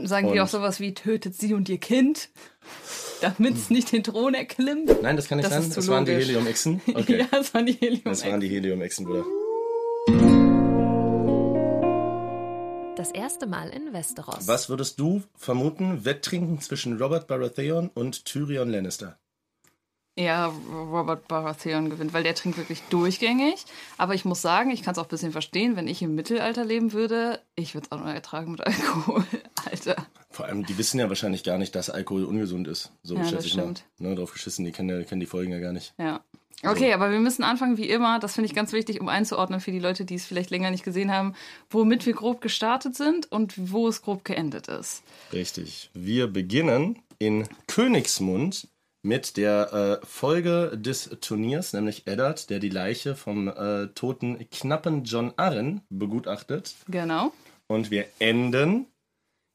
Sagen 0.00 0.28
die 0.28 0.34
Und- 0.34 0.40
auch 0.40 0.48
sowas 0.48 0.78
wie, 0.80 0.94
tötet 0.94 1.34
sie 1.34 1.54
und 1.54 1.68
ihr 1.68 1.78
Kind, 1.78 2.28
damit 3.20 3.56
es 3.56 3.68
nicht 3.68 3.90
den 3.90 4.04
Thron 4.04 4.34
erklimmt? 4.34 5.02
Nein, 5.02 5.16
das 5.16 5.26
kann 5.28 5.38
nicht 5.38 5.46
Das 5.46 5.52
sein. 5.54 5.62
ist 5.62 5.72
zu 5.72 5.80
Das 5.80 5.88
waren 5.88 6.04
die. 6.04 6.12
Helium-Echsen. 6.12 6.80
Okay. 6.94 7.18
Ja, 7.18 7.26
das 7.30 7.52
waren 7.52 7.66
die 7.66 7.72
Helium. 7.72 8.02
Das 8.04 8.24
waren 8.24 8.40
die 8.40 8.48
Helium-Echsen, 8.48 9.04
Bruder. 9.06 9.24
Das 12.96 13.10
erste 13.12 13.46
Mal 13.46 13.68
in 13.70 13.92
Westeros. 13.92 14.48
Was 14.48 14.68
würdest 14.68 14.98
du 14.98 15.22
vermuten, 15.36 16.04
Wetttrinken 16.04 16.60
zwischen 16.60 17.00
Robert 17.00 17.28
Baratheon 17.28 17.90
und 17.94 18.24
Tyrion 18.24 18.70
Lannister? 18.70 19.18
Ja, 20.16 20.52
Robert 20.72 21.28
Baratheon 21.28 21.90
gewinnt, 21.90 22.12
weil 22.12 22.24
der 22.24 22.34
trinkt 22.34 22.58
wirklich 22.58 22.82
durchgängig. 22.90 23.64
Aber 23.98 24.14
ich 24.14 24.24
muss 24.24 24.42
sagen, 24.42 24.70
ich 24.70 24.82
kann 24.82 24.92
es 24.92 24.98
auch 24.98 25.04
ein 25.04 25.08
bisschen 25.10 25.30
verstehen, 25.30 25.76
wenn 25.76 25.86
ich 25.86 26.02
im 26.02 26.16
Mittelalter 26.16 26.64
leben 26.64 26.92
würde, 26.92 27.40
ich 27.54 27.74
würde 27.74 27.86
es 27.88 27.92
auch 27.92 28.00
noch 28.04 28.12
ertragen 28.12 28.50
mit 28.50 28.66
Alkohol. 28.66 29.24
Alter. 29.86 30.06
Vor 30.30 30.46
allem, 30.46 30.64
die 30.66 30.76
wissen 30.78 30.98
ja 30.98 31.08
wahrscheinlich 31.08 31.42
gar 31.44 31.58
nicht, 31.58 31.74
dass 31.74 31.90
Alkohol 31.90 32.24
ungesund 32.24 32.68
ist. 32.68 32.92
So 33.02 33.16
Ja, 33.16 33.24
schätze 33.24 33.46
ich 33.46 33.52
stimmt. 33.52 33.84
mal. 33.98 34.10
Ne, 34.10 34.14
drauf 34.16 34.32
geschissen, 34.32 34.64
die 34.64 34.72
kennen, 34.72 35.06
kennen 35.06 35.20
die 35.20 35.26
Folgen 35.26 35.52
ja 35.52 35.58
gar 35.58 35.72
nicht. 35.72 35.94
Ja. 35.98 36.20
Okay, 36.64 36.92
aber 36.92 37.12
wir 37.12 37.20
müssen 37.20 37.44
anfangen 37.44 37.76
wie 37.76 37.88
immer. 37.88 38.18
Das 38.18 38.34
finde 38.34 38.46
ich 38.46 38.54
ganz 38.54 38.72
wichtig, 38.72 39.00
um 39.00 39.08
einzuordnen 39.08 39.60
für 39.60 39.70
die 39.70 39.78
Leute, 39.78 40.04
die 40.04 40.16
es 40.16 40.26
vielleicht 40.26 40.50
länger 40.50 40.72
nicht 40.72 40.82
gesehen 40.84 41.12
haben, 41.12 41.34
womit 41.70 42.04
wir 42.04 42.14
grob 42.14 42.40
gestartet 42.40 42.96
sind 42.96 43.30
und 43.30 43.54
wo 43.70 43.86
es 43.86 44.02
grob 44.02 44.24
geendet 44.24 44.66
ist. 44.66 45.02
Richtig. 45.32 45.90
Wir 45.94 46.26
beginnen 46.26 46.98
in 47.20 47.46
Königsmund 47.68 48.66
mit 49.02 49.36
der 49.36 50.00
äh, 50.02 50.06
Folge 50.06 50.76
des 50.76 51.08
Turniers, 51.20 51.72
nämlich 51.72 52.08
Eddard, 52.08 52.50
der 52.50 52.58
die 52.58 52.68
Leiche 52.68 53.14
vom 53.14 53.46
äh, 53.48 53.86
toten 53.94 54.44
knappen 54.50 55.04
John 55.04 55.32
Arryn 55.36 55.80
begutachtet. 55.90 56.74
Genau. 56.88 57.32
Und 57.68 57.92
wir 57.92 58.06
enden, 58.18 58.86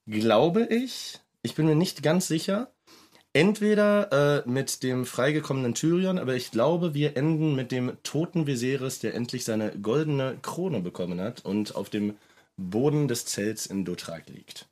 glaube 0.07 0.66
ich, 0.66 1.20
ich 1.41 1.55
bin 1.55 1.66
mir 1.66 1.75
nicht 1.75 2.03
ganz 2.03 2.27
sicher, 2.27 2.71
entweder 3.34 4.43
äh, 4.45 4.49
mit 4.49 4.84
dem 4.84 5.05
freigekommenen 5.05 5.73
Tyrion, 5.73 6.20
aber 6.20 6.35
ich 6.35 6.51
glaube, 6.51 6.93
wir 6.93 7.18
enden 7.18 7.55
mit 7.55 7.71
dem 7.71 7.98
toten 8.04 8.48
Viserys, 8.48 8.99
der 8.99 9.15
endlich 9.15 9.43
seine 9.43 9.71
goldene 9.71 10.37
Krone 10.41 10.79
bekommen 10.79 11.20
hat 11.20 11.43
und 11.43 11.76
auf 11.76 11.90
dem 11.90 12.15
Boden 12.57 13.07
des 13.07 13.26
Zelts 13.26 13.65
in 13.65 13.84
Dothraki 13.85 14.32
liegt. 14.32 14.68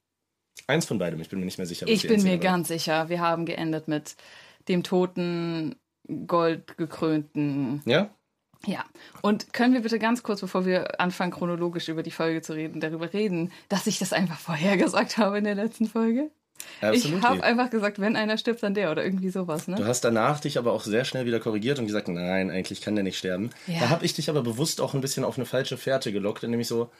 Eins 0.67 0.85
von 0.85 0.99
beidem, 0.99 1.19
ich 1.19 1.29
bin 1.29 1.39
mir 1.39 1.45
nicht 1.45 1.57
mehr 1.57 1.67
sicher. 1.67 1.87
was 1.87 1.93
Ich 1.93 2.07
bin 2.07 2.21
mir 2.23 2.33
war. 2.33 2.37
ganz 2.37 2.67
sicher, 2.67 3.09
wir 3.09 3.19
haben 3.19 3.45
geendet 3.45 3.87
mit 3.87 4.15
dem 4.67 4.83
toten, 4.83 5.75
goldgekrönten. 6.27 7.81
Ja? 7.85 8.13
Ja. 8.65 8.85
Und 9.21 9.53
können 9.53 9.73
wir 9.73 9.81
bitte 9.81 9.99
ganz 9.99 10.23
kurz, 10.23 10.41
bevor 10.41 10.65
wir 10.65 10.99
anfangen, 10.99 11.31
chronologisch 11.31 11.89
über 11.89 12.03
die 12.03 12.11
Folge 12.11 12.41
zu 12.41 12.53
reden, 12.53 12.79
darüber 12.79 13.11
reden, 13.11 13.51
dass 13.69 13.87
ich 13.87 13.99
das 13.99 14.13
einfach 14.13 14.39
vorhergesagt 14.39 15.17
habe 15.17 15.37
in 15.37 15.43
der 15.43 15.55
letzten 15.55 15.87
Folge? 15.87 16.31
Ich 16.81 17.05
Absolut. 17.05 17.23
habe 17.23 17.43
einfach 17.43 17.71
gesagt, 17.71 17.99
wenn 17.99 18.15
einer 18.15 18.37
stirbt, 18.37 18.61
dann 18.61 18.75
der 18.75 18.91
oder 18.91 19.03
irgendwie 19.03 19.29
sowas, 19.29 19.65
Du 19.65 19.71
ne? 19.71 19.85
hast 19.85 20.01
danach 20.01 20.39
dich 20.39 20.59
aber 20.59 20.73
auch 20.73 20.83
sehr 20.83 21.05
schnell 21.05 21.25
wieder 21.25 21.39
korrigiert 21.39 21.79
und 21.79 21.87
gesagt, 21.87 22.07
nein, 22.07 22.51
eigentlich 22.51 22.81
kann 22.81 22.95
der 22.95 23.03
nicht 23.03 23.17
sterben. 23.17 23.49
Ja. 23.65 23.79
Da 23.79 23.89
habe 23.89 24.05
ich 24.05 24.13
dich 24.13 24.29
aber 24.29 24.43
bewusst 24.43 24.79
auch 24.79 24.93
ein 24.93 25.01
bisschen 25.01 25.23
auf 25.23 25.37
eine 25.37 25.45
falsche 25.45 25.77
Fährte 25.77 26.11
gelockt, 26.11 26.43
indem 26.43 26.59
ich 26.59 26.67
so 26.67 26.91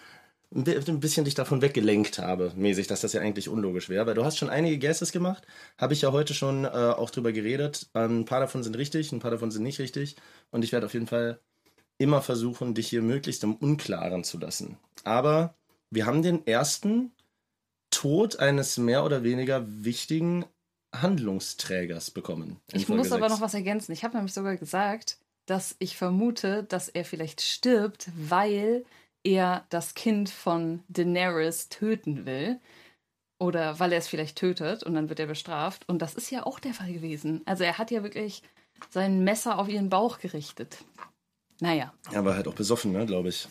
ein 0.54 1.00
bisschen 1.00 1.24
dich 1.24 1.36
davon 1.36 1.62
weggelenkt 1.62 2.20
habe, 2.20 2.52
mäßig, 2.56 2.88
dass 2.88 3.02
das 3.02 3.14
ja 3.14 3.22
eigentlich 3.22 3.48
unlogisch 3.48 3.88
wäre. 3.88 4.06
Weil 4.06 4.16
du 4.16 4.26
hast 4.26 4.38
schon 4.38 4.50
einige 4.50 4.78
Guesses 4.80 5.14
gemacht, 5.14 5.48
habe 5.78 5.94
ich 5.94 6.02
ja 6.02 6.12
heute 6.12 6.34
schon 6.34 6.66
äh, 6.66 6.68
auch 6.68 7.10
drüber 7.10 7.32
geredet. 7.32 7.88
Ähm, 7.96 8.22
Ein 8.22 8.26
paar 8.26 8.42
davon 8.42 8.62
sind 8.62 8.78
richtig, 8.78 9.14
ein 9.14 9.20
paar 9.20 9.32
davon 9.32 9.50
sind 9.50 9.64
nicht 9.64 9.80
richtig. 9.80 10.18
Und 10.52 10.64
ich 10.64 10.74
werde 10.74 10.88
auf 10.88 10.94
jeden 10.94 11.08
Fall 11.08 11.40
immer 12.02 12.22
versuchen, 12.22 12.74
dich 12.74 12.88
hier 12.88 13.02
möglichst 13.02 13.44
im 13.44 13.56
Unklaren 13.56 14.24
zu 14.24 14.38
lassen. 14.38 14.78
Aber 15.04 15.54
wir 15.90 16.06
haben 16.06 16.22
den 16.22 16.46
ersten 16.48 17.12
Tod 17.92 18.40
eines 18.40 18.78
mehr 18.78 19.04
oder 19.04 19.24
weniger 19.24 19.66
wichtigen 19.68 20.46
Handlungsträgers 20.94 22.12
bekommen. 22.12 22.60
Ich 22.74 22.86
Folge 22.86 23.04
muss 23.04 23.12
aber 23.12 23.30
sechs. 23.30 23.34
noch 23.34 23.46
was 23.46 23.54
ergänzen. 23.54 23.92
Ich 23.92 24.04
habe 24.04 24.16
nämlich 24.16 24.34
sogar 24.34 24.58
gesagt, 24.58 25.18
dass 25.46 25.76
ich 25.80 25.98
vermute, 25.98 26.64
dass 26.64 26.90
er 26.90 27.06
vielleicht 27.06 27.42
stirbt, 27.42 28.10
weil 28.16 28.86
er 29.24 29.66
das 29.70 29.94
Kind 29.94 30.30
von 30.30 30.84
Daenerys 30.90 31.70
töten 31.70 32.26
will. 32.26 32.60
Oder 33.40 33.80
weil 33.80 33.92
er 33.92 33.98
es 33.98 34.08
vielleicht 34.08 34.38
tötet 34.38 34.84
und 34.84 34.94
dann 34.94 35.10
wird 35.10 35.20
er 35.20 35.26
bestraft. 35.26 35.90
Und 35.90 36.02
das 36.02 36.14
ist 36.14 36.30
ja 36.30 36.46
auch 36.46 36.60
der 36.60 36.76
Fall 36.76 36.94
gewesen. 36.94 37.42
Also 37.46 37.64
er 37.64 37.80
hat 37.80 37.90
ja 37.90 38.04
wirklich 38.04 38.44
sein 38.90 39.24
Messer 39.24 39.58
auf 39.58 39.68
ihren 39.68 39.90
Bauch 39.90 40.20
gerichtet. 40.20 40.78
Naja, 41.62 41.94
Er 42.12 42.26
war 42.26 42.36
halt 42.36 42.48
auch 42.48 42.56
besoffen, 42.56 42.92
ne, 42.92 43.06
glaube 43.06 43.30
ich. 43.30 43.48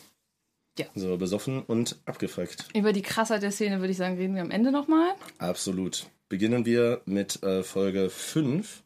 Ja. 0.79 0.87
So 0.95 1.17
besoffen 1.17 1.63
und 1.63 1.99
abgefuckt. 2.07 2.67
über 2.75 2.93
die 2.93 3.03
Krassheit 3.03 3.43
der 3.43 3.51
Szene 3.53 3.81
würde 3.81 3.93
ich 3.93 3.97
sagen, 3.97 4.17
reden 4.17 4.35
wir 4.35 4.43
am 4.43 4.51
Ende 4.51 4.71
nochmal. 4.73 5.13
Absolut. 5.39 6.07
Beginnen 6.29 6.65
wir 6.67 7.03
mit 7.07 7.43
äh, 7.43 7.63
Folge 7.63 8.11
5, 8.11 8.83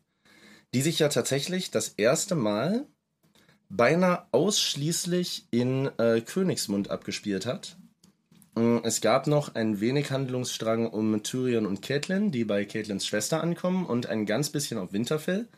die 0.74 0.82
sich 0.82 0.98
ja 0.98 1.08
tatsächlich 1.08 1.70
das 1.70 1.88
erste 1.88 2.34
Mal 2.34 2.86
beinahe 3.68 4.26
ausschließlich 4.32 5.46
in 5.50 5.90
äh, 5.98 6.20
Königsmund 6.20 6.90
abgespielt 6.90 7.46
hat. 7.46 7.76
Mm, 8.54 8.78
Es 8.82 9.00
gab 9.00 9.26
noch 9.26 9.54
ein 9.54 9.80
wenig 9.80 10.10
Handlungsstrang 10.10 10.86
um 10.88 11.22
Tyrion 11.22 11.66
und 11.66 11.80
Catelyn, 11.82 12.30
die 12.30 12.44
bei 12.44 12.64
Catelyns 12.64 13.06
Schwester 13.06 13.42
ankommen, 13.42 13.86
und 13.86 14.06
ein 14.06 14.26
ganz 14.26 14.50
bisschen 14.50 14.78
auf 14.78 14.92
Winterfell. 14.92 15.48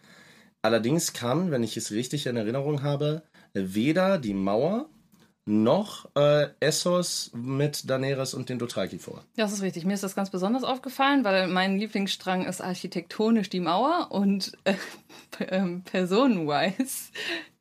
Allerdings 0.62 1.12
kamen, 1.12 1.50
wenn 1.50 1.62
ich 1.62 1.76
es 1.76 1.90
richtig 1.92 2.26
in 2.26 2.36
Erinnerung 2.36 2.82
habe, 2.82 3.22
weder 3.56 4.18
die 4.18 4.34
Mauer 4.34 4.88
noch 5.46 6.10
äh, 6.16 6.48
Essos 6.58 7.30
mit 7.32 7.88
Daenerys 7.88 8.34
und 8.34 8.48
den 8.48 8.58
Dothraki 8.58 8.98
vor. 8.98 9.24
Das 9.36 9.52
ist 9.52 9.62
richtig. 9.62 9.84
Mir 9.84 9.94
ist 9.94 10.02
das 10.02 10.16
ganz 10.16 10.30
besonders 10.30 10.64
aufgefallen, 10.64 11.22
weil 11.22 11.46
mein 11.46 11.78
Lieblingsstrang 11.78 12.44
ist 12.44 12.60
architektonisch 12.60 13.48
die 13.48 13.60
Mauer 13.60 14.08
und 14.10 14.52
äh, 14.64 14.74
ähm, 15.48 15.82
personenwise 15.82 17.12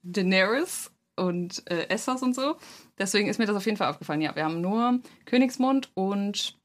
Daenerys 0.01 0.91
und 1.15 1.63
äh, 1.69 1.87
Essos 1.89 2.23
und 2.23 2.33
so. 2.33 2.55
Deswegen 2.97 3.29
ist 3.29 3.37
mir 3.37 3.45
das 3.45 3.55
auf 3.55 3.65
jeden 3.65 3.77
Fall 3.77 3.89
aufgefallen. 3.89 4.21
Ja, 4.21 4.35
wir 4.35 4.45
haben 4.45 4.61
nur 4.61 4.99
Königsmund 5.25 5.91
und 5.93 6.57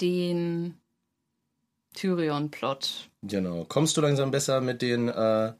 den 0.00 0.74
Tyrion-Plot. 1.94 3.10
Genau. 3.22 3.64
Kommst 3.64 3.96
du 3.96 4.00
langsam 4.00 4.30
besser 4.30 4.60
mit 4.60 4.82
den 4.82 5.08
äh, 5.08 5.52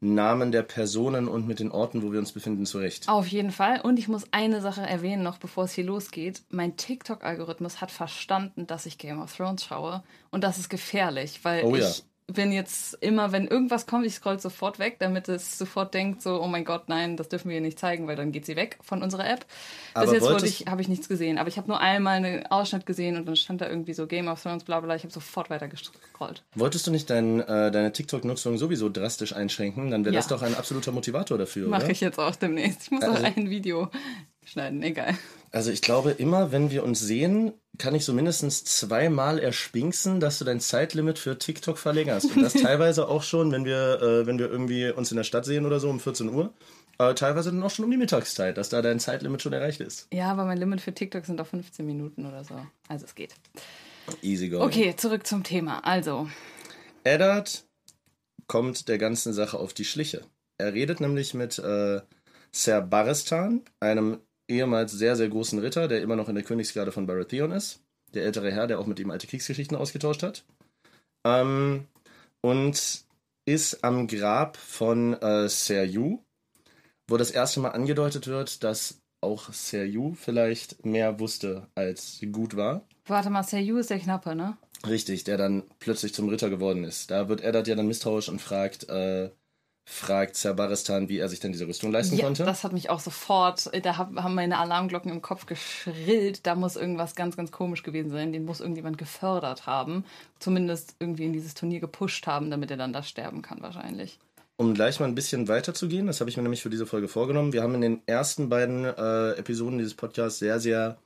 Namen 0.00 0.50
der 0.50 0.62
Personen 0.62 1.28
und 1.28 1.46
mit 1.46 1.60
den 1.60 1.70
Orten, 1.70 2.02
wo 2.02 2.10
wir 2.10 2.18
uns 2.18 2.32
befinden, 2.32 2.64
zurecht? 2.64 3.08
Auf 3.08 3.26
jeden 3.26 3.50
Fall. 3.50 3.80
Und 3.82 3.98
ich 3.98 4.08
muss 4.08 4.24
eine 4.32 4.62
Sache 4.62 4.80
erwähnen, 4.82 5.22
noch 5.22 5.38
bevor 5.38 5.64
es 5.64 5.72
hier 5.72 5.84
losgeht. 5.84 6.42
Mein 6.48 6.76
TikTok-Algorithmus 6.76 7.80
hat 7.80 7.90
verstanden, 7.90 8.66
dass 8.66 8.86
ich 8.86 8.96
Game 8.96 9.20
of 9.20 9.36
Thrones 9.36 9.64
schaue. 9.64 10.02
Und 10.30 10.42
das 10.42 10.58
ist 10.58 10.70
gefährlich, 10.70 11.40
weil 11.42 11.64
Oh 11.64 11.76
ja. 11.76 11.90
Bin 12.32 12.52
jetzt 12.52 12.94
immer, 13.00 13.32
wenn 13.32 13.46
irgendwas 13.46 13.86
kommt, 13.86 14.06
ich 14.06 14.14
scroll 14.14 14.38
sofort 14.40 14.78
weg, 14.78 14.96
damit 14.98 15.28
es 15.28 15.58
sofort 15.58 15.94
denkt, 15.94 16.22
so, 16.22 16.40
oh 16.42 16.46
mein 16.48 16.64
Gott, 16.64 16.88
nein, 16.88 17.16
das 17.16 17.28
dürfen 17.28 17.48
wir 17.48 17.56
ihr 17.56 17.60
nicht 17.60 17.78
zeigen, 17.78 18.06
weil 18.06 18.16
dann 18.16 18.32
geht 18.32 18.46
sie 18.46 18.56
weg 18.56 18.78
von 18.82 19.02
unserer 19.02 19.28
App. 19.28 19.40
Bis 19.40 19.48
Aber 19.94 20.12
jetzt 20.14 20.22
wollte 20.24 20.46
ich, 20.46 20.66
habe 20.66 20.80
ich 20.82 20.88
nichts 20.88 21.08
gesehen. 21.08 21.38
Aber 21.38 21.48
ich 21.48 21.56
habe 21.58 21.68
nur 21.68 21.80
einmal 21.80 22.16
einen 22.16 22.46
Ausschnitt 22.46 22.86
gesehen 22.86 23.16
und 23.16 23.26
dann 23.26 23.36
stand 23.36 23.60
da 23.60 23.68
irgendwie 23.68 23.94
so 23.94 24.06
Game 24.06 24.28
of 24.28 24.42
Thrones, 24.42 24.64
bla 24.64 24.80
bla. 24.80 24.94
Ich 24.96 25.02
habe 25.02 25.12
sofort 25.12 25.50
weiter 25.50 25.68
gescrollt. 25.68 26.42
Wolltest 26.54 26.86
du 26.86 26.90
nicht 26.90 27.10
dein, 27.10 27.40
äh, 27.40 27.70
deine 27.70 27.92
TikTok-Nutzung 27.92 28.58
sowieso 28.58 28.88
drastisch 28.88 29.34
einschränken? 29.34 29.90
Dann 29.90 30.04
wäre 30.04 30.14
Ja. 30.14 30.20
das 30.20 30.28
doch 30.28 30.42
ein 30.42 30.54
absoluter 30.54 30.92
Motivator 30.92 31.38
dafür, 31.38 31.68
Mache 31.68 31.92
ich 31.92 32.00
jetzt 32.00 32.18
auch 32.18 32.36
demnächst. 32.36 32.82
Ich 32.84 32.90
muss 32.90 33.02
Also- 33.02 33.16
auch 33.22 33.36
ein 33.36 33.50
Video 33.50 33.88
schneiden, 34.44 34.82
egal. 34.82 35.16
Also 35.52 35.70
ich 35.70 35.82
glaube, 35.82 36.10
immer 36.12 36.52
wenn 36.52 36.70
wir 36.70 36.84
uns 36.84 37.00
sehen, 37.00 37.52
kann 37.80 37.94
ich 37.94 38.04
so 38.04 38.12
mindestens 38.12 38.62
zweimal 38.62 39.38
erspinksen, 39.38 40.20
dass 40.20 40.38
du 40.38 40.44
dein 40.44 40.60
Zeitlimit 40.60 41.18
für 41.18 41.38
TikTok 41.38 41.78
verlängerst. 41.78 42.36
Und 42.36 42.42
das 42.42 42.52
teilweise 42.62 43.08
auch 43.08 43.22
schon, 43.24 43.50
wenn 43.50 43.64
wir, 43.64 44.00
äh, 44.00 44.26
wenn 44.26 44.38
wir 44.38 44.48
irgendwie 44.48 44.90
uns 44.90 45.10
in 45.10 45.16
der 45.16 45.24
Stadt 45.24 45.44
sehen 45.44 45.66
oder 45.66 45.80
so 45.80 45.90
um 45.90 45.98
14 45.98 46.28
Uhr. 46.28 46.52
Äh, 46.98 47.14
teilweise 47.14 47.50
dann 47.50 47.62
auch 47.62 47.70
schon 47.70 47.86
um 47.86 47.90
die 47.90 47.96
Mittagszeit, 47.96 48.58
dass 48.58 48.68
da 48.68 48.82
dein 48.82 49.00
Zeitlimit 49.00 49.42
schon 49.42 49.54
erreicht 49.54 49.80
ist. 49.80 50.06
Ja, 50.12 50.30
aber 50.30 50.44
mein 50.44 50.58
Limit 50.58 50.82
für 50.82 50.92
TikTok 50.92 51.24
sind 51.24 51.40
doch 51.40 51.46
15 51.46 51.84
Minuten 51.84 52.26
oder 52.26 52.44
so. 52.44 52.54
Also 52.88 53.06
es 53.06 53.14
geht. 53.14 53.34
Easy 54.22 54.50
going. 54.50 54.62
Okay, 54.62 54.94
zurück 54.96 55.26
zum 55.26 55.42
Thema. 55.42 55.84
Also, 55.84 56.28
Eddard 57.04 57.64
kommt 58.46 58.88
der 58.88 58.98
ganzen 58.98 59.32
Sache 59.32 59.58
auf 59.58 59.72
die 59.72 59.84
Schliche. 59.84 60.22
Er 60.58 60.74
redet 60.74 61.00
nämlich 61.00 61.32
mit 61.32 61.58
äh, 61.58 62.02
Ser 62.52 62.82
Baristan, 62.82 63.62
einem 63.78 64.18
ehemals 64.50 64.92
sehr, 64.92 65.16
sehr 65.16 65.28
großen 65.28 65.58
Ritter, 65.58 65.88
der 65.88 66.02
immer 66.02 66.16
noch 66.16 66.28
in 66.28 66.34
der 66.34 66.44
Königsgarde 66.44 66.92
von 66.92 67.06
Baratheon 67.06 67.52
ist. 67.52 67.80
Der 68.14 68.24
ältere 68.24 68.50
Herr, 68.50 68.66
der 68.66 68.80
auch 68.80 68.86
mit 68.86 68.98
ihm 68.98 69.10
alte 69.10 69.26
Kriegsgeschichten 69.26 69.76
ausgetauscht 69.76 70.22
hat. 70.22 70.44
Ähm, 71.24 71.86
und 72.42 73.04
ist 73.46 73.84
am 73.84 74.06
Grab 74.06 74.56
von 74.56 75.14
äh, 75.14 75.48
Ser 75.48 75.84
Yu, 75.84 76.18
wo 77.08 77.16
das 77.16 77.30
erste 77.30 77.60
Mal 77.60 77.70
angedeutet 77.70 78.26
wird, 78.26 78.64
dass 78.64 79.00
auch 79.20 79.52
Ser 79.52 79.84
Yu 79.84 80.14
vielleicht 80.14 80.84
mehr 80.84 81.20
wusste, 81.20 81.68
als 81.74 82.20
gut 82.32 82.56
war. 82.56 82.86
warte 83.06 83.30
mal, 83.30 83.42
Seyu 83.42 83.76
ist 83.78 83.90
der 83.90 83.98
Knappe, 83.98 84.34
ne? 84.34 84.56
Richtig, 84.86 85.24
der 85.24 85.36
dann 85.36 85.64
plötzlich 85.78 86.14
zum 86.14 86.28
Ritter 86.28 86.48
geworden 86.48 86.84
ist. 86.84 87.10
Da 87.10 87.28
wird 87.28 87.42
Eddard 87.42 87.68
ja 87.68 87.74
dann 87.74 87.86
misstrauisch 87.86 88.30
und 88.30 88.40
fragt, 88.40 88.88
äh, 88.88 89.30
fragt 89.92 90.36
Zerbaristan, 90.36 91.08
wie 91.08 91.18
er 91.18 91.28
sich 91.28 91.40
denn 91.40 91.52
diese 91.52 91.66
Rüstung 91.66 91.90
leisten 91.90 92.16
Ja, 92.16 92.24
konnte. 92.24 92.44
das 92.44 92.62
hat 92.64 92.72
mich 92.72 92.90
auch 92.90 93.00
sofort, 93.00 93.70
da 93.84 93.96
hab- 93.98 94.14
haben 94.16 94.34
meine 94.34 94.58
Alarmglocken 94.58 95.10
im 95.10 95.20
Kopf 95.20 95.46
geschrillt. 95.46 96.46
Da 96.46 96.54
muss 96.54 96.76
irgendwas 96.76 97.14
ganz, 97.14 97.36
ganz 97.36 97.50
komisch 97.50 97.82
gewesen 97.82 98.10
sein. 98.10 98.32
Den 98.32 98.44
muss 98.44 98.60
irgendjemand 98.60 98.98
gefördert 98.98 99.66
haben. 99.66 100.04
Zumindest 100.38 100.94
irgendwie 101.00 101.24
in 101.24 101.32
dieses 101.32 101.54
Turnier 101.54 101.80
gepusht 101.80 102.26
haben, 102.26 102.50
damit 102.50 102.70
er 102.70 102.76
dann 102.76 102.92
da 102.92 103.02
sterben 103.02 103.42
kann, 103.42 103.60
wahrscheinlich. 103.62 104.18
Um 104.56 104.74
gleich 104.74 105.00
mal 105.00 105.06
ein 105.06 105.14
bisschen 105.14 105.48
weiter 105.48 105.74
zu 105.74 105.88
gehen, 105.88 106.06
das 106.06 106.20
habe 106.20 106.30
ich 106.30 106.36
mir 106.36 106.42
nämlich 106.42 106.62
für 106.62 106.70
diese 106.70 106.86
Folge 106.86 107.08
vorgenommen. 107.08 107.52
Wir 107.52 107.62
haben 107.62 107.74
in 107.74 107.80
den 107.80 108.02
ersten 108.06 108.48
beiden 108.48 108.84
äh, 108.84 109.32
Episoden 109.32 109.78
dieses 109.78 109.94
Podcasts 109.94 110.38
sehr, 110.38 110.60
sehr, 110.60 110.98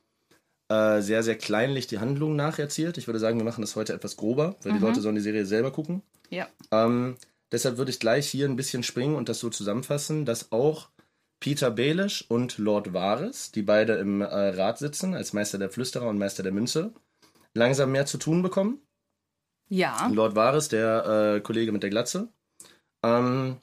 äh, 0.69 1.01
sehr, 1.01 1.23
sehr 1.23 1.37
kleinlich 1.37 1.87
die 1.87 1.99
Handlung 1.99 2.35
nacherzählt. 2.35 2.97
Ich 2.97 3.07
würde 3.07 3.19
sagen, 3.19 3.37
wir 3.39 3.45
machen 3.45 3.61
das 3.61 3.75
heute 3.75 3.93
etwas 3.93 4.17
grober, 4.17 4.55
weil 4.63 4.73
die 4.73 4.79
Leute 4.79 4.99
sollen 5.01 5.15
die 5.15 5.21
Serie 5.21 5.45
selber 5.45 5.71
gucken. 5.71 6.01
Ja. 6.29 6.47
Ähm, 6.71 7.15
deshalb 7.51 7.77
würde 7.77 7.91
ich 7.91 7.99
gleich 7.99 8.27
hier 8.27 8.47
ein 8.47 8.55
bisschen 8.55 8.83
springen 8.83 9.15
und 9.15 9.29
das 9.29 9.39
so 9.39 9.49
zusammenfassen, 9.49 10.25
dass 10.25 10.51
auch 10.51 10.89
Peter 11.39 11.69
Baelish 11.71 12.25
und 12.27 12.57
Lord 12.57 12.93
Varys, 12.93 13.51
die 13.51 13.61
beide 13.61 13.93
im 13.93 14.21
äh, 14.21 14.25
Rat 14.25 14.77
sitzen, 14.79 15.13
als 15.13 15.33
Meister 15.33 15.57
der 15.57 15.69
Flüsterer 15.69 16.07
und 16.07 16.17
Meister 16.17 16.43
der 16.43 16.51
Münze, 16.51 16.93
langsam 17.53 17.91
mehr 17.91 18.05
zu 18.05 18.17
tun 18.17 18.41
bekommen. 18.41 18.79
Ja. 19.67 20.07
Lord 20.11 20.35
Varys, 20.35 20.69
der 20.69 21.35
äh, 21.35 21.41
Kollege 21.41 21.71
mit 21.71 21.83
der 21.83 21.89
Glatze, 21.89 22.29
ähm, 23.03 23.57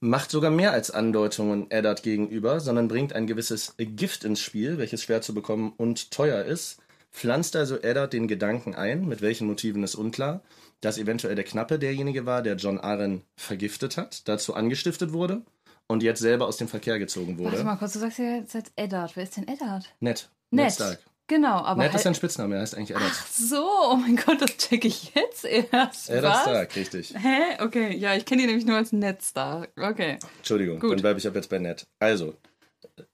macht 0.00 0.30
sogar 0.30 0.50
mehr 0.50 0.72
als 0.72 0.90
Andeutungen 0.90 1.70
Eddard 1.70 2.02
gegenüber, 2.02 2.60
sondern 2.60 2.88
bringt 2.88 3.14
ein 3.14 3.26
gewisses 3.26 3.74
Gift 3.78 4.24
ins 4.24 4.40
Spiel, 4.40 4.78
welches 4.78 5.02
schwer 5.02 5.22
zu 5.22 5.34
bekommen 5.34 5.72
und 5.76 6.10
teuer 6.10 6.44
ist. 6.44 6.80
Pflanzt 7.10 7.56
also 7.56 7.78
Eddard 7.78 8.12
den 8.12 8.28
Gedanken 8.28 8.74
ein, 8.74 9.06
mit 9.06 9.22
welchen 9.22 9.46
Motiven 9.46 9.82
ist 9.82 9.94
unklar, 9.94 10.42
dass 10.84 10.98
eventuell 10.98 11.34
der 11.34 11.44
Knappe 11.44 11.78
derjenige 11.78 12.26
war, 12.26 12.42
der 12.42 12.56
John 12.56 12.78
Arryn 12.78 13.22
vergiftet 13.36 13.96
hat, 13.96 14.28
dazu 14.28 14.54
angestiftet 14.54 15.12
wurde 15.12 15.42
und 15.86 16.02
jetzt 16.02 16.20
selber 16.20 16.46
aus 16.46 16.56
dem 16.56 16.68
Verkehr 16.68 16.98
gezogen 16.98 17.38
wurde. 17.38 17.52
Warte 17.52 17.64
mal 17.64 17.76
kurz, 17.76 17.94
du 17.94 17.98
sagst 18.00 18.18
ja 18.18 18.36
jetzt 18.36 18.56
Eddard. 18.76 19.16
Wer 19.16 19.22
ist 19.24 19.36
denn 19.36 19.48
Eddard? 19.48 19.94
Ned. 20.00 20.28
Ned 20.50 20.64
Ned. 20.66 20.72
Stark. 20.72 20.98
Genau, 21.26 21.56
aber 21.64 21.78
Ned 21.80 21.88
ist 21.88 21.94
halt- 21.94 22.02
sein 22.04 22.14
Spitzname, 22.14 22.56
er 22.56 22.60
heißt 22.60 22.76
eigentlich 22.76 22.90
Eddard. 22.90 23.10
Ach 23.10 23.26
so, 23.28 23.64
oh 23.92 23.96
mein 23.96 24.16
Gott, 24.16 24.42
das 24.42 24.56
checke 24.58 24.88
ich 24.88 25.14
jetzt 25.14 25.44
erst. 25.46 26.10
Eddard? 26.10 26.42
Stark, 26.42 26.76
richtig. 26.76 27.14
Hä? 27.16 27.62
Okay, 27.62 27.96
ja, 27.96 28.14
ich 28.14 28.26
kenne 28.26 28.42
ihn 28.42 28.48
nämlich 28.48 28.66
nur 28.66 28.76
als 28.76 28.92
Ned 28.92 29.22
Stark. 29.22 29.70
Okay. 29.80 30.18
Entschuldigung, 30.38 30.80
Gut. 30.80 30.92
dann 30.92 31.00
bleibe 31.00 31.18
ich 31.18 31.26
ab 31.26 31.34
jetzt 31.34 31.48
bei 31.48 31.58
Ned. 31.58 31.86
Also, 31.98 32.36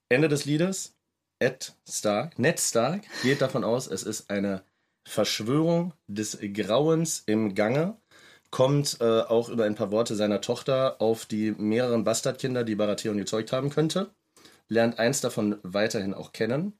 Ende 0.09 0.27
des 0.27 0.43
Liedes. 0.45 0.93
Ed 1.39 1.73
Stark, 1.89 2.37
Ned 2.37 2.59
Stark 2.59 3.01
geht 3.23 3.41
davon 3.41 3.63
aus, 3.63 3.87
es 3.87 4.03
ist 4.03 4.29
eine 4.29 4.61
Verschwörung 5.05 5.93
des 6.07 6.37
Grauens 6.53 7.23
im 7.25 7.55
Gange. 7.55 7.97
Kommt 8.49 8.97
äh, 8.99 9.21
auch 9.21 9.49
über 9.49 9.63
ein 9.63 9.75
paar 9.75 9.91
Worte 9.91 10.15
seiner 10.15 10.41
Tochter 10.41 11.01
auf 11.01 11.25
die 11.25 11.51
mehreren 11.51 12.03
Bastardkinder, 12.03 12.63
die 12.63 12.75
Baratheon 12.75 13.17
gezeugt 13.17 13.53
haben 13.53 13.69
könnte. 13.69 14.11
Lernt 14.67 14.99
eins 14.99 15.21
davon 15.21 15.57
weiterhin 15.63 16.13
auch 16.13 16.33
kennen. 16.33 16.73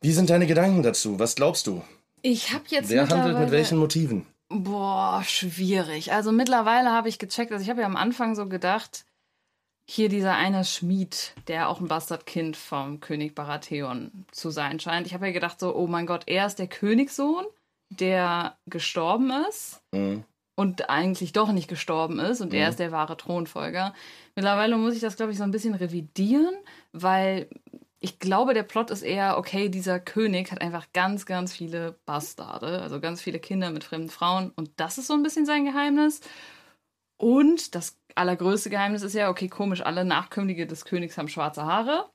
Wie 0.00 0.12
sind 0.12 0.30
deine 0.30 0.46
Gedanken 0.46 0.82
dazu? 0.82 1.18
Was 1.18 1.34
glaubst 1.34 1.66
du? 1.66 1.82
Ich 2.22 2.52
habe 2.52 2.64
jetzt 2.68 2.90
Wer 2.90 3.08
handelt 3.08 3.38
mit 3.38 3.50
welchen 3.50 3.78
Motiven? 3.78 4.26
Boah, 4.48 5.22
schwierig. 5.24 6.12
Also 6.12 6.32
mittlerweile 6.32 6.90
habe 6.90 7.08
ich 7.08 7.18
gecheckt, 7.18 7.52
also 7.52 7.62
ich 7.62 7.70
habe 7.70 7.82
ja 7.82 7.86
am 7.86 7.96
Anfang 7.96 8.34
so 8.34 8.46
gedacht, 8.46 9.04
hier 9.92 10.08
dieser 10.08 10.36
eine 10.36 10.64
Schmied, 10.64 11.34
der 11.48 11.68
auch 11.68 11.80
ein 11.80 11.88
Bastardkind 11.88 12.56
vom 12.56 13.00
König 13.00 13.34
Baratheon 13.34 14.24
zu 14.30 14.50
sein 14.50 14.78
scheint. 14.78 15.06
Ich 15.08 15.14
habe 15.14 15.26
ja 15.26 15.32
gedacht 15.32 15.58
so, 15.58 15.74
oh 15.74 15.88
mein 15.88 16.06
Gott, 16.06 16.22
er 16.26 16.46
ist 16.46 16.60
der 16.60 16.68
Königssohn, 16.68 17.44
der 17.88 18.56
gestorben 18.66 19.32
ist 19.48 19.80
Mhm. 19.92 20.22
und 20.54 20.90
eigentlich 20.90 21.32
doch 21.32 21.50
nicht 21.50 21.66
gestorben 21.66 22.20
ist 22.20 22.40
und 22.40 22.54
er 22.54 22.66
Mhm. 22.66 22.70
ist 22.70 22.78
der 22.78 22.92
wahre 22.92 23.16
Thronfolger. 23.16 23.92
Mittlerweile 24.36 24.76
muss 24.76 24.94
ich 24.94 25.00
das, 25.00 25.16
glaube 25.16 25.32
ich, 25.32 25.38
so 25.38 25.42
ein 25.44 25.50
bisschen 25.50 25.74
revidieren, 25.74 26.54
weil 26.92 27.48
ich 27.98 28.20
glaube, 28.20 28.54
der 28.54 28.62
Plot 28.62 28.90
ist 28.92 29.02
eher, 29.02 29.38
okay, 29.38 29.68
dieser 29.68 29.98
König 29.98 30.52
hat 30.52 30.60
einfach 30.60 30.86
ganz, 30.92 31.26
ganz 31.26 31.52
viele 31.52 31.98
Bastarde, 32.06 32.80
also 32.80 33.00
ganz 33.00 33.20
viele 33.20 33.40
Kinder 33.40 33.70
mit 33.70 33.82
fremden 33.82 34.08
Frauen 34.08 34.52
und 34.54 34.70
das 34.76 34.98
ist 34.98 35.08
so 35.08 35.14
ein 35.14 35.24
bisschen 35.24 35.46
sein 35.46 35.64
Geheimnis. 35.64 36.20
Und 37.20 37.74
das 37.74 37.98
allergrößte 38.14 38.70
Geheimnis 38.70 39.02
ist 39.02 39.12
ja, 39.14 39.28
okay, 39.28 39.48
komisch, 39.48 39.82
alle 39.82 40.06
Nachkömmlinge 40.06 40.66
des 40.66 40.86
Königs 40.86 41.18
haben 41.18 41.28
schwarze 41.28 41.64
Haare. 41.66 42.08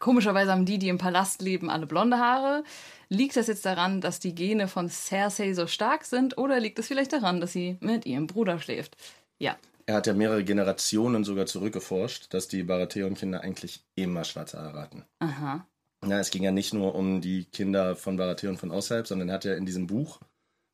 Komischerweise 0.00 0.50
haben 0.50 0.66
die, 0.66 0.80
die 0.80 0.88
im 0.88 0.98
Palast 0.98 1.40
leben, 1.40 1.70
alle 1.70 1.86
blonde 1.86 2.18
Haare. 2.18 2.64
Liegt 3.08 3.36
das 3.36 3.46
jetzt 3.46 3.64
daran, 3.64 4.00
dass 4.00 4.18
die 4.18 4.34
Gene 4.34 4.66
von 4.66 4.88
Cersei 4.88 5.52
so 5.54 5.68
stark 5.68 6.04
sind 6.04 6.36
oder 6.36 6.58
liegt 6.58 6.80
es 6.80 6.88
vielleicht 6.88 7.12
daran, 7.12 7.40
dass 7.40 7.52
sie 7.52 7.76
mit 7.80 8.04
ihrem 8.04 8.26
Bruder 8.26 8.58
schläft? 8.58 8.96
Ja, 9.38 9.56
Er 9.86 9.94
hat 9.96 10.08
ja 10.08 10.14
mehrere 10.14 10.42
Generationen 10.42 11.22
sogar 11.22 11.46
zurückgeforscht, 11.46 12.34
dass 12.34 12.48
die 12.48 12.64
Baratheon-Kinder 12.64 13.42
eigentlich 13.42 13.84
immer 13.94 14.24
schwarze 14.24 14.58
Haare 14.58 14.80
hatten. 14.80 15.04
aha. 15.20 15.64
Ja, 16.04 16.18
es 16.18 16.30
ging 16.30 16.42
ja 16.42 16.50
nicht 16.50 16.74
nur 16.74 16.96
um 16.96 17.20
die 17.20 17.44
Kinder 17.44 17.94
von 17.94 18.16
Baratheon 18.16 18.56
von 18.56 18.72
außerhalb, 18.72 19.06
sondern 19.06 19.28
er 19.28 19.36
hat 19.36 19.44
ja 19.44 19.54
in 19.54 19.66
diesem 19.66 19.86
Buch, 19.86 20.18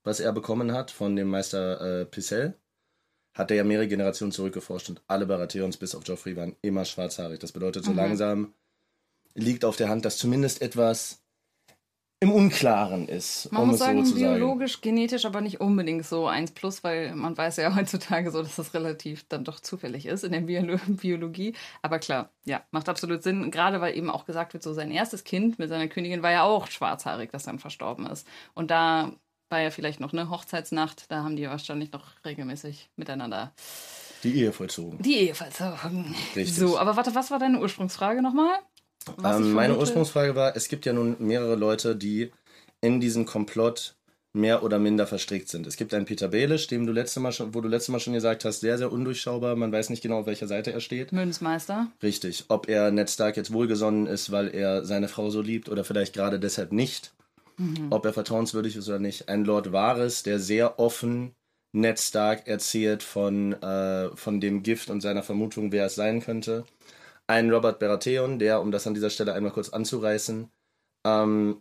was 0.03 0.21
er 0.21 0.33
bekommen 0.33 0.73
hat 0.73 0.91
von 0.91 1.15
dem 1.17 1.29
Meister 1.29 2.01
äh, 2.01 2.07
Picel, 2.07 2.55
hat 3.39 3.51
er 3.51 3.57
ja 3.59 3.65
mehrere 3.65 3.89
Generationen 3.89 4.33
zurückgeforscht 4.33 4.91
und 4.91 5.01
alle 5.07 5.27
Baratheons 5.27 5.77
bis 5.79 5.95
auf 5.95 6.03
Joffrey 6.07 6.37
waren 6.37 6.57
immer 6.61 6.85
schwarzhaarig. 6.85 7.39
Das 7.41 7.53
bedeutet, 7.53 7.85
so 7.85 7.93
Mhm. 7.93 7.97
langsam 7.97 8.55
liegt 9.35 9.65
auf 9.65 9.77
der 9.77 9.89
Hand, 9.89 10.05
dass 10.05 10.19
zumindest 10.19 10.63
etwas 10.63 11.23
im 12.21 12.33
Unklaren 12.33 13.07
ist, 13.07 13.53
Man 13.53 13.63
um 13.63 13.69
muss 13.69 13.77
es 13.77 13.81
sagen, 13.81 14.05
so 14.05 14.11
zu 14.13 14.19
sagen. 14.19 14.35
biologisch, 14.35 14.81
genetisch, 14.81 15.25
aber 15.25 15.41
nicht 15.41 15.61
unbedingt 15.61 16.05
so 16.05 16.27
eins 16.27 16.51
plus, 16.51 16.83
weil 16.83 17.15
man 17.15 17.37
weiß 17.39 17.59
ja 17.59 17.73
heutzutage 17.77 18.33
so, 18.33 18.43
dass 18.43 18.57
das 18.57 18.75
relativ 18.75 19.29
dann 19.29 19.45
doch 19.45 19.61
zufällig 19.61 20.05
ist 20.07 20.25
in 20.25 20.33
der 20.33 20.41
Biolo 20.41 20.79
Biologie. 20.89 21.55
Aber 21.81 22.01
klar, 22.01 22.33
ja, 22.45 22.65
macht 22.73 22.89
absolut 22.89 23.23
Sinn. 23.23 23.53
Gerade 23.53 23.81
weil 23.81 23.97
eben 23.97 24.11
auch 24.11 24.25
gesagt 24.27 24.53
wird, 24.53 24.65
so 24.65 24.73
sein 24.75 24.91
erstes 24.91 25.23
Kind 25.23 25.61
mit 25.61 25.69
seiner 25.69 25.87
Königin 25.87 26.23
war 26.25 26.33
ja 26.33 26.43
auch 26.43 26.67
schwarzhaarig, 26.67 27.31
das 27.31 27.45
dann 27.45 27.61
verstorben 27.61 28.07
ist. 28.07 28.27
Und 28.55 28.73
da 28.73 29.13
war 29.51 29.61
ja 29.61 29.71
vielleicht 29.71 30.01
noch 30.01 30.13
eine 30.13 30.31
Hochzeitsnacht, 30.31 31.11
da 31.11 31.23
haben 31.23 31.37
die 31.37 31.49
wahrscheinlich 31.49 31.93
noch 31.93 32.05
regelmäßig 32.25 32.89
miteinander 32.97 33.53
Die 34.25 34.35
Ehe 34.37 34.53
vollzogen. 34.53 35.01
die 35.03 35.17
Ehe 35.17 35.35
vollzogen. 35.35 36.15
Richtig. 36.37 36.55
So, 36.55 36.79
aber 36.79 36.97
warte, 36.97 37.15
was 37.15 37.31
war 37.31 37.39
deine 37.39 37.61
Ursprungsfrage 37.61 38.23
nochmal? 38.23 38.59
Ähm, 39.25 39.53
meine 39.53 39.79
Ursprungsfrage 39.79 40.35
war, 40.35 40.55
es 40.57 40.69
gibt 40.69 40.85
ja 40.85 40.93
nun 40.93 41.17
mehrere 41.19 41.55
Leute, 41.55 41.97
die 41.97 42.31
in 42.81 43.01
diesem 43.01 43.25
Komplott 43.25 43.95
mehr 44.35 44.63
oder 44.63 44.79
minder 44.79 45.07
verstrickt 45.07 45.49
sind. 45.49 45.67
Es 45.67 45.77
gibt 45.77 45.95
einen 45.95 46.05
Peter 46.05 46.29
Baelish, 46.29 46.67
dem 46.67 46.87
du 46.87 46.93
letzte 46.93 47.19
Mal 47.19 47.33
schon, 47.33 47.55
wo 47.55 47.61
du 47.63 47.69
letztes 47.69 47.89
Mal 47.89 47.99
schon 48.01 48.13
gesagt 48.13 48.45
hast, 48.45 48.61
sehr, 48.61 48.77
sehr 48.77 48.93
undurchschaubar, 48.93 49.57
man 49.57 49.73
weiß 49.73 49.89
nicht 49.89 50.03
genau, 50.03 50.21
auf 50.21 50.27
welcher 50.27 50.47
Seite 50.47 50.73
er 50.73 50.81
steht. 50.81 51.11
Münzmeister. 51.13 51.87
Richtig. 52.03 52.45
Ob 52.49 52.69
er 52.69 52.91
Ned 52.91 53.09
Stark 53.09 53.37
jetzt 53.39 53.53
wohlgesonnen 53.53 54.07
ist, 54.07 54.31
weil 54.31 54.55
er 54.55 54.85
seine 54.85 55.09
Frau 55.09 55.31
so 55.31 55.41
liebt 55.41 55.71
oder 55.71 55.83
vielleicht 55.83 56.13
gerade 56.13 56.39
deshalb 56.39 56.73
nicht. 56.73 57.13
Ob 57.91 58.05
er 58.05 58.13
vertrauenswürdig 58.13 58.77
ist 58.77 58.89
oder 58.89 58.99
nicht. 58.99 59.29
Ein 59.29 59.45
Lord 59.45 59.73
Varys, 59.73 60.23
der 60.23 60.39
sehr 60.39 60.79
offen 60.79 61.35
Ned 61.73 61.99
Stark 61.99 62.47
erzählt 62.47 63.03
von, 63.03 63.53
äh, 63.63 64.15
von 64.17 64.41
dem 64.41 64.63
Gift 64.63 64.91
und 64.91 65.01
seiner 65.01 65.23
Vermutung, 65.23 65.73
wer 65.73 65.87
es 65.87 65.95
sein 65.95 66.21
könnte. 66.21 66.65
Ein 67.27 67.51
Robert 67.51 67.79
Baratheon, 67.79 68.39
der, 68.39 68.61
um 68.63 68.71
das 68.71 68.87
an 68.87 68.95
dieser 68.95 69.11
Stelle 69.11 69.35
einmal 69.35 69.53
kurz 69.53 69.69
anzureißen, 69.69 70.51
ähm, 71.05 71.61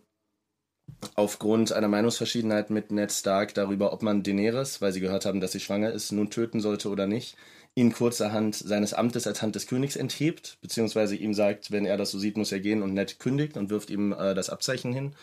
aufgrund 1.14 1.72
einer 1.72 1.88
Meinungsverschiedenheit 1.88 2.70
mit 2.70 2.90
Ned 2.90 3.12
Stark 3.12 3.52
darüber, 3.54 3.92
ob 3.92 4.02
man 4.02 4.22
Daenerys, 4.22 4.80
weil 4.80 4.92
sie 4.92 5.00
gehört 5.00 5.26
haben, 5.26 5.40
dass 5.40 5.52
sie 5.52 5.60
schwanger 5.60 5.92
ist, 5.92 6.12
nun 6.12 6.30
töten 6.30 6.60
sollte 6.60 6.88
oder 6.88 7.06
nicht, 7.06 7.36
ihn 7.74 7.92
kurzerhand 7.92 8.54
seines 8.54 8.94
Amtes 8.94 9.26
als 9.26 9.42
Hand 9.42 9.54
des 9.54 9.66
Königs 9.66 9.96
enthebt, 9.96 10.58
beziehungsweise 10.62 11.16
ihm 11.16 11.34
sagt, 11.34 11.70
wenn 11.70 11.84
er 11.84 11.98
das 11.98 12.10
so 12.10 12.18
sieht, 12.18 12.36
muss 12.36 12.52
er 12.52 12.60
gehen 12.60 12.82
und 12.82 12.94
Ned 12.94 13.18
kündigt 13.18 13.56
und 13.56 13.68
wirft 13.68 13.90
ihm 13.90 14.12
äh, 14.12 14.34
das 14.34 14.48
Abzeichen 14.48 14.92
hin. 14.92 15.14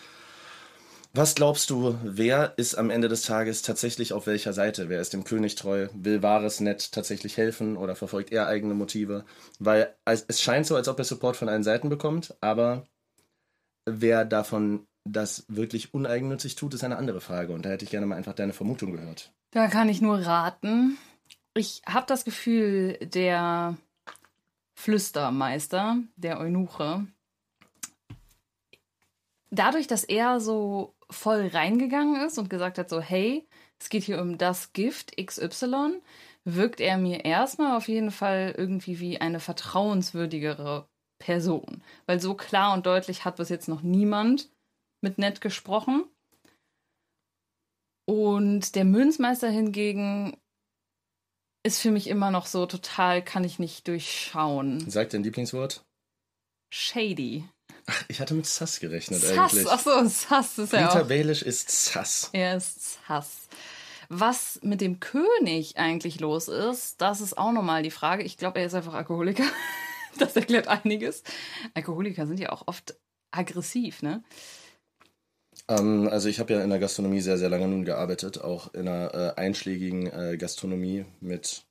Was 1.18 1.34
glaubst 1.34 1.70
du, 1.70 1.98
wer 2.04 2.58
ist 2.58 2.76
am 2.76 2.90
Ende 2.90 3.08
des 3.08 3.22
Tages 3.22 3.62
tatsächlich 3.62 4.12
auf 4.12 4.28
welcher 4.28 4.52
Seite? 4.52 4.90
Wer 4.90 5.00
ist 5.00 5.14
dem 5.14 5.24
König 5.24 5.56
treu? 5.56 5.88
Will 5.94 6.22
Wahres 6.22 6.60
Ned 6.60 6.92
tatsächlich 6.92 7.38
helfen 7.38 7.78
oder 7.78 7.96
verfolgt 7.96 8.34
er 8.34 8.48
eigene 8.48 8.74
Motive? 8.74 9.24
Weil 9.58 9.96
es 10.04 10.42
scheint 10.42 10.66
so, 10.66 10.76
als 10.76 10.90
ob 10.90 11.00
er 11.00 11.06
Support 11.06 11.38
von 11.38 11.48
allen 11.48 11.64
Seiten 11.64 11.88
bekommt, 11.88 12.36
aber 12.42 12.86
wer 13.86 14.26
davon 14.26 14.88
das 15.06 15.46
wirklich 15.48 15.94
uneigennützig 15.94 16.56
tut, 16.56 16.74
ist 16.74 16.84
eine 16.84 16.98
andere 16.98 17.22
Frage. 17.22 17.54
Und 17.54 17.64
da 17.64 17.70
hätte 17.70 17.86
ich 17.86 17.92
gerne 17.92 18.08
mal 18.08 18.18
einfach 18.18 18.34
deine 18.34 18.52
Vermutung 18.52 18.92
gehört. 18.92 19.32
Da 19.52 19.68
kann 19.70 19.88
ich 19.88 20.02
nur 20.02 20.20
raten. 20.20 20.98
Ich 21.54 21.82
habe 21.88 22.08
das 22.08 22.26
Gefühl, 22.26 22.98
der 22.98 23.78
Flüstermeister, 24.74 25.98
der 26.18 26.42
Eunuche, 26.42 27.08
dadurch, 29.50 29.88
dass 29.88 30.04
er 30.04 30.42
so 30.42 30.95
voll 31.10 31.48
reingegangen 31.48 32.26
ist 32.26 32.38
und 32.38 32.50
gesagt 32.50 32.78
hat, 32.78 32.90
so, 32.90 33.00
hey, 33.00 33.48
es 33.80 33.90
geht 33.90 34.04
hier 34.04 34.22
um 34.22 34.38
das 34.38 34.74
Gift 34.74 35.16
XY, 35.18 36.02
wirkt 36.46 36.80
er 36.80 36.98
mir 36.98 37.26
erstmal 37.26 37.76
auf 37.76 37.88
jeden 37.88 38.12
Fall 38.12 38.54
irgendwie 38.58 39.00
wie 39.00 39.20
eine 39.20 39.40
vertrauenswürdigere 39.40 40.88
Person. 41.20 41.84
Weil 42.06 42.20
so 42.20 42.36
klar 42.36 42.74
und 42.74 42.86
deutlich 42.86 43.26
hat 43.26 43.38
bis 43.38 43.50
jetzt 43.50 43.68
noch 43.68 43.82
niemand 43.82 44.50
mit 45.02 45.18
Ned 45.18 45.42
gesprochen. 45.42 46.06
Und 48.08 48.76
der 48.76 48.86
Münzmeister 48.86 49.50
hingegen 49.50 50.38
ist 51.66 51.82
für 51.82 51.90
mich 51.90 52.08
immer 52.08 52.30
noch 52.30 52.46
so 52.46 52.68
total, 52.68 53.24
kann 53.24 53.44
ich 53.44 53.58
nicht 53.58 53.88
durchschauen. 53.88 54.88
Sag 54.88 55.10
dein 55.10 55.24
Lieblingswort. 55.24 55.84
Shady. 56.72 57.46
Ach, 57.88 58.04
ich 58.08 58.20
hatte 58.20 58.34
mit 58.34 58.46
Sass 58.48 58.80
gerechnet 58.80 59.22
Sass, 59.22 59.54
eigentlich. 59.54 59.68
achso, 59.68 60.06
Sass 60.08 60.58
ist 60.58 60.74
ja 60.74 60.88
Peter 60.88 61.04
auch. 61.04 61.08
Baelish 61.08 61.42
ist 61.44 61.70
Sass. 61.70 62.30
Er 62.34 62.58
ist 62.58 62.98
Sass. 63.08 63.48
Was 64.10 64.60
mit 64.62 64.82
dem 64.82 65.00
König 65.00 65.78
eigentlich 65.78 66.20
los 66.20 66.48
ist, 66.48 67.02
das 67.02 67.22
ist 67.22 67.38
auch 67.38 67.52
nochmal 67.52 67.84
die 67.84 67.92
Frage. 67.92 68.24
Ich 68.24 68.38
glaube, 68.38 68.60
er 68.60 68.68
ist 68.68 68.74
einfach 68.76 68.94
Alkoholiker. 68.94 69.44
Das 70.18 70.34
erklärt 70.38 70.70
einiges. 70.70 71.24
Alkoholiker 71.74 72.26
sind 72.26 72.40
ja 72.40 72.54
auch 72.54 72.68
oft 72.68 72.96
aggressiv, 73.32 74.02
ne? 74.02 74.24
Ähm, 75.68 76.08
also 76.10 76.30
ich 76.30 76.40
habe 76.40 76.54
ja 76.54 76.62
in 76.64 76.70
der 76.70 76.80
Gastronomie 76.80 77.20
sehr, 77.20 77.38
sehr 77.38 77.50
lange 77.50 77.68
nun 77.68 77.84
gearbeitet, 77.84 78.40
auch 78.42 78.74
in 78.74 78.88
einer 78.88 79.14
äh, 79.14 79.34
einschlägigen 79.42 80.08
äh, 80.08 80.38
Gastronomie 80.38 81.04
mit 81.20 81.65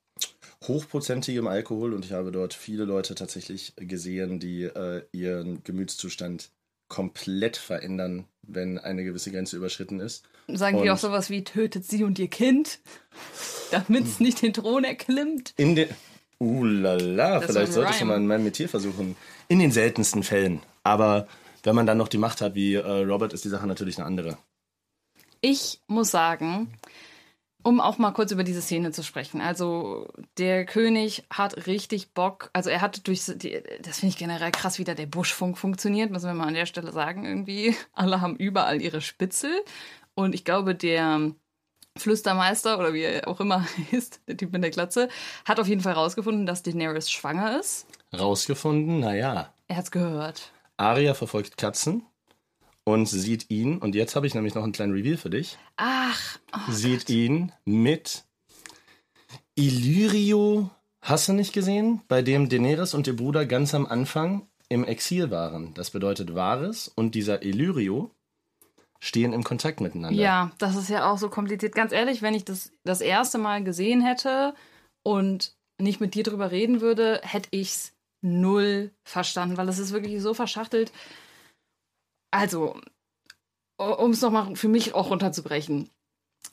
hochprozentigem 0.66 1.47
Alkohol 1.47 1.92
und 1.94 2.04
ich 2.04 2.12
habe 2.12 2.33
dort 2.33 2.54
viele 2.54 2.85
Leute 2.85 3.14
tatsächlich 3.14 3.75
gesehen, 3.76 4.40
die 4.40 4.64
äh, 4.64 5.02
ihren 5.12 5.62
Gemütszustand 5.64 6.50
komplett 6.88 7.56
verändern, 7.56 8.25
wenn 8.42 8.78
eine 8.78 9.04
gewisse 9.04 9.30
Grenze 9.30 9.56
überschritten 9.56 10.00
ist. 10.00 10.25
Sagen 10.49 10.76
die 10.78 10.85
Und- 10.85 10.90
auch 10.90 10.99
sowas 10.99 11.30
wie, 11.30 11.44
tötet 11.44 11.85
sie 11.87 12.04
und 12.04 12.18
ihr 12.18 12.28
Kind, 12.28 12.80
damit 13.71 14.04
es 14.04 14.21
nicht 14.21 14.42
den 14.42 14.52
Thron 14.52 14.85
erklimmt? 14.85 15.54
In 15.56 15.75
den. 15.76 15.88
Uh 16.40 16.64
la 16.64 16.94
la, 16.94 17.40
Das 17.40 17.50
vielleicht 17.52 17.73
solltest 17.73 18.00
du 18.00 18.04
mal 18.06 18.16
in 18.16 18.26
meinem 18.26 18.44
Metier 18.44 18.68
versuchen. 18.68 19.16
In 19.49 19.61
den 19.61 19.71
seltensten 19.73 20.23
Fällen. 20.23 20.61
Aber 20.83 21.26
wenn 21.62 21.75
man 21.75 21.87
dann 21.87 21.97
noch 21.97 22.09
die 22.09 22.18
Macht 22.18 22.40
hat 22.42 22.54
wie 22.54 22.75
äh, 22.75 22.80
Robert, 23.04 23.33
ist 23.33 23.44
die 23.44 23.49
Sache 23.49 23.66
natürlich 23.66 23.97
eine 23.99 24.06
andere. 24.06 24.37
Ich 25.40 25.80
muss 25.87 26.11
sagen, 26.11 26.73
um 27.64 27.80
auch 27.80 27.99
mal 27.99 28.12
kurz 28.12 28.30
über 28.30 28.44
diese 28.44 28.62
Szene 28.62 28.92
zu 28.92 29.02
sprechen. 29.02 29.40
Also 29.40 30.06
der 30.38 30.64
König 30.66 31.25
hat 31.30 31.66
richtig 31.66 32.12
Bock. 32.12 32.50
Also 32.52 32.71
er 32.71 32.80
hat 32.80 33.09
durch 33.09 33.25
die, 33.25 33.61
das 33.83 34.00
finde 34.00 34.12
ich 34.12 34.18
generell 34.18 34.52
krass, 34.52 34.78
wie 34.78 34.85
da 34.85 34.94
der 34.94 35.06
Buschfunk 35.06 35.59
funktioniert, 35.59 36.11
müssen 36.11 36.26
wir 36.26 36.35
mal 36.35 36.47
an 36.47 36.54
der 36.54 36.66
Stelle 36.66 36.92
sagen. 36.92 37.25
Irgendwie 37.25 37.75
alle 37.92 38.21
haben 38.21 38.37
überall 38.37 38.80
ihre 38.80 39.00
Spitzel 39.00 39.50
und 40.14 40.35
ich 40.35 40.44
glaube 40.44 40.75
der 40.75 41.33
Flüstermeister 41.97 42.78
oder 42.78 42.92
wie 42.92 43.02
er 43.02 43.28
auch 43.28 43.40
immer 43.40 43.66
ist, 43.90 44.21
der 44.28 44.37
Typ 44.37 44.52
mit 44.52 44.62
der 44.62 44.71
Glatze, 44.71 45.09
hat 45.44 45.59
auf 45.59 45.66
jeden 45.66 45.80
Fall 45.80 45.94
herausgefunden, 45.94 46.44
dass 46.44 46.62
Daenerys 46.62 47.11
schwanger 47.11 47.59
ist. 47.59 47.87
Rausgefunden, 48.12 49.00
naja. 49.00 49.52
Er 49.68 49.76
hat's 49.76 49.90
gehört. 49.90 50.52
Aria 50.76 51.14
verfolgt 51.14 51.56
Katzen 51.56 52.04
und 52.85 53.07
sieht 53.07 53.50
ihn, 53.50 53.79
und 53.79 53.95
jetzt 53.95 54.14
habe 54.14 54.26
ich 54.26 54.35
nämlich 54.35 54.55
noch 54.55 54.62
einen 54.62 54.73
kleinen 54.73 54.93
Reveal 54.93 55.17
für 55.17 55.31
dich, 55.31 55.59
Ach, 55.76 56.38
oh, 56.53 56.71
sieht 56.71 57.09
ihn 57.09 57.53
mit 57.64 58.25
Illyrio, 59.55 60.71
hast 61.00 61.29
du 61.29 61.33
nicht 61.33 61.53
gesehen, 61.53 62.03
bei 62.09 62.23
dem 62.23 62.49
Daenerys 62.49 62.95
und 62.95 63.07
ihr 63.07 63.17
Bruder 63.17 63.47
ganz 63.47 63.75
am 63.75 63.87
Anfang 63.87 64.47
im 64.69 64.85
Exil 64.85 65.31
waren. 65.31 65.73
Das 65.75 65.91
bedeutet, 65.91 66.35
Varys 66.35 66.88
und 66.88 67.14
dieser 67.14 67.43
Illyrio 67.43 68.11
stehen 69.00 69.33
im 69.33 69.45
Kontakt 69.45 69.81
miteinander. 69.81 70.21
Ja, 70.21 70.50
das 70.59 70.76
ist 70.76 70.88
ja 70.88 71.11
auch 71.11 71.19
so 71.19 71.29
kompliziert. 71.29 71.75
Ganz 71.75 71.93
ehrlich, 71.93 72.23
wenn 72.23 72.35
ich 72.35 72.45
das 72.45 72.73
das 72.85 73.00
erste 73.00 73.38
Mal 73.38 73.62
gesehen 73.62 74.00
hätte 74.00 74.55
und 75.03 75.55
nicht 75.79 76.00
mit 76.00 76.14
dir 76.14 76.25
drüber 76.25 76.50
reden 76.50 76.81
würde, 76.81 77.21
hätte 77.23 77.49
ich's 77.50 77.93
null 78.23 78.91
verstanden, 79.05 79.57
weil 79.59 79.69
es 79.69 79.79
ist 79.79 79.93
wirklich 79.93 80.23
so 80.23 80.33
verschachtelt. 80.33 80.91
Also, 82.35 82.76
um 83.76 84.11
es 84.11 84.21
nochmal 84.21 84.57
für 84.57 84.67
mich 84.67 84.93
auch 84.93 85.11
runterzubrechen. 85.11 85.88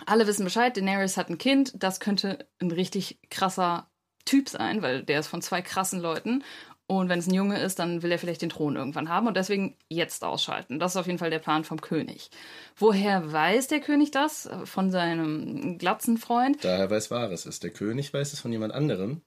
Alle 0.06 0.28
wissen 0.28 0.44
Bescheid, 0.44 0.78
Daenerys 0.78 1.18
hat 1.18 1.30
ein 1.30 1.40
Kind, 1.40 1.74
das 1.76 2.00
könnte 2.00 2.48
ein 2.60 2.70
richtig 2.70 3.20
krasser 3.32 3.90
Typ 4.24 4.48
sein, 4.48 4.84
weil 4.84 5.02
der 5.04 5.20
ist 5.20 5.28
von 5.28 5.42
zwei 5.42 5.64
krassen 5.64 6.00
Leuten. 6.00 6.44
Und 6.86 7.10
wenn 7.10 7.18
es 7.18 7.26
ein 7.26 7.34
Junge 7.34 7.60
ist, 7.60 7.80
dann 7.80 8.04
will 8.04 8.12
er 8.12 8.20
vielleicht 8.20 8.44
den 8.44 8.50
Thron 8.50 8.76
irgendwann 8.76 9.10
haben 9.10 9.26
und 9.26 9.36
deswegen 9.36 9.76
jetzt 9.90 10.24
ausschalten. 10.24 10.78
Das 10.78 10.92
ist 10.92 10.98
auf 10.98 11.08
jeden 11.08 11.18
Fall 11.18 11.32
der 11.32 11.40
Plan 11.40 11.64
vom 11.64 11.82
König. 11.82 12.30
Woher 12.76 13.32
weiß 13.32 13.68
der 13.68 13.80
König 13.80 14.12
das? 14.12 14.48
Von 14.66 14.92
seinem 14.92 15.80
Glatzenfreund? 15.80 16.64
Daher 16.64 16.92
weiß 16.92 17.10
Varys 17.10 17.48
es. 17.48 17.60
Der 17.60 17.72
König 17.72 18.14
weiß 18.14 18.34
es 18.34 18.40
von 18.40 18.52
jemand 18.52 18.74
anderem. 18.74 19.24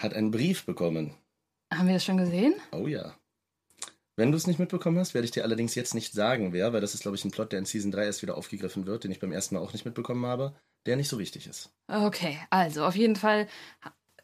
Hat 0.00 0.14
einen 0.14 0.30
Brief 0.30 0.64
bekommen. 0.64 1.14
Haben 1.70 1.88
wir 1.88 1.94
das 1.94 2.04
schon 2.04 2.16
gesehen? 2.16 2.54
Oh 2.70 2.86
ja. 2.86 3.14
Wenn 4.16 4.30
du 4.30 4.36
es 4.36 4.46
nicht 4.46 4.58
mitbekommen 4.58 4.98
hast, 4.98 5.14
werde 5.14 5.24
ich 5.24 5.30
dir 5.30 5.42
allerdings 5.42 5.74
jetzt 5.74 5.94
nicht 5.94 6.12
sagen, 6.12 6.52
wer, 6.52 6.72
weil 6.72 6.82
das 6.82 6.94
ist, 6.94 7.02
glaube 7.02 7.16
ich, 7.16 7.24
ein 7.24 7.30
Plot, 7.30 7.52
der 7.52 7.60
in 7.60 7.64
Season 7.64 7.90
3 7.90 8.04
erst 8.04 8.22
wieder 8.22 8.36
aufgegriffen 8.36 8.86
wird, 8.86 9.04
den 9.04 9.10
ich 9.10 9.20
beim 9.20 9.32
ersten 9.32 9.54
Mal 9.54 9.62
auch 9.62 9.72
nicht 9.72 9.86
mitbekommen 9.86 10.26
habe, 10.26 10.54
der 10.84 10.96
nicht 10.96 11.08
so 11.08 11.18
wichtig 11.18 11.46
ist. 11.46 11.70
Okay, 11.88 12.38
also 12.50 12.84
auf 12.84 12.94
jeden 12.94 13.16
Fall. 13.16 13.48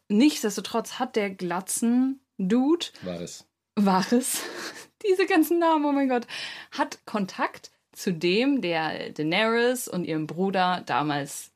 Nichtsdestotrotz 0.08 0.98
hat 0.98 1.16
der 1.16 1.30
Glatzen-Dude, 1.30 2.86
Varys. 3.02 3.46
Varys, 3.76 4.42
diese 5.06 5.26
ganzen 5.26 5.58
Namen, 5.58 5.84
oh 5.86 5.92
mein 5.92 6.08
Gott, 6.08 6.26
hat 6.70 7.04
Kontakt 7.06 7.70
zu 7.92 8.12
dem, 8.12 8.60
der 8.60 9.10
Daenerys 9.10 9.88
und 9.88 10.04
ihrem 10.04 10.26
Bruder 10.26 10.82
damals 10.86 11.50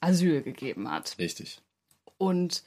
Asyl 0.00 0.42
gegeben 0.42 0.90
hat. 0.90 1.16
Richtig. 1.18 1.60
Und 2.18 2.64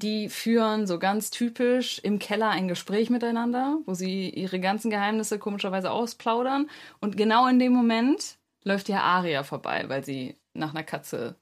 die 0.00 0.28
führen 0.28 0.86
so 0.86 0.98
ganz 0.98 1.30
typisch 1.30 1.98
im 2.00 2.18
Keller 2.18 2.48
ein 2.50 2.68
Gespräch 2.68 3.10
miteinander, 3.10 3.78
wo 3.86 3.94
sie 3.94 4.28
ihre 4.30 4.58
ganzen 4.58 4.90
Geheimnisse 4.90 5.38
komischerweise 5.38 5.90
ausplaudern. 5.90 6.68
Und 7.00 7.16
genau 7.16 7.46
in 7.46 7.58
dem 7.58 7.72
Moment 7.72 8.38
läuft 8.64 8.88
ja 8.88 9.02
Aria 9.02 9.44
vorbei, 9.44 9.84
weil 9.88 10.04
sie 10.04 10.36
nach 10.54 10.70
einer 10.70 10.82
Katze 10.82 11.36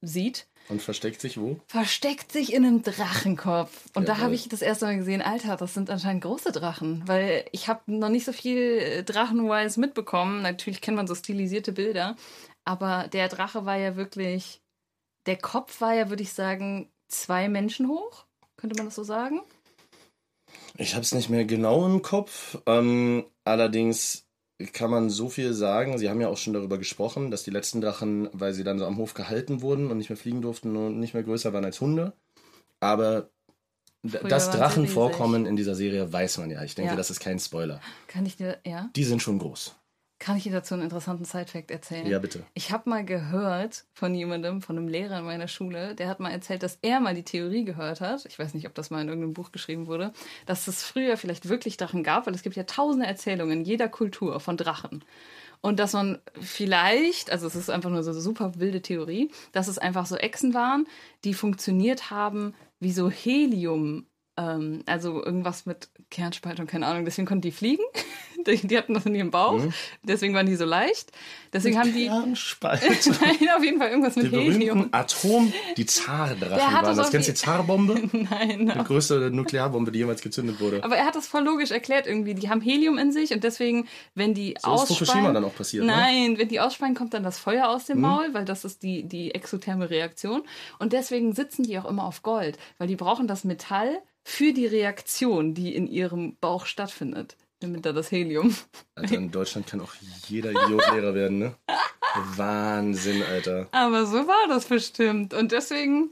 sieht. 0.00 0.46
Und 0.68 0.82
versteckt 0.82 1.20
sich 1.20 1.40
wo? 1.40 1.60
Versteckt 1.66 2.30
sich 2.30 2.52
in 2.52 2.64
einem 2.64 2.82
Drachenkopf. 2.82 3.86
Und 3.94 4.08
da 4.08 4.12
Jawohl. 4.12 4.24
habe 4.24 4.34
ich 4.34 4.48
das 4.48 4.60
erste 4.60 4.84
Mal 4.84 4.98
gesehen, 4.98 5.22
Alter, 5.22 5.56
das 5.56 5.74
sind 5.74 5.88
anscheinend 5.88 6.22
große 6.22 6.52
Drachen. 6.52 7.02
Weil 7.06 7.46
ich 7.52 7.68
habe 7.68 7.80
noch 7.86 8.10
nicht 8.10 8.26
so 8.26 8.32
viel 8.32 8.58
äh, 8.58 9.02
Drachenwise 9.02 9.80
mitbekommen. 9.80 10.42
Natürlich 10.42 10.82
kennt 10.82 10.96
man 10.96 11.06
so 11.06 11.14
stilisierte 11.14 11.72
Bilder. 11.72 12.16
Aber 12.64 13.08
der 13.08 13.28
Drache 13.28 13.64
war 13.64 13.76
ja 13.76 13.96
wirklich. 13.96 14.60
Der 15.26 15.36
Kopf 15.36 15.80
war 15.80 15.94
ja, 15.94 16.10
würde 16.10 16.22
ich 16.22 16.32
sagen, 16.32 16.90
zwei 17.08 17.48
Menschen 17.48 17.88
hoch. 17.88 18.24
Könnte 18.56 18.76
man 18.76 18.86
das 18.86 18.94
so 18.94 19.02
sagen? 19.04 19.40
Ich 20.76 20.94
habe 20.94 21.02
es 21.02 21.12
nicht 21.14 21.28
mehr 21.28 21.44
genau 21.44 21.84
im 21.86 22.02
Kopf. 22.02 22.58
Ähm, 22.66 23.24
allerdings 23.44 24.24
kann 24.72 24.90
man 24.90 25.08
so 25.10 25.28
viel 25.28 25.52
sagen. 25.54 25.98
Sie 25.98 26.08
haben 26.08 26.20
ja 26.20 26.28
auch 26.28 26.36
schon 26.36 26.52
darüber 26.52 26.78
gesprochen, 26.78 27.30
dass 27.30 27.42
die 27.44 27.50
letzten 27.50 27.80
Drachen, 27.80 28.28
weil 28.32 28.52
sie 28.54 28.64
dann 28.64 28.78
so 28.78 28.86
am 28.86 28.96
Hof 28.96 29.14
gehalten 29.14 29.62
wurden 29.62 29.90
und 29.90 29.98
nicht 29.98 30.10
mehr 30.10 30.16
fliegen 30.16 30.42
durften 30.42 30.76
und 30.76 30.98
nicht 30.98 31.14
mehr 31.14 31.22
größer 31.22 31.52
waren 31.52 31.64
als 31.64 31.80
Hunde. 31.80 32.12
Aber 32.80 33.28
Früher 34.06 34.28
dass 34.28 34.46
waren 34.46 34.52
sie 34.52 34.58
Drachen 34.58 34.82
riesig. 34.82 34.94
vorkommen 34.94 35.46
in 35.46 35.56
dieser 35.56 35.74
Serie, 35.74 36.12
weiß 36.12 36.38
man 36.38 36.50
ja. 36.50 36.62
Ich 36.62 36.74
denke, 36.74 36.92
Ja. 36.92 36.96
das 36.96 37.10
ist 37.10 37.20
kein 37.20 37.38
Spoiler. 37.38 37.80
Kann 38.06 38.26
ich 38.26 38.36
dir, 38.36 38.58
ja? 38.66 38.90
Die 38.94 39.04
sind 39.04 39.22
schon 39.22 39.38
groß. 39.38 39.74
Kann 40.18 40.36
ich 40.36 40.42
dir 40.42 40.52
dazu 40.52 40.74
einen 40.74 40.82
interessanten 40.82 41.24
Sidefact 41.24 41.70
erzählen? 41.70 42.06
Ja, 42.06 42.18
bitte. 42.18 42.44
Ich 42.54 42.72
habe 42.72 42.90
mal 42.90 43.04
gehört 43.04 43.84
von 43.92 44.14
jemandem, 44.14 44.62
von 44.62 44.76
einem 44.76 44.88
Lehrer 44.88 45.20
in 45.20 45.24
meiner 45.24 45.46
Schule, 45.46 45.94
der 45.94 46.08
hat 46.08 46.18
mal 46.18 46.30
erzählt, 46.30 46.64
dass 46.64 46.78
er 46.82 46.98
mal 46.98 47.14
die 47.14 47.22
Theorie 47.22 47.64
gehört 47.64 48.00
hat, 48.00 48.24
ich 48.26 48.38
weiß 48.38 48.54
nicht, 48.54 48.66
ob 48.66 48.74
das 48.74 48.90
mal 48.90 49.00
in 49.00 49.08
irgendeinem 49.08 49.34
Buch 49.34 49.52
geschrieben 49.52 49.86
wurde, 49.86 50.12
dass 50.46 50.66
es 50.66 50.82
früher 50.82 51.16
vielleicht 51.16 51.48
wirklich 51.48 51.76
Drachen 51.76 52.02
gab, 52.02 52.26
weil 52.26 52.34
es 52.34 52.42
gibt 52.42 52.56
ja 52.56 52.64
tausende 52.64 53.06
Erzählungen 53.06 53.60
in 53.60 53.64
jeder 53.64 53.88
Kultur 53.88 54.40
von 54.40 54.56
Drachen. 54.56 55.04
Und 55.60 55.78
dass 55.78 55.92
man 55.92 56.18
vielleicht, 56.40 57.30
also 57.30 57.46
es 57.46 57.56
ist 57.56 57.70
einfach 57.70 57.90
nur 57.90 58.02
so 58.02 58.10
eine 58.10 58.20
super 58.20 58.58
wilde 58.58 58.82
Theorie, 58.82 59.30
dass 59.52 59.68
es 59.68 59.78
einfach 59.78 60.06
so 60.06 60.16
Echsen 60.16 60.54
waren, 60.54 60.86
die 61.24 61.34
funktioniert 61.34 62.10
haben 62.10 62.54
wie 62.80 62.92
so 62.92 63.10
Helium. 63.10 64.06
Ähm, 64.36 64.82
also 64.86 65.22
irgendwas 65.24 65.66
mit 65.66 65.90
Kernspaltung, 66.10 66.66
keine 66.66 66.86
Ahnung. 66.86 67.04
Deswegen 67.04 67.26
konnten 67.26 67.42
die 67.42 67.52
fliegen. 67.52 67.82
die, 68.46 68.66
die 68.66 68.78
hatten 68.78 68.94
das 68.94 69.06
in 69.06 69.14
ihrem 69.14 69.30
Bauch. 69.30 69.58
Mhm. 69.58 69.72
Deswegen 70.02 70.34
waren 70.34 70.46
die 70.46 70.56
so 70.56 70.64
leicht. 70.64 71.12
Deswegen 71.52 71.78
haben 71.78 71.92
die. 71.94 72.06
Kernspalt. 72.06 72.82
Nein, 73.20 73.48
auf 73.56 73.64
jeden 73.64 73.78
Fall 73.78 73.88
irgendwas 73.88 74.14
Die 74.14 74.20
mit 74.22 74.30
berühmten 74.32 74.52
Helium. 74.60 74.88
Atom, 74.92 75.52
die 75.76 75.86
Zardrachen 75.86 76.72
waren 76.74 76.96
das. 76.96 77.10
Kennst 77.10 77.28
du 77.28 77.32
die 77.32 77.38
die- 77.38 77.44
Zarbombe? 77.44 77.94
Nein. 78.30 78.72
Die 78.78 78.84
größte 78.84 79.30
Nuklearbombe, 79.30 79.90
die 79.92 80.00
jemals 80.00 80.20
gezündet 80.22 80.60
wurde. 80.60 80.84
Aber 80.84 80.96
er 80.96 81.06
hat 81.06 81.16
das 81.16 81.26
voll 81.26 81.42
logisch 81.44 81.70
erklärt 81.70 82.06
irgendwie. 82.06 82.34
Die 82.34 82.48
haben 82.50 82.60
Helium 82.60 82.98
in 82.98 83.12
sich 83.12 83.32
und 83.32 83.44
deswegen, 83.44 83.88
wenn 84.14 84.34
die 84.34 84.54
So 84.60 84.74
ist 84.74 84.80
ausspeien. 84.82 84.98
Fukushima 84.98 85.32
dann 85.32 85.44
auch 85.44 85.54
passiert, 85.54 85.84
ne? 85.84 85.92
Nein, 85.92 86.38
wenn 86.38 86.48
die 86.48 86.60
ausspeien, 86.60 86.94
kommt 86.94 87.14
dann 87.14 87.22
das 87.22 87.38
Feuer 87.38 87.68
aus 87.68 87.86
dem 87.86 87.96
Mhm. 87.98 88.02
Maul, 88.02 88.34
weil 88.34 88.44
das 88.44 88.64
ist 88.64 88.82
die, 88.82 89.04
die 89.04 89.34
exotherme 89.34 89.88
Reaktion. 89.90 90.42
Und 90.78 90.92
deswegen 90.92 91.32
sitzen 91.32 91.62
die 91.62 91.78
auch 91.78 91.84
immer 91.86 92.04
auf 92.04 92.22
Gold, 92.22 92.58
weil 92.78 92.88
die 92.88 92.96
brauchen 92.96 93.26
das 93.26 93.44
Metall 93.44 93.98
für 94.24 94.52
die 94.52 94.66
Reaktion, 94.66 95.54
die 95.54 95.74
in 95.74 95.86
ihrem 95.86 96.36
Bauch 96.40 96.66
stattfindet. 96.66 97.36
Damit 97.60 97.84
da 97.84 97.92
das 97.92 98.10
Helium. 98.12 98.54
Alter, 98.94 99.14
in 99.16 99.30
Deutschland 99.30 99.66
kann 99.66 99.80
auch 99.80 99.92
jeder 100.28 100.50
Idiot 100.50 100.82
Lehrer 100.92 101.14
werden, 101.14 101.38
ne? 101.38 101.54
Wahnsinn, 102.36 103.22
Alter. 103.22 103.68
Aber 103.72 104.06
so 104.06 104.26
war 104.26 104.48
das 104.48 104.66
bestimmt. 104.66 105.34
Und 105.34 105.52
deswegen, 105.52 106.10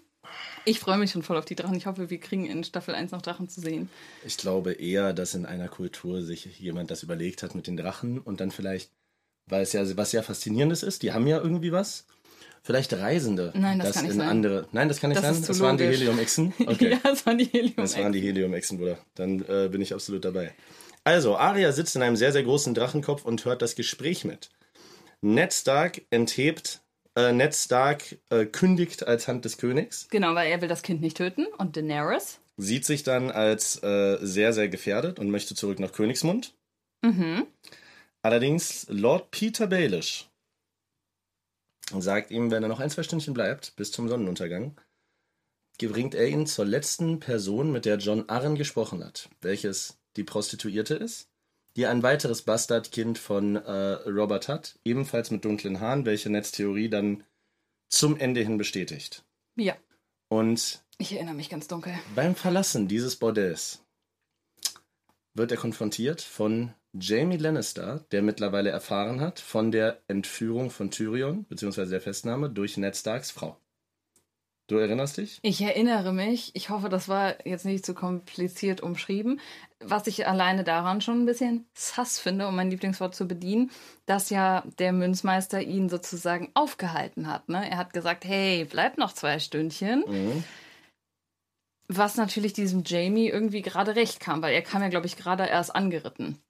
ich 0.65 0.81
freue 0.81 0.99
mich 0.99 1.13
schon 1.13 1.23
voll 1.23 1.37
auf 1.37 1.45
die 1.45 1.55
Drachen. 1.55 1.77
Ich 1.77 1.87
hoffe, 1.87 2.11
wir 2.11 2.19
kriegen 2.19 2.47
in 2.47 2.65
Staffel 2.65 2.95
1 2.95 3.13
noch 3.13 3.23
Drachen 3.23 3.49
zu 3.49 3.61
sehen. 3.61 3.89
Ich 4.25 4.37
glaube 4.37 4.73
eher, 4.73 5.13
dass 5.13 5.35
in 5.35 5.47
einer 5.47 5.69
Kultur 5.69 6.23
sich 6.23 6.45
jemand 6.59 6.91
das 6.91 7.03
überlegt 7.03 7.43
hat 7.43 7.55
mit 7.55 7.67
den 7.67 7.77
Drachen 7.77 8.19
und 8.19 8.41
dann 8.41 8.51
vielleicht, 8.51 8.91
weil 9.49 9.63
es 9.63 9.73
ja 9.73 9.85
was 9.97 10.11
sehr 10.11 10.23
Faszinierendes 10.23 10.83
ist, 10.83 11.03
die 11.03 11.13
haben 11.13 11.27
ja 11.27 11.39
irgendwie 11.41 11.73
was. 11.73 12.07
Vielleicht 12.63 12.93
Reisende. 12.95 13.53
Nein, 13.55 13.79
das 13.79 13.93
kann 13.93 14.03
nicht 14.03 14.15
in 14.15 14.19
sein. 14.19 14.29
andere. 14.29 14.67
Nein, 14.73 14.89
das 14.89 15.01
kann 15.01 15.11
nicht 15.11 15.19
Das 15.19 15.25
sein. 15.27 15.35
ist 15.37 15.45
zu 15.45 15.53
Das 15.53 15.61
waren 15.61 15.77
die. 15.79 15.85
Helium-Echsen. 15.85 16.53
Okay. 16.67 16.91
Ja, 16.91 16.99
das 17.05 17.25
waren 17.25 17.39
die 17.39 17.45
Helium. 17.45 17.75
Das 17.77 17.97
waren 17.97 18.13
die 18.13 18.21
Helium-Echsen, 18.21 18.79
Bruder. 18.79 18.99
Dann 19.15 19.45
äh, 19.49 19.69
bin 19.71 19.81
ich 19.81 19.95
absolut 19.95 20.25
dabei. 20.25 20.53
Also, 21.07 21.37
Arya 21.37 21.71
sitzt 21.71 21.95
in 21.95 22.03
einem 22.03 22.17
sehr, 22.17 22.33
sehr 22.33 22.43
großen 22.43 22.75
Drachenkopf 22.75 23.25
und 23.25 23.45
hört 23.45 23.63
das 23.63 23.77
Gespräch 23.77 24.25
mit. 24.25 24.51
Ned 25.21 25.55
Stark 25.55 26.03
enthebt, 26.11 26.81
äh, 27.15 27.33
Ned 27.33 27.55
Stark 27.55 28.19
äh, 28.31 28.45
kündigt 28.45 29.07
als 29.07 29.29
Hand 29.29 29.45
des 29.45 29.57
Königs, 29.57 30.09
Genau, 30.11 30.35
weil 30.35 30.51
er 30.51 30.61
will 30.61 30.69
das 30.69 30.83
Kind 30.83 31.01
nicht 31.03 31.17
töten. 31.17 31.47
Und 31.59 31.77
Daenerys. 31.77 32.41
sieht 32.57 32.85
sich 32.85 33.05
dann 33.05 33.31
als 33.31 33.81
äh, 33.85 34.19
sehr, 34.21 34.53
sehr 34.53 34.69
gefährdet 34.69 35.21
und 35.21 35.31
möchte 35.31 35.55
zurück 35.55 35.79
nach 35.79 35.93
Königsmund. 35.93 36.55
Mhm. 37.03 37.47
Allerdings 38.23 38.87
Lord 38.89 39.31
Peter 39.31 39.69
Baelish 39.69 40.29
sagt 41.97 42.33
ihm, 42.33 42.51
wenn 42.51 42.65
er 42.65 42.69
noch 42.69 42.81
ein, 42.81 42.91
zwei 42.91 43.05
Stündchen 43.05 43.33
bleibt, 43.33 43.77
bis 43.77 43.93
zum 43.93 44.09
Sonnenuntergang, 44.09 44.77
bringt 45.79 46.17
er 46.17 46.27
ihn 46.27 46.49
zur 46.49 46.65
letzten 46.65 47.21
Person, 47.21 47.71
mit 47.71 47.85
der 47.85 47.99
John 47.99 48.29
Arryn 48.29 48.57
gesprochen 48.57 49.05
hat, 49.05 49.29
welches 49.41 49.99
die 50.17 50.25
Prostituierte 50.25 50.95
ist, 50.95 51.29
die 51.77 51.87
ein 51.87 52.03
weiteres 52.03 52.43
Bastardkind 52.43 53.19
von 53.19 53.57
äh, 53.57 53.93
Robert 54.09 54.49
hat, 54.49 54.79
ebenfalls 54.85 55.31
mit 55.31 55.45
dunklen 55.45 55.81
Haaren, 55.81 56.07
welche 56.07 56.31
Nets 56.31 56.53
Theorie 56.53 56.89
dann 56.89 57.23
zum 57.89 58.17
Ende 58.17 58.41
hin 58.41 58.59
bestätigt. 58.59 59.25
Ja. 59.57 59.77
Und 60.29 60.83
Ich 60.99 61.13
erinnere 61.13 61.35
mich 61.35 61.51
ganz 61.51 61.69
dunkel. 61.69 61.95
beim 62.15 62.35
Verlassen 62.35 62.89
dieses 62.89 63.17
Bordells 63.17 63.83
wird 65.35 65.51
er 65.51 65.59
konfrontiert 65.59 66.23
von 66.23 66.73
Jamie 66.95 67.37
Lannister, 67.37 68.07
der 68.11 68.23
mittlerweile 68.23 68.71
erfahren 68.71 69.21
hat 69.21 69.39
von 69.39 69.71
der 69.71 70.03
Entführung 70.09 70.71
von 70.71 70.91
Tyrion, 70.91 71.45
beziehungsweise 71.45 71.91
der 71.91 72.01
Festnahme, 72.01 72.49
durch 72.49 72.79
Ned 72.79 72.97
Starks 72.97 73.31
Frau. 73.31 73.61
Du 74.69 74.79
erinnerst 74.79 75.19
dich? 75.19 75.39
Ich 75.43 75.63
erinnere 75.63 76.13
mich, 76.13 76.51
ich 76.55 76.71
hoffe, 76.71 76.89
das 76.89 77.09
war 77.09 77.47
jetzt 77.47 77.65
nicht 77.65 77.87
zu 77.87 77.95
kompliziert 77.95 78.81
umschrieben, 78.81 79.41
was 79.79 80.09
ich 80.09 80.27
alleine 80.27 80.65
daran 80.65 81.01
schon 81.01 81.23
ein 81.23 81.27
bisschen 81.27 81.67
sass 81.73 82.19
finde, 82.19 82.49
um 82.49 82.57
mein 82.57 82.71
Lieblingswort 82.71 83.15
zu 83.15 83.29
bedienen, 83.29 83.71
dass 84.07 84.29
ja 84.31 84.65
der 84.81 84.93
Münzmeister 84.93 85.63
ihn 85.63 85.89
sozusagen 85.89 86.51
aufgehalten 86.55 87.29
hat. 87.29 87.49
Ne? 87.49 87.71
Er 87.71 87.77
hat 87.77 87.93
gesagt, 87.93 88.25
hey, 88.25 88.65
bleib 88.65 88.99
noch 88.99 89.13
zwei 89.13 89.39
Stündchen. 89.39 90.05
Mhm. 90.07 90.45
Was 91.87 92.17
natürlich 92.17 92.53
diesem 92.53 92.83
Jamie 92.85 93.29
irgendwie 93.29 93.63
gerade 93.63 93.95
recht 93.95 94.19
kam, 94.19 94.43
weil 94.43 94.53
er 94.53 94.63
kam 94.63 94.83
ja, 94.83 94.89
glaube 94.89 95.07
ich, 95.07 95.17
gerade 95.17 95.47
erst 95.47 95.77
angeritten. 95.77 96.41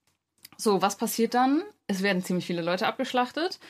So, 0.57 0.81
was 0.81 0.97
passiert 0.97 1.35
dann? 1.35 1.63
Es 1.87 2.03
werden 2.03 2.25
ziemlich 2.25 2.47
viele 2.47 2.63
Leute 2.63 2.87
abgeschlachtet. 2.87 3.61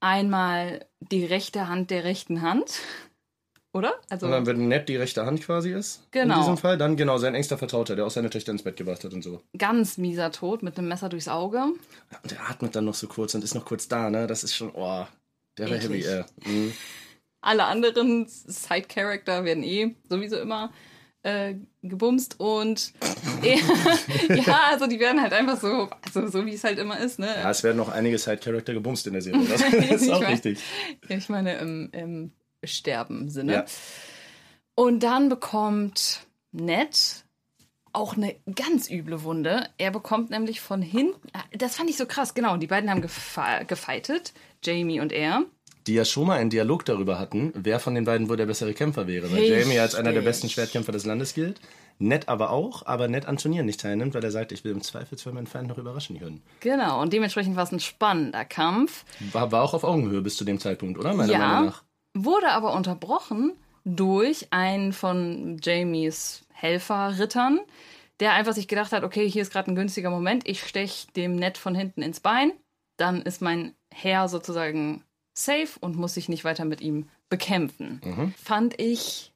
Einmal 0.00 0.86
die 1.00 1.26
rechte 1.26 1.68
Hand 1.68 1.90
der 1.90 2.04
rechten 2.04 2.40
Hand. 2.40 2.80
Oder? 3.76 3.94
Also, 4.08 4.26
Und 4.26 4.32
dann, 4.32 4.46
wenn 4.46 4.68
Ned 4.68 4.88
die 4.88 4.96
rechte 4.96 5.26
Hand 5.26 5.42
quasi 5.42 5.70
ist, 5.72 6.02
Genau. 6.10 6.34
in 6.34 6.40
diesem 6.40 6.56
Fall, 6.56 6.78
dann 6.78 6.96
genau 6.96 7.18
sein 7.18 7.34
engster 7.34 7.58
Vertrauter, 7.58 7.94
der 7.94 8.06
auch 8.06 8.10
seine 8.10 8.30
Töchter 8.30 8.52
ins 8.52 8.62
Bett 8.62 8.76
gebracht 8.76 9.04
hat 9.04 9.12
und 9.12 9.22
so. 9.22 9.42
ganz 9.58 9.98
mieser 9.98 10.32
Tod 10.32 10.62
mit 10.62 10.78
einem 10.78 10.88
Messer 10.88 11.08
durchs 11.08 11.28
Auge. 11.28 11.58
Und 12.22 12.32
er 12.32 12.48
atmet 12.50 12.74
dann 12.74 12.86
noch 12.86 12.94
so 12.94 13.06
kurz 13.06 13.34
und 13.34 13.44
ist 13.44 13.54
noch 13.54 13.64
kurz 13.66 13.86
da, 13.88 14.08
ne? 14.10 14.26
Das 14.26 14.42
ist 14.44 14.54
schon, 14.56 14.70
oh, 14.74 15.04
der 15.58 15.70
war 15.70 15.76
heavy, 15.76 16.02
äh. 16.02 16.24
Mhm. 16.44 16.72
Alle 17.42 17.64
anderen 17.64 18.26
Side-Character 18.26 19.44
werden 19.44 19.62
eh 19.62 19.94
sowieso 20.08 20.36
immer 20.38 20.72
äh, 21.22 21.54
gebumst 21.82 22.40
und 22.40 22.92
ja, 24.46 24.60
also 24.70 24.86
die 24.86 24.98
werden 25.00 25.20
halt 25.20 25.32
einfach 25.32 25.60
so, 25.60 25.88
also 26.04 26.28
so 26.28 26.46
wie 26.46 26.54
es 26.54 26.64
halt 26.64 26.78
immer 26.78 26.98
ist, 26.98 27.18
ne? 27.18 27.26
Ja, 27.26 27.50
es 27.50 27.62
werden 27.62 27.76
noch 27.76 27.88
einige 27.88 28.18
Side-Character 28.18 28.72
gebumst 28.74 29.06
in 29.06 29.12
der 29.12 29.22
Serie. 29.22 29.44
Das 29.46 29.60
ist 29.92 30.02
Ich 30.06 30.12
auch 30.12 30.22
weiß. 30.22 30.28
richtig. 30.30 30.58
Ich 31.08 31.28
meine 31.28 31.56
im, 31.58 31.88
im 31.92 32.32
Sterben-Sinne. 32.66 33.52
Ja. 33.52 33.64
Und 34.74 35.00
dann 35.02 35.28
bekommt 35.28 36.20
Ned 36.52 37.24
auch 37.92 38.14
eine 38.16 38.34
ganz 38.54 38.90
üble 38.90 39.22
Wunde. 39.22 39.68
Er 39.78 39.90
bekommt 39.90 40.28
nämlich 40.30 40.60
von 40.60 40.82
hinten, 40.82 41.28
das 41.56 41.76
fand 41.76 41.88
ich 41.88 41.96
so 41.96 42.04
krass, 42.06 42.34
genau, 42.34 42.56
die 42.58 42.66
beiden 42.66 42.90
haben 42.90 43.00
gefightet, 43.00 44.32
Jamie 44.62 45.00
und 45.00 45.12
er. 45.12 45.44
die 45.86 45.94
ja 45.94 46.04
schon 46.04 46.26
mal 46.26 46.38
einen 46.38 46.50
Dialog 46.50 46.84
darüber 46.84 47.18
hatten, 47.18 47.52
wer 47.54 47.80
von 47.80 47.94
den 47.94 48.04
beiden 48.04 48.28
wohl 48.28 48.36
der 48.36 48.44
bessere 48.46 48.74
Kämpfer 48.74 49.06
wäre. 49.06 49.30
Weil 49.32 49.38
Richtig. 49.38 49.60
Jamie 49.60 49.78
als 49.78 49.94
einer 49.94 50.12
der 50.12 50.20
besten 50.20 50.48
Schwertkämpfer 50.50 50.92
des 50.92 51.06
Landes 51.06 51.32
gilt. 51.32 51.58
Ned 51.98 52.28
aber 52.28 52.50
auch, 52.50 52.84
aber 52.84 53.08
Ned 53.08 53.24
an 53.24 53.38
Turnieren 53.38 53.64
nicht 53.64 53.80
teilnimmt, 53.80 54.12
weil 54.12 54.22
er 54.22 54.30
sagt, 54.30 54.52
ich 54.52 54.62
will 54.64 54.72
im 54.72 54.82
Zweifelsfall 54.82 55.32
meinen 55.32 55.46
Feind 55.46 55.68
noch 55.68 55.78
überraschen 55.78 56.18
können. 56.18 56.42
Genau, 56.60 57.00
und 57.00 57.14
dementsprechend 57.14 57.56
war 57.56 57.62
es 57.64 57.72
ein 57.72 57.80
spannender 57.80 58.44
Kampf. 58.44 59.06
War, 59.32 59.50
war 59.52 59.62
auch 59.62 59.72
auf 59.72 59.82
Augenhöhe 59.84 60.20
bis 60.20 60.36
zu 60.36 60.44
dem 60.44 60.58
Zeitpunkt, 60.60 60.98
oder? 60.98 61.14
Meiner 61.14 61.32
Ja. 61.32 61.38
Meinung 61.38 61.66
nach. 61.66 61.82
Wurde 62.24 62.50
aber 62.50 62.74
unterbrochen 62.74 63.52
durch 63.84 64.48
einen 64.50 64.92
von 64.92 65.58
Jamies 65.62 66.44
Helferrittern, 66.52 67.60
der 68.20 68.32
einfach 68.32 68.54
sich 68.54 68.68
gedacht 68.68 68.92
hat, 68.92 69.04
okay, 69.04 69.28
hier 69.28 69.42
ist 69.42 69.52
gerade 69.52 69.70
ein 69.70 69.76
günstiger 69.76 70.10
Moment, 70.10 70.48
ich 70.48 70.62
stech 70.62 71.06
dem 71.14 71.36
Ned 71.36 71.58
von 71.58 71.74
hinten 71.74 72.02
ins 72.02 72.20
Bein, 72.20 72.52
dann 72.96 73.22
ist 73.22 73.42
mein 73.42 73.74
Herr 73.92 74.28
sozusagen 74.28 75.04
safe 75.34 75.78
und 75.80 75.96
muss 75.96 76.14
sich 76.14 76.28
nicht 76.28 76.44
weiter 76.44 76.64
mit 76.64 76.80
ihm 76.80 77.08
bekämpfen. 77.28 78.00
Mhm. 78.04 78.34
Fand 78.42 78.80
ich 78.80 79.32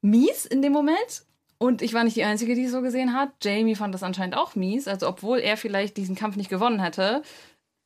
mies 0.00 0.46
in 0.46 0.62
dem 0.62 0.72
Moment. 0.72 1.24
Und 1.60 1.82
ich 1.82 1.92
war 1.92 2.04
nicht 2.04 2.16
die 2.16 2.24
Einzige, 2.24 2.54
die 2.54 2.64
es 2.64 2.72
so 2.72 2.82
gesehen 2.82 3.14
hat. 3.14 3.30
Jamie 3.42 3.74
fand 3.74 3.92
das 3.92 4.04
anscheinend 4.04 4.36
auch 4.36 4.54
mies. 4.54 4.86
Also, 4.86 5.08
obwohl 5.08 5.38
er 5.38 5.56
vielleicht 5.56 5.96
diesen 5.96 6.14
Kampf 6.14 6.36
nicht 6.36 6.50
gewonnen 6.50 6.80
hätte, 6.80 7.22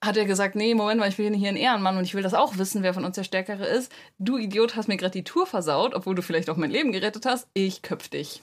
hat 0.03 0.17
er 0.17 0.25
gesagt, 0.25 0.57
nee, 0.57 0.75
Moment 0.75 0.99
mal, 0.99 1.09
ich 1.09 1.17
bin 1.17 1.33
hier 1.33 1.49
ein 1.49 1.57
Ehrenmann 1.57 1.97
und 1.97 2.05
ich 2.05 2.15
will 2.15 2.25
das 2.25 2.35
auch 2.35 2.59
wissen, 2.59 2.83
wer 2.83 2.93
von 2.93 3.05
uns 3.05 3.15
der 3.15 3.25
Stärkere 3.25 3.65
ist. 3.65 3.93
Du 4.19 4.37
Idiot 4.37 4.75
hast 4.75 4.89
mir 4.89 4.97
gerade 4.97 5.13
die 5.13 5.25
Tour 5.25 5.47
versaut, 5.47 5.95
obwohl 5.95 6.17
du 6.17 6.23
vielleicht 6.23 6.51
auch 6.51 6.57
mein 6.57 6.73
Leben 6.73 6.91
gerettet 6.91 7.25
hast. 7.25 7.47
Ich 7.55 7.83
köpf 7.83 8.09
dich. 8.09 8.43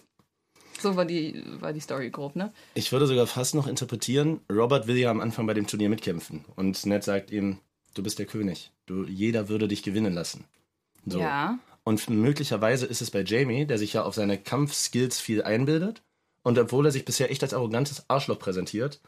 So 0.79 0.95
war 0.95 1.03
die, 1.03 1.43
war 1.59 1.73
die 1.73 1.81
Story 1.81 2.09
grob, 2.09 2.37
ne? 2.37 2.53
Ich 2.73 2.93
würde 2.93 3.05
sogar 3.05 3.27
fast 3.27 3.53
noch 3.53 3.67
interpretieren, 3.67 4.39
Robert 4.49 4.87
will 4.87 4.95
ja 4.95 5.11
am 5.11 5.19
Anfang 5.19 5.45
bei 5.45 5.53
dem 5.53 5.67
Turnier 5.67 5.89
mitkämpfen. 5.89 6.45
Und 6.55 6.85
Ned 6.85 7.03
sagt 7.03 7.31
ihm, 7.31 7.59
du 7.93 8.01
bist 8.01 8.19
der 8.19 8.25
König. 8.25 8.71
Du, 8.85 9.03
jeder 9.03 9.49
würde 9.49 9.67
dich 9.67 9.83
gewinnen 9.83 10.13
lassen. 10.13 10.45
So. 11.05 11.19
Ja. 11.19 11.59
Und 11.83 12.09
möglicherweise 12.09 12.85
ist 12.85 13.01
es 13.01 13.11
bei 13.11 13.23
Jamie, 13.23 13.65
der 13.65 13.77
sich 13.77 13.93
ja 13.93 14.03
auf 14.03 14.15
seine 14.15 14.37
Kampfskills 14.37 15.19
viel 15.19 15.43
einbildet 15.43 16.01
und 16.43 16.57
obwohl 16.57 16.85
er 16.85 16.91
sich 16.91 17.05
bisher 17.05 17.29
echt 17.29 17.43
als 17.43 17.53
arrogantes 17.53 18.05
Arschloch 18.07 18.39
präsentiert, 18.39 19.01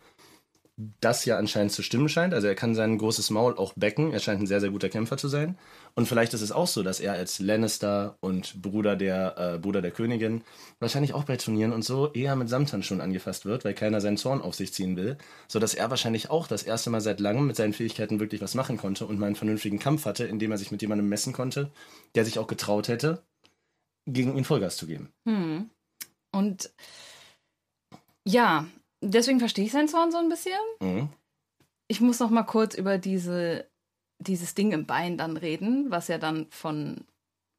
das 1.00 1.26
ja 1.26 1.38
anscheinend 1.38 1.72
zu 1.72 1.84
stimmen 1.84 2.10
scheint. 2.10 2.34
Also 2.34 2.48
er 2.48 2.56
kann 2.56 2.76
sein 2.76 2.98
großes 2.98 3.30
Maul 3.30 3.58
auch 3.58 3.74
becken. 3.76 4.13
Er 4.13 4.20
scheint 4.20 4.41
ein 4.41 4.48
sehr, 4.48 4.60
sehr 4.60 4.70
guter 4.70 4.89
Kämpfer 4.89 5.17
zu 5.17 5.28
sein. 5.28 5.58
Und 5.96 6.08
vielleicht 6.08 6.34
ist 6.34 6.41
es 6.41 6.52
auch 6.52 6.67
so, 6.67 6.84
dass 6.84 7.00
er 7.00 7.13
als 7.13 7.39
Lannister 7.39 8.17
und 8.22 8.62
Bruder 8.62 8.96
der, 8.96 9.38
äh, 9.38 9.60
Bruder 9.60 9.82
der 9.82 9.91
Königin 9.91 10.44
wahrscheinlich 10.80 11.13
auch 11.13 11.26
bei 11.26 11.38
Turnieren 11.38 11.74
und 11.74 11.84
so 11.84 12.12
eher 12.13 12.36
mit 12.36 12.50
Samtern 12.50 12.84
schon 12.84 13.02
angefasst 13.02 13.46
wird, 13.46 13.65
weil 13.65 13.74
keiner 13.74 14.02
seinen 14.02 14.17
Zorn 14.17 14.41
auf 14.41 14.56
sich 14.56 14.74
ziehen 14.74 14.96
will. 14.96 15.17
Sodass 15.48 15.74
er 15.74 15.89
wahrscheinlich 15.89 16.30
auch 16.30 16.48
das 16.48 16.63
erste 16.63 16.89
Mal 16.89 17.02
seit 17.02 17.20
langem 17.20 17.48
mit 17.48 17.56
seinen 17.56 17.74
Fähigkeiten 17.74 18.20
wirklich 18.20 18.41
was 18.41 18.56
machen 18.56 18.78
konnte 18.78 19.06
und 19.06 19.20
mal 19.20 19.28
einen 19.28 19.36
vernünftigen 19.36 19.80
Kampf 19.80 20.06
hatte, 20.06 20.26
in 20.26 20.39
dem 20.39 20.52
er 20.52 20.58
sich 20.58 20.72
mit 20.72 20.82
jemandem 20.82 21.10
messen 21.10 21.34
konnte, 21.34 21.72
der 22.15 22.26
sich 22.26 22.39
auch 22.39 22.48
getraut 22.48 22.88
hätte, 22.88 23.24
gegen 24.08 24.36
ihn 24.38 24.46
Vollgas 24.46 24.78
zu 24.78 24.88
geben. 24.88 25.10
Hm. 25.28 25.70
Und 26.32 26.72
ja, 28.26 28.65
deswegen 29.02 29.40
verstehe 29.40 29.66
ich 29.66 29.72
seinen 29.72 29.88
Zorn 29.88 30.12
so 30.12 30.18
ein 30.18 30.30
bisschen. 30.30 30.60
Mhm. 30.80 31.10
Ich 31.88 32.00
muss 32.00 32.20
noch 32.20 32.30
mal 32.30 32.44
kurz 32.44 32.76
über 32.76 32.98
diese, 32.98 33.68
dieses 34.20 34.54
Ding 34.54 34.72
im 34.72 34.86
Bein 34.86 35.18
dann 35.18 35.36
reden, 35.36 35.88
was 35.90 36.08
ja 36.08 36.18
dann 36.18 36.48
von, 36.52 37.04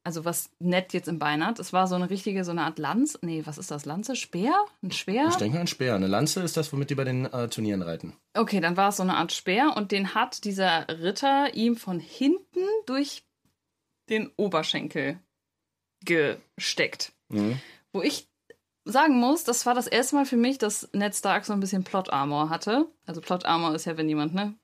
also 0.03 0.25
was 0.25 0.49
Ned 0.59 0.93
jetzt 0.93 1.07
im 1.07 1.19
Bein 1.19 1.45
hat. 1.45 1.59
Es 1.59 1.71
war 1.71 1.87
so 1.87 1.95
eine 1.95 2.09
richtige, 2.09 2.43
so 2.43 2.51
eine 2.51 2.63
Art 2.63 2.79
Lanze. 2.79 3.19
Nee, 3.21 3.43
was 3.45 3.57
ist 3.57 3.69
das? 3.69 3.85
Lanze? 3.85 4.15
Speer? 4.15 4.65
Ein 4.81 4.91
Speer? 4.91 5.27
Ich 5.29 5.35
denke 5.35 5.55
mal 5.55 5.61
ein 5.61 5.67
Speer. 5.67 5.95
Eine 5.95 6.07
Lanze 6.07 6.41
ist 6.41 6.57
das, 6.57 6.73
womit 6.73 6.89
die 6.89 6.95
bei 6.95 7.03
den 7.03 7.25
äh, 7.25 7.47
Turnieren 7.47 7.83
reiten. 7.83 8.13
Okay, 8.33 8.59
dann 8.59 8.75
war 8.75 8.89
es 8.89 8.97
so 8.97 9.03
eine 9.03 9.17
Art 9.17 9.31
Speer 9.31 9.73
und 9.75 9.91
den 9.91 10.15
hat 10.15 10.45
dieser 10.45 10.87
Ritter 10.89 11.53
ihm 11.53 11.75
von 11.75 11.99
hinten 11.99 12.65
durch 12.87 13.23
den 14.09 14.31
Oberschenkel 14.35 15.19
gesteckt. 16.03 17.13
Mhm. 17.29 17.59
Wo 17.91 18.01
ich 18.01 18.27
sagen 18.85 19.17
muss, 19.19 19.43
das 19.45 19.65
war 19.65 19.73
das 19.73 19.87
erste 19.87 20.15
Mal 20.15 20.25
für 20.25 20.35
mich, 20.35 20.57
dass 20.57 20.89
Ned 20.93 21.15
Stark 21.15 21.45
so 21.45 21.53
ein 21.53 21.59
bisschen 21.61 21.83
Plot 21.83 22.11
Armor 22.11 22.49
hatte. 22.49 22.87
Also 23.05 23.21
Plot 23.21 23.45
Armor 23.45 23.73
ist 23.75 23.85
ja, 23.85 23.95
wenn 23.97 24.09
jemand 24.09 24.33
ne, 24.33 24.55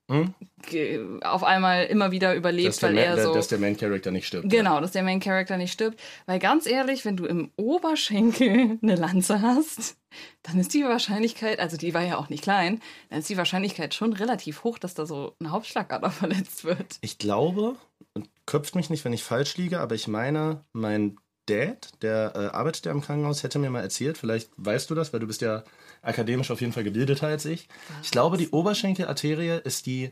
ge- 0.70 1.22
auf 1.24 1.44
einmal 1.44 1.86
immer 1.86 2.12
wieder 2.12 2.36
überlebt, 2.36 2.82
weil 2.84 2.98
er 2.98 3.22
so 3.24 3.34
dass 3.34 3.48
der 3.48 3.60
Main 3.60 3.78
Character 3.78 4.12
nicht 4.12 4.28
stirbt. 4.28 4.50
Genau, 4.50 4.82
dass 4.82 4.92
der 4.92 5.04
Main 5.04 5.20
Character 5.22 5.56
nicht 5.58 5.72
stirbt. 5.72 6.00
Weil 6.26 6.40
ganz 6.40 6.66
ehrlich, 6.66 7.06
wenn 7.06 7.16
du 7.18 7.26
im 7.26 7.52
Oberschenkel 7.56 8.78
eine 8.84 8.96
Lanze 8.96 9.42
hast, 9.42 9.98
dann 10.44 10.60
ist 10.60 10.74
die 10.74 10.84
Wahrscheinlichkeit, 10.84 11.60
also 11.60 11.78
die 11.78 11.94
war 11.94 12.02
ja 12.04 12.18
auch 12.18 12.30
nicht 12.30 12.44
klein, 12.44 12.82
dann 13.10 13.20
ist 13.20 13.30
die 13.30 13.38
Wahrscheinlichkeit 13.38 13.94
schon 13.94 14.14
relativ 14.14 14.64
hoch, 14.64 14.80
dass 14.80 14.94
da 14.96 15.06
so 15.06 15.36
eine 15.40 15.52
Hauptschlagader 15.52 16.12
verletzt 16.12 16.64
wird. 16.64 16.98
Ich 17.02 17.18
glaube, 17.20 17.76
und 18.14 18.30
köpft 18.46 18.76
mich 18.76 18.90
nicht, 18.90 19.06
wenn 19.06 19.14
ich 19.14 19.24
falsch 19.24 19.56
liege, 19.58 19.80
aber 19.80 19.96
ich 19.96 20.08
meine, 20.08 20.66
mein 20.74 21.18
Dad, 21.50 21.92
der 22.02 22.34
äh, 22.36 22.40
arbeitet 22.56 22.86
ja 22.86 22.92
im 22.92 23.02
Krankenhaus, 23.02 23.44
hätte 23.44 23.60
mir 23.60 23.70
mal 23.70 23.82
erzählt, 23.82 24.18
vielleicht 24.18 24.50
weißt 24.58 24.90
du 24.90 24.96
das, 24.96 25.14
weil 25.14 25.20
du 25.20 25.28
bist 25.28 25.42
ja 25.42 25.64
akademisch 26.02 26.52
auf 26.52 26.62
jeden 26.62 26.74
Fall 26.74 26.84
gebildeter 26.84 27.28
als 27.28 27.46
ich. 27.46 27.68
Ich 28.04 28.12
glaube, 28.12 28.38
die 28.38 28.50
Oberschenkelarterie 28.50 29.62
ist 29.64 29.86
die 29.86 30.12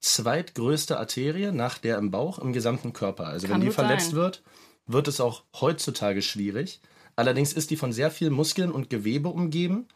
zweitgrößte 0.00 0.98
Arterie 0.98 1.52
nach 1.52 1.78
der 1.78 1.98
im 1.98 2.10
Bauch 2.10 2.38
im 2.38 2.52
gesamten 2.52 2.92
Körper. 2.92 3.26
Also 3.26 3.46
Kann 3.46 3.60
wenn 3.60 3.66
die 3.66 3.72
verletzt 3.72 4.10
sein. 4.10 4.16
wird, 4.16 4.42
wird 4.86 5.08
es 5.08 5.20
auch 5.20 5.44
heutzutage 5.60 6.22
schwierig. 6.22 6.80
Allerdings 7.16 7.52
ist 7.52 7.70
die 7.70 7.76
von 7.76 7.92
sehr 7.92 8.10
viel 8.10 8.30
Muskeln 8.30 8.70
und 8.70 8.90
Gewebe 8.90 9.28
umgeben, 9.28 9.88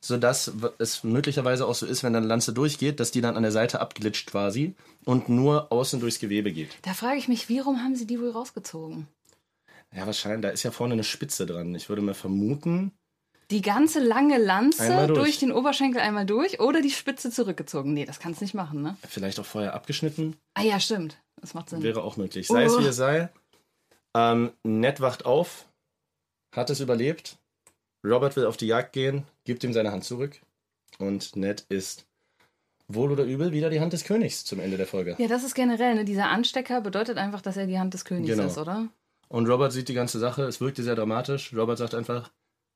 sodass 0.00 0.50
es 0.78 1.04
möglicherweise 1.04 1.66
auch 1.66 1.74
so 1.74 1.84
ist, 1.84 2.02
wenn 2.02 2.14
dann 2.14 2.22
eine 2.22 2.28
Lanze 2.28 2.54
durchgeht, 2.54 3.00
dass 3.00 3.10
die 3.10 3.20
dann 3.20 3.36
an 3.36 3.42
der 3.42 3.52
Seite 3.52 3.80
abglitscht 3.80 4.30
quasi 4.30 4.74
und 5.04 5.28
nur 5.28 5.70
außen 5.70 6.00
durchs 6.00 6.18
Gewebe 6.18 6.52
geht. 6.52 6.70
Da 6.82 6.94
frage 6.94 7.18
ich 7.18 7.28
mich, 7.28 7.50
warum 7.50 7.82
haben 7.82 7.96
sie 7.96 8.06
die 8.06 8.18
wohl 8.18 8.30
rausgezogen? 8.30 9.06
Ja, 9.94 10.06
wahrscheinlich, 10.06 10.42
da 10.42 10.48
ist 10.50 10.62
ja 10.62 10.70
vorne 10.70 10.92
eine 10.94 11.04
Spitze 11.04 11.46
dran. 11.46 11.74
Ich 11.74 11.88
würde 11.88 12.02
mal 12.02 12.14
vermuten, 12.14 12.92
Die 13.50 13.62
ganze 13.62 13.98
lange 14.00 14.38
Lanze 14.38 15.06
durch. 15.08 15.18
durch. 15.18 15.38
den 15.40 15.50
Oberschenkel 15.52 16.00
einmal 16.00 16.24
durch 16.26 16.60
oder 16.60 16.80
die 16.80 16.90
Spitze 16.92 17.30
zurückgezogen? 17.30 17.92
Nee, 17.92 18.04
das 18.04 18.20
kannst 18.20 18.40
nicht 18.40 18.54
machen, 18.54 18.82
ne? 18.82 18.96
vielleicht 19.08 19.40
auch 19.40 19.44
vorher 19.46 19.74
abgeschnitten. 19.74 20.36
Ah 20.54 20.62
ja, 20.62 20.78
stimmt. 20.78 21.18
Das 21.40 21.54
macht 21.54 21.70
Sinn. 21.70 21.82
Wäre 21.82 22.02
auch 22.04 22.16
möglich. 22.16 22.46
Sei 22.46 22.64
es 22.64 22.74
Oh. 22.74 22.80
wie 22.80 22.86
es 22.86 22.96
sei. 22.96 23.28
Ähm, 24.16 24.52
Ned 24.62 25.00
wacht 25.00 25.24
auf, 25.24 25.66
hat 26.54 26.70
es 26.70 26.80
überlebt. 26.80 27.38
Robert 28.04 28.36
will 28.36 28.46
auf 28.46 28.56
die 28.56 28.66
Jagd 28.66 28.92
gehen, 28.92 29.24
gibt 29.44 29.64
ihm 29.64 29.72
seine 29.72 29.90
Hand 29.92 30.04
zurück. 30.04 30.40
Und 30.98 31.34
Ned 31.36 31.64
ist 31.68 32.06
wohl 32.88 33.10
oder 33.12 33.24
übel 33.24 33.52
wieder 33.52 33.70
die 33.70 33.80
Hand 33.80 33.92
des 33.92 34.04
Königs 34.04 34.44
zum 34.44 34.58
Ende 34.60 34.76
der 34.76 34.86
Folge. 34.86 35.14
Ja, 35.18 35.28
das 35.28 35.44
ist 35.44 35.54
generell, 35.54 35.94
ne? 35.94 36.04
Dieser 36.04 36.28
Anstecker 36.28 36.80
bedeutet 36.80 37.18
einfach, 37.18 37.40
dass 37.40 37.56
er 37.56 37.66
die 37.66 37.78
Hand 37.78 37.94
des 37.94 38.04
Königs 38.04 38.28
Genau. 38.30 38.46
ist, 38.46 38.58
oder? 38.58 38.88
Und 39.32 39.48
Robert 39.48 39.72
sieht 39.72 39.88
die 39.88 39.94
ganze 39.94 40.18
Sache, 40.18 40.42
es 40.42 40.60
wirkte 40.60 40.82
sehr 40.82 40.96
dramatisch. 40.96 41.54
Robert 41.54 41.78
sagt 41.78 41.94
einfach, 41.94 42.30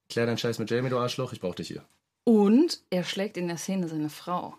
klär 0.09 0.27
deinen 0.27 0.39
Scheiß 0.39 0.61
mit 0.61 0.71
Jamie, 0.71 0.89
du 0.89 0.99
Arschloch, 0.99 1.33
ich 1.33 1.41
brauch 1.41 1.57
dich 1.57 1.69
hier. 1.69 1.85
Und 2.25 2.81
er 2.91 3.03
schlägt 3.03 3.37
in 3.37 3.49
der 3.49 3.57
Szene 3.57 3.89
seine 3.89 4.09
Frau. 4.09 4.57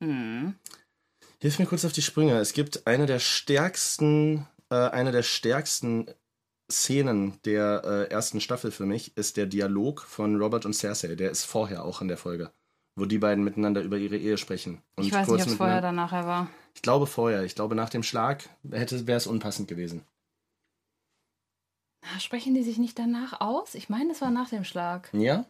Mhm. 0.00 0.56
Hilf 1.40 1.58
mir 1.58 1.66
kurz 1.66 1.84
auf 1.84 1.92
die 1.92 2.02
Sprünge. 2.02 2.38
Es 2.38 2.52
gibt 2.52 2.86
eine 2.88 3.06
der 3.06 3.20
stärksten, 3.20 4.46
äh, 4.68 4.74
eine 4.74 5.12
der 5.12 5.22
stärksten 5.22 6.10
Szenen 6.70 7.38
der 7.44 7.82
äh, 7.84 8.10
ersten 8.10 8.40
Staffel 8.40 8.72
für 8.72 8.86
mich 8.86 9.16
ist 9.16 9.36
der 9.36 9.46
Dialog 9.46 10.02
von 10.02 10.36
Robert 10.36 10.66
und 10.66 10.74
Cersei. 10.74 11.14
Der 11.14 11.30
ist 11.30 11.44
vorher 11.44 11.84
auch 11.84 12.00
in 12.00 12.08
der 12.08 12.16
Folge, 12.16 12.50
wo 12.96 13.04
die 13.04 13.18
beiden 13.18 13.44
miteinander 13.44 13.82
über 13.82 13.96
ihre 13.96 14.16
Ehe 14.16 14.38
sprechen. 14.38 14.82
Ich 14.98 15.12
weiß 15.12 15.28
nicht, 15.28 15.42
ob 15.42 15.48
es 15.48 15.54
vorher 15.54 15.78
oder 15.78 15.92
nachher 15.92 16.26
war. 16.26 16.50
Ich 16.74 16.82
glaube 16.82 17.06
vorher. 17.06 17.44
Ich 17.44 17.54
glaube 17.54 17.76
nach 17.76 17.90
dem 17.90 18.02
Schlag 18.02 18.48
hätte 18.68 19.06
wäre 19.06 19.18
es 19.18 19.28
unpassend 19.28 19.68
gewesen. 19.68 20.02
Ah, 22.14 22.20
Sprechen 22.20 22.54
die 22.54 22.62
sich 22.62 22.78
nicht 22.78 22.98
danach 22.98 23.40
aus? 23.40 23.74
Ich 23.74 23.88
meine, 23.88 24.12
es 24.12 24.20
war 24.20 24.30
nach 24.30 24.48
dem 24.48 24.64
Schlag. 24.64 25.10
Ja? 25.12 25.46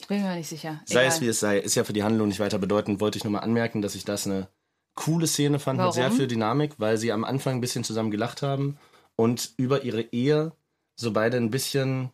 Ich 0.00 0.08
bin 0.08 0.22
mir 0.22 0.34
nicht 0.34 0.48
sicher. 0.48 0.80
Sei 0.86 1.00
Egal. 1.00 1.06
es 1.06 1.20
wie 1.20 1.28
es 1.28 1.40
sei, 1.40 1.58
ist 1.58 1.74
ja 1.74 1.84
für 1.84 1.92
die 1.92 2.02
Handlung 2.02 2.28
nicht 2.28 2.40
weiter 2.40 2.58
bedeutend. 2.58 3.00
Wollte 3.00 3.18
ich 3.18 3.24
nur 3.24 3.32
mal 3.32 3.40
anmerken, 3.40 3.82
dass 3.82 3.94
ich 3.94 4.04
das 4.04 4.26
eine 4.26 4.48
coole 4.94 5.26
Szene 5.26 5.58
fand 5.58 5.78
mit 5.78 5.84
Warum? 5.84 5.94
sehr 5.94 6.10
viel 6.10 6.26
Dynamik, 6.26 6.74
weil 6.78 6.98
sie 6.98 7.12
am 7.12 7.24
Anfang 7.24 7.56
ein 7.56 7.60
bisschen 7.60 7.84
zusammen 7.84 8.10
gelacht 8.10 8.42
haben 8.42 8.78
und 9.16 9.52
über 9.56 9.84
ihre 9.84 10.02
Ehe 10.02 10.52
so 10.96 11.12
beide 11.12 11.36
ein 11.36 11.50
bisschen 11.50 12.10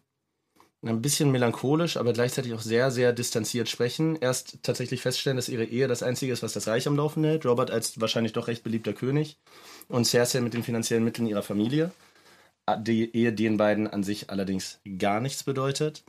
ein 0.82 1.02
bisschen 1.02 1.32
melancholisch, 1.32 1.96
aber 1.96 2.12
gleichzeitig 2.12 2.54
auch 2.54 2.60
sehr, 2.60 2.92
sehr 2.92 3.12
distanziert 3.12 3.68
sprechen. 3.68 4.14
Erst 4.14 4.58
tatsächlich 4.62 5.02
feststellen, 5.02 5.36
dass 5.36 5.48
ihre 5.48 5.64
Ehe 5.64 5.88
das 5.88 6.04
Einzige 6.04 6.32
ist, 6.32 6.44
was 6.44 6.52
das 6.52 6.68
Reich 6.68 6.86
am 6.86 6.94
Laufen 6.94 7.24
hält. 7.24 7.44
Robert 7.44 7.72
als 7.72 8.00
wahrscheinlich 8.00 8.32
doch 8.32 8.46
recht 8.46 8.62
beliebter 8.62 8.92
König 8.92 9.38
und 9.88 10.04
Cersei 10.04 10.40
mit 10.40 10.54
den 10.54 10.62
finanziellen 10.62 11.02
Mitteln 11.02 11.26
ihrer 11.26 11.42
Familie. 11.42 11.90
Die 12.76 13.14
Ehe 13.14 13.32
den 13.32 13.56
beiden 13.56 13.86
an 13.86 14.02
sich 14.02 14.30
allerdings 14.30 14.80
gar 14.98 15.20
nichts 15.20 15.42
bedeutet. 15.42 16.04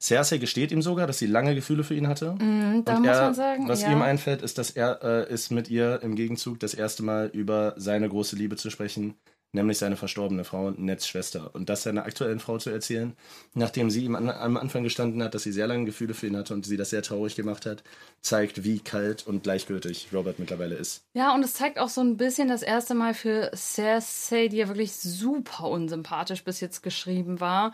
Cersei 0.00 0.38
gesteht 0.38 0.70
ihm 0.70 0.82
sogar, 0.82 1.06
dass 1.06 1.18
sie 1.18 1.26
lange 1.26 1.54
Gefühle 1.54 1.82
für 1.82 1.94
ihn 1.94 2.08
hatte. 2.08 2.34
Mhm, 2.38 2.84
da 2.84 2.96
Und 2.96 3.02
muss 3.02 3.16
er, 3.16 3.22
man 3.22 3.34
sagen, 3.34 3.68
was 3.68 3.82
ja. 3.82 3.92
ihm 3.92 4.02
einfällt, 4.02 4.42
ist, 4.42 4.58
dass 4.58 4.70
er 4.70 5.02
äh, 5.02 5.32
ist 5.32 5.50
mit 5.50 5.70
ihr 5.70 6.00
im 6.02 6.14
Gegenzug 6.14 6.60
das 6.60 6.74
erste 6.74 7.02
Mal 7.02 7.30
über 7.32 7.74
seine 7.76 8.08
große 8.08 8.36
Liebe 8.36 8.56
zu 8.56 8.70
sprechen, 8.70 9.14
nämlich 9.54 9.78
seine 9.78 9.96
verstorbene 9.96 10.44
Frau, 10.44 10.70
Neds 10.72 11.06
Schwester. 11.06 11.50
Und 11.54 11.68
das 11.68 11.84
seiner 11.84 12.04
aktuellen 12.04 12.40
Frau 12.40 12.58
zu 12.58 12.70
erzählen, 12.70 13.14
nachdem 13.54 13.90
sie 13.90 14.04
ihm 14.04 14.16
an, 14.16 14.28
am 14.28 14.56
Anfang 14.56 14.82
gestanden 14.82 15.22
hat, 15.22 15.34
dass 15.34 15.44
sie 15.44 15.52
sehr 15.52 15.66
lange 15.66 15.86
Gefühle 15.86 16.14
für 16.14 16.26
ihn 16.26 16.36
hatte 16.36 16.54
und 16.54 16.66
sie 16.66 16.76
das 16.76 16.90
sehr 16.90 17.02
traurig 17.02 17.36
gemacht 17.36 17.66
hat, 17.66 17.82
zeigt, 18.20 18.64
wie 18.64 18.80
kalt 18.80 19.26
und 19.26 19.44
gleichgültig 19.44 20.08
Robert 20.12 20.38
mittlerweile 20.38 20.74
ist. 20.74 21.04
Ja, 21.14 21.34
und 21.34 21.44
es 21.44 21.54
zeigt 21.54 21.78
auch 21.78 21.88
so 21.88 22.00
ein 22.00 22.16
bisschen 22.16 22.48
das 22.48 22.62
erste 22.62 22.94
Mal 22.94 23.14
für 23.14 23.50
Cersei, 23.54 24.48
die 24.48 24.58
ja 24.58 24.68
wirklich 24.68 24.94
super 24.94 25.68
unsympathisch 25.68 26.44
bis 26.44 26.60
jetzt 26.60 26.82
geschrieben 26.82 27.40
war, 27.40 27.72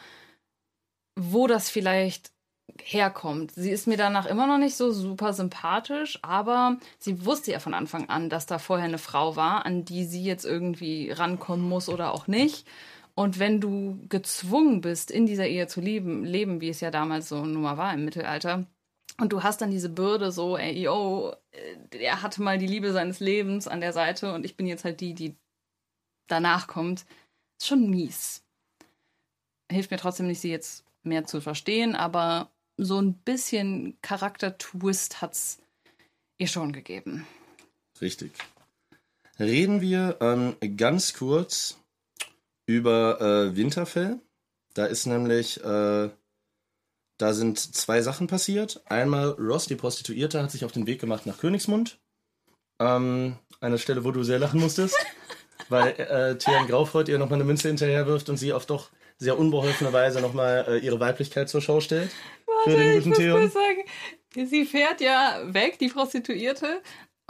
wo 1.16 1.46
das 1.46 1.70
vielleicht 1.70 2.30
herkommt. 2.82 3.52
Sie 3.52 3.70
ist 3.70 3.86
mir 3.86 3.96
danach 3.96 4.26
immer 4.26 4.46
noch 4.46 4.58
nicht 4.58 4.76
so 4.76 4.92
super 4.92 5.32
sympathisch, 5.32 6.18
aber 6.22 6.78
sie 6.98 7.24
wusste 7.24 7.52
ja 7.52 7.58
von 7.58 7.74
Anfang 7.74 8.08
an, 8.08 8.28
dass 8.28 8.46
da 8.46 8.58
vorher 8.58 8.86
eine 8.86 8.98
Frau 8.98 9.36
war, 9.36 9.66
an 9.66 9.84
die 9.84 10.04
sie 10.04 10.24
jetzt 10.24 10.44
irgendwie 10.44 11.10
rankommen 11.10 11.68
muss 11.68 11.88
oder 11.88 12.12
auch 12.12 12.26
nicht. 12.26 12.66
Und 13.14 13.38
wenn 13.38 13.60
du 13.60 13.98
gezwungen 14.08 14.80
bist, 14.80 15.10
in 15.10 15.26
dieser 15.26 15.46
Ehe 15.46 15.66
zu 15.66 15.80
leben, 15.80 16.24
leben, 16.24 16.60
wie 16.60 16.70
es 16.70 16.80
ja 16.80 16.90
damals 16.90 17.28
so 17.28 17.44
nun 17.44 17.62
mal 17.62 17.76
war 17.76 17.92
im 17.92 18.04
Mittelalter, 18.04 18.66
und 19.20 19.32
du 19.34 19.42
hast 19.42 19.60
dann 19.60 19.70
diese 19.70 19.90
Bürde 19.90 20.32
so, 20.32 20.56
ey, 20.56 20.80
yo, 20.80 21.34
äh, 21.50 21.98
er 21.98 22.22
hatte 22.22 22.42
mal 22.42 22.56
die 22.56 22.66
Liebe 22.66 22.92
seines 22.92 23.20
Lebens 23.20 23.68
an 23.68 23.80
der 23.80 23.92
Seite 23.92 24.32
und 24.32 24.46
ich 24.46 24.56
bin 24.56 24.66
jetzt 24.66 24.84
halt 24.84 25.00
die, 25.00 25.14
die 25.14 25.36
danach 26.26 26.66
kommt. 26.66 27.04
Ist 27.60 27.68
schon 27.68 27.90
mies. 27.90 28.42
Hilft 29.70 29.90
mir 29.90 29.98
trotzdem 29.98 30.26
nicht, 30.26 30.40
sie 30.40 30.50
jetzt 30.50 30.84
mehr 31.02 31.26
zu 31.26 31.40
verstehen, 31.42 31.94
aber 31.94 32.50
so 32.84 33.00
ein 33.00 33.14
bisschen 33.14 33.98
Charakter-Twist 34.02 35.20
hat's 35.20 35.58
ihr 36.38 36.48
schon 36.48 36.72
gegeben. 36.72 37.26
Richtig. 38.00 38.32
Reden 39.38 39.80
wir 39.80 40.18
ähm, 40.20 40.56
ganz 40.76 41.14
kurz 41.14 41.78
über 42.66 43.20
äh, 43.20 43.56
Winterfell. 43.56 44.20
Da 44.74 44.86
ist 44.86 45.06
nämlich, 45.06 45.62
äh, 45.62 46.10
da 47.18 47.32
sind 47.34 47.58
zwei 47.58 48.00
Sachen 48.02 48.26
passiert. 48.26 48.82
Einmal 48.86 49.30
Ross, 49.30 49.66
die 49.66 49.76
Prostituierte, 49.76 50.42
hat 50.42 50.50
sich 50.50 50.64
auf 50.64 50.72
den 50.72 50.86
Weg 50.86 51.00
gemacht 51.00 51.26
nach 51.26 51.38
Königsmund. 51.38 51.98
Ähm, 52.78 53.36
eine 53.60 53.78
Stelle, 53.78 54.04
wo 54.04 54.10
du 54.10 54.22
sehr 54.22 54.38
lachen 54.38 54.60
musstest, 54.60 54.96
weil 55.68 55.88
äh, 56.00 56.38
Theon 56.38 56.66
Graufreud 56.66 57.10
ihr 57.10 57.18
nochmal 57.18 57.36
eine 57.36 57.44
Münze 57.44 57.68
hinterherwirft 57.68 58.28
und 58.30 58.38
sie 58.38 58.52
auf 58.52 58.64
doch 58.64 58.90
sehr 59.20 59.38
unbeholfene 59.38 59.92
Weise 59.92 60.20
nochmal 60.20 60.64
äh, 60.68 60.78
ihre 60.78 60.98
Weiblichkeit 60.98 61.48
zur 61.48 61.60
Schau 61.60 61.80
stellt. 61.80 62.10
Für 62.64 62.70
den 62.70 62.88
ich 62.88 62.94
guten 62.96 63.08
muss 63.10 63.18
Theon. 63.18 63.40
mal 63.42 63.50
sagen, 63.50 64.48
sie 64.48 64.64
fährt 64.64 65.00
ja 65.00 65.40
weg, 65.44 65.78
die 65.78 65.88
Prostituierte, 65.88 66.80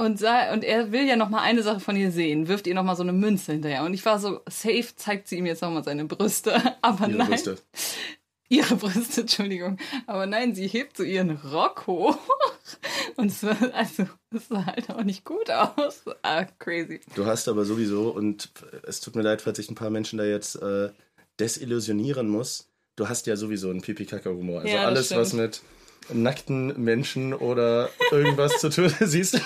und, 0.00 0.18
sa- 0.18 0.52
und 0.54 0.64
er 0.64 0.92
will 0.92 1.06
ja 1.06 1.16
noch 1.16 1.28
mal 1.28 1.42
eine 1.42 1.62
Sache 1.62 1.80
von 1.80 1.94
ihr 1.94 2.10
sehen, 2.10 2.48
wirft 2.48 2.66
ihr 2.66 2.74
noch 2.74 2.84
mal 2.84 2.96
so 2.96 3.02
eine 3.02 3.12
Münze 3.12 3.52
hinterher. 3.52 3.84
Und 3.84 3.92
ich 3.92 4.04
war 4.06 4.18
so, 4.18 4.40
safe 4.48 4.86
zeigt 4.96 5.28
sie 5.28 5.36
ihm 5.36 5.44
jetzt 5.44 5.60
noch 5.60 5.70
mal 5.70 5.84
seine 5.84 6.06
Brüste. 6.06 6.54
Aber 6.80 7.06
Ihre 7.06 7.18
nein, 7.18 7.28
Brüste. 7.28 7.58
ihre 8.48 8.76
Brüste, 8.76 9.20
Entschuldigung. 9.20 9.76
Aber 10.06 10.26
nein, 10.26 10.54
sie 10.54 10.66
hebt 10.66 10.96
so 10.96 11.02
ihren 11.02 11.30
Rock 11.30 11.86
hoch. 11.86 12.16
Und 13.16 13.26
es 13.30 13.42
war, 13.42 13.56
also, 13.74 14.06
es 14.34 14.48
sah 14.48 14.64
halt 14.64 14.88
auch 14.90 15.04
nicht 15.04 15.24
gut 15.26 15.50
aus. 15.50 16.04
Ah, 16.22 16.44
crazy. 16.58 17.00
Du 17.14 17.26
hast 17.26 17.46
aber 17.48 17.64
sowieso, 17.66 18.08
und 18.10 18.48
es 18.84 19.00
tut 19.00 19.16
mir 19.16 19.22
leid, 19.22 19.42
falls 19.42 19.58
ich 19.58 19.70
ein 19.70 19.74
paar 19.74 19.90
Menschen 19.90 20.16
da 20.18 20.24
jetzt 20.24 20.54
äh, 20.62 20.90
desillusionieren 21.40 22.28
muss, 22.28 22.68
du 22.96 23.08
hast 23.08 23.26
ja 23.26 23.36
sowieso 23.36 23.70
einen 23.70 23.80
Pipi-Kaka-Humor. 23.80 24.60
Also 24.60 24.74
Ja, 24.74 24.84
alles, 24.86 25.06
stimmt. 25.06 25.20
was 25.20 25.32
mit 25.32 25.62
nackten 26.12 26.82
Menschen 26.82 27.32
oder 27.34 27.90
irgendwas 28.10 28.58
zu 28.60 28.68
tun 28.70 28.92
siehst. 29.00 29.40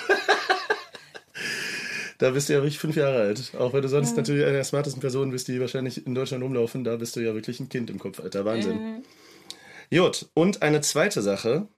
Da 2.18 2.30
bist 2.30 2.48
du 2.48 2.52
ja 2.52 2.60
wirklich 2.60 2.78
fünf 2.78 2.96
Jahre 2.96 3.18
alt. 3.20 3.52
Auch 3.58 3.72
wenn 3.72 3.82
du 3.82 3.88
sonst 3.88 4.16
natürlich 4.16 4.44
eine 4.44 4.52
der 4.54 4.64
smartesten 4.64 5.00
Personen 5.00 5.30
bist, 5.32 5.48
die 5.48 5.60
wahrscheinlich 5.60 6.06
in 6.06 6.14
Deutschland 6.14 6.42
rumlaufen, 6.44 6.84
da 6.84 6.96
bist 6.96 7.16
du 7.16 7.20
ja 7.20 7.34
wirklich 7.34 7.58
ein 7.60 7.68
Kind 7.68 7.90
im 7.90 7.98
Kopf, 7.98 8.20
Alter. 8.20 8.44
Wahnsinn. 8.44 9.04
Gut, 9.90 10.26
und 10.34 10.62
eine 10.62 10.80
zweite 10.80 11.22
Sache. 11.22 11.68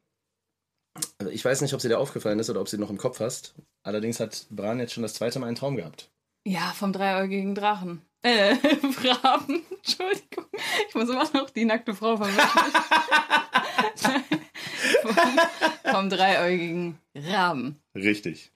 Also 1.19 1.33
Ich 1.33 1.45
weiß 1.45 1.63
nicht, 1.63 1.75
ob 1.75 1.81
sie 1.81 1.89
dir 1.89 1.99
aufgefallen 1.99 2.39
ist 2.39 2.51
oder 2.51 2.61
ob 2.61 2.69
sie 2.69 2.79
noch 2.79 2.91
im 2.91 2.99
Kopf 2.99 3.21
hast. 3.21 3.55
Allerdings 3.83 4.21
hat 4.21 4.47
Bran 4.51 4.79
jetzt 4.79 4.93
schon 4.93 5.03
das 5.03 5.15
zweite 5.15 5.39
Mal 5.39 5.47
einen 5.47 5.57
Traum 5.57 5.77
gehabt. 5.77 6.11
Ja, 6.47 6.73
vom 6.77 6.93
dreiäugigen 6.93 7.55
Drachen. 7.55 8.03
Äh, 8.27 8.57
Raben. 9.05 9.63
Entschuldigung. 9.71 10.47
Ich 10.89 10.95
muss 10.97 11.09
immer 11.09 11.31
noch 11.33 11.51
die 11.51 11.65
nackte 11.65 11.95
Frau 11.95 12.17
verwechseln. 12.17 12.43
Vom, 15.03 15.41
vom 15.93 16.11
dreiäugigen 16.11 16.99
Raben. 17.15 17.79
Richtig. 17.95 18.51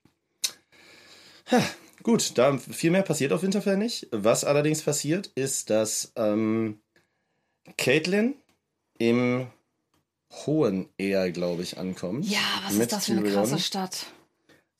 Ha, 1.51 1.63
gut, 2.03 2.37
da 2.39 2.57
viel 2.59 2.91
mehr 2.91 3.03
passiert 3.03 3.33
auf 3.33 3.43
Winterfell 3.43 3.77
nicht. 3.77 4.09
Was 4.11 4.45
allerdings 4.45 4.83
passiert, 4.83 5.29
ist, 5.35 5.71
dass 5.71 6.13
ähm, 6.17 6.81
Caitlin 7.77 8.35
im 8.99 9.47
Hohen 10.47 10.89
eher, 10.99 11.31
glaube 11.31 11.63
ich, 11.63 11.79
ankommt. 11.79 12.27
Ja, 12.27 12.39
was 12.65 12.75
ist 12.75 12.93
das 12.93 13.07
für 13.07 13.13
eine 13.13 13.31
krasse 13.31 13.59
Stadt? 13.59 14.07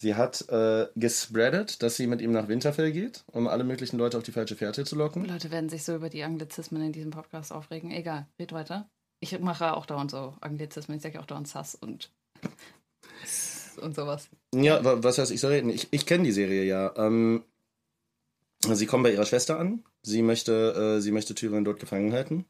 Sie 0.03 0.15
hat 0.15 0.49
äh, 0.49 0.87
gespreadet, 0.97 1.83
dass 1.83 1.97
sie 1.97 2.07
mit 2.07 2.23
ihm 2.23 2.33
nach 2.33 2.49
Winterfell 2.49 2.91
geht, 2.91 3.23
um 3.33 3.47
alle 3.47 3.65
möglichen 3.65 3.99
Leute 3.99 4.17
auf 4.17 4.23
die 4.25 4.33
falsche 4.33 4.57
Fährte 4.57 4.85
zu 4.85 4.97
locken. 4.97 5.27
Leute 5.27 5.51
werden 5.51 5.69
sich 5.69 5.85
so 5.85 5.95
über 5.95 6.09
die 6.09 6.23
Anglizismen 6.23 6.83
in 6.83 6.93
diesem 6.93 7.11
Podcast 7.11 7.53
aufregen. 7.53 7.91
Egal, 7.91 8.27
red 8.39 8.53
weiter. 8.53 8.89
Ich 9.21 9.39
mache 9.41 9.75
auch 9.77 9.85
dauernd 9.85 10.11
so 10.11 10.35
Anglizismen. 10.41 10.97
Ich 10.97 11.03
sage 11.03 11.21
auch 11.21 11.27
dauernd 11.27 11.49
Sass 11.49 11.75
und 11.75 12.11
und 13.83 13.95
sowas. 13.95 14.29
Ja, 14.55 14.83
wa- 14.85 14.99
was 15.03 15.19
heißt, 15.19 15.31
ich 15.33 15.41
soll 15.41 15.53
reden? 15.53 15.69
Ich, 15.71 15.89
ich 15.91 16.07
kenne 16.07 16.25
die 16.25 16.33
Serie 16.33 16.65
ja. 16.65 16.95
Ähm, 16.97 17.45
sie 18.73 18.87
kommen 18.87 19.03
bei 19.03 19.13
ihrer 19.13 19.27
Schwester 19.27 19.59
an. 19.59 19.85
Sie 20.03 20.23
möchte, 20.23 20.97
äh, 20.97 21.01
sie 21.03 21.13
möchte 21.13 21.35
Tyrion 21.35 21.65
dort 21.65 21.79
gefangen 21.81 22.13
halten. 22.15 22.47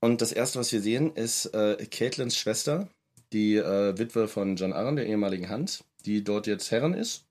Und 0.00 0.20
das 0.20 0.32
erste, 0.32 0.58
was 0.58 0.72
wir 0.72 0.80
sehen, 0.80 1.14
ist 1.14 1.46
äh, 1.54 1.76
Caitlins 1.88 2.36
Schwester, 2.36 2.88
die 3.32 3.54
äh, 3.56 3.96
Witwe 3.96 4.26
von 4.28 4.56
John 4.56 4.72
Arryn, 4.72 4.96
der 4.96 5.06
ehemaligen 5.06 5.48
Hand, 5.48 5.84
die 6.06 6.22
dort 6.24 6.46
jetzt 6.46 6.70
Herrin 6.70 6.94
ist. 6.94 7.24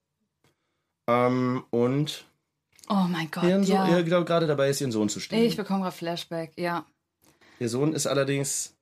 Ähm, 1.10 1.64
und 1.70 2.26
Oh 2.90 3.06
mein 3.10 3.30
Gott, 3.32 3.44
ihren 3.46 3.64
Sohn, 3.64 3.76
ja. 3.76 3.98
ihr 3.98 4.04
glaubt 4.04 4.28
gerade 4.28 4.48
dabei 4.48 4.70
ist, 4.70 4.82
ihren 4.82 4.92
Sohn 4.92 5.10
zu 5.10 5.20
stehlen. 5.20 5.44
Ich 5.46 5.56
bekomme 5.58 5.82
gerade 5.82 5.96
Flashback, 5.96 6.52
ja. 6.58 6.86
Ihr 7.60 7.70
Sohn 7.70 7.94
ist 7.94 8.08
allerdings 8.08 8.76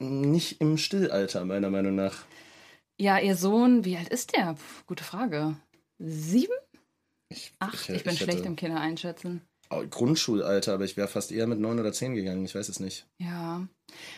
nicht 0.00 0.60
im 0.60 0.76
Stillalter, 0.78 1.44
meiner 1.44 1.70
Meinung 1.70 1.94
nach. 1.94 2.24
Ja, 3.00 3.18
ihr 3.18 3.36
Sohn, 3.36 3.84
wie 3.84 3.96
alt 3.96 4.08
ist 4.08 4.34
der? 4.36 4.54
Puh, 4.54 4.82
gute 4.86 5.04
Frage. 5.04 5.56
Sieben? 5.98 6.52
Ich, 7.28 7.52
Acht? 7.60 7.88
Ich, 7.88 8.02
bin 8.04 8.12
hätte- 8.12 8.24
schlecht 8.24 8.44
im 8.44 8.56
Kinder 8.56 8.80
einschätzen. 8.80 9.42
Grundschulalter, 9.90 10.74
aber 10.74 10.84
ich 10.84 10.96
wäre 10.96 11.08
fast 11.08 11.32
eher 11.32 11.46
mit 11.46 11.60
neun 11.60 11.78
oder 11.78 11.92
zehn 11.92 12.14
gegangen. 12.14 12.44
Ich 12.44 12.54
weiß 12.54 12.68
es 12.68 12.80
nicht. 12.80 13.06
Ja. 13.18 13.66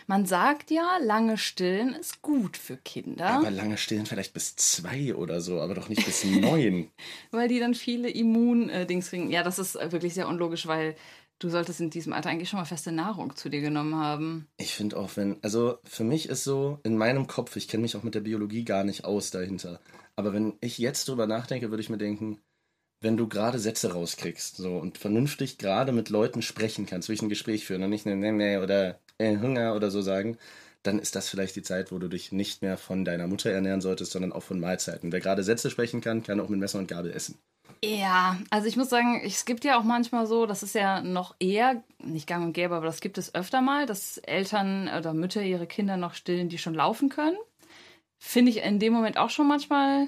Man 0.07 0.25
sagt 0.25 0.71
ja, 0.71 0.97
lange 1.01 1.37
stillen 1.37 1.93
ist 1.93 2.21
gut 2.21 2.55
für 2.57 2.77
Kinder, 2.77 3.25
Aber 3.25 3.51
lange 3.51 3.77
stillen 3.77 4.05
vielleicht 4.05 4.33
bis 4.33 4.55
zwei 4.55 5.13
oder 5.15 5.41
so, 5.41 5.59
aber 5.59 5.73
doch 5.73 5.89
nicht 5.89 6.05
bis 6.05 6.23
neun. 6.23 6.89
weil 7.31 7.47
die 7.47 7.59
dann 7.59 7.75
viele 7.75 8.09
Immun-Dings 8.09 9.09
kriegen. 9.09 9.29
Ja, 9.31 9.43
das 9.43 9.59
ist 9.59 9.75
äh, 9.75 9.91
wirklich 9.91 10.13
sehr 10.13 10.27
unlogisch, 10.27 10.67
weil 10.67 10.95
du 11.39 11.49
solltest 11.49 11.81
in 11.81 11.89
diesem 11.89 12.13
Alter 12.13 12.29
eigentlich 12.29 12.49
schon 12.49 12.59
mal 12.59 12.65
feste 12.65 12.91
Nahrung 12.91 13.35
zu 13.35 13.49
dir 13.49 13.61
genommen 13.61 13.95
haben. 13.95 14.47
Ich 14.57 14.73
finde 14.73 14.97
auch, 14.97 15.11
wenn, 15.15 15.37
also 15.41 15.77
für 15.83 16.03
mich 16.03 16.29
ist 16.29 16.43
so, 16.43 16.79
in 16.83 16.97
meinem 16.97 17.27
Kopf, 17.27 17.55
ich 17.55 17.67
kenne 17.67 17.81
mich 17.81 17.95
auch 17.95 18.03
mit 18.03 18.15
der 18.15 18.21
Biologie 18.21 18.63
gar 18.63 18.83
nicht 18.83 19.03
aus 19.05 19.31
dahinter. 19.31 19.79
Aber 20.15 20.33
wenn 20.33 20.53
ich 20.61 20.77
jetzt 20.77 21.07
drüber 21.09 21.27
nachdenke, 21.27 21.69
würde 21.69 21.81
ich 21.81 21.89
mir 21.89 21.97
denken, 21.97 22.39
wenn 23.01 23.17
du 23.17 23.27
gerade 23.27 23.59
Sätze 23.59 23.93
rauskriegst 23.93 24.57
so 24.57 24.77
und 24.77 24.97
vernünftig 24.97 25.57
gerade 25.57 25.91
mit 25.91 26.09
Leuten 26.09 26.41
sprechen 26.41 26.85
kannst, 26.85 27.09
wirklich 27.09 27.23
ein 27.23 27.29
Gespräch 27.29 27.65
führen 27.65 27.83
und 27.83 27.89
nicht 27.89 28.05
ne, 28.05 28.15
ne, 28.15 28.31
ne 28.31 28.61
oder 28.61 28.99
äh, 29.17 29.37
Hunger 29.37 29.75
oder 29.75 29.91
so 29.91 30.01
sagen, 30.01 30.37
dann 30.83 30.99
ist 30.99 31.15
das 31.15 31.29
vielleicht 31.29 31.55
die 31.55 31.63
Zeit, 31.63 31.91
wo 31.91 31.99
du 31.99 32.07
dich 32.07 32.31
nicht 32.31 32.61
mehr 32.61 32.77
von 32.77 33.05
deiner 33.05 33.27
Mutter 33.27 33.51
ernähren 33.51 33.81
solltest, 33.81 34.11
sondern 34.11 34.31
auch 34.31 34.43
von 34.43 34.59
Mahlzeiten. 34.59 35.11
Wer 35.11 35.19
gerade 35.19 35.43
Sätze 35.43 35.69
sprechen 35.69 36.01
kann, 36.01 36.23
kann 36.23 36.39
auch 36.39 36.49
mit 36.49 36.59
Messer 36.59 36.79
und 36.79 36.87
Gabel 36.87 37.11
essen. 37.11 37.37
Ja, 37.83 38.37
also 38.49 38.67
ich 38.67 38.77
muss 38.77 38.89
sagen, 38.89 39.21
es 39.23 39.45
gibt 39.45 39.63
ja 39.63 39.77
auch 39.77 39.83
manchmal 39.83 40.27
so, 40.27 40.45
das 40.45 40.63
ist 40.63 40.75
ja 40.75 41.01
noch 41.01 41.35
eher, 41.39 41.83
nicht 42.03 42.27
gang 42.27 42.45
und 42.45 42.53
gäbe, 42.53 42.75
aber 42.75 42.85
das 42.85 43.01
gibt 43.01 43.17
es 43.17 43.35
öfter 43.35 43.61
mal, 43.61 43.85
dass 43.85 44.17
Eltern 44.19 44.89
oder 44.97 45.13
Mütter 45.13 45.41
ihre 45.41 45.67
Kinder 45.67 45.97
noch 45.97 46.13
stillen, 46.13 46.49
die 46.49 46.57
schon 46.57 46.73
laufen 46.73 47.09
können. 47.09 47.37
Finde 48.17 48.51
ich 48.51 48.63
in 48.63 48.79
dem 48.79 48.93
Moment 48.93 49.17
auch 49.17 49.29
schon 49.29 49.47
manchmal 49.47 50.07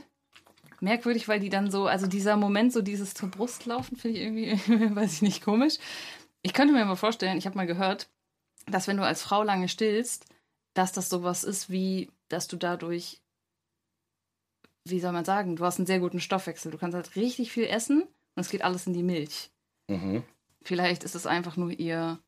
merkwürdig, 0.82 1.28
weil 1.28 1.40
die 1.40 1.50
dann 1.50 1.72
so, 1.72 1.88
also 1.88 2.08
dieser 2.08 2.38
Moment, 2.38 2.74
so 2.74 2.82
dieses 2.82 3.13
zur 3.13 3.30
Brust 3.30 3.66
laufen, 3.66 3.98
finde 3.98 4.18
ich 4.18 4.24
irgendwie, 4.24 4.96
weiß 4.96 5.13
ich 5.13 5.22
nicht, 5.22 5.44
komisch. 5.44 5.78
Ich 6.42 6.54
könnte 6.54 6.74
mir 6.74 6.86
mal 6.86 6.96
vorstellen, 6.96 7.38
ich 7.38 7.46
habe 7.46 7.58
mal 7.58 7.68
gehört, 7.68 8.10
dass 8.68 8.88
wenn 8.88 8.98
du 8.98 9.04
als 9.04 9.22
Frau 9.22 9.44
lange 9.44 9.70
stillst, 9.70 10.26
dass 10.74 10.92
das 10.92 11.10
sowas 11.10 11.44
ist 11.44 11.70
wie, 11.70 12.12
dass 12.30 12.48
du 12.48 12.58
dadurch 12.58 13.22
wie 14.92 15.00
soll 15.00 15.12
man 15.12 15.26
sagen, 15.26 15.56
du 15.56 15.66
hast 15.66 15.80
einen 15.80 15.88
sehr 15.88 16.00
guten 16.00 16.20
Stoffwechsel. 16.20 16.72
Du 16.72 16.78
kannst 16.78 16.96
halt 16.96 17.16
richtig 17.16 17.52
viel 17.52 17.66
essen 17.66 18.02
und 18.02 18.42
es 18.42 18.50
geht 18.50 18.63
alles 18.63 18.88
in 18.88 18.94
die 18.94 19.04
Milch. 19.04 19.52
Mhm. 19.88 20.24
Vielleicht 20.62 21.04
ist 21.04 21.16
es 21.16 21.26
einfach 21.26 21.58
nur 21.58 21.72
ihr 21.72 22.20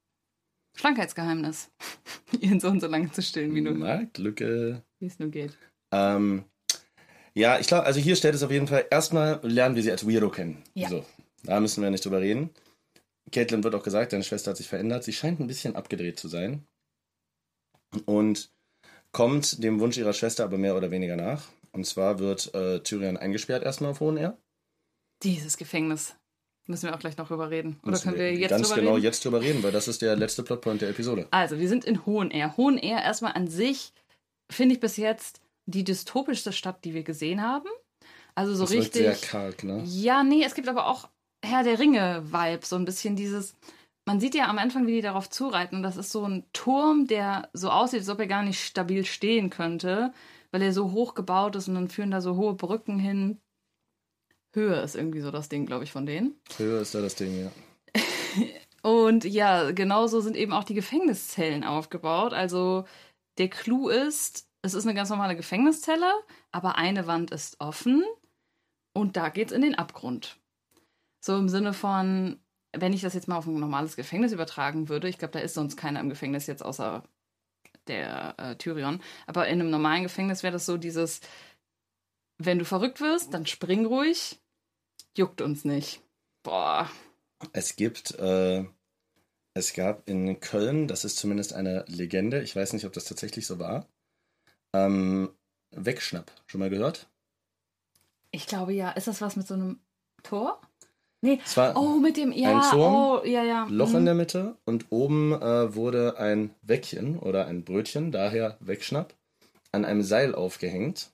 Schlankheitsgeheimnis, 0.75 1.71
ihren 2.39 2.59
Sohn 2.59 2.79
so 2.79 2.87
lange 2.87 3.11
zu 3.11 3.21
stillen, 3.21 3.53
wie, 3.55 3.63
du, 3.63 3.73
Marktlücke. 3.73 4.83
wie 4.99 5.05
es 5.05 5.19
nur 5.19 5.29
geht. 5.29 5.57
Ähm, 5.91 6.45
ja, 7.39 7.57
ich 7.57 7.67
glaube, 7.67 7.85
also 7.85 7.99
hier 7.99 8.15
stellt 8.17 8.35
es 8.35 8.43
auf 8.43 8.51
jeden 8.51 8.67
Fall, 8.67 8.85
erstmal 8.91 9.39
lernen 9.43 9.75
wir 9.75 9.83
sie 9.83 9.91
als 9.91 10.05
Weirdo 10.05 10.29
kennen. 10.29 10.61
Ja. 10.73 10.89
So, 10.89 11.05
da 11.43 11.59
müssen 11.61 11.81
wir 11.81 11.89
nicht 11.89 12.03
drüber 12.03 12.19
reden. 12.19 12.49
Caitlin 13.31 13.63
wird 13.63 13.75
auch 13.75 13.83
gesagt, 13.83 14.11
deine 14.11 14.23
Schwester 14.23 14.51
hat 14.51 14.57
sich 14.57 14.67
verändert. 14.67 15.05
Sie 15.05 15.13
scheint 15.13 15.39
ein 15.39 15.47
bisschen 15.47 15.75
abgedreht 15.75 16.19
zu 16.19 16.27
sein. 16.27 16.65
Und 18.05 18.51
kommt 19.13 19.63
dem 19.63 19.79
Wunsch 19.79 19.97
ihrer 19.97 20.13
Schwester 20.13 20.43
aber 20.43 20.57
mehr 20.57 20.75
oder 20.75 20.91
weniger 20.91 21.15
nach. 21.15 21.47
Und 21.71 21.85
zwar 21.85 22.19
wird 22.19 22.53
äh, 22.53 22.81
Tyrion 22.81 23.15
eingesperrt 23.15 23.63
erstmal 23.63 23.91
auf 23.91 24.01
Hohen 24.01 24.17
Air. 24.17 24.37
Dieses 25.23 25.55
Gefängnis. 25.55 26.15
Müssen 26.67 26.87
wir 26.87 26.95
auch 26.95 26.99
gleich 26.99 27.17
noch 27.17 27.29
drüber 27.29 27.49
reden. 27.49 27.79
Oder 27.83 27.91
Müssen 27.91 28.03
können 28.03 28.17
wir 28.17 28.33
jetzt 28.33 28.49
ganz 28.49 28.67
drüber 28.67 28.81
genau 28.81 28.93
reden? 28.95 29.03
jetzt 29.03 29.25
drüber 29.25 29.41
reden, 29.41 29.63
weil 29.63 29.71
das 29.71 29.87
ist 29.87 30.01
der 30.01 30.15
letzte 30.15 30.43
Plotpoint 30.43 30.81
der 30.81 30.89
Episode. 30.89 31.27
Also, 31.31 31.57
wir 31.57 31.69
sind 31.69 31.85
in 31.85 32.05
Hohenair. 32.05 32.57
Hohenair 32.57 33.01
erstmal 33.01 33.33
an 33.33 33.47
sich, 33.47 33.93
finde 34.51 34.75
ich 34.75 34.81
bis 34.81 34.97
jetzt 34.97 35.41
die 35.69 35.83
dystopischste 35.83 36.51
Stadt, 36.51 36.83
die 36.83 36.93
wir 36.93 37.03
gesehen 37.03 37.41
haben. 37.41 37.69
Also 38.35 38.53
so 38.53 38.63
das 38.63 38.71
wird 38.71 38.83
richtig. 38.83 39.01
sehr 39.01 39.15
karg, 39.15 39.63
ne? 39.63 39.83
Ja, 39.85 40.23
nee, 40.23 40.43
es 40.43 40.55
gibt 40.55 40.67
aber 40.67 40.87
auch 40.87 41.09
Herr 41.43 41.63
der 41.63 41.79
Ringe-Vibe, 41.79 42.65
so 42.65 42.75
ein 42.75 42.85
bisschen 42.85 43.15
dieses. 43.15 43.55
Man 44.05 44.19
sieht 44.19 44.35
ja 44.35 44.47
am 44.47 44.57
Anfang, 44.57 44.87
wie 44.87 44.93
die 44.93 45.01
darauf 45.01 45.29
zureiten. 45.29 45.77
Und 45.77 45.83
das 45.83 45.97
ist 45.97 46.11
so 46.11 46.25
ein 46.25 46.45
Turm, 46.53 47.07
der 47.07 47.49
so 47.53 47.69
aussieht, 47.69 47.99
als 47.99 48.09
ob 48.09 48.19
er 48.19 48.27
gar 48.27 48.43
nicht 48.43 48.63
stabil 48.63 49.05
stehen 49.05 49.49
könnte, 49.49 50.13
weil 50.51 50.61
er 50.61 50.73
so 50.73 50.91
hoch 50.91 51.13
gebaut 51.13 51.55
ist 51.55 51.67
und 51.67 51.75
dann 51.75 51.89
führen 51.89 52.11
da 52.11 52.21
so 52.21 52.35
hohe 52.35 52.55
Brücken 52.55 52.97
hin. 52.97 53.39
Höhe 54.53 54.81
ist 54.81 54.95
irgendwie 54.95 55.21
so 55.21 55.29
das 55.29 55.47
Ding, 55.47 55.65
glaube 55.67 55.83
ich, 55.83 55.91
von 55.91 56.07
denen. 56.07 56.39
Höher 56.57 56.81
ist 56.81 56.95
da 56.95 57.01
das 57.01 57.15
Ding, 57.15 57.39
ja. 57.39 57.51
Und 58.81 59.25
ja, 59.25 59.71
genauso 59.71 60.21
sind 60.21 60.37
eben 60.37 60.53
auch 60.53 60.63
die 60.63 60.73
Gefängniszellen 60.73 61.63
aufgebaut. 61.63 62.33
Also 62.33 62.85
der 63.37 63.49
Clou 63.49 63.89
ist, 63.89 64.48
es 64.61 64.73
ist 64.73 64.85
eine 64.85 64.95
ganz 64.95 65.09
normale 65.09 65.35
Gefängniszelle, 65.35 66.11
aber 66.51 66.75
eine 66.75 67.07
Wand 67.07 67.31
ist 67.31 67.59
offen 67.59 68.03
und 68.93 69.17
da 69.17 69.29
geht's 69.29 69.51
in 69.51 69.61
den 69.61 69.75
Abgrund. 69.75 70.37
So 71.21 71.37
im 71.37 71.49
Sinne 71.49 71.73
von, 71.73 72.39
wenn 72.73 72.93
ich 72.93 73.01
das 73.01 73.13
jetzt 73.13 73.27
mal 73.27 73.37
auf 73.37 73.47
ein 73.47 73.59
normales 73.59 73.95
Gefängnis 73.95 74.31
übertragen 74.31 74.89
würde, 74.89 75.09
ich 75.09 75.17
glaube, 75.17 75.33
da 75.33 75.39
ist 75.39 75.53
sonst 75.53 75.77
keiner 75.77 75.99
im 75.99 76.09
Gefängnis 76.09 76.47
jetzt 76.47 76.63
außer 76.63 77.03
der 77.87 78.35
äh, 78.37 78.55
Tyrion, 78.55 79.01
aber 79.27 79.47
in 79.47 79.59
einem 79.59 79.69
normalen 79.69 80.03
Gefängnis 80.03 80.43
wäre 80.43 80.53
das 80.53 80.65
so 80.65 80.77
dieses, 80.77 81.21
wenn 82.37 82.59
du 82.59 82.65
verrückt 82.65 83.01
wirst, 83.01 83.33
dann 83.33 83.45
spring 83.45 83.85
ruhig, 83.85 84.39
juckt 85.17 85.41
uns 85.41 85.65
nicht. 85.65 86.01
Boah, 86.43 86.89
Es 87.53 87.75
gibt, 87.75 88.15
äh, 88.19 88.65
es 89.53 89.73
gab 89.73 90.07
in 90.09 90.39
Köln, 90.39 90.87
das 90.87 91.05
ist 91.05 91.17
zumindest 91.17 91.53
eine 91.53 91.85
Legende, 91.87 92.41
ich 92.41 92.55
weiß 92.55 92.73
nicht, 92.73 92.85
ob 92.85 92.93
das 92.93 93.05
tatsächlich 93.05 93.47
so 93.47 93.59
war, 93.59 93.87
ähm, 94.73 95.29
Wegschnapp. 95.71 96.31
Schon 96.47 96.59
mal 96.59 96.69
gehört? 96.69 97.07
Ich 98.31 98.47
glaube 98.47 98.73
ja. 98.73 98.91
Ist 98.91 99.07
das 99.07 99.21
was 99.21 99.35
mit 99.35 99.47
so 99.47 99.53
einem 99.55 99.79
Tor? 100.23 100.61
Nee. 101.21 101.39
Es 101.45 101.57
war 101.57 101.75
Oh, 101.75 101.99
mit 101.99 102.15
dem, 102.17 102.31
ja. 102.31 102.57
Ein 102.59 102.69
Turm, 102.69 102.93
oh, 102.93 103.25
ja, 103.25 103.43
ja. 103.43 103.67
Loch 103.69 103.89
mhm. 103.89 103.97
in 103.97 104.05
der 104.05 104.15
Mitte 104.15 104.55
und 104.65 104.85
oben 104.89 105.33
äh, 105.33 105.75
wurde 105.75 106.17
ein 106.17 106.53
Weckchen 106.61 107.19
oder 107.19 107.45
ein 107.47 107.65
Brötchen, 107.65 108.11
daher 108.11 108.57
Wegschnapp, 108.61 109.13
an 109.71 109.83
einem 109.83 110.01
Seil 110.01 110.33
aufgehängt 110.33 111.11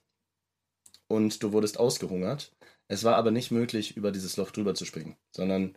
und 1.08 1.42
du 1.42 1.52
wurdest 1.52 1.78
ausgehungert. 1.80 2.52
Es 2.88 3.02
war 3.02 3.16
aber 3.16 3.32
nicht 3.32 3.50
möglich, 3.50 3.96
über 3.96 4.12
dieses 4.12 4.36
Loch 4.36 4.52
drüber 4.52 4.76
zu 4.76 4.84
springen, 4.84 5.16
sondern 5.32 5.76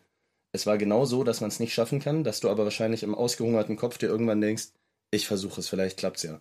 es 0.51 0.67
war 0.67 0.77
genau 0.77 1.05
so, 1.05 1.23
dass 1.23 1.41
man 1.41 1.49
es 1.49 1.59
nicht 1.59 1.73
schaffen 1.73 1.99
kann, 1.99 2.23
dass 2.23 2.39
du 2.39 2.49
aber 2.49 2.63
wahrscheinlich 2.65 3.01
im 3.01 3.15
ausgehungerten 3.15 3.77
Kopf 3.77 3.97
dir 3.97 4.07
irgendwann 4.07 4.41
denkst, 4.41 4.69
ich 5.11 5.27
versuche 5.27 5.59
es, 5.59 5.69
vielleicht 5.69 5.97
klappt's 5.97 6.23
ja. 6.23 6.39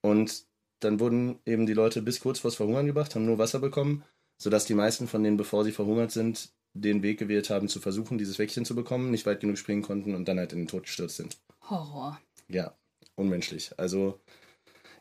Und 0.00 0.46
dann 0.80 1.00
wurden 1.00 1.38
eben 1.46 1.66
die 1.66 1.74
Leute 1.74 2.02
bis 2.02 2.20
kurz 2.20 2.40
vors 2.40 2.56
Verhungern 2.56 2.86
gebracht, 2.86 3.14
haben 3.14 3.24
nur 3.24 3.38
Wasser 3.38 3.60
bekommen, 3.60 4.04
sodass 4.38 4.66
die 4.66 4.74
meisten 4.74 5.08
von 5.08 5.22
denen, 5.22 5.36
bevor 5.36 5.64
sie 5.64 5.72
verhungert 5.72 6.12
sind, 6.12 6.50
den 6.74 7.02
Weg 7.02 7.18
gewählt 7.18 7.50
haben, 7.50 7.68
zu 7.68 7.80
versuchen, 7.80 8.18
dieses 8.18 8.38
Weckchen 8.38 8.64
zu 8.64 8.74
bekommen, 8.74 9.10
nicht 9.10 9.26
weit 9.26 9.40
genug 9.40 9.58
springen 9.58 9.82
konnten 9.82 10.14
und 10.14 10.26
dann 10.28 10.38
halt 10.38 10.52
in 10.52 10.60
den 10.60 10.68
Tod 10.68 10.84
gestürzt 10.84 11.16
sind. 11.16 11.38
Horror. 11.68 12.20
Ja, 12.48 12.76
unmenschlich. 13.14 13.72
Also 13.78 14.20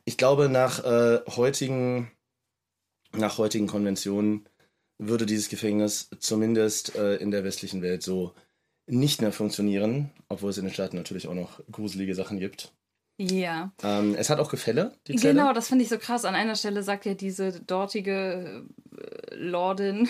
ich 0.06 0.18
glaube, 0.18 0.50
nach 0.50 0.84
äh, 0.84 1.20
heutigen, 1.36 2.12
nach 3.12 3.38
heutigen 3.38 3.68
Konventionen 3.68 4.48
würde 4.98 5.26
dieses 5.26 5.50
Gefängnis 5.50 6.10
zumindest 6.20 6.96
äh, 6.96 7.16
in 7.18 7.32
der 7.32 7.44
westlichen 7.44 7.82
Welt 7.82 8.04
so 8.04 8.34
nicht 8.88 9.22
mehr 9.22 9.34
funktionieren, 9.34 10.12
obwohl 10.30 10.52
es 10.52 10.58
in 10.58 10.66
den 10.66 10.74
Staaten 10.74 10.96
natürlich 10.96 11.28
auch 11.28 11.34
noch 11.34 11.60
gruselige 11.72 12.16
Sachen 12.16 12.40
gibt. 12.40 12.74
Ja. 13.18 13.72
Ähm, 13.82 14.16
es 14.16 14.30
hat 14.30 14.40
auch 14.40 14.50
Gefälle, 14.50 14.98
die 15.08 15.16
Zelle. 15.16 15.34
Genau, 15.34 15.54
das 15.54 15.70
finde 15.70 15.84
ich 15.84 15.90
so 15.90 15.98
krass. 15.98 16.26
An 16.26 16.36
einer 16.36 16.56
Stelle 16.56 16.84
sagt 16.84 17.06
ja 17.06 17.14
diese 17.14 17.62
dortige 17.62 18.66
äh, 18.98 19.36
Lordin, 19.36 20.10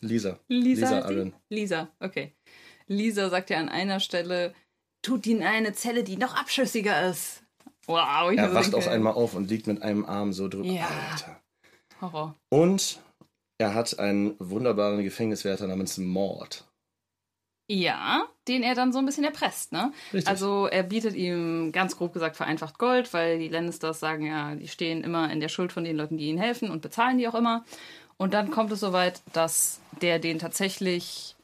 Lisa. 0.00 0.38
Lisa, 0.48 0.86
Lisa? 0.86 1.02
Arryn. 1.02 1.32
Lisa, 1.48 1.88
okay. 2.00 2.32
Lisa 2.88 3.30
sagt 3.30 3.50
ja 3.50 3.58
an 3.58 3.68
einer 3.68 4.00
Stelle, 4.00 4.54
tut 5.00 5.26
ihn 5.26 5.38
in 5.38 5.44
eine 5.44 5.72
Zelle, 5.72 6.04
die 6.04 6.16
noch 6.16 6.34
abschüssiger 6.34 7.08
ist. 7.08 7.42
Wow. 7.86 8.30
ich 8.30 8.38
Er 8.38 8.54
wacht 8.54 8.74
auf 8.74 8.88
einmal 8.88 9.14
auf 9.14 9.34
und 9.34 9.48
liegt 9.48 9.66
mit 9.66 9.82
einem 9.82 10.04
Arm 10.04 10.32
so 10.32 10.48
drüber. 10.48 10.68
Ja. 10.68 10.88
Alter. 11.10 11.40
Horror. 12.00 12.36
Und 12.50 13.00
er 13.58 13.74
hat 13.74 13.98
einen 13.98 14.34
wunderbaren 14.38 15.02
Gefängniswärter 15.02 15.66
namens 15.66 15.98
Mord. 15.98 16.64
Ja, 17.68 18.24
den 18.48 18.62
er 18.62 18.74
dann 18.74 18.92
so 18.92 18.98
ein 18.98 19.06
bisschen 19.06 19.24
erpresst, 19.24 19.72
ne? 19.72 19.92
Richtig. 20.12 20.28
Also 20.28 20.66
er 20.66 20.82
bietet 20.82 21.14
ihm 21.14 21.72
ganz 21.72 21.96
grob 21.96 22.12
gesagt 22.12 22.36
vereinfacht 22.36 22.78
Gold, 22.78 23.12
weil 23.14 23.38
die 23.38 23.48
Lannisters 23.48 24.00
sagen 24.00 24.26
ja, 24.26 24.54
die 24.54 24.68
stehen 24.68 25.02
immer 25.04 25.30
in 25.32 25.40
der 25.40 25.48
Schuld 25.48 25.72
von 25.72 25.84
den 25.84 25.96
Leuten, 25.96 26.18
die 26.18 26.26
ihnen 26.28 26.38
helfen 26.38 26.70
und 26.70 26.82
bezahlen 26.82 27.18
die 27.18 27.28
auch 27.28 27.34
immer. 27.34 27.64
Und 28.18 28.34
dann 28.34 28.50
kommt 28.50 28.72
es 28.72 28.80
soweit, 28.80 29.22
dass 29.32 29.80
der 30.00 30.18
den 30.18 30.38
tatsächlich 30.38 31.34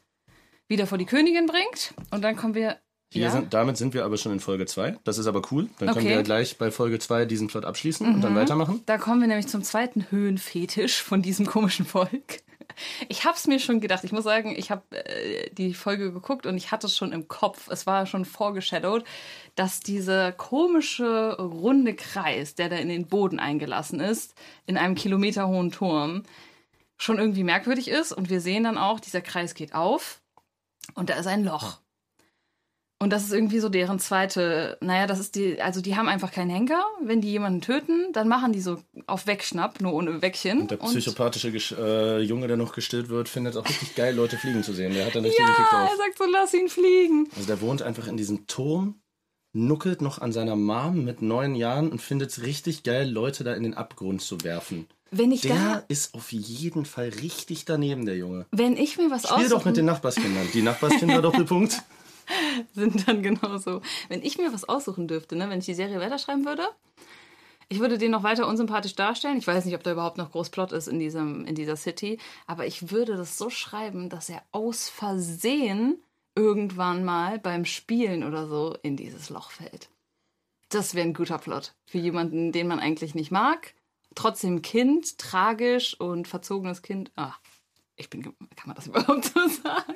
wieder 0.67 0.87
vor 0.87 0.97
die 0.97 1.05
Königin 1.05 1.45
bringt. 1.47 1.93
Und 2.11 2.21
dann 2.21 2.35
kommen 2.35 2.53
wir. 2.53 2.77
Ja? 3.11 3.31
sind, 3.31 3.53
damit 3.55 3.75
sind 3.77 3.95
wir 3.95 4.05
aber 4.05 4.17
schon 4.17 4.31
in 4.33 4.39
Folge 4.39 4.67
2. 4.67 4.99
Das 5.03 5.17
ist 5.17 5.25
aber 5.25 5.41
cool. 5.51 5.67
Dann 5.79 5.89
können 5.89 6.05
Okay. 6.05 6.15
wir 6.17 6.23
gleich 6.23 6.59
bei 6.59 6.69
Folge 6.69 6.99
2 6.99 7.25
diesen 7.25 7.47
Plot 7.47 7.65
abschließen 7.65 8.05
und 8.05 8.21
dann 8.21 8.35
weitermachen. 8.35 8.83
Da 8.85 8.99
kommen 8.99 9.19
wir 9.21 9.27
nämlich 9.27 9.47
zum 9.47 9.63
zweiten 9.63 10.05
Höhenfetisch 10.11 11.01
von 11.01 11.23
diesem 11.23 11.47
komischen 11.47 11.85
Volk. 11.87 12.41
Ich 13.07 13.25
habe 13.25 13.35
es 13.35 13.47
mir 13.47 13.59
schon 13.59 13.81
gedacht. 13.81 14.03
Ich 14.03 14.11
muss 14.11 14.23
sagen, 14.23 14.53
ich 14.55 14.71
habe 14.71 14.83
äh, 14.91 15.49
die 15.51 15.73
Folge 15.73 16.11
geguckt 16.11 16.45
und 16.45 16.57
ich 16.57 16.71
hatte 16.71 16.87
es 16.87 16.95
schon 16.95 17.11
im 17.11 17.27
Kopf. 17.27 17.69
Es 17.69 17.85
war 17.85 18.05
schon 18.05 18.25
vorgeshadowed, 18.25 19.03
dass 19.55 19.79
dieser 19.79 20.31
komische 20.31 21.37
runde 21.37 21.95
Kreis, 21.95 22.55
der 22.55 22.69
da 22.69 22.77
in 22.77 22.89
den 22.89 23.07
Boden 23.07 23.39
eingelassen 23.39 23.99
ist, 23.99 24.35
in 24.65 24.77
einem 24.77 24.95
kilometerhohen 24.95 25.71
Turm, 25.71 26.23
schon 26.97 27.17
irgendwie 27.17 27.43
merkwürdig 27.43 27.87
ist. 27.87 28.11
Und 28.11 28.29
wir 28.29 28.41
sehen 28.41 28.63
dann 28.63 28.77
auch, 28.77 28.99
dieser 28.99 29.21
Kreis 29.21 29.55
geht 29.55 29.73
auf 29.73 30.21
und 30.95 31.09
da 31.09 31.15
ist 31.15 31.27
ein 31.27 31.43
Loch. 31.43 31.79
Und 33.01 33.11
das 33.13 33.23
ist 33.23 33.31
irgendwie 33.31 33.59
so 33.59 33.69
deren 33.69 33.97
zweite, 33.97 34.77
naja, 34.81 35.07
das 35.07 35.19
ist 35.19 35.35
die, 35.35 35.61
also 35.61 35.79
die 35.79 35.95
haben 35.95 36.09
einfach 36.09 36.31
keinen 36.33 36.49
Henker. 36.49 36.83
Wenn 37.01 37.21
die 37.21 37.31
jemanden 37.31 37.61
töten, 37.61 38.11
dann 38.11 38.27
machen 38.27 38.51
die 38.51 38.59
so 38.59 38.77
auf 39.07 39.25
Wegschnapp, 39.25 39.79
nur 39.79 39.93
ohne 39.93 40.21
Weckchen. 40.21 40.61
Und 40.61 40.71
der 40.71 40.77
psychopathische 40.77 41.47
Gesch- 41.47 41.77
äh, 41.77 42.19
Junge, 42.19 42.47
der 42.49 42.57
noch 42.57 42.73
gestillt 42.73 43.07
wird, 43.07 43.29
findet 43.29 43.53
es 43.53 43.57
auch 43.57 43.65
richtig 43.67 43.95
geil, 43.95 44.13
Leute 44.13 44.35
fliegen 44.37 44.63
zu 44.63 44.73
sehen. 44.73 44.93
Der 44.93 45.05
hat 45.05 45.15
dann 45.15 45.23
richtig 45.23 45.45
einen 45.45 45.55
Kick 45.55 45.65
ja, 45.71 45.79
drauf. 45.79 45.89
er 45.91 45.97
sagt 45.97 46.17
so, 46.17 46.25
lass 46.29 46.53
ihn 46.53 46.67
fliegen. 46.67 47.29
Also 47.35 47.47
der 47.47 47.61
wohnt 47.61 47.81
einfach 47.81 48.07
in 48.07 48.17
diesem 48.17 48.47
Turm, 48.47 48.99
nuckelt 49.53 50.01
noch 50.01 50.19
an 50.19 50.33
seiner 50.33 50.57
Mom 50.57 51.05
mit 51.05 51.21
neun 51.21 51.55
Jahren 51.55 51.89
und 51.91 52.01
findet 52.01 52.31
es 52.31 52.43
richtig 52.43 52.83
geil, 52.83 53.09
Leute 53.09 53.45
da 53.45 53.53
in 53.53 53.63
den 53.63 53.75
Abgrund 53.75 54.21
zu 54.21 54.43
werfen. 54.43 54.87
Wenn 55.11 55.31
ich 55.31 55.41
Der 55.41 55.55
da, 55.55 55.83
ist 55.87 56.13
auf 56.13 56.31
jeden 56.33 56.83
Fall 56.85 57.09
richtig 57.21 57.63
daneben, 57.65 58.05
der 58.05 58.17
Junge. 58.17 58.45
wenn 58.51 58.75
ich 58.77 58.97
mir 58.97 59.09
was 59.09 59.27
Spiel 59.27 59.47
doch 59.49 59.63
mit 59.65 59.77
den 59.77 59.85
aussuchen, 59.85 59.85
Nachbarskindern. 59.85 60.47
Die 60.53 60.61
Nachbarskinder 60.61 61.21
Doppelpunkt. 61.23 61.81
sind 62.73 63.07
dann 63.07 63.23
genauso. 63.23 63.81
Wenn 64.07 64.23
ich 64.23 64.37
mir 64.37 64.53
was 64.53 64.67
aussuchen 64.67 65.07
dürfte, 65.07 65.35
ne, 65.35 65.49
wenn 65.49 65.59
ich 65.59 65.65
die 65.65 65.73
Serie 65.73 65.99
weiterschreiben 65.99 66.45
würde, 66.45 66.67
ich 67.71 67.79
würde 67.79 67.99
den 67.99 68.11
noch 68.11 68.23
weiter 68.23 68.47
unsympathisch 68.47 68.95
darstellen. 68.95 69.37
Ich 69.37 69.45
weiß 69.45 69.65
nicht, 69.65 69.75
ob 69.75 69.83
da 69.83 69.91
überhaupt 69.91 70.17
noch 70.17 70.31
groß 70.31 70.49
Plot 70.49 70.71
ist 70.71 70.87
in, 70.87 70.99
diesem, 70.99 71.45
in 71.45 71.53
dieser 71.53 71.75
City, 71.75 72.17
aber 72.47 72.65
ich 72.65 72.91
würde 72.91 73.15
das 73.15 73.37
so 73.37 73.51
schreiben, 73.51 74.09
dass 74.09 74.29
er 74.29 74.41
aus 74.51 74.89
Versehen 74.89 76.01
irgendwann 76.35 77.03
mal 77.03 77.37
beim 77.37 77.65
Spielen 77.65 78.23
oder 78.23 78.47
so 78.47 78.75
in 78.81 78.97
dieses 78.97 79.29
Loch 79.29 79.51
fällt. 79.51 79.89
Das 80.69 80.95
wäre 80.95 81.07
ein 81.07 81.13
guter 81.13 81.37
Plot 81.37 81.73
für 81.85 81.99
jemanden, 81.99 82.51
den 82.51 82.67
man 82.67 82.79
eigentlich 82.79 83.13
nicht 83.13 83.31
mag. 83.31 83.73
Trotzdem 84.15 84.61
Kind, 84.63 85.19
tragisch 85.19 85.99
und 85.99 86.27
verzogenes 86.27 86.81
Kind. 86.81 87.11
Ah, 87.15 87.35
ich 87.99 88.09
bin, 88.09 88.23
kann 88.23 88.33
man 88.65 88.75
das 88.75 88.87
überhaupt 88.87 89.25
so 89.25 89.39
sagen? 89.63 89.93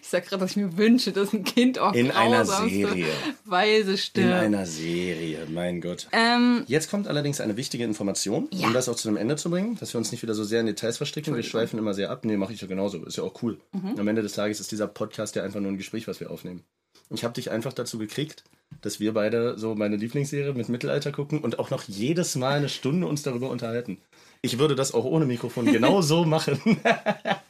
Ich 0.00 0.08
sag 0.08 0.26
gerade, 0.26 0.40
dass 0.40 0.52
ich 0.52 0.56
mir 0.56 0.76
wünsche, 0.76 1.12
dass 1.12 1.32
ein 1.32 1.44
Kind 1.44 1.78
auch 1.78 1.92
In 1.92 2.10
einer 2.10 2.44
Serie. 2.44 3.06
Weise 3.44 3.92
In 3.92 3.98
stirbt. 3.98 4.32
einer 4.32 4.66
Serie, 4.66 5.46
mein 5.50 5.80
Gott. 5.80 6.08
ähm, 6.12 6.64
Jetzt 6.66 6.90
kommt 6.90 7.08
allerdings 7.08 7.40
eine 7.40 7.56
wichtige 7.56 7.84
Information, 7.84 8.48
Ja. 8.52 8.66
um 8.68 8.72
das 8.74 8.88
auch 8.88 8.96
zu 8.96 9.08
einem 9.08 9.16
Ende 9.16 9.36
zu 9.36 9.50
bringen, 9.50 9.76
dass 9.78 9.92
wir 9.94 9.98
uns 9.98 10.10
nicht 10.12 10.22
wieder 10.22 10.34
so 10.34 10.44
sehr 10.44 10.60
in 10.60 10.66
Details 10.66 10.96
verstricken. 10.96 11.34
Wir 11.34 11.42
schweifen 11.42 11.78
immer 11.78 11.94
sehr 11.94 12.10
ab. 12.10 12.24
Nee, 12.24 12.36
mache 12.36 12.52
ich 12.52 12.60
ja 12.60 12.66
genauso. 12.68 13.04
Ist 13.04 13.16
ja 13.16 13.24
auch 13.24 13.42
cool. 13.42 13.58
Mhm. 13.72 13.98
Am 13.98 14.08
Ende 14.08 14.22
des 14.22 14.32
Tages 14.32 14.60
ist 14.60 14.72
dieser 14.72 14.86
Podcast 14.86 15.36
ja 15.36 15.42
einfach 15.44 15.60
nur 15.60 15.70
ein 15.70 15.78
Gespräch, 15.78 16.08
was 16.08 16.20
wir 16.20 16.30
aufnehmen. 16.30 16.64
Ich 17.12 17.24
habe 17.24 17.34
dich 17.34 17.50
einfach 17.50 17.72
dazu 17.72 17.98
gekriegt, 17.98 18.44
dass 18.82 19.00
wir 19.00 19.14
beide 19.14 19.58
so 19.58 19.74
meine 19.74 19.96
Lieblingsserie 19.96 20.52
mit 20.54 20.68
Mittelalter 20.68 21.10
gucken 21.10 21.40
und 21.40 21.58
auch 21.58 21.70
noch 21.70 21.82
jedes 21.88 22.36
Mal 22.36 22.58
eine 22.58 22.68
Stunde 22.68 23.06
uns 23.08 23.22
darüber 23.22 23.50
unterhalten. 23.50 23.98
Ich 24.42 24.58
würde 24.58 24.74
das 24.74 24.92
auch 24.94 25.04
ohne 25.04 25.26
Mikrofon 25.26 25.66
genau 25.66 26.02
so 26.02 26.24
machen. 26.26 26.60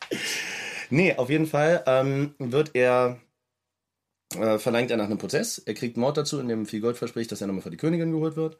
nee, 0.90 1.14
auf 1.14 1.30
jeden 1.30 1.46
Fall 1.46 1.82
ähm, 1.86 2.34
wird 2.38 2.70
er 2.74 3.20
äh, 4.34 4.58
verlangt 4.58 4.90
er 4.90 4.96
nach 4.96 5.06
einem 5.06 5.18
Prozess. 5.18 5.58
Er 5.58 5.74
kriegt 5.74 5.96
Mord 5.96 6.16
dazu, 6.16 6.40
in 6.40 6.48
dem 6.48 6.66
viel 6.66 6.80
Gold 6.80 6.96
verspricht, 6.96 7.32
dass 7.32 7.40
er 7.40 7.46
nochmal 7.46 7.62
vor 7.62 7.70
die 7.70 7.76
Königin 7.76 8.12
geholt 8.12 8.36
wird. 8.36 8.58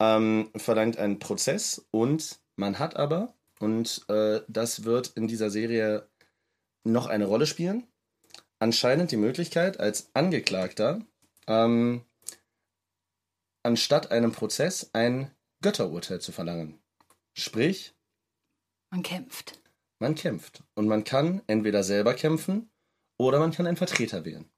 Ähm, 0.00 0.50
verlangt 0.56 0.98
einen 0.98 1.18
Prozess 1.18 1.86
und 1.90 2.38
man 2.56 2.78
hat 2.78 2.96
aber, 2.96 3.34
und 3.58 4.04
äh, 4.08 4.40
das 4.48 4.84
wird 4.84 5.08
in 5.16 5.26
dieser 5.26 5.50
Serie 5.50 6.08
noch 6.84 7.06
eine 7.06 7.26
Rolle 7.26 7.46
spielen, 7.46 7.86
anscheinend 8.58 9.10
die 9.10 9.16
Möglichkeit, 9.16 9.80
als 9.80 10.10
Angeklagter 10.14 11.00
ähm, 11.46 12.02
anstatt 13.62 14.10
einem 14.10 14.32
Prozess 14.32 14.90
ein 14.92 15.30
Götterurteil 15.62 16.20
zu 16.20 16.32
verlangen. 16.32 16.78
Sprich, 17.38 17.94
man 18.90 19.04
kämpft. 19.04 19.60
man 20.00 20.16
kämpft. 20.16 20.64
Und 20.74 20.88
man 20.88 21.04
kann 21.04 21.42
entweder 21.46 21.84
selber 21.84 22.14
kämpfen 22.14 22.68
oder 23.16 23.38
man 23.38 23.52
kann 23.52 23.68
einen 23.68 23.76
Vertreter 23.76 24.24
wählen. 24.24 24.50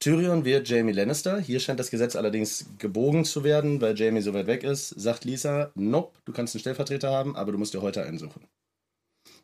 Tyrion 0.00 0.46
wird 0.46 0.66
Jamie 0.66 0.92
Lannister. 0.92 1.38
Hier 1.38 1.60
scheint 1.60 1.78
das 1.78 1.90
Gesetz 1.90 2.16
allerdings 2.16 2.66
gebogen 2.78 3.26
zu 3.26 3.44
werden, 3.44 3.82
weil 3.82 3.98
Jamie 3.98 4.22
so 4.22 4.32
weit 4.32 4.46
weg 4.46 4.64
ist. 4.64 4.88
Sagt 4.88 5.26
Lisa, 5.26 5.72
nope, 5.74 6.18
du 6.24 6.32
kannst 6.32 6.54
einen 6.54 6.60
Stellvertreter 6.60 7.10
haben, 7.10 7.36
aber 7.36 7.52
du 7.52 7.58
musst 7.58 7.74
dir 7.74 7.82
heute 7.82 8.02
einen 8.02 8.18
suchen. 8.18 8.48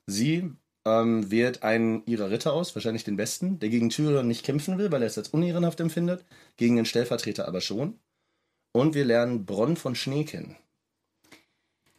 Sie 0.06 0.50
ähm, 0.86 1.30
wählt 1.30 1.62
einen 1.62 2.04
ihrer 2.06 2.30
Ritter 2.30 2.54
aus, 2.54 2.74
wahrscheinlich 2.74 3.04
den 3.04 3.16
besten, 3.16 3.58
der 3.58 3.68
gegen 3.68 3.90
Tyrion 3.90 4.26
nicht 4.26 4.44
kämpfen 4.46 4.78
will, 4.78 4.90
weil 4.90 5.02
er 5.02 5.08
es 5.08 5.18
als 5.18 5.28
unehrenhaft 5.28 5.80
empfindet, 5.80 6.24
gegen 6.56 6.76
den 6.76 6.86
Stellvertreter 6.86 7.46
aber 7.46 7.60
schon. 7.60 8.00
Und 8.72 8.94
wir 8.94 9.04
lernen 9.04 9.44
Bronn 9.44 9.76
von 9.76 9.94
Schnee 9.94 10.24
kennen. 10.24 10.56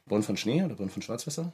Bronn 0.06 0.24
von 0.24 0.38
Schnee 0.38 0.64
oder 0.64 0.76
Bronn 0.76 0.90
von 0.90 1.02
Schwarzwasser? 1.02 1.54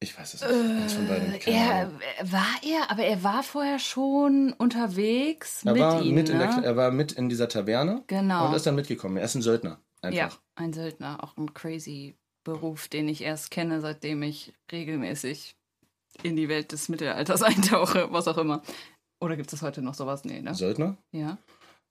Ich 0.00 0.18
weiß 0.18 0.34
es 0.34 0.40
nicht. 0.42 0.52
Eins 0.52 0.92
von 0.92 1.08
beiden. 1.08 1.32
Er, 1.46 1.74
Ahnung. 1.86 2.00
war 2.24 2.46
er, 2.62 2.90
aber 2.90 3.04
er 3.04 3.22
war 3.22 3.42
vorher 3.42 3.78
schon 3.78 4.52
unterwegs 4.52 5.64
Er 5.64 5.72
mit 5.72 5.80
war, 5.82 6.02
ihnen, 6.02 6.14
mit 6.16 6.28
in 6.28 6.36
ne? 6.38 6.44
der, 6.56 6.64
er 6.64 6.76
war 6.76 6.90
mit 6.90 7.12
in 7.12 7.28
dieser 7.28 7.48
Taverne 7.48 8.02
Genau. 8.08 8.48
und 8.48 8.54
ist 8.54 8.66
dann 8.66 8.74
mitgekommen. 8.74 9.16
Er 9.16 9.24
ist 9.24 9.34
ein 9.34 9.42
Söldner. 9.42 9.80
Einfach. 10.02 10.18
Ja, 10.18 10.30
ein 10.56 10.72
Söldner, 10.74 11.22
auch 11.24 11.36
ein 11.38 11.54
crazy 11.54 12.16
Beruf, 12.42 12.88
den 12.88 13.08
ich 13.08 13.22
erst 13.22 13.50
kenne, 13.50 13.80
seitdem 13.80 14.22
ich 14.22 14.52
regelmäßig 14.70 15.56
in 16.22 16.36
die 16.36 16.50
Welt 16.50 16.72
des 16.72 16.90
Mittelalters 16.90 17.42
eintauche, 17.42 18.08
was 18.12 18.28
auch 18.28 18.36
immer. 18.36 18.62
Oder 19.20 19.36
gibt 19.36 19.50
es 19.54 19.62
heute 19.62 19.80
noch 19.80 19.94
sowas? 19.94 20.24
Nee, 20.24 20.42
ne? 20.42 20.54
Söldner? 20.54 20.98
Ja. 21.12 21.38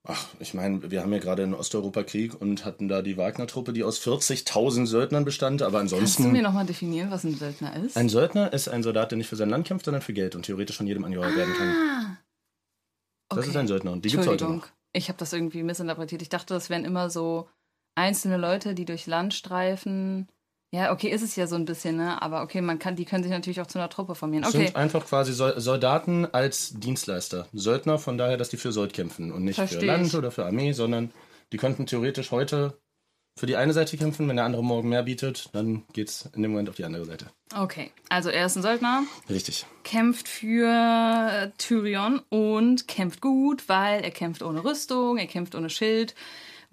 Ach, 0.06 0.28
ich 0.40 0.54
meine, 0.54 0.92
wir 0.92 1.02
haben 1.02 1.14
ja 1.14 1.20
gerade 1.20 1.44
in 1.44 1.54
Osteuropa 1.54 2.04
Krieg 2.04 2.40
und 2.40 2.66
hatten 2.66 2.90
da 2.90 3.02
die 3.02 3.16
Wagner-Truppe, 3.16 3.72
die 3.72 3.84
aus 3.86 4.02
40.000 4.06 4.86
Söldnern 4.86 5.24
bestand, 5.24 5.62
aber 5.62 5.78
Kannst 5.80 5.94
du 5.94 5.96
ansonsten. 5.98 6.32
mir 6.34 6.42
nochmal 6.42 6.66
definieren, 6.66 7.10
was 7.10 7.24
ein 7.24 7.36
Söldner 7.36 7.74
ist? 7.78 7.96
Ein 7.96 8.10
Söldner 8.10 8.52
ist 8.52 8.68
ein 8.68 8.84
Soldat, 8.84 9.12
der 9.12 9.18
nicht 9.18 9.30
für 9.30 9.38
sein 9.38 9.50
Land 9.50 9.66
kämpft, 9.66 9.86
sondern 9.86 10.02
für 10.02 10.12
Geld 10.12 10.36
und 10.36 10.46
theoretisch 10.46 10.76
von 10.76 10.88
jedem 10.88 11.06
angeheuert 11.06 11.38
werden 11.38 11.54
kann. 11.54 11.68
ah. 11.70 12.18
Das 13.30 13.48
ist 13.48 13.56
ein 13.56 13.68
Söldner 13.68 13.94
und 13.94 14.04
die 14.04 14.10
gibt 14.10 14.24
es 14.24 14.28
heute 14.28 14.46
noch. 14.46 14.68
ich 14.92 15.08
habe 15.08 15.18
das 15.18 15.32
irgendwie 15.32 15.64
missinterpretiert. 15.64 16.22
Ich 16.22 16.30
dachte, 16.30 16.54
das 16.54 16.70
wären 16.70 16.84
immer 16.86 17.10
so 17.10 17.48
einzelne 17.96 18.38
Leute, 18.38 18.76
die 18.76 18.86
durch 18.86 19.08
Land 19.08 19.34
streifen. 19.34 20.28
Ja, 20.74 20.92
okay, 20.92 21.10
ist 21.10 21.22
es 21.22 21.36
ja 21.36 21.46
so 21.46 21.56
ein 21.56 21.66
bisschen, 21.66 21.98
ne? 21.98 22.20
Aber 22.22 22.42
okay, 22.42 22.60
man 22.60 22.80
kann, 22.80 22.96
die 22.96 23.06
können 23.06 23.22
sich 23.24 23.32
natürlich 23.32 23.62
auch 23.62 23.68
zu 23.68 23.78
einer 23.78 23.90
Truppe 23.90 24.16
formieren. 24.16 24.44
Okay, 24.44 24.66
sind 24.66 24.76
einfach 24.76 25.06
quasi 25.06 25.32
Sol- 25.32 25.60
Soldaten 25.60 26.26
als 26.32 26.74
Dienstleister. 26.74 27.48
Söldner 27.54 28.00
von 28.00 28.18
daher, 28.18 28.38
dass 28.38 28.50
die 28.50 28.58
für 28.58 28.72
Sold 28.72 28.92
kämpfen 28.92 29.32
und 29.32 29.44
nicht 29.44 29.58
für 29.60 29.68
Versteh 29.68 29.86
Land 29.86 30.08
ich. 30.08 30.16
oder 30.16 30.32
für 30.32 30.46
Armee, 30.46 30.72
sondern 30.72 31.12
die 31.52 31.58
könnten 31.58 31.86
theoretisch 31.86 32.32
heute 32.32 32.76
für 33.38 33.46
die 33.46 33.56
eine 33.56 33.74
Seite 33.74 33.98
kämpfen. 33.98 34.28
Wenn 34.28 34.36
der 34.38 34.46
andere 34.46 34.64
morgen 34.64 34.90
mehr 34.90 35.04
bietet, 35.04 35.50
dann 35.54 35.84
geht's 35.94 36.28
in 36.36 36.42
dem 36.42 36.50
Moment 36.52 36.70
auf 36.70 36.76
die 36.76 36.86
andere 36.86 37.06
Seite. 37.06 37.28
okay. 37.56 37.92
Also 38.10 38.30
er 38.30 38.48
ist 38.48 38.56
ein 38.56 38.64
Söldner, 38.64 39.04
Richtig. 39.30 39.68
kämpft 39.84 40.28
für 40.28 41.52
Tyrion 41.60 42.20
und 42.30 42.88
kämpft 42.88 43.22
gut, 43.22 43.70
weil 43.70 44.04
er 44.04 44.12
kämpft 44.12 44.42
ohne 44.42 44.64
Rüstung, 44.64 45.18
er 45.18 45.28
kämpft 45.28 45.54
ohne 45.56 45.70
Schild, 45.70 46.16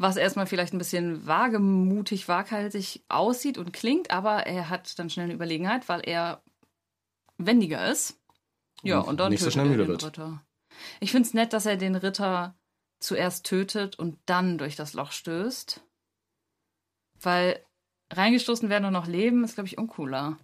was 0.01 0.17
erstmal 0.17 0.47
vielleicht 0.47 0.73
ein 0.73 0.79
bisschen 0.79 1.27
wagemutig, 1.27 2.27
waghalsig 2.27 3.05
aussieht 3.09 3.59
und 3.59 3.75
klingt, 3.75 4.11
aber 4.11 4.47
er 4.47 4.71
hat 4.71 4.99
dann 4.99 5.11
schnell 5.11 5.25
eine 5.25 5.35
Überlegenheit, 5.35 5.91
weil 5.91 6.01
er 6.01 6.43
wendiger 7.37 7.87
ist. 7.91 8.19
Ja, 8.83 9.01
Und 9.01 9.09
und 9.09 9.21
dann 9.21 9.31
nicht 9.31 9.43
so 9.43 9.51
schnell 9.51 9.71
er 9.71 9.77
den 9.77 9.89
wird. 9.89 10.03
Ritter. 10.03 10.43
Ich 11.01 11.11
finde 11.11 11.29
es 11.29 11.35
nett, 11.35 11.53
dass 11.53 11.67
er 11.67 11.77
den 11.77 11.97
Ritter 11.97 12.55
zuerst 12.99 13.45
tötet 13.45 13.99
und 13.99 14.19
dann 14.25 14.57
durch 14.57 14.75
das 14.75 14.95
Loch 14.95 15.13
stößt. 15.13 15.83
Weil 17.21 17.63
reingestoßen 18.11 18.71
werden 18.71 18.87
und 18.87 18.95
noch 18.95 19.07
leben, 19.07 19.45
ist, 19.45 19.55
glaube 19.55 19.69
ich, 19.69 19.77
uncooler. 19.77 20.39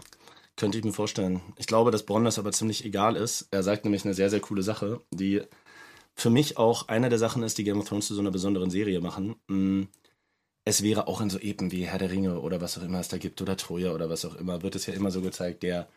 Könnte 0.56 0.76
ich 0.76 0.84
mir 0.84 0.92
vorstellen. 0.92 1.40
Ich 1.56 1.66
glaube, 1.66 1.90
dass 1.90 2.04
Bronn 2.04 2.24
das 2.24 2.38
aber 2.38 2.52
ziemlich 2.52 2.84
egal 2.84 3.16
ist. 3.16 3.48
Er 3.50 3.62
sagt 3.62 3.84
nämlich 3.84 4.04
eine 4.04 4.12
sehr, 4.12 4.28
sehr 4.28 4.40
coole 4.40 4.62
Sache, 4.62 5.00
die 5.10 5.42
für 6.16 6.30
mich 6.30 6.56
auch 6.56 6.88
eine 6.88 7.08
der 7.10 7.18
Sachen 7.18 7.42
ist, 7.42 7.58
die 7.58 7.64
Game 7.64 7.78
of 7.78 7.88
Thrones 7.88 8.06
zu 8.06 8.14
so 8.14 8.20
einer 8.20 8.30
besonderen 8.30 8.70
Serie 8.70 9.00
machen. 9.00 9.36
Mm, 9.48 9.84
Es 10.64 10.82
wäre 10.82 11.06
auch 11.06 11.20
in 11.20 11.30
so 11.30 11.38
Epen 11.38 11.70
wie 11.70 11.86
Herr 11.86 11.98
der 11.98 12.10
Ringe 12.10 12.40
oder 12.40 12.60
was 12.60 12.76
auch 12.78 12.82
immer 12.82 12.98
es 13.00 13.08
da 13.08 13.18
gibt 13.18 13.40
oder 13.40 13.56
Troja 13.56 13.92
oder 13.92 14.10
was 14.10 14.24
auch 14.24 14.34
immer, 14.34 14.62
wird 14.62 14.74
es 14.74 14.86
ja 14.86 14.94
immer 14.94 15.10
so 15.12 15.20
gezeigt, 15.22 15.62
der 15.62 15.88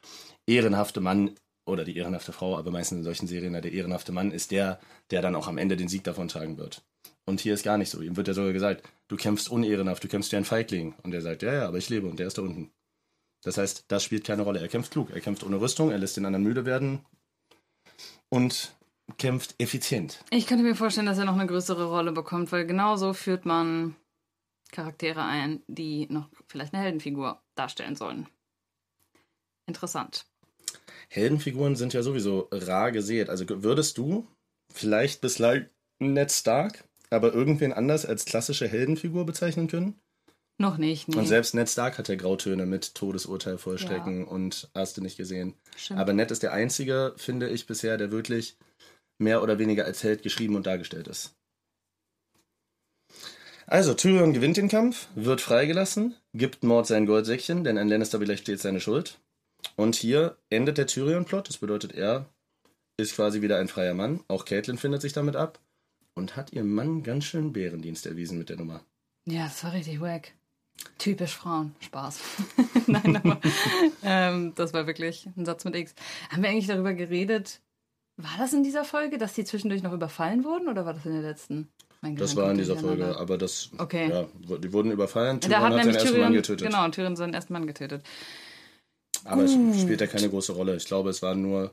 ehrenhafte 0.45 1.01
Mann 1.01 1.35
oder 1.65 1.83
die 1.85 1.97
ehrenhafte 1.97 2.33
Frau, 2.33 2.57
aber 2.57 2.69
meistens 2.71 2.99
in 2.99 3.03
solchen 3.03 3.27
Serien 3.27 3.53
der 3.53 3.71
ehrenhafte 3.71 4.11
Mann 4.11 4.31
ist 4.31 4.51
der, 4.51 4.79
der 5.11 5.21
dann 5.23 5.35
auch 5.35 5.47
am 5.47 5.57
Ende 5.57 5.75
den 5.77 5.87
Sieg 5.87 6.03
davon 6.03 6.27
tragen 6.27 6.57
wird. 6.57 6.83
Und 7.25 7.39
hier 7.41 7.53
ist 7.53 7.63
gar 7.63 7.77
nicht 7.77 7.89
so. 7.89 8.01
Ihm 8.01 8.15
wird 8.17 8.27
ja 8.27 8.33
sogar 8.33 8.53
gesagt, 8.53 8.83
du 9.07 9.15
kämpfst 9.15 9.49
unehrenhaft, 9.49 10.03
du 10.03 10.07
kämpfst 10.07 10.31
wie 10.31 10.37
ein 10.37 10.45
Feigling. 10.45 10.95
Und 11.03 11.13
er 11.13 11.21
sagt, 11.21 11.43
ja, 11.43 11.53
ja, 11.53 11.67
aber 11.67 11.77
ich 11.77 11.89
lebe 11.89 12.07
und 12.07 12.19
der 12.19 12.27
ist 12.27 12.37
da 12.37 12.41
unten. 12.41 12.71
Das 13.43 13.57
heißt, 13.57 13.85
das 13.87 14.03
spielt 14.03 14.23
keine 14.23 14.41
Rolle. 14.41 14.59
Er 14.59 14.67
kämpft 14.67 14.91
klug, 14.91 15.11
er 15.11 15.21
kämpft 15.21 15.43
ohne 15.43 15.61
Rüstung, 15.61 15.91
er 15.91 15.97
lässt 15.99 16.17
den 16.17 16.25
anderen 16.25 16.43
müde 16.43 16.65
werden 16.65 17.05
und 18.29 18.75
kämpft 19.17 19.55
effizient. 19.57 20.23
Ich 20.29 20.47
könnte 20.47 20.63
mir 20.63 20.75
vorstellen, 20.75 21.07
dass 21.07 21.17
er 21.17 21.25
noch 21.25 21.33
eine 21.33 21.47
größere 21.47 21.85
Rolle 21.85 22.11
bekommt, 22.11 22.51
weil 22.51 22.65
genau 22.65 22.95
so 22.95 23.13
führt 23.13 23.45
man 23.45 23.95
Charaktere 24.71 25.23
ein, 25.23 25.61
die 25.67 26.07
noch 26.09 26.29
vielleicht 26.47 26.73
eine 26.73 26.83
Heldenfigur 26.83 27.41
darstellen 27.55 27.95
sollen. 27.95 28.27
Interessant. 29.65 30.25
Heldenfiguren 31.09 31.75
sind 31.75 31.93
ja 31.93 32.03
sowieso 32.03 32.47
rar 32.51 32.91
gesät. 32.91 33.29
Also 33.29 33.45
würdest 33.63 33.97
du 33.97 34.27
vielleicht 34.71 35.21
bislang 35.21 35.67
Ned 35.99 36.31
Stark, 36.31 36.83
aber 37.09 37.33
irgendwen 37.33 37.73
anders 37.73 38.05
als 38.05 38.25
klassische 38.25 38.67
Heldenfigur 38.67 39.25
bezeichnen 39.25 39.67
können? 39.67 39.99
Noch 40.61 40.77
nicht, 40.77 41.07
nee. 41.07 41.15
Und 41.15 41.25
selbst 41.25 41.55
Ned 41.55 41.69
Stark 41.69 41.97
hat 41.97 42.09
ja 42.09 42.15
Grautöne 42.15 42.65
mit 42.65 42.93
Todesurteil 42.93 43.57
vollstrecken 43.57 44.25
und 44.25 44.69
hast 44.75 44.97
du 44.97 45.01
nicht 45.01 45.15
gesehen. 45.15 45.55
Stimmt. 45.77 45.99
Aber 45.99 46.13
Ned 46.13 46.31
ist 46.31 46.43
der 46.43 46.51
einzige, 46.51 47.13
finde 47.15 47.49
ich 47.49 47.65
bisher, 47.65 47.97
der 47.97 48.11
wirklich 48.11 48.57
mehr 49.19 49.43
oder 49.43 49.59
weniger 49.59 49.85
als 49.85 50.03
Held 50.03 50.23
geschrieben 50.23 50.55
und 50.55 50.65
dargestellt 50.65 51.07
ist. 51.07 51.35
Also, 53.67 53.93
Tyrion 53.93 54.33
gewinnt 54.33 54.57
den 54.57 54.67
Kampf, 54.67 55.07
wird 55.13 55.41
freigelassen, 55.41 56.15
gibt 56.33 56.63
Mord 56.63 56.87
sein 56.87 57.05
Goldsäckchen, 57.05 57.63
denn 57.63 57.77
ein 57.77 57.87
Lannister 57.87 58.17
vielleicht 58.17 58.41
steht 58.43 58.59
seine 58.59 58.79
Schuld. 58.79 59.19
Und 59.75 59.95
hier 59.95 60.37
endet 60.49 60.79
der 60.79 60.87
Tyrion-Plot, 60.87 61.49
das 61.49 61.57
bedeutet, 61.57 61.93
er 61.93 62.25
ist 62.97 63.15
quasi 63.15 63.41
wieder 63.41 63.59
ein 63.59 63.67
freier 63.67 63.93
Mann. 63.93 64.23
Auch 64.27 64.45
Caitlin 64.45 64.77
findet 64.77 65.01
sich 65.01 65.13
damit 65.13 65.35
ab 65.35 65.59
und 66.15 66.35
hat 66.35 66.51
ihrem 66.51 66.73
Mann 66.73 67.03
ganz 67.03 67.25
schön 67.25 67.53
Bärendienst 67.53 68.05
erwiesen 68.05 68.37
mit 68.37 68.49
der 68.49 68.57
Nummer. 68.57 68.83
Ja, 69.25 69.43
das 69.43 69.63
war 69.63 69.73
richtig 69.73 70.01
wack. 70.01 70.33
Typisch 70.97 71.35
Frauen. 71.35 71.75
Spaß. 71.79 72.19
Nein, 72.87 73.17
aber 73.17 73.39
ähm, 74.03 74.53
das 74.55 74.73
war 74.73 74.87
wirklich 74.87 75.27
ein 75.37 75.45
Satz 75.45 75.65
mit 75.65 75.75
X. 75.75 75.93
Haben 76.29 76.43
wir 76.43 76.49
eigentlich 76.49 76.67
darüber 76.67 76.93
geredet? 76.93 77.61
War 78.21 78.35
das 78.37 78.51
in 78.51 78.63
dieser 78.63 78.83
Folge, 78.83 79.17
dass 79.17 79.33
die 79.33 79.45
zwischendurch 79.45 79.81
noch 79.81 79.93
überfallen 79.93 80.43
wurden 80.43 80.67
oder 80.67 80.85
war 80.85 80.93
das 80.93 81.05
in 81.05 81.13
der 81.13 81.21
letzten? 81.21 81.69
Das 82.01 82.35
war 82.35 82.51
in 82.51 82.57
dieser. 82.57 82.75
Folge, 82.77 83.17
aber 83.17 83.37
das, 83.37 83.69
Okay. 83.77 84.09
ja, 84.09 84.25
die 84.57 84.71
wurden 84.73 84.91
überfallen. 84.91 85.39
Da 85.39 85.47
Tyrion 85.47 85.63
hat 85.63 85.73
hat 85.73 85.83
seinen 85.83 85.93
ersten 85.95 86.07
Mann 86.09 86.13
Tyrion, 86.15 86.33
getötet. 86.33 86.67
genau, 86.67 86.89
Tyrion 86.89 87.15
seinen 87.15 87.33
ersten 87.33 87.53
Mann 87.53 87.67
getötet. 87.67 88.03
Aber 89.25 89.43
es 89.43 89.53
spielt 89.81 90.01
ja 90.01 90.07
keine 90.07 90.29
große 90.29 90.53
Rolle. 90.53 90.75
Ich 90.75 90.85
glaube, 90.85 91.09
es 91.09 91.21
war 91.21 91.35
nur 91.35 91.71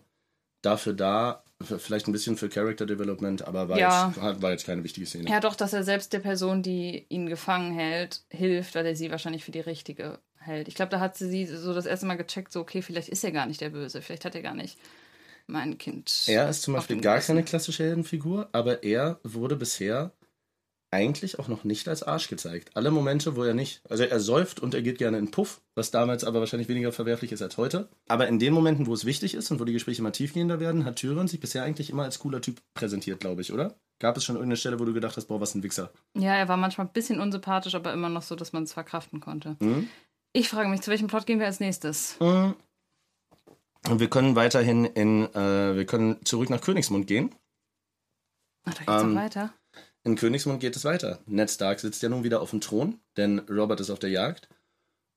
dafür 0.62 0.94
da, 0.94 1.42
vielleicht 1.60 2.08
ein 2.08 2.12
bisschen 2.12 2.36
für 2.36 2.48
Character 2.48 2.86
Development, 2.86 3.46
aber 3.46 3.68
war, 3.68 3.78
Ja. 3.78 4.12
jetzt, 4.16 4.42
war 4.42 4.50
jetzt 4.50 4.66
keine 4.66 4.82
wichtige 4.84 5.06
Szene. 5.06 5.28
Ja, 5.30 5.40
doch, 5.40 5.54
dass 5.54 5.72
er 5.72 5.84
selbst 5.84 6.12
der 6.12 6.20
Person, 6.20 6.62
die 6.62 7.06
ihn 7.08 7.26
gefangen 7.26 7.72
hält, 7.72 8.22
hilft, 8.30 8.74
weil 8.74 8.86
er 8.86 8.96
sie 8.96 9.10
wahrscheinlich 9.10 9.44
für 9.44 9.52
die 9.52 9.60
richtige 9.60 10.18
hält. 10.38 10.68
Ich 10.68 10.74
glaube, 10.74 10.90
da 10.90 11.00
hat 11.00 11.16
sie 11.16 11.28
sie 11.28 11.46
so 11.46 11.72
das 11.72 11.86
erste 11.86 12.06
Mal 12.06 12.16
gecheckt, 12.16 12.52
so, 12.52 12.60
okay, 12.60 12.82
vielleicht 12.82 13.08
ist 13.08 13.24
er 13.24 13.32
gar 13.32 13.46
nicht 13.46 13.60
der 13.60 13.70
Böse, 13.70 14.02
vielleicht 14.02 14.24
hat 14.24 14.34
er 14.34 14.42
gar 14.42 14.54
nicht 14.54 14.76
mein 15.46 15.78
Kind. 15.78 16.24
Er 16.26 16.48
ist 16.48 16.62
zum 16.62 16.74
Beispiel 16.74 17.00
gar 17.00 17.20
keine 17.20 17.42
klassische 17.42 17.84
Heldenfigur, 17.84 18.48
aber 18.52 18.82
er 18.82 19.20
wurde 19.22 19.56
bisher 19.56 20.12
eigentlich 20.90 21.38
auch 21.38 21.48
noch 21.48 21.64
nicht 21.64 21.88
als 21.88 22.02
Arsch 22.02 22.28
gezeigt. 22.28 22.70
Alle 22.74 22.90
Momente, 22.90 23.36
wo 23.36 23.42
er 23.42 23.54
nicht, 23.54 23.82
also 23.88 24.04
er 24.04 24.20
säuft 24.20 24.60
und 24.60 24.72
er 24.72 24.82
geht 24.82 24.98
gerne 24.98 25.18
in 25.18 25.30
Puff, 25.30 25.60
was 25.74 25.90
damals 25.90 26.24
aber 26.24 26.40
wahrscheinlich 26.40 26.68
weniger 26.68 26.92
verwerflich 26.92 27.32
ist 27.32 27.42
als 27.42 27.56
heute. 27.56 27.88
Aber 28.08 28.28
in 28.28 28.38
den 28.38 28.54
Momenten, 28.54 28.86
wo 28.86 28.94
es 28.94 29.04
wichtig 29.04 29.34
ist 29.34 29.50
und 29.50 29.60
wo 29.60 29.64
die 29.64 29.72
Gespräche 29.72 30.02
mal 30.02 30.12
tiefgehender 30.12 30.60
werden, 30.60 30.84
hat 30.84 30.96
Tyrion 30.96 31.28
sich 31.28 31.40
bisher 31.40 31.64
eigentlich 31.64 31.90
immer 31.90 32.04
als 32.04 32.18
cooler 32.18 32.40
Typ 32.40 32.60
präsentiert, 32.74 33.20
glaube 33.20 33.42
ich, 33.42 33.52
oder? 33.52 33.76
Gab 33.98 34.16
es 34.16 34.24
schon 34.24 34.36
irgendeine 34.36 34.56
Stelle, 34.58 34.78
wo 34.78 34.84
du 34.84 34.92
gedacht 34.92 35.16
hast, 35.16 35.26
boah, 35.26 35.40
was 35.40 35.54
ein 35.54 35.62
Wichser? 35.62 35.90
Ja, 36.16 36.34
er 36.34 36.48
war 36.48 36.56
manchmal 36.56 36.86
ein 36.86 36.92
bisschen 36.92 37.20
unsympathisch, 37.20 37.74
aber 37.74 37.92
immer 37.92 38.08
noch 38.08 38.22
so, 38.22 38.36
dass 38.36 38.52
man 38.52 38.62
es 38.62 38.72
verkraften 38.72 39.20
konnte. 39.20 39.56
Mhm. 39.60 39.88
Ich 40.32 40.48
frage 40.48 40.68
mich, 40.68 40.82
zu 40.82 40.90
welchem 40.90 41.08
Plot 41.08 41.26
gehen 41.26 41.38
wir 41.38 41.46
als 41.46 41.60
nächstes? 41.60 42.16
Mhm. 42.20 42.54
Und 43.90 44.00
wir 44.00 44.08
können 44.10 44.34
weiterhin 44.36 44.84
in, 44.84 45.32
äh, 45.34 45.76
wir 45.76 45.86
können 45.86 46.24
zurück 46.24 46.50
nach 46.50 46.60
Königsmund 46.60 47.06
gehen. 47.06 47.34
Ach, 48.64 48.74
da 48.74 48.80
geht's 48.84 49.02
Ähm, 49.02 49.14
noch 49.14 49.22
weiter. 49.22 49.52
In 50.04 50.16
Königsmund 50.16 50.60
geht 50.60 50.76
es 50.76 50.84
weiter. 50.84 51.20
Ned 51.26 51.50
Stark 51.50 51.80
sitzt 51.80 52.02
ja 52.02 52.08
nun 52.08 52.24
wieder 52.24 52.40
auf 52.40 52.50
dem 52.50 52.60
Thron, 52.60 53.00
denn 53.16 53.40
Robert 53.50 53.80
ist 53.80 53.90
auf 53.90 53.98
der 53.98 54.10
Jagd 54.10 54.48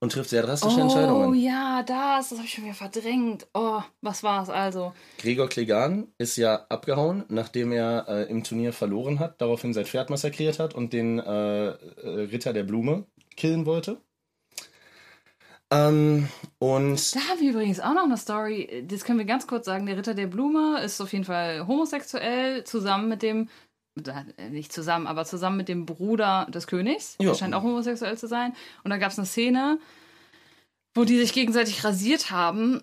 und 0.02 0.12
trifft 0.12 0.30
sehr 0.30 0.42
drastische 0.42 0.78
Oh 0.78 0.80
Entscheidungen. 0.82 1.34
ja, 1.34 1.82
das, 1.84 2.30
das 2.30 2.38
habe 2.38 2.46
ich 2.46 2.54
schon 2.54 2.64
wieder 2.64 2.74
verdrängt. 2.74 3.46
Oh, 3.54 3.82
was 4.00 4.22
war 4.22 4.42
es 4.42 4.48
also? 4.48 4.92
Gregor 5.18 5.48
Clegane 5.48 6.08
ist 6.18 6.36
ja 6.36 6.66
abgehauen, 6.68 7.24
nachdem 7.28 7.70
er 7.72 8.06
äh, 8.08 8.22
im 8.30 8.42
Turnier 8.42 8.72
verloren 8.72 9.18
hat, 9.18 9.40
daraufhin 9.40 9.74
sein 9.74 9.84
Pferd 9.86 10.10
massakriert 10.10 10.58
hat 10.58 10.74
und 10.74 10.92
den 10.92 11.18
äh, 11.18 11.68
äh, 11.68 11.76
Ritter 12.30 12.52
der 12.52 12.64
Blume 12.64 13.06
killen 13.36 13.66
wollte. 13.66 14.00
Ähm, 15.72 16.28
und 16.58 17.14
Da 17.14 17.20
haben 17.20 17.40
wir 17.40 17.50
übrigens 17.50 17.80
auch 17.80 17.94
noch 17.94 18.04
eine 18.04 18.16
Story. 18.16 18.84
Das 18.88 19.04
können 19.04 19.18
wir 19.18 19.24
ganz 19.24 19.46
kurz 19.46 19.66
sagen. 19.66 19.86
Der 19.86 19.96
Ritter 19.96 20.14
der 20.14 20.26
Blume 20.26 20.80
ist 20.82 21.00
auf 21.00 21.12
jeden 21.12 21.24
Fall 21.24 21.66
homosexuell, 21.66 22.64
zusammen 22.64 23.08
mit 23.08 23.22
dem, 23.22 23.48
äh, 24.36 24.50
nicht 24.50 24.72
zusammen, 24.72 25.06
aber 25.06 25.24
zusammen 25.24 25.56
mit 25.56 25.68
dem 25.68 25.86
Bruder 25.86 26.46
des 26.50 26.66
Königs. 26.66 27.16
Ja. 27.20 27.28
Der 27.28 27.34
scheint 27.36 27.54
auch 27.54 27.62
homosexuell 27.62 28.18
zu 28.18 28.26
sein. 28.26 28.54
Und 28.82 28.90
da 28.90 28.98
gab 28.98 29.12
es 29.12 29.18
eine 29.18 29.26
Szene, 29.26 29.78
wo 30.94 31.04
die 31.04 31.18
sich 31.18 31.32
gegenseitig 31.32 31.84
rasiert 31.84 32.30
haben. 32.30 32.82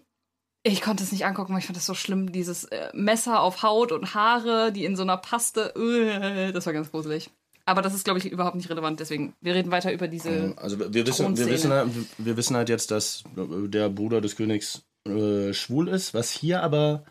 Ich 0.63 0.81
konnte 0.81 1.03
es 1.03 1.11
nicht 1.11 1.25
angucken, 1.25 1.53
weil 1.53 1.59
ich 1.59 1.65
fand 1.65 1.77
das 1.77 1.85
so 1.85 1.93
schlimm. 1.93 2.31
Dieses 2.31 2.65
äh, 2.65 2.89
Messer 2.93 3.41
auf 3.41 3.63
Haut 3.63 3.91
und 3.91 4.13
Haare, 4.13 4.71
die 4.71 4.85
in 4.85 4.95
so 4.95 5.03
einer 5.03 5.17
Paste. 5.17 5.75
Äh, 5.75 6.51
das 6.53 6.65
war 6.65 6.73
ganz 6.73 6.91
gruselig. 6.91 7.29
Aber 7.67 7.81
das 7.81 7.93
ist, 7.93 8.05
glaube 8.05 8.17
ich, 8.19 8.25
überhaupt 8.31 8.55
nicht 8.55 8.69
relevant. 8.69 8.99
Deswegen, 9.01 9.33
wir 9.41 9.53
reden 9.53 9.71
weiter 9.71 9.91
über 9.91 10.07
diese. 10.07 10.53
Also 10.55 10.79
wir 10.79 11.05
wissen, 11.05 11.37
wir 11.37 11.47
wissen, 11.47 11.71
halt, 11.71 11.89
wir 12.17 12.37
wissen 12.37 12.55
halt 12.55 12.69
jetzt, 12.69 12.91
dass 12.91 13.23
der 13.35 13.89
Bruder 13.89 14.21
des 14.21 14.37
Königs 14.37 14.83
äh, 15.05 15.53
schwul 15.53 15.89
ist, 15.89 16.13
was 16.13 16.31
hier 16.31 16.63
aber 16.63 17.03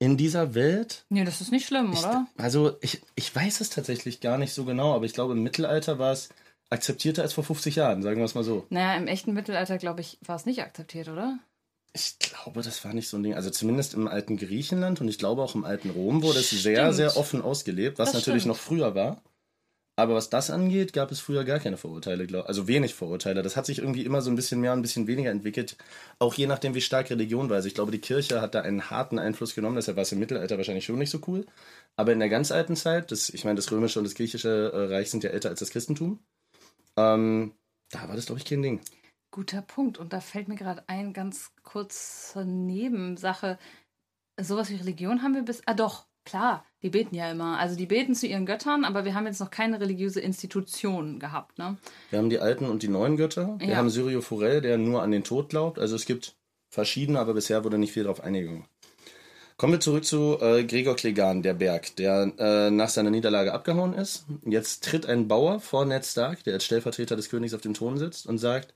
in 0.00 0.16
dieser 0.16 0.54
Welt, 0.54 1.04
Nee, 1.10 1.24
das 1.24 1.40
ist 1.40 1.52
nicht 1.52 1.66
schlimm, 1.66 1.92
ich, 1.92 1.98
oder? 2.00 2.26
also 2.38 2.76
ich, 2.80 3.02
ich 3.16 3.34
weiß 3.36 3.60
es 3.60 3.68
tatsächlich 3.70 4.20
gar 4.20 4.38
nicht 4.38 4.52
so 4.54 4.64
genau, 4.64 4.94
aber 4.94 5.04
ich 5.04 5.12
glaube 5.12 5.34
im 5.34 5.42
Mittelalter 5.42 5.98
war 5.98 6.12
es 6.12 6.30
akzeptierter 6.70 7.20
als 7.22 7.34
vor 7.34 7.44
50 7.44 7.76
Jahren, 7.76 8.02
sagen 8.02 8.16
wir 8.18 8.24
es 8.24 8.34
mal 8.34 8.42
so. 8.44 8.66
Naja, 8.70 8.96
im 8.96 9.06
echten 9.06 9.32
Mittelalter, 9.34 9.76
glaube 9.78 10.00
ich, 10.00 10.18
war 10.24 10.36
es 10.36 10.46
nicht 10.46 10.62
akzeptiert, 10.62 11.08
oder? 11.08 11.38
Ich 11.92 12.18
glaube, 12.18 12.62
das 12.62 12.84
war 12.84 12.94
nicht 12.94 13.08
so 13.08 13.16
ein 13.18 13.22
Ding. 13.22 13.34
Also 13.34 13.50
zumindest 13.50 13.94
im 13.94 14.08
alten 14.08 14.36
Griechenland 14.38 15.00
und 15.00 15.08
ich 15.08 15.18
glaube 15.18 15.42
auch 15.42 15.54
im 15.54 15.64
alten 15.64 15.90
Rom 15.90 16.22
wurde 16.22 16.38
es 16.38 16.50
sehr, 16.50 16.78
Stimmt. 16.78 16.94
sehr 16.94 17.16
offen 17.16 17.42
ausgelebt, 17.42 17.98
was 17.98 18.12
Das 18.12 18.20
natürlich 18.22 18.42
stimmt. 18.42 18.56
noch 18.56 18.62
früher 18.62 18.94
war. 18.94 19.22
Aber 20.00 20.14
was 20.14 20.30
das 20.30 20.48
angeht, 20.48 20.94
gab 20.94 21.12
es 21.12 21.20
früher 21.20 21.44
gar 21.44 21.58
keine 21.58 21.76
Vorurteile, 21.76 22.26
glaub, 22.26 22.46
also 22.46 22.66
wenig 22.66 22.94
Vorurteile. 22.94 23.42
Das 23.42 23.54
hat 23.54 23.66
sich 23.66 23.80
irgendwie 23.80 24.06
immer 24.06 24.22
so 24.22 24.30
ein 24.30 24.34
bisschen 24.34 24.58
mehr, 24.58 24.72
ein 24.72 24.80
bisschen 24.80 25.06
weniger 25.06 25.30
entwickelt. 25.30 25.76
Auch 26.18 26.32
je 26.32 26.46
nachdem, 26.46 26.74
wie 26.74 26.80
stark 26.80 27.10
Religion 27.10 27.50
war. 27.50 27.56
Also 27.56 27.68
ich 27.68 27.74
glaube, 27.74 27.92
die 27.92 27.98
Kirche 27.98 28.40
hat 28.40 28.54
da 28.54 28.62
einen 28.62 28.88
harten 28.88 29.18
Einfluss 29.18 29.54
genommen. 29.54 29.76
Deshalb 29.76 29.98
war 29.98 30.02
es 30.02 30.12
im 30.12 30.18
Mittelalter 30.18 30.56
wahrscheinlich 30.56 30.86
schon 30.86 30.98
nicht 30.98 31.10
so 31.10 31.20
cool. 31.26 31.44
Aber 31.96 32.12
in 32.12 32.18
der 32.18 32.30
ganz 32.30 32.50
alten 32.50 32.76
Zeit, 32.76 33.12
das, 33.12 33.28
ich 33.28 33.44
meine, 33.44 33.56
das 33.56 33.70
römische 33.70 33.98
und 33.98 34.06
das 34.06 34.14
griechische 34.14 34.72
äh, 34.72 34.94
Reich 34.94 35.10
sind 35.10 35.22
ja 35.22 35.28
älter 35.30 35.50
als 35.50 35.60
das 35.60 35.68
Christentum. 35.68 36.18
Ähm, 36.96 37.52
da 37.90 38.08
war 38.08 38.16
das, 38.16 38.24
glaube 38.24 38.38
ich, 38.38 38.46
kein 38.46 38.62
Ding. 38.62 38.80
Guter 39.30 39.60
Punkt. 39.60 39.98
Und 39.98 40.14
da 40.14 40.20
fällt 40.20 40.48
mir 40.48 40.56
gerade 40.56 40.82
ein, 40.88 41.12
ganz 41.12 41.52
kurze 41.62 42.46
Nebensache. 42.46 43.58
Sowas 44.40 44.70
wie 44.70 44.76
Religion 44.76 45.22
haben 45.22 45.34
wir 45.34 45.42
bis. 45.42 45.60
Ah, 45.66 45.74
doch, 45.74 46.06
klar. 46.24 46.64
Die 46.82 46.88
beten 46.90 47.14
ja 47.14 47.30
immer. 47.30 47.58
Also, 47.58 47.76
die 47.76 47.84
beten 47.86 48.14
zu 48.14 48.26
ihren 48.26 48.46
Göttern, 48.46 48.84
aber 48.86 49.04
wir 49.04 49.14
haben 49.14 49.26
jetzt 49.26 49.40
noch 49.40 49.50
keine 49.50 49.80
religiöse 49.80 50.20
Institution 50.20 51.18
gehabt, 51.18 51.58
ne? 51.58 51.76
Wir 52.08 52.18
haben 52.18 52.30
die 52.30 52.38
alten 52.38 52.64
und 52.66 52.82
die 52.82 52.88
neuen 52.88 53.16
Götter. 53.18 53.56
Wir 53.58 53.68
Ja. 53.68 53.76
haben 53.76 53.90
Syrio 53.90 54.22
Forel, 54.22 54.60
der 54.62 54.78
nur 54.78 55.02
an 55.02 55.10
den 55.10 55.22
Tod 55.24 55.50
glaubt. 55.50 55.78
Also 55.78 55.94
es 55.96 56.06
gibt 56.06 56.36
verschiedene, 56.70 57.18
aber 57.20 57.34
bisher 57.34 57.64
wurde 57.64 57.76
nicht 57.78 57.92
viel 57.92 58.04
darauf 58.04 58.22
Einigung. 58.22 58.64
Kommen 59.58 59.74
wir 59.74 59.80
zurück 59.80 60.06
zu 60.06 60.38
äh, 60.40 60.64
Gregor 60.64 60.96
Clegane, 60.96 61.42
der 61.42 61.52
Berg, 61.52 61.94
der 61.96 62.32
äh, 62.38 62.70
nach 62.70 62.88
seiner 62.88 63.10
Niederlage 63.10 63.52
abgehauen 63.52 63.92
ist. 63.92 64.24
Jetzt 64.46 64.84
tritt 64.84 65.04
ein 65.04 65.28
Bauer 65.28 65.60
vor 65.60 65.84
Ned 65.84 66.06
Stark, 66.06 66.42
der 66.44 66.54
als 66.54 66.64
Stellvertreter 66.64 67.14
des 67.14 67.28
Königs 67.28 67.52
auf 67.52 67.60
dem 67.60 67.74
Thron 67.74 67.98
sitzt 67.98 68.26
und 68.26 68.38
sagt, 68.38 68.72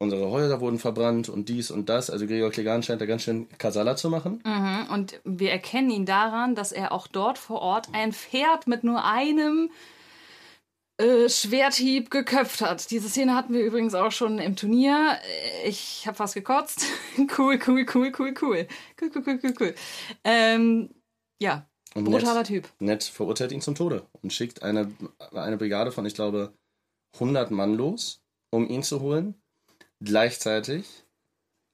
unsere 0.00 0.30
Häuser 0.30 0.60
wurden 0.60 0.78
verbrannt 0.78 1.28
und 1.28 1.48
dies 1.48 1.70
und 1.70 1.88
das. 1.88 2.10
Also 2.10 2.26
Gregor 2.26 2.50
Clegane 2.50 2.82
scheint 2.82 3.00
da 3.00 3.06
ganz 3.06 3.22
schön 3.22 3.48
Kasala 3.58 3.96
zu 3.96 4.08
machen. 4.08 4.42
Mhm. 4.44 4.86
Und 4.92 5.20
wir 5.24 5.52
erkennen 5.52 5.90
ihn 5.90 6.06
daran, 6.06 6.54
dass 6.54 6.72
er 6.72 6.92
auch 6.92 7.06
dort 7.06 7.38
vor 7.38 7.60
Ort 7.60 7.88
ein 7.92 8.12
Pferd 8.12 8.66
mit 8.66 8.82
nur 8.82 9.04
einem 9.04 9.70
äh, 10.96 11.28
Schwerthieb 11.28 12.10
geköpft 12.10 12.62
hat. 12.62 12.90
Diese 12.90 13.10
Szene 13.10 13.34
hatten 13.34 13.52
wir 13.52 13.60
übrigens 13.60 13.94
auch 13.94 14.10
schon 14.10 14.38
im 14.38 14.56
Turnier. 14.56 15.18
Ich 15.66 16.06
habe 16.06 16.16
fast 16.16 16.34
gekotzt. 16.34 16.86
cool, 17.38 17.58
cool, 17.66 17.86
cool, 17.94 18.12
cool, 18.18 18.34
cool. 18.40 18.66
Cool, 19.00 19.10
cool, 19.14 19.22
cool, 19.26 19.40
cool, 19.42 19.54
cool. 19.60 19.74
Ähm, 20.24 20.90
ja, 21.42 21.66
Und 21.94 22.04
brutaler 22.04 22.40
Ned, 22.40 22.46
Typ. 22.46 22.68
Ned 22.80 23.04
verurteilt 23.04 23.52
ihn 23.52 23.60
zum 23.60 23.74
Tode 23.74 24.06
und 24.22 24.32
schickt 24.32 24.62
eine, 24.62 24.90
eine 25.32 25.58
Brigade 25.58 25.92
von, 25.92 26.06
ich 26.06 26.14
glaube, 26.14 26.54
100 27.14 27.50
Mann 27.50 27.74
los, 27.74 28.22
um 28.50 28.66
ihn 28.68 28.82
zu 28.82 29.00
holen. 29.00 29.39
Gleichzeitig 30.02 31.04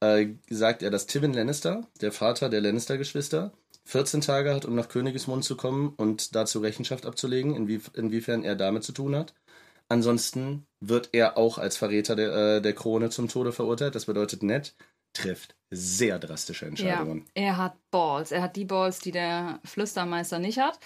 äh, 0.00 0.28
sagt 0.50 0.82
er, 0.82 0.90
dass 0.90 1.06
Tywin 1.06 1.32
Lannister, 1.32 1.86
der 2.00 2.12
Vater 2.12 2.48
der 2.48 2.60
Lannister-Geschwister, 2.60 3.52
14 3.84 4.20
Tage 4.20 4.52
hat, 4.52 4.64
um 4.64 4.74
nach 4.74 4.88
Königsmund 4.88 5.44
zu 5.44 5.56
kommen 5.56 5.94
und 5.96 6.34
dazu 6.34 6.58
Rechenschaft 6.58 7.06
abzulegen, 7.06 7.54
inwie 7.54 7.80
inwiefern 7.94 8.42
er 8.42 8.56
damit 8.56 8.82
zu 8.82 8.92
tun 8.92 9.14
hat. 9.14 9.32
Ansonsten 9.88 10.66
wird 10.80 11.10
er 11.12 11.38
auch 11.38 11.58
als 11.58 11.76
Verräter 11.76 12.16
der, 12.16 12.56
äh, 12.56 12.60
der 12.60 12.72
Krone 12.72 13.10
zum 13.10 13.28
Tode 13.28 13.52
verurteilt. 13.52 13.94
Das 13.94 14.06
bedeutet, 14.06 14.42
Ned 14.42 14.74
trifft 15.12 15.54
sehr 15.70 16.18
drastische 16.18 16.66
Entscheidungen. 16.66 17.26
Ja, 17.36 17.42
er 17.42 17.56
hat 17.56 17.76
Balls. 17.92 18.32
Er 18.32 18.42
hat 18.42 18.56
die 18.56 18.64
Balls, 18.64 18.98
die 18.98 19.12
der 19.12 19.60
Flüstermeister 19.64 20.40
nicht 20.40 20.58
hat. 20.58 20.80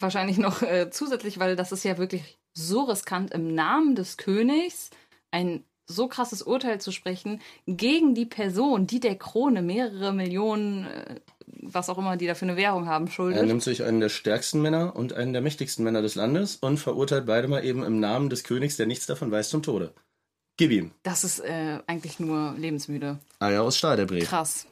Wahrscheinlich 0.00 0.38
noch 0.38 0.62
äh, 0.62 0.90
zusätzlich, 0.90 1.38
weil 1.38 1.56
das 1.56 1.72
ist 1.72 1.84
ja 1.84 1.98
wirklich 1.98 2.38
so 2.56 2.84
riskant, 2.84 3.32
im 3.32 3.54
Namen 3.54 3.94
des 3.94 4.16
Königs 4.16 4.90
ein 5.30 5.64
so 5.86 6.08
krasses 6.08 6.42
Urteil 6.42 6.80
zu 6.80 6.92
sprechen 6.92 7.40
gegen 7.66 8.14
die 8.14 8.26
Person, 8.26 8.86
die 8.86 9.00
der 9.00 9.16
Krone 9.16 9.62
mehrere 9.62 10.12
Millionen, 10.12 10.86
äh, 10.86 11.20
was 11.46 11.88
auch 11.88 11.98
immer 11.98 12.16
die 12.16 12.26
da 12.26 12.34
für 12.34 12.44
eine 12.44 12.56
Währung 12.56 12.86
haben, 12.86 13.08
schuldet. 13.08 13.40
Er 13.40 13.46
nimmt 13.46 13.62
sich 13.62 13.82
einen 13.82 14.00
der 14.00 14.08
stärksten 14.08 14.60
Männer 14.60 14.96
und 14.96 15.12
einen 15.12 15.32
der 15.32 15.42
mächtigsten 15.42 15.84
Männer 15.84 16.02
des 16.02 16.14
Landes 16.14 16.56
und 16.56 16.78
verurteilt 16.78 17.26
beide 17.26 17.48
mal 17.48 17.64
eben 17.64 17.84
im 17.84 18.00
Namen 18.00 18.30
des 18.30 18.44
Königs, 18.44 18.76
der 18.76 18.86
nichts 18.86 19.06
davon 19.06 19.30
weiß, 19.30 19.50
zum 19.50 19.62
Tode. 19.62 19.92
Gib 20.56 20.70
ihm. 20.70 20.90
Das 21.02 21.22
ist 21.22 21.40
äh, 21.40 21.80
eigentlich 21.86 22.18
nur 22.18 22.54
lebensmüde. 22.56 23.18
Eier 23.40 23.62
aus 23.62 23.76
Stahl, 23.76 23.96
der 23.96 24.06
Brief. 24.06 24.28
Krass. 24.28 24.66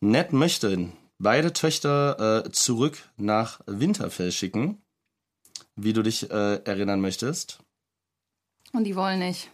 Ned 0.00 0.32
möchte 0.32 0.88
beide 1.18 1.52
Töchter 1.52 2.44
äh, 2.46 2.50
zurück 2.52 2.96
nach 3.16 3.60
Winterfell 3.66 4.32
schicken, 4.32 4.80
wie 5.76 5.92
du 5.92 6.02
dich 6.02 6.30
äh, 6.30 6.62
erinnern 6.64 7.00
möchtest. 7.00 7.58
Und 8.72 8.84
die 8.84 8.96
wollen 8.96 9.18
nicht. 9.18 9.50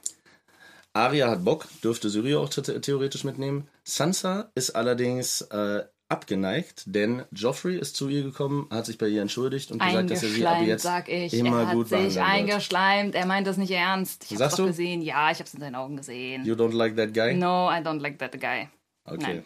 Arya 0.94 1.28
hat 1.30 1.44
Bock, 1.44 1.66
dürfte 1.82 2.08
Syrio 2.08 2.42
auch 2.42 2.50
the- 2.52 2.62
theoretisch 2.80 3.24
mitnehmen. 3.24 3.68
Sansa 3.84 4.50
ist 4.54 4.70
allerdings 4.70 5.42
äh, 5.42 5.84
abgeneigt, 6.08 6.84
denn 6.86 7.24
Joffrey 7.32 7.76
ist 7.78 7.96
zu 7.96 8.08
ihr 8.08 8.22
gekommen, 8.22 8.68
hat 8.70 8.86
sich 8.86 8.96
bei 8.98 9.08
ihr 9.08 9.20
entschuldigt 9.22 9.72
und 9.72 9.80
gesagt, 9.82 10.10
dass 10.10 10.22
er 10.22 10.28
sie 10.28 10.46
ab 10.46 10.52
Eingeschleimt, 10.52 10.68
jetzt 10.68 10.82
sag 10.82 11.08
ich. 11.08 11.34
immer 11.34 11.60
er 11.62 11.66
hat 11.68 11.74
gut 11.74 11.88
sich 11.88 12.14
wird. 12.14 12.18
eingeschleimt. 12.24 13.14
Er 13.16 13.26
meint 13.26 13.46
das 13.46 13.56
nicht 13.56 13.72
ernst. 13.72 14.22
Ich 14.24 14.30
hab's 14.30 14.38
Sagst 14.38 14.58
doch 14.58 14.64
du? 14.64 14.70
gesehen. 14.70 15.02
Ja, 15.02 15.30
ich 15.30 15.40
hab's 15.40 15.52
in 15.54 15.60
seinen 15.60 15.74
Augen 15.74 15.96
gesehen. 15.96 16.44
You 16.44 16.54
don't 16.54 16.72
like 16.74 16.96
that 16.96 17.12
guy? 17.12 17.34
No, 17.34 17.68
I 17.68 17.78
don't 17.82 18.00
like 18.00 18.18
that 18.20 18.40
guy. 18.40 18.68
Okay. 19.06 19.42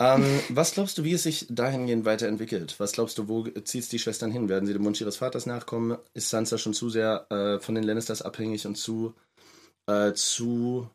Ähm, 0.00 0.24
was 0.50 0.72
glaubst 0.74 0.96
du, 0.98 1.02
wie 1.04 1.12
es 1.14 1.24
sich 1.24 1.46
dahingehend 1.50 2.04
weiterentwickelt? 2.04 2.76
Was 2.78 2.92
glaubst 2.92 3.18
du, 3.18 3.26
wo 3.26 3.42
zieht's 3.64 3.88
die 3.88 3.98
Schwestern 3.98 4.30
hin? 4.30 4.48
Werden 4.48 4.66
sie 4.66 4.72
dem 4.72 4.84
Wunsch 4.84 5.00
ihres 5.00 5.16
Vaters 5.16 5.44
nachkommen? 5.46 5.98
Ist 6.14 6.30
Sansa 6.30 6.56
schon 6.56 6.72
zu 6.72 6.88
sehr 6.88 7.26
äh, 7.30 7.58
von 7.58 7.74
den 7.74 7.82
Lannisters 7.82 8.22
abhängig 8.22 8.64
und 8.66 8.76
zu, 8.76 9.14
äh, 9.88 10.12
zu 10.12 10.88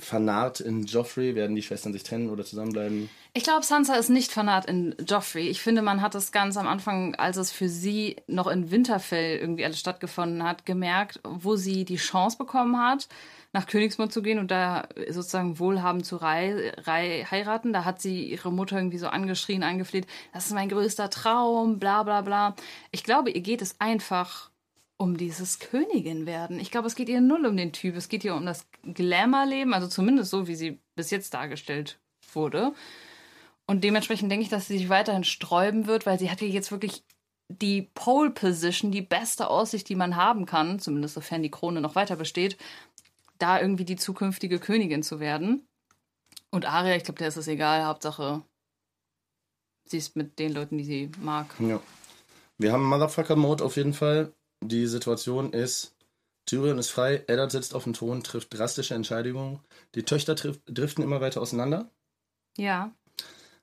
vernarrt 0.00 0.60
in 0.60 0.84
Joffrey? 0.84 1.34
Werden 1.34 1.56
die 1.56 1.62
Schwestern 1.62 1.92
sich 1.92 2.02
trennen 2.02 2.30
oder 2.30 2.44
zusammenbleiben? 2.44 3.08
Ich 3.34 3.44
glaube, 3.44 3.64
Sansa 3.64 3.94
ist 3.94 4.08
nicht 4.08 4.32
fanat 4.32 4.66
in 4.66 4.96
Joffrey. 5.06 5.48
Ich 5.48 5.60
finde, 5.60 5.82
man 5.82 6.02
hat 6.02 6.14
es 6.14 6.32
ganz 6.32 6.56
am 6.56 6.66
Anfang, 6.66 7.14
als 7.16 7.36
es 7.36 7.52
für 7.52 7.68
sie 7.68 8.16
noch 8.26 8.46
in 8.46 8.70
Winterfell 8.70 9.38
irgendwie 9.38 9.64
alles 9.64 9.78
stattgefunden 9.78 10.42
hat, 10.42 10.66
gemerkt, 10.66 11.20
wo 11.24 11.56
sie 11.56 11.84
die 11.84 11.96
Chance 11.96 12.38
bekommen 12.38 12.78
hat, 12.78 13.08
nach 13.52 13.66
Königsmund 13.66 14.12
zu 14.12 14.22
gehen 14.22 14.38
und 14.38 14.50
da 14.50 14.88
sozusagen 15.08 15.58
wohlhabend 15.58 16.04
zu 16.04 16.16
rei 16.16 16.72
rei 16.78 17.26
heiraten. 17.30 17.72
Da 17.72 17.84
hat 17.84 18.00
sie 18.00 18.24
ihre 18.24 18.52
Mutter 18.52 18.76
irgendwie 18.76 18.98
so 18.98 19.08
angeschrien, 19.08 19.62
angefleht, 19.62 20.06
das 20.32 20.46
ist 20.46 20.54
mein 20.54 20.68
größter 20.68 21.10
Traum, 21.10 21.78
bla 21.78 22.02
bla 22.02 22.22
bla. 22.22 22.56
Ich 22.92 23.04
glaube, 23.04 23.30
ihr 23.30 23.40
geht 23.40 23.62
es 23.62 23.76
einfach 23.80 24.47
um 24.98 25.16
dieses 25.16 25.60
Königin 25.60 26.26
werden. 26.26 26.58
Ich 26.58 26.70
glaube, 26.70 26.88
es 26.88 26.96
geht 26.96 27.08
ihr 27.08 27.20
null 27.20 27.46
um 27.46 27.56
den 27.56 27.72
Typ. 27.72 27.96
Es 27.96 28.08
geht 28.08 28.24
ihr 28.24 28.34
um 28.34 28.44
das 28.44 28.66
Glamour-Leben, 28.82 29.72
also 29.72 29.86
zumindest 29.86 30.30
so, 30.30 30.48
wie 30.48 30.56
sie 30.56 30.80
bis 30.96 31.10
jetzt 31.10 31.32
dargestellt 31.34 31.98
wurde. 32.32 32.74
Und 33.66 33.84
dementsprechend 33.84 34.30
denke 34.30 34.42
ich, 34.42 34.50
dass 34.50 34.66
sie 34.66 34.78
sich 34.78 34.88
weiterhin 34.88 35.24
sträuben 35.24 35.86
wird, 35.86 36.04
weil 36.04 36.18
sie 36.18 36.30
hat 36.30 36.40
ja 36.40 36.48
jetzt 36.48 36.72
wirklich 36.72 37.04
die 37.48 37.82
Pole 37.94 38.30
Position, 38.30 38.90
die 38.90 39.02
beste 39.02 39.48
Aussicht, 39.48 39.88
die 39.88 39.94
man 39.94 40.16
haben 40.16 40.46
kann, 40.46 40.80
zumindest 40.80 41.14
sofern 41.14 41.42
die 41.42 41.50
Krone 41.50 41.80
noch 41.80 41.94
weiter 41.94 42.16
besteht, 42.16 42.58
da 43.38 43.60
irgendwie 43.60 43.84
die 43.84 43.96
zukünftige 43.96 44.58
Königin 44.58 45.02
zu 45.02 45.20
werden. 45.20 45.66
Und 46.50 46.66
Arya, 46.66 46.96
ich 46.96 47.04
glaube, 47.04 47.18
der 47.18 47.28
ist 47.28 47.36
es 47.36 47.46
egal. 47.46 47.84
Hauptsache, 47.84 48.42
sie 49.84 49.98
ist 49.98 50.16
mit 50.16 50.38
den 50.38 50.52
Leuten, 50.52 50.76
die 50.76 50.84
sie 50.84 51.10
mag. 51.20 51.54
Ja. 51.60 51.80
Wir 52.58 52.72
haben 52.72 52.84
Motherfucker-Mode 52.84 53.64
auf 53.64 53.76
jeden 53.76 53.94
Fall. 53.94 54.32
Die 54.62 54.86
Situation 54.86 55.52
ist, 55.52 55.94
Tyrion 56.46 56.78
ist 56.78 56.90
frei, 56.90 57.24
Eddard 57.26 57.52
sitzt 57.52 57.74
auf 57.74 57.84
dem 57.84 57.92
Thron, 57.92 58.22
trifft 58.22 58.56
drastische 58.56 58.94
Entscheidungen. 58.94 59.60
Die 59.94 60.02
Töchter 60.02 60.34
driften 60.34 61.04
immer 61.04 61.20
weiter 61.20 61.40
auseinander. 61.40 61.90
Ja. 62.56 62.92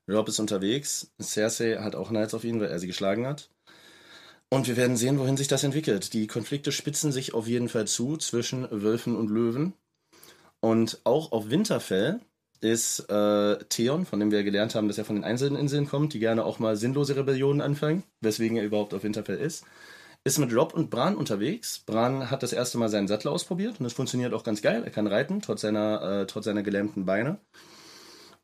Rob 0.08 0.28
ist 0.28 0.38
unterwegs. 0.38 1.10
Cersei 1.20 1.78
hat 1.78 1.96
auch 1.96 2.10
Nights 2.10 2.34
auf 2.34 2.44
ihn, 2.44 2.60
weil 2.60 2.70
er 2.70 2.78
sie 2.78 2.86
geschlagen 2.86 3.26
hat. 3.26 3.50
Und 4.48 4.68
wir 4.68 4.76
werden 4.76 4.96
sehen, 4.96 5.18
wohin 5.18 5.36
sich 5.36 5.48
das 5.48 5.64
entwickelt. 5.64 6.12
Die 6.12 6.28
Konflikte 6.28 6.70
spitzen 6.70 7.10
sich 7.10 7.34
auf 7.34 7.48
jeden 7.48 7.68
Fall 7.68 7.88
zu 7.88 8.16
zwischen 8.16 8.68
Wölfen 8.70 9.16
und 9.16 9.28
Löwen. 9.28 9.74
Und 10.60 11.00
auch 11.04 11.32
auf 11.32 11.50
Winterfell 11.50 12.20
ist 12.60 13.00
äh, 13.10 13.58
Theon, 13.68 14.06
von 14.06 14.20
dem 14.20 14.30
wir 14.30 14.44
gelernt 14.44 14.74
haben, 14.74 14.88
dass 14.88 14.98
er 14.98 15.04
von 15.04 15.16
den 15.16 15.24
einzelnen 15.24 15.58
Inseln 15.58 15.88
kommt, 15.88 16.14
die 16.14 16.20
gerne 16.20 16.44
auch 16.44 16.58
mal 16.58 16.76
sinnlose 16.76 17.16
Rebellionen 17.16 17.60
anfangen, 17.60 18.04
weswegen 18.20 18.56
er 18.56 18.64
überhaupt 18.64 18.94
auf 18.94 19.02
Winterfell 19.02 19.38
ist, 19.38 19.64
ist 20.26 20.38
mit 20.38 20.52
Rob 20.52 20.74
und 20.74 20.90
Bran 20.90 21.14
unterwegs. 21.14 21.78
Bran 21.86 22.32
hat 22.32 22.42
das 22.42 22.52
erste 22.52 22.78
Mal 22.78 22.88
seinen 22.88 23.06
Sattel 23.06 23.28
ausprobiert 23.28 23.78
und 23.78 23.84
das 23.84 23.92
funktioniert 23.92 24.34
auch 24.34 24.42
ganz 24.42 24.60
geil. 24.60 24.82
Er 24.84 24.90
kann 24.90 25.06
reiten, 25.06 25.40
trotz 25.40 25.60
seiner, 25.60 26.02
äh, 26.02 26.26
trotz 26.26 26.46
seiner 26.46 26.64
gelähmten 26.64 27.06
Beine. 27.06 27.38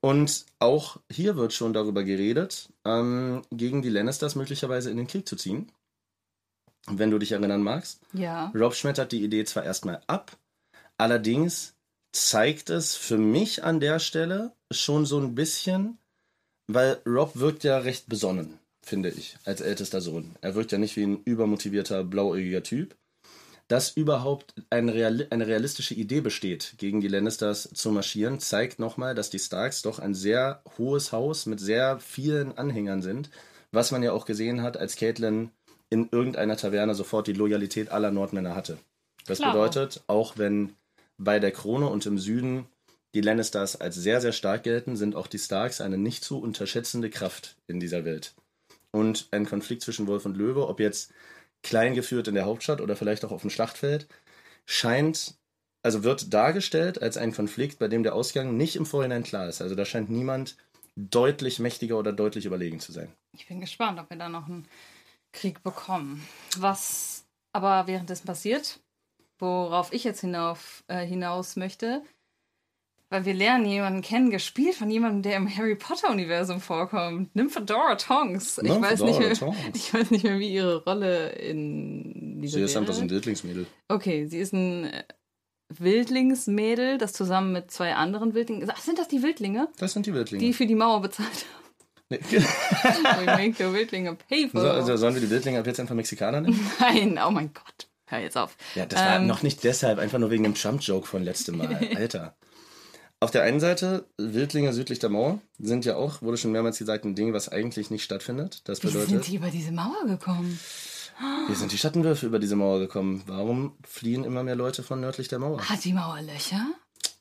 Und 0.01 0.47
auch 0.61 0.99
hier 1.11 1.35
wird 1.37 1.53
schon 1.53 1.73
darüber 1.73 2.05
geredet, 2.05 2.69
ähm, 2.85 3.43
gegen 3.51 3.83
die 3.83 3.89
Lannisters 3.89 4.37
möglicherweise 4.37 4.91
in 4.93 4.97
den 4.97 5.09
Krieg 5.09 5.29
zu 5.29 5.35
ziehen. 5.35 5.73
Wenn 6.87 7.11
du 7.11 7.19
dich 7.19 7.33
erinnern 7.33 7.63
magst. 7.63 8.01
Ja. 8.13 8.53
Rob 8.55 8.75
schmettert 8.75 9.11
die 9.11 9.25
Idee 9.25 9.45
zwar 9.45 9.65
erstmal 9.65 10.03
ab, 10.07 10.37
allerdings 10.99 11.75
zeigt 12.13 12.71
es 12.71 12.95
für 12.95 13.19
mich 13.19 13.65
an 13.65 13.81
der 13.81 13.99
Stelle 13.99 14.53
schon 14.71 15.05
so 15.05 15.19
ein 15.19 15.35
bisschen, 15.35 15.99
weil 16.69 17.01
Rob 17.07 17.35
wirkt 17.35 17.65
ja 17.65 17.79
recht 17.79 18.09
besonnen, 18.09 18.61
finde 18.83 19.11
ich, 19.11 19.37
als 19.45 19.61
ältester 19.61 20.01
Sohn. 20.01 20.35
Er 20.41 20.55
wirkt 20.55 20.73
ja 20.73 20.79
nicht 20.79 20.97
wie 20.97 21.05
ein 21.05 21.23
übermotivierter, 21.25 22.05
blauäugiger 22.05 22.63
Typ. 22.63 22.97
Dass 23.69 23.91
überhaupt 23.91 24.55
eine, 24.71 24.93
reali 24.93 25.27
eine 25.31 25.47
realistische 25.47 25.95
Idee 25.95 26.21
besteht, 26.21 26.75
gegen 26.77 27.01
die 27.01 27.09
Lannisters 27.09 27.71
zu 27.73 27.91
marschieren, 27.91 28.39
zeigt 28.39 28.79
nochmal, 28.79 29.15
dass 29.15 29.31
die 29.31 29.39
Starks 29.39 29.83
doch 29.83 29.99
ein 29.99 30.15
sehr 30.15 30.63
hohes 30.77 31.13
Haus 31.13 31.47
mit 31.47 31.61
sehr 31.61 31.99
vielen 32.01 32.59
Anhängern 32.59 33.01
sind, 33.01 33.31
was 33.71 33.91
man 33.91 34.03
ja 34.03 34.13
auch 34.13 34.27
gesehen 34.27 34.63
hat, 34.63 34.77
als 34.77 34.97
Caitlin 34.97 35.51
in 35.89 36.09
irgendeiner 36.11 36.57
Taverne 36.57 36.95
sofort 36.95 37.27
die 37.29 37.33
Loyalität 37.33 37.91
aller 37.91 38.11
Nordmänner 38.11 38.55
hatte. 38.55 38.79
Das 39.27 39.39
Klar. 39.39 39.53
bedeutet, 39.53 40.03
auch 40.07 40.37
wenn 40.37 40.75
bei 41.17 41.39
der 41.39 41.53
Krone 41.53 41.89
und 41.89 42.05
im 42.05 42.19
Süden 42.19 42.67
die 43.15 43.21
Lannisters 43.21 43.81
als 43.81 43.95
sehr, 43.95 44.21
sehr 44.21 44.33
stark 44.33 44.65
gelten, 44.65 44.97
sind 44.97 45.15
auch 45.15 45.27
die 45.27 45.39
Starks 45.39 45.81
eine 45.81 45.99
nicht 45.99 46.25
zu 46.25 46.41
unterschätzende 46.41 47.11
Kraft 47.11 47.57
in 47.67 47.79
dieser 47.79 48.05
Welt. 48.05 48.35
Und 48.93 49.29
ein 49.31 49.47
Konflikt 49.47 49.83
zwischen 49.83 50.07
Wolf 50.07 50.27
und 50.27 50.37
Löwe, 50.37 50.69
ob 50.69 50.79
jetzt 50.79 51.13
klein 51.63 51.95
geführt 51.95 52.29
in 52.29 52.35
der 52.35 52.45
Hauptstadt 52.45 52.81
oder 52.81 52.97
vielleicht 52.97 53.25
auch 53.25 53.33
auf 53.33 53.41
dem 53.41 53.51
Schlachtfeld, 53.51 54.07
scheint, 54.67 55.35
also 55.83 56.05
wird 56.05 56.33
dargestellt 56.33 57.03
als 57.03 57.17
ein 57.17 57.33
Konflikt, 57.33 57.79
bei 57.79 57.89
dem 57.89 58.03
der 58.03 58.15
Ausgang 58.15 58.57
nicht 58.57 58.77
im 58.77 58.87
Vorhinein 58.87 59.23
klar 59.23 59.49
ist. 59.49 59.63
Also 59.63 59.75
da 59.75 59.85
scheint 59.85 60.11
niemand 60.11 60.57
deutlich 60.97 61.59
mächtiger 61.59 61.99
oder 61.99 62.13
deutlich 62.13 62.45
überlegen 62.45 62.81
zu 62.81 62.93
sein. 62.93 63.13
Ich 63.33 63.47
bin 63.47 63.61
gespannt, 63.61 63.99
ob 63.99 64.11
wir 64.11 64.19
da 64.19 64.29
noch 64.29 64.47
einen 64.47 64.69
Krieg 65.33 65.63
bekommen. 65.63 66.27
Was 66.59 67.25
aber 67.53 67.87
währenddessen 67.87 68.27
passiert, 68.27 68.81
worauf 69.39 69.93
ich 69.93 70.05
jetzt 70.05 70.21
hinauf, 70.21 70.85
äh, 70.89 71.05
hinaus 71.07 71.57
möchte, 71.57 72.03
weil 73.13 73.25
wir 73.25 73.35
lernen 73.35 73.67
jemanden 73.67 74.03
kennen, 74.03 74.31
gespielt 74.31 74.75
von 74.75 74.91
jemandem, 74.91 75.23
der 75.23 75.37
im 75.37 75.55
Harry 75.57 75.75
Potter-Universum 75.77 76.61
vorkommt. 76.61 77.35
Nymphadora 77.37 77.95
Tonks. 77.97 78.59
Ich, 78.63 78.69
weiß 78.69 79.01
nicht 79.03 79.19
Nymphadora 79.21 79.21
mehr, 79.21 79.35
Tonks. 79.39 79.59
ich 79.75 79.95
weiß 79.95 80.11
nicht 80.11 80.25
mehr, 80.25 80.39
wie 80.39 80.53
ihre 80.53 80.83
Rolle 80.85 81.29
in 81.31 82.41
dieser 82.41 82.59
Sie 82.59 82.65
ist 82.65 82.77
einfach 82.77 82.95
so 82.95 83.03
ein 83.03 83.11
Wildlingsmädel. 83.11 83.67
Okay, 83.89 84.27
sie 84.27 84.39
ist 84.39 84.53
ein 84.53 84.85
äh, 84.87 85.05
Wildlingsmädel, 85.97 86.99
das 86.99 87.13
zusammen 87.13 87.53
mit 87.53 87.71
zwei 87.71 87.95
anderen 87.95 88.35
Wildlingen. 88.35 88.69
Ach, 88.75 88.81
sind 88.81 88.99
das 88.99 89.09
die 89.09 89.23
Wildlinge, 89.23 89.69
Das 89.79 89.93
sind 89.93 90.07
die 90.07 90.15
Wildlinge. 90.15 90.43
die 90.45 90.53
für 90.53 90.67
die 90.67 90.75
Mauer 90.75 91.01
bezahlt 91.03 91.29
haben? 91.29 91.63
We 92.11 93.25
make 93.27 93.55
the 93.57 93.73
Wildlinge 93.73 94.15
pay 94.29 94.49
for. 94.49 94.61
so, 94.61 94.69
also 94.71 94.97
sollen 94.97 95.15
wir 95.15 95.23
die 95.23 95.31
Wildlinge 95.31 95.59
ab 95.59 95.67
jetzt 95.67 95.81
einfach 95.81 95.95
Mexikaner 95.95 96.41
nennen? 96.43 96.61
Nein, 96.81 97.19
oh 97.27 97.31
mein 97.31 97.53
Gott. 97.55 97.89
Hör 98.07 98.19
jetzt 98.19 98.37
auf. 98.37 98.57
Ja, 98.75 98.85
das 98.85 99.01
war 99.01 99.17
Ähm. 99.17 99.27
noch 99.27 99.43
nicht 99.43 99.65
deshalb, 99.65 99.99
einfach 99.99 100.19
nur 100.19 100.31
wegen 100.31 100.43
dem 100.43 100.55
Trump-Joke 100.55 101.07
von 101.07 101.23
letztem 101.23 101.57
Mal. 101.57 101.89
Alter. 101.97 102.37
Auf 103.23 103.31
der 103.31 103.45
einen 103.45 103.61
Seite, 103.61 104.05
Wildlinge 104.19 104.73
südlich 104.73 104.99
der 104.99 105.09
Mauer 105.09 105.41
sind 105.57 105.85
ja 105.85 105.95
auch, 105.95 106.23
wurde 106.23 106.37
schon 106.37 106.51
mehrmals 106.51 106.79
gesagt, 106.79 107.05
ein 107.05 107.15
Ding, 107.15 107.33
was 107.33 107.49
eigentlich 107.49 107.89
nicht 107.89 108.03
stattfindet. 108.03 108.63
Das 108.65 108.83
Wie 108.83 108.89
sind 108.89 109.07
bedeutet, 109.07 109.29
die 109.29 109.37
über 109.37 109.49
diese 109.49 109.71
Mauer 109.71 110.07
gekommen? 110.07 110.59
hier 111.47 111.55
sind 111.55 111.71
die 111.71 111.79
Schattenwürfe 111.79 112.27
über 112.27 112.41
diese 112.41 112.57
Mauer 112.57 112.81
gekommen. 112.81 113.23
Warum 113.27 113.77
fliehen 113.85 114.25
immer 114.25 114.43
mehr 114.43 114.57
Leute 114.57 114.83
von 114.83 115.01
nördlich 115.01 115.29
der 115.29 115.39
Mauer? 115.39 115.61
Hat 115.69 115.85
die 115.85 115.93
Mauer 115.93 116.21
Löcher? 116.21 116.67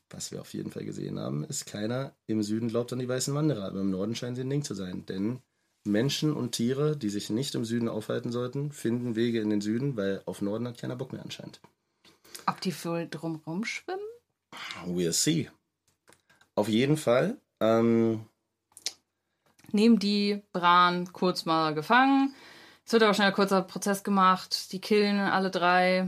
was 0.10 0.32
wir 0.32 0.42
auf 0.42 0.56
jeden 0.56 0.72
Fall 0.72 0.86
gesehen 0.86 1.20
haben, 1.20 1.44
ist 1.44 1.68
keiner 1.68 2.16
im 2.26 2.42
Süden 2.42 2.70
glaubt 2.70 2.92
an 2.92 2.98
die 2.98 3.08
weißen 3.08 3.36
Wanderer, 3.36 3.66
aber 3.66 3.82
im 3.82 3.92
Norden 3.92 4.16
scheinen 4.16 4.36
sie 4.36 4.42
ein 4.42 4.50
Ding 4.50 4.64
zu 4.64 4.74
sein. 4.74 5.06
Denn 5.06 5.40
Menschen 5.84 6.34
und 6.34 6.54
Tiere, 6.54 6.98
die 6.98 7.10
sich 7.10 7.30
nicht 7.30 7.54
im 7.54 7.64
Süden 7.64 7.88
aufhalten 7.88 8.32
sollten, 8.32 8.72
finden 8.72 9.16
Wege 9.16 9.40
in 9.40 9.52
den 9.52 9.62
Süden, 9.62 9.96
weil 9.98 10.24
auf 10.26 10.42
Norden 10.42 10.68
hat 10.68 10.80
keiner 10.80 10.96
Bock 10.96 11.14
mehr 11.14 11.22
anscheinend. 11.22 11.62
Ob 12.48 12.60
die 12.60 12.74
wohl 12.84 13.08
drumrum 13.08 13.66
schwimmen? 13.66 14.02
We'll 14.88 15.14
see. 15.14 15.48
Auf 16.62 16.70
jeden 16.70 16.96
Fall. 16.96 17.38
Ähm, 17.60 18.24
Nehmen 19.72 19.98
die 19.98 20.44
Bran 20.54 21.12
kurz 21.12 21.46
mal 21.46 21.74
gefangen. 21.74 22.36
Es 22.86 22.94
wird 22.94 23.02
aber 23.02 23.16
schnell 23.16 23.30
ein 23.30 23.34
kurzer 23.34 23.64
Prozess 23.64 24.04
gemacht. 24.04 24.72
Die 24.72 24.80
killen 24.80 25.20
alle 25.20 25.50
drei. 25.50 26.08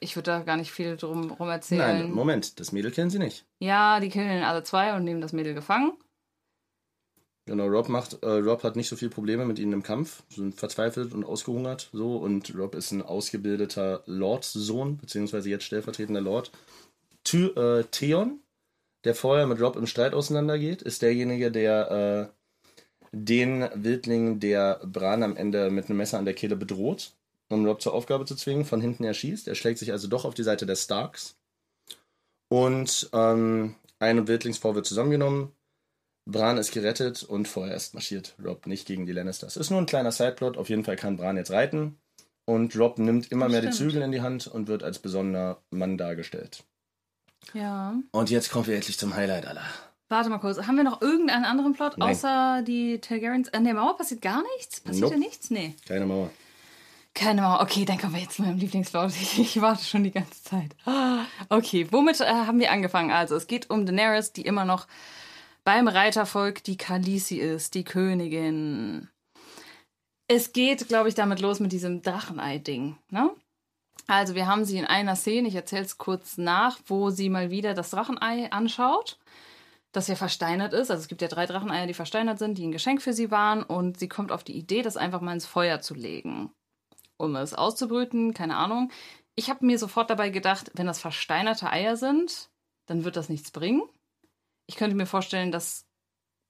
Ich 0.00 0.16
würde 0.16 0.32
da 0.32 0.40
gar 0.40 0.56
nicht 0.56 0.72
viel 0.72 0.96
drum 0.96 1.30
rum 1.30 1.48
erzählen. 1.48 2.06
nein, 2.06 2.10
Moment, 2.10 2.58
das 2.58 2.72
Mädel 2.72 2.90
kennen 2.90 3.10
sie 3.10 3.20
nicht. 3.20 3.46
Ja, 3.60 4.00
die 4.00 4.08
killen 4.08 4.42
alle 4.42 4.64
zwei 4.64 4.96
und 4.96 5.04
nehmen 5.04 5.20
das 5.20 5.32
Mädel 5.32 5.54
gefangen. 5.54 5.92
Genau, 7.46 7.68
Rob 7.68 7.88
macht, 7.88 8.20
äh, 8.24 8.28
Rob 8.28 8.64
hat 8.64 8.74
nicht 8.74 8.88
so 8.88 8.96
viel 8.96 9.10
Probleme 9.10 9.44
mit 9.44 9.60
ihnen 9.60 9.74
im 9.74 9.84
Kampf, 9.84 10.24
sind 10.28 10.56
verzweifelt 10.56 11.14
und 11.14 11.22
ausgehungert 11.22 11.88
so 11.92 12.16
und 12.16 12.52
Rob 12.58 12.74
ist 12.74 12.90
ein 12.90 13.00
ausgebildeter 13.00 14.02
Lords-Sohn, 14.06 14.96
beziehungsweise 14.96 15.48
jetzt 15.50 15.66
stellvertretender 15.66 16.20
Lord. 16.20 16.50
Ty 17.22 17.46
äh, 17.54 17.84
Theon, 17.92 18.40
der 19.04 19.14
vorher 19.14 19.46
mit 19.46 19.60
Rob 19.60 19.76
im 19.76 19.86
Streit 19.86 20.14
auseinandergeht, 20.14 20.82
ist 20.82 21.02
derjenige, 21.02 21.50
der 21.50 22.32
äh, 22.32 22.38
den 23.12 23.68
Wildling, 23.74 24.40
der 24.40 24.80
Bran 24.84 25.22
am 25.22 25.36
Ende 25.36 25.70
mit 25.70 25.86
einem 25.86 25.98
Messer 25.98 26.18
an 26.18 26.24
der 26.24 26.34
Kehle 26.34 26.56
bedroht, 26.56 27.12
um 27.48 27.64
Rob 27.66 27.80
zur 27.80 27.94
Aufgabe 27.94 28.26
zu 28.26 28.34
zwingen, 28.34 28.64
von 28.64 28.80
hinten 28.80 29.04
erschießt. 29.04 29.48
Er 29.48 29.54
schlägt 29.54 29.78
sich 29.78 29.92
also 29.92 30.08
doch 30.08 30.24
auf 30.24 30.34
die 30.34 30.42
Seite 30.42 30.66
der 30.66 30.76
Starks. 30.76 31.36
Und 32.48 33.08
ähm, 33.12 33.74
eine 33.98 34.28
Wildlingsfrau 34.28 34.74
wird 34.74 34.86
zusammengenommen. 34.86 35.52
Bran 36.26 36.58
ist 36.58 36.72
gerettet 36.72 37.22
und 37.22 37.48
vorerst 37.48 37.94
marschiert 37.94 38.34
Rob 38.44 38.66
nicht 38.66 38.86
gegen 38.86 39.06
die 39.06 39.12
Lannisters. 39.12 39.56
Ist 39.56 39.70
nur 39.70 39.80
ein 39.80 39.86
kleiner 39.86 40.12
Sideplot. 40.12 40.58
Auf 40.58 40.68
jeden 40.68 40.84
Fall 40.84 40.96
kann 40.96 41.16
Bran 41.16 41.38
jetzt 41.38 41.50
reiten. 41.50 41.98
Und 42.44 42.76
Rob 42.76 42.98
nimmt 42.98 43.32
immer 43.32 43.46
Das 43.46 43.52
mehr 43.52 43.60
die 43.62 43.72
stimmt. 43.72 43.92
Zügel 43.92 44.02
in 44.02 44.12
die 44.12 44.20
Hand 44.20 44.46
und 44.46 44.68
wird 44.68 44.82
als 44.82 44.98
besonderer 44.98 45.62
Mann 45.70 45.96
dargestellt. 45.96 46.64
Ja. 47.54 47.94
Und 48.12 48.30
jetzt 48.30 48.50
kommen 48.50 48.66
wir 48.66 48.74
endlich 48.76 48.98
zum 48.98 49.14
Highlight 49.14 49.46
aller. 49.46 49.64
Warte 50.08 50.30
mal 50.30 50.38
kurz. 50.38 50.58
Haben 50.66 50.76
wir 50.76 50.84
noch 50.84 51.02
irgendeinen 51.02 51.44
anderen 51.44 51.74
Plot 51.74 51.98
Nein. 51.98 52.10
außer 52.10 52.62
die 52.66 52.98
Targaryens? 53.00 53.52
An 53.52 53.64
der 53.64 53.74
Mauer 53.74 53.96
passiert 53.96 54.22
gar 54.22 54.42
nichts? 54.56 54.80
Passiert 54.80 55.02
Nope. 55.04 55.14
da 55.14 55.18
nichts? 55.20 55.50
Nee. 55.50 55.74
Keine 55.86 56.06
Mauer. 56.06 56.30
Keine 57.14 57.42
Mauer. 57.42 57.60
Okay, 57.60 57.84
dann 57.84 57.98
kommen 57.98 58.14
wir 58.14 58.20
jetzt 58.22 58.36
zu 58.36 58.42
meinem 58.42 58.58
Lieblingsplot. 58.58 59.10
Ich, 59.10 59.38
ich 59.56 59.60
warte 59.60 59.84
schon 59.84 60.04
die 60.04 60.10
ganze 60.10 60.42
Zeit. 60.42 60.74
Ah, 60.86 61.24
Okay, 61.48 61.86
womit 61.90 62.20
äh, 62.20 62.26
haben 62.26 62.58
wir 62.60 62.70
angefangen? 62.72 63.10
Also, 63.10 63.34
es 63.36 63.46
geht 63.46 63.68
um 63.70 63.84
Daenerys, 63.86 64.32
die 64.32 64.42
immer 64.42 64.64
noch 64.64 64.86
beim 65.64 65.88
Reitervolk 65.88 66.64
die 66.64 66.76
Khaleesi 66.78 67.36
ist, 67.36 67.74
die 67.74 67.84
Königin. 67.84 69.08
Es 70.26 70.52
geht, 70.52 70.88
glaube 70.88 71.08
ich, 71.10 71.14
damit 71.14 71.40
los 71.40 71.60
mit 71.60 71.72
diesem 71.72 72.00
Drachenei-Ding, 72.02 72.96
ne? 73.10 73.30
Also, 74.06 74.34
wir 74.34 74.46
haben 74.46 74.64
sie 74.64 74.78
in 74.78 74.86
einer 74.86 75.16
Szene, 75.16 75.48
ich 75.48 75.54
erzähle 75.54 75.84
es 75.84 75.98
kurz 75.98 76.38
nach, 76.38 76.78
wo 76.86 77.10
sie 77.10 77.28
mal 77.28 77.50
wieder 77.50 77.74
das 77.74 77.90
Drachenei 77.90 78.50
anschaut, 78.52 79.18
das 79.92 80.08
ja 80.08 80.14
versteinert 80.16 80.72
ist. 80.72 80.90
Also, 80.90 81.02
es 81.02 81.08
gibt 81.08 81.22
ja 81.22 81.28
drei 81.28 81.46
Dracheneier, 81.46 81.86
die 81.86 81.94
versteinert 81.94 82.38
sind, 82.38 82.56
die 82.56 82.66
ein 82.66 82.72
Geschenk 82.72 83.02
für 83.02 83.12
sie 83.12 83.30
waren. 83.30 83.62
Und 83.62 83.98
sie 83.98 84.08
kommt 84.08 84.32
auf 84.32 84.44
die 84.44 84.56
Idee, 84.56 84.82
das 84.82 84.96
einfach 84.96 85.20
mal 85.20 85.34
ins 85.34 85.46
Feuer 85.46 85.80
zu 85.80 85.94
legen 85.94 86.50
um 87.18 87.36
es 87.36 87.52
auszubrüten, 87.52 88.32
keine 88.32 88.56
Ahnung. 88.56 88.90
Ich 89.34 89.50
habe 89.50 89.66
mir 89.66 89.78
sofort 89.78 90.08
dabei 90.08 90.30
gedacht, 90.30 90.70
wenn 90.74 90.86
das 90.86 91.00
versteinerte 91.00 91.70
Eier 91.70 91.96
sind, 91.96 92.50
dann 92.86 93.04
wird 93.04 93.16
das 93.16 93.28
nichts 93.28 93.50
bringen. 93.50 93.82
Ich 94.66 94.76
könnte 94.76 94.96
mir 94.96 95.06
vorstellen, 95.06 95.52
dass 95.52 95.86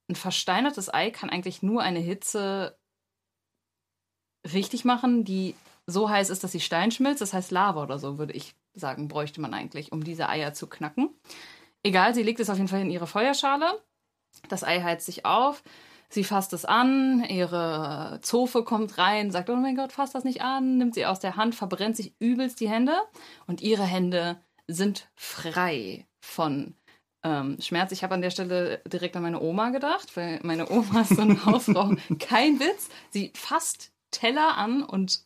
ein 0.09 0.15
versteinertes 0.15 0.93
Ei 0.93 1.11
kann 1.11 1.31
eigentlich 1.31 1.63
nur 1.63 1.83
eine 1.83 1.99
Hitze 1.99 2.79
richtig 4.53 4.85
machen, 4.85 5.25
die 5.25 5.55
so 5.89 6.11
heiß 6.11 6.31
ist, 6.31 6.45
dass 6.45 6.53
sie 6.53 6.61
Stein 6.61 6.91
schmilzt. 6.91 7.23
Das 7.23 7.33
heißt 7.33 7.51
Lava 7.51 7.83
oder 7.83 7.99
so, 7.99 8.19
würde 8.19 8.35
ich 8.35 8.55
sagen, 8.75 9.09
bräuchte 9.09 9.41
man 9.41 9.55
eigentlich, 9.55 9.91
um 9.91 10.05
diese 10.05 10.29
Eier 10.29 10.53
zu 10.53 10.67
knacken. 10.67 11.11
Egal, 11.83 12.15
sie 12.15 12.23
legt 12.23 12.41
es 12.41 12.51
auf 12.51 12.57
jeden 12.57 12.69
Fall 12.69 12.83
in 12.83 12.91
ihre 12.91 13.07
Feuerschale. 13.07 13.83
Das 14.49 14.65
Ei 14.65 14.83
heizt 14.83 15.07
sich 15.07 15.25
auf. 15.25 15.63
Sie 16.11 16.25
fasst 16.25 16.53
es 16.53 16.65
an, 16.65 17.25
ihre 17.25 18.19
Zofe 18.23 18.65
kommt 18.65 18.97
rein, 18.97 19.31
sagt, 19.31 19.51
oh 19.51 19.57
mein 19.57 19.77
Gott, 19.77 19.93
fass 19.93 20.13
das 20.13 20.25
nicht 20.25 20.41
an, 20.41 20.79
nimmt 20.79 20.95
sie 20.95 21.05
aus 21.05 21.21
der 21.21 21.37
Hand, 21.37 21.55
verbrennt 21.55 21.97
sich 21.97 22.15
übelst 22.19 22.61
die 22.61 22.69
Hände 22.69 22.95
und 23.47 23.61
ihre 23.61 23.85
Hände 23.85 24.41
sind 24.67 25.11
frei 25.17 26.07
von 26.21 26.75
ähm, 27.23 27.59
Schmerz. 27.61 27.93
Ich 27.93 28.05
habe 28.05 28.15
an 28.15 28.23
der 28.23 28.31
Stelle 28.31 28.81
direkt 28.87 29.17
an 29.17 29.23
meine 29.23 29.41
Oma 29.41 29.69
gedacht, 29.69 30.17
weil 30.17 30.41
meine 30.43 30.71
Oma 30.71 31.03
ist 31.03 31.17
so 31.17 31.23
eine 31.23 31.45
Hausfrau. 31.47 31.95
Kein 32.19 32.59
Witz. 32.59 32.89
Sie 33.11 33.33
fasst 33.35 33.93
Teller 34.11 34.57
an 34.57 34.83
und, 34.83 35.21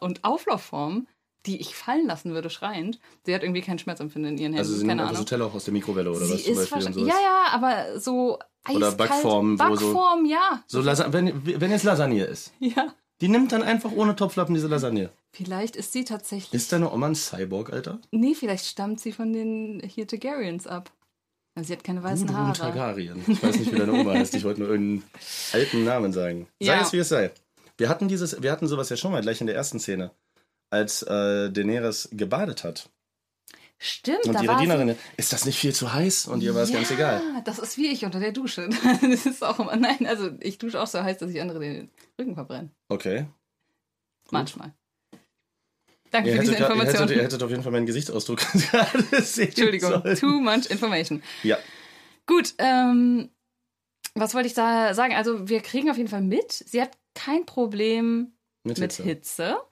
und 0.00 0.24
Auflaufformen, 0.24 1.06
die 1.46 1.60
ich 1.60 1.74
fallen 1.74 2.06
lassen 2.06 2.32
würde, 2.32 2.50
schreiend. 2.50 2.98
Sie 3.24 3.34
hat 3.34 3.42
irgendwie 3.42 3.60
keinen 3.62 3.78
Schmerzempfinden 3.78 4.32
in 4.32 4.38
ihren 4.38 4.52
Händen. 4.52 4.58
Also 4.58 4.72
sie 4.72 4.78
nimmt 4.78 4.90
keine 4.90 5.02
einfach 5.02 5.18
so. 5.18 5.24
Teller 5.24 5.46
auch 5.46 5.54
aus 5.54 5.64
der 5.64 5.72
Mikrowelle 5.72 6.10
oder 6.10 6.24
Sie 6.26 6.34
was 6.34 6.42
zum 6.44 6.52
ist 6.52 6.58
Beispiel 6.70 6.86
und 6.88 6.92
sowas. 6.94 7.08
Ja, 7.08 7.14
ja, 7.20 7.44
aber 7.52 8.00
so 8.00 8.38
Oder 8.74 8.88
eiskalt. 8.88 9.24
Wo 9.24 9.76
so- 9.76 9.84
Backform, 9.86 10.26
ja. 10.26 10.62
So 10.66 10.80
Lasa 10.80 11.12
wenn, 11.12 11.46
wenn 11.60 11.70
jetzt 11.70 11.84
Lasagne 11.84 12.24
ist. 12.24 12.52
Ja. 12.60 12.92
Die 13.20 13.28
nimmt 13.28 13.50
dann 13.52 13.62
einfach 13.62 13.90
ohne 13.92 14.14
Topflappen 14.14 14.54
diese 14.54 14.68
Lasagne. 14.68 15.10
Vielleicht 15.32 15.74
ist 15.74 15.92
sie 15.92 16.04
tatsächlich. 16.04 16.54
Ist 16.54 16.72
deine 16.72 16.92
Oma 16.92 17.06
ein 17.08 17.14
Cyborg, 17.16 17.72
Alter? 17.72 17.98
nee, 18.12 18.34
vielleicht 18.34 18.66
stammt 18.66 19.00
sie 19.00 19.10
von 19.12 19.32
den 19.32 19.82
hier 19.84 20.06
Targaryens 20.06 20.66
ab. 20.66 20.92
Also 21.56 21.68
sie 21.68 21.72
hat 21.74 21.82
keine 21.82 22.02
weißen 22.04 22.26
Gudrun 22.28 22.44
Haare. 22.46 22.56
Targaryen. 22.58 23.24
Ich 23.26 23.42
weiß 23.42 23.58
nicht, 23.58 23.72
wie 23.72 23.76
deine 23.76 23.92
Oma 23.92 24.12
heißt. 24.12 24.34
Ich 24.34 24.44
wollte 24.44 24.60
nur 24.60 24.70
irgendeinen 24.70 25.10
alten 25.52 25.82
Namen 25.84 26.12
sagen. 26.12 26.46
Sei 26.60 26.66
Ja. 26.66 26.80
es, 26.82 26.92
wie 26.92 26.98
es 26.98 27.08
sei. 27.08 27.32
Wir 27.78 27.88
hatten, 27.88 28.08
dieses, 28.08 28.42
wir 28.42 28.52
hatten 28.52 28.66
sowas 28.66 28.90
ja 28.90 28.96
schon 28.96 29.12
mal 29.12 29.22
gleich 29.22 29.40
in 29.40 29.46
der 29.46 29.56
ersten 29.56 29.78
Szene, 29.80 30.10
als 30.68 31.02
äh, 31.02 31.50
Daenerys 31.50 32.08
gebadet 32.12 32.64
hat. 32.64 32.90
Stimmt, 33.80 34.26
Und 34.26 34.34
da 34.34 34.42
ihre 34.42 34.52
war 34.54 34.60
Dienerin, 34.60 34.96
ist 35.16 35.32
das 35.32 35.44
nicht 35.46 35.56
viel 35.56 35.72
zu 35.72 35.92
heiß? 35.92 36.26
Und 36.26 36.42
ihr 36.42 36.52
war 36.56 36.62
es 36.62 36.70
ja, 36.70 36.76
ganz 36.76 36.90
egal. 36.90 37.22
das 37.44 37.60
ist 37.60 37.78
wie 37.78 37.86
ich 37.86 38.04
unter 38.04 38.18
der 38.18 38.32
Dusche. 38.32 38.68
Das 39.00 39.24
ist 39.24 39.44
auch 39.44 39.60
immer. 39.60 39.76
Nein, 39.76 40.04
also 40.06 40.30
ich 40.40 40.58
dusche 40.58 40.82
auch 40.82 40.88
so 40.88 41.00
heiß, 41.00 41.18
dass 41.18 41.30
ich 41.30 41.40
andere 41.40 41.60
den 41.60 41.88
Rücken 42.18 42.34
verbrenne. 42.34 42.70
Okay. 42.88 43.26
Manchmal. 44.32 44.74
Danke 46.10 46.30
Ihr 46.30 46.36
für 46.36 46.40
diese 46.40 46.52
hättet, 46.54 46.60
ihr, 46.60 46.70
Information. 46.74 47.02
hättet, 47.02 47.16
ihr 47.16 47.22
hättet 47.22 47.42
auf 47.44 47.50
jeden 47.50 47.62
Fall 47.62 47.72
meinen 47.72 47.86
Gesichtsausdruck 47.86 48.38
gerade 48.52 49.22
sehen 49.22 49.48
Entschuldigung, 49.48 49.90
sollen. 49.90 50.16
too 50.16 50.40
much 50.40 50.66
information. 50.70 51.22
Ja. 51.44 51.58
Gut, 52.26 52.54
ähm, 52.58 53.28
was 54.14 54.34
wollte 54.34 54.48
ich 54.48 54.54
da 54.54 54.94
sagen? 54.94 55.14
Also 55.14 55.48
wir 55.48 55.60
kriegen 55.60 55.90
auf 55.90 55.96
jeden 55.98 56.08
Fall 56.08 56.22
mit, 56.22 56.50
sie 56.52 56.82
hat 56.82 56.90
kein 57.18 57.46
Problem 57.46 58.32
Mit 58.62 58.78
mit 58.78 58.92
Hitze. 58.92 59.02
Hitze. 59.02 59.68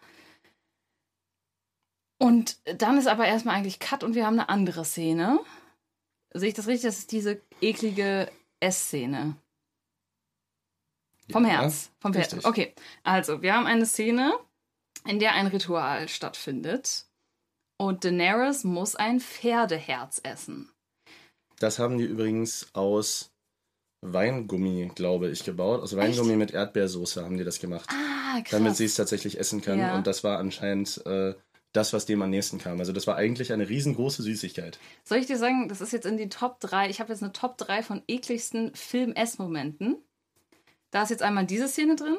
Und 2.18 2.58
dann 2.80 2.98
ist 2.98 3.06
aber 3.06 3.26
erstmal 3.26 3.56
eigentlich 3.56 3.78
Cut 3.78 4.02
und 4.02 4.14
wir 4.14 4.26
haben 4.26 4.38
eine 4.38 4.48
andere 4.48 4.84
Szene. 4.84 5.38
Sehe 6.32 6.48
ich 6.48 6.54
das 6.54 6.66
richtig? 6.66 6.88
Das 6.88 6.98
ist 6.98 7.12
diese 7.12 7.40
eklige 7.60 8.30
Essszene. 8.58 9.36
Vom 11.30 11.44
Ja, 11.44 11.62
Herz. 11.62 11.90
Vom 12.00 12.12
Herz. 12.12 12.44
Okay, 12.44 12.74
also 13.02 13.42
wir 13.42 13.54
haben 13.54 13.66
eine 13.66 13.86
Szene, 13.86 14.38
in 15.04 15.18
der 15.18 15.34
ein 15.34 15.46
Ritual 15.46 16.08
stattfindet. 16.08 17.06
Und 17.78 18.04
Daenerys 18.04 18.64
muss 18.64 18.96
ein 18.96 19.20
Pferdeherz 19.20 20.20
essen. 20.24 20.72
Das 21.58 21.78
haben 21.78 21.98
die 21.98 22.04
übrigens 22.04 22.74
aus 22.74 23.35
Weingummi, 24.12 24.90
glaube 24.94 25.28
ich, 25.28 25.44
gebaut. 25.44 25.82
Aus 25.82 25.96
Weingummi 25.96 26.36
mit 26.36 26.52
Erdbeersoße 26.52 27.24
haben 27.24 27.36
die 27.36 27.44
das 27.44 27.60
gemacht. 27.60 27.88
Ah, 27.90 28.40
krass. 28.40 28.50
damit 28.50 28.76
sie 28.76 28.84
es 28.84 28.94
tatsächlich 28.94 29.38
essen 29.38 29.62
kann. 29.62 29.78
Ja. 29.78 29.96
Und 29.96 30.06
das 30.06 30.24
war 30.24 30.38
anscheinend 30.38 31.04
äh, 31.06 31.34
das, 31.72 31.92
was 31.92 32.06
dem 32.06 32.22
am 32.22 32.30
nächsten 32.30 32.58
kam. 32.58 32.78
Also 32.78 32.92
das 32.92 33.06
war 33.06 33.16
eigentlich 33.16 33.52
eine 33.52 33.68
riesengroße 33.68 34.22
Süßigkeit. 34.22 34.78
Soll 35.04 35.18
ich 35.18 35.26
dir 35.26 35.38
sagen, 35.38 35.68
das 35.68 35.80
ist 35.80 35.92
jetzt 35.92 36.06
in 36.06 36.16
die 36.16 36.28
Top 36.28 36.60
3. 36.60 36.88
Ich 36.88 37.00
habe 37.00 37.12
jetzt 37.12 37.22
eine 37.22 37.32
Top 37.32 37.58
3 37.58 37.82
von 37.82 38.02
ekligsten 38.08 38.74
Film-Ess-Momenten. 38.74 39.96
Da 40.90 41.02
ist 41.02 41.10
jetzt 41.10 41.22
einmal 41.22 41.46
diese 41.46 41.68
Szene 41.68 41.96
drin. 41.96 42.16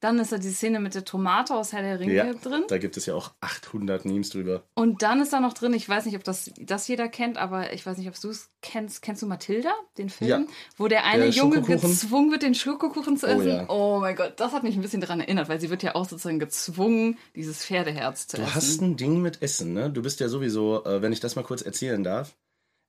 Dann 0.00 0.18
ist 0.18 0.30
da 0.30 0.36
die 0.38 0.50
Szene 0.50 0.78
mit 0.78 0.94
der 0.94 1.04
Tomate 1.06 1.54
aus 1.54 1.72
Herr 1.72 1.80
der 1.82 1.98
Ringe 1.98 2.12
Ja, 2.14 2.32
drin. 2.34 2.64
da 2.68 2.76
gibt 2.76 2.96
es 2.98 3.06
ja 3.06 3.14
auch 3.14 3.32
800 3.40 4.04
Memes 4.04 4.28
drüber. 4.30 4.62
Und 4.74 5.00
dann 5.02 5.20
ist 5.22 5.32
da 5.32 5.40
noch 5.40 5.54
drin, 5.54 5.72
ich 5.72 5.88
weiß 5.88 6.04
nicht, 6.04 6.16
ob 6.16 6.22
das, 6.24 6.50
das 6.60 6.86
jeder 6.86 7.08
kennt, 7.08 7.38
aber 7.38 7.72
ich 7.72 7.86
weiß 7.86 7.96
nicht, 7.96 8.08
ob 8.08 8.20
du 8.20 8.28
es 8.28 8.50
kennst. 8.60 9.00
Kennst 9.00 9.22
du 9.22 9.26
Mathilda, 9.26 9.72
den 9.96 10.10
Film? 10.10 10.28
Ja. 10.30 10.42
Wo 10.76 10.86
der 10.88 11.04
eine 11.06 11.24
Der 11.24 11.30
Junge 11.30 11.62
gezwungen 11.62 12.30
wird, 12.30 12.42
den 12.42 12.54
Schokokuchen 12.54 13.16
zu 13.16 13.26
Oh 13.26 13.30
essen. 13.30 13.48
ja. 13.48 13.64
Oh 13.68 13.98
mein 14.00 14.16
Gott, 14.16 14.34
das 14.36 14.52
hat 14.52 14.64
mich 14.64 14.76
ein 14.76 14.82
bisschen 14.82 15.00
daran 15.00 15.20
erinnert, 15.20 15.48
weil 15.48 15.60
sie 15.60 15.70
wird 15.70 15.82
ja 15.82 15.94
auch 15.94 16.06
sozusagen 16.06 16.38
gezwungen, 16.38 17.16
dieses 17.34 17.64
Pferdeherz 17.64 18.26
zu 18.26 18.36
Du 18.36 18.42
essen. 18.42 18.54
hast 18.54 18.82
ein 18.82 18.96
Ding 18.96 19.22
mit 19.22 19.40
Essen, 19.40 19.72
ne? 19.72 19.88
Du 19.90 20.02
bist 20.02 20.20
ja 20.20 20.28
sowieso, 20.28 20.84
äh, 20.84 21.00
wenn 21.00 21.12
ich 21.12 21.20
das 21.20 21.36
mal 21.36 21.42
kurz 21.42 21.62
erzählen 21.62 22.04
darf. 22.04 22.36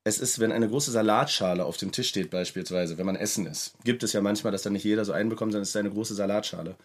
Es 0.08 0.20
ist, 0.20 0.40
wenn 0.40 0.54
eine 0.54 0.70
große 0.70 0.92
Salatschale 0.92 1.66
auf 1.66 1.76
dem 1.76 1.92
Tisch 1.92 2.08
steht, 2.08 2.30
beispielsweise, 2.30 2.98
wenn 2.98 3.06
man 3.06 3.18
essen 3.18 3.46
ist. 3.46 3.74
Gibt 3.84 4.04
es 4.04 4.14
ja 4.14 4.22
manchmal, 4.22 4.54
dass 4.54 4.62
dann 4.62 4.72
nicht 4.72 4.86
jeder 4.86 5.04
so 5.04 5.12
einbekommt, 5.12 5.52
sondern 5.52 5.64
es 5.64 5.70
ist 5.70 5.76
eine 5.76 5.92
große 5.92 6.16
Salatschale. 6.16 6.78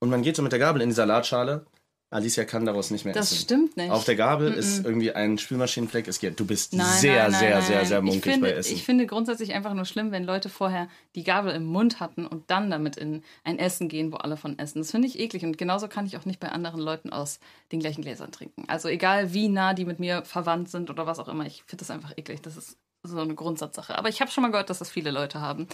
Und 0.00 0.08
man 0.08 0.22
geht 0.22 0.34
so 0.34 0.40
mit 0.40 0.50
der 0.50 0.58
Gabel 0.58 0.80
in 0.80 0.88
die 0.88 0.94
Salatschale, 0.94 1.66
Alicia 2.14 2.44
kann 2.44 2.64
daraus 2.64 2.90
nicht 2.90 3.04
mehr 3.04 3.12
Das 3.12 3.32
essen. 3.32 3.42
stimmt 3.42 3.76
nicht. 3.76 3.90
Auf 3.90 4.04
der 4.04 4.14
Gabel 4.14 4.52
ist 4.52 4.84
irgendwie 4.84 5.12
ein 5.12 5.36
Spülmaschinenfleck. 5.36 6.06
Es 6.06 6.20
geht. 6.20 6.38
Du 6.38 6.46
bist 6.46 6.72
Nein, 6.72 6.86
sehr, 6.98 7.22
nein, 7.24 7.32
nein, 7.32 7.40
sehr, 7.40 7.50
nein, 7.50 7.62
sehr, 7.62 7.84
sehr 7.86 7.98
ich 7.98 8.04
munkig 8.04 8.32
finde, 8.32 8.40
bei 8.48 8.52
Essen. 8.52 8.74
Ich 8.74 8.84
finde 8.84 9.06
grundsätzlich 9.06 9.52
einfach 9.52 9.74
nur 9.74 9.84
schlimm, 9.84 10.12
wenn 10.12 10.22
Leute 10.24 10.48
vorher 10.48 10.88
die 11.16 11.24
Gabel 11.24 11.52
im 11.52 11.64
Mund 11.64 11.98
hatten 11.98 12.24
und 12.26 12.50
dann 12.50 12.70
damit 12.70 12.96
in 12.96 13.24
ein 13.42 13.58
Essen 13.58 13.88
gehen, 13.88 14.12
wo 14.12 14.16
alle 14.16 14.36
von 14.36 14.58
essen. 14.58 14.78
Das 14.78 14.92
finde 14.92 15.08
ich 15.08 15.18
eklig 15.18 15.44
und 15.44 15.58
genauso 15.58 15.88
kann 15.88 16.06
ich 16.06 16.16
auch 16.16 16.24
nicht 16.24 16.38
bei 16.38 16.50
anderen 16.50 16.80
Leuten 16.80 17.10
aus 17.10 17.40
den 17.72 17.80
gleichen 17.80 18.02
Gläsern 18.02 18.30
trinken. 18.30 18.64
Also 18.68 18.88
egal 18.88 19.34
wie 19.34 19.48
nah 19.48 19.74
die 19.74 19.84
mit 19.84 19.98
mir 19.98 20.24
verwandt 20.24 20.70
sind 20.70 20.90
oder 20.90 21.06
was 21.06 21.18
auch 21.18 21.28
immer, 21.28 21.46
ich 21.46 21.64
finde 21.66 21.82
das 21.82 21.90
einfach 21.90 22.12
eklig. 22.16 22.40
Das 22.42 22.56
ist 22.56 22.78
so 23.02 23.18
eine 23.18 23.34
Grundsatzsache. 23.34 23.98
Aber 23.98 24.08
ich 24.08 24.20
habe 24.20 24.30
schon 24.30 24.42
mal 24.42 24.50
gehört, 24.50 24.70
dass 24.70 24.78
das 24.78 24.88
viele 24.90 25.10
Leute 25.10 25.40
haben. 25.40 25.66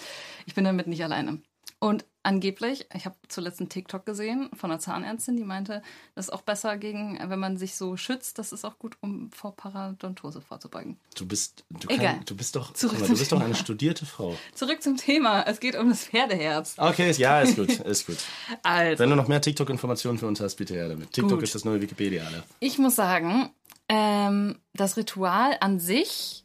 Ich 0.47 0.55
bin 0.55 0.64
damit 0.64 0.86
nicht 0.86 1.05
alleine. 1.05 1.41
Und 1.83 2.05
angeblich, 2.22 2.87
ich 2.95 3.07
habe 3.07 3.16
zuletzt 3.28 3.59
einen 3.61 3.70
TikTok 3.70 4.05
gesehen 4.05 4.51
von 4.55 4.70
einer 4.70 4.78
Zahnärztin, 4.78 5.39
die 5.39 5.45
meinte, 5.45 5.83
das 6.14 6.26
ist 6.26 6.31
auch 6.31 6.43
besser 6.43 6.76
gegen, 6.76 7.18
wenn 7.18 7.39
man 7.39 7.57
sich 7.57 7.74
so 7.74 7.97
schützt, 7.97 8.39
das 8.39 8.53
ist 8.53 8.66
auch 8.66 8.78
gut, 8.78 8.99
um 9.01 9.31
vor 9.33 9.57
Parodontose 9.57 10.43
vorzubeugen. 10.43 10.99
du 11.16 11.26
bist, 11.26 11.64
du, 11.70 11.89
Egal. 11.89 12.16
kann, 12.16 12.24
du 12.26 12.37
bist 12.37 12.55
doch, 12.55 12.74
Zurück 12.74 13.01
mal, 13.01 13.09
du 13.09 13.16
bist 13.16 13.33
doch 13.33 13.41
eine 13.41 13.55
studierte 13.55 14.05
Frau. 14.05 14.37
Zurück 14.55 14.83
zum 14.83 14.99
Thema. 14.99 15.43
Es 15.45 15.59
geht 15.59 15.74
um 15.74 15.89
das 15.89 16.05
Pferdeherz. 16.05 16.74
Okay, 16.76 17.11
ja, 17.12 17.41
ist 17.41 17.57
gut, 17.57 17.70
ist 17.70 18.07
gut. 18.07 18.18
Also, 18.62 19.03
Wenn 19.03 19.09
du 19.09 19.16
noch 19.16 19.28
mehr 19.28 19.41
TikTok-Informationen 19.41 20.18
für 20.18 20.26
uns 20.26 20.41
hast, 20.41 20.57
bitte 20.57 20.74
her 20.74 20.89
damit. 20.89 21.12
TikTok 21.12 21.39
Gut. 21.39 21.45
ist 21.45 21.55
das 21.55 21.64
neue 21.64 21.81
Wikipedia, 21.81 22.26
alle. 22.26 22.43
ich 22.61 22.76
muss 22.76 22.95
sagen, 22.95 23.49
ähm, 23.89 24.59
das 24.74 24.99
Ritual 24.99 25.57
an 25.61 25.81
sich 25.81 26.45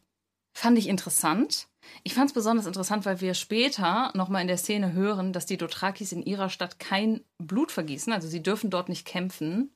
fand 0.53 0.77
ich 0.77 0.87
interessant. 0.87 1.67
Ich 2.03 2.13
fand 2.13 2.29
es 2.29 2.33
besonders 2.33 2.65
interessant, 2.65 3.05
weil 3.05 3.21
wir 3.21 3.33
später 3.33 4.11
nochmal 4.13 4.41
in 4.41 4.47
der 4.47 4.57
Szene 4.57 4.93
hören, 4.93 5.33
dass 5.33 5.45
die 5.45 5.57
Dothrakis 5.57 6.11
in 6.11 6.23
ihrer 6.23 6.49
Stadt 6.49 6.79
kein 6.79 7.23
Blut 7.37 7.71
vergießen. 7.71 8.13
Also 8.13 8.27
sie 8.27 8.43
dürfen 8.43 8.69
dort 8.69 8.89
nicht 8.89 9.05
kämpfen. 9.05 9.75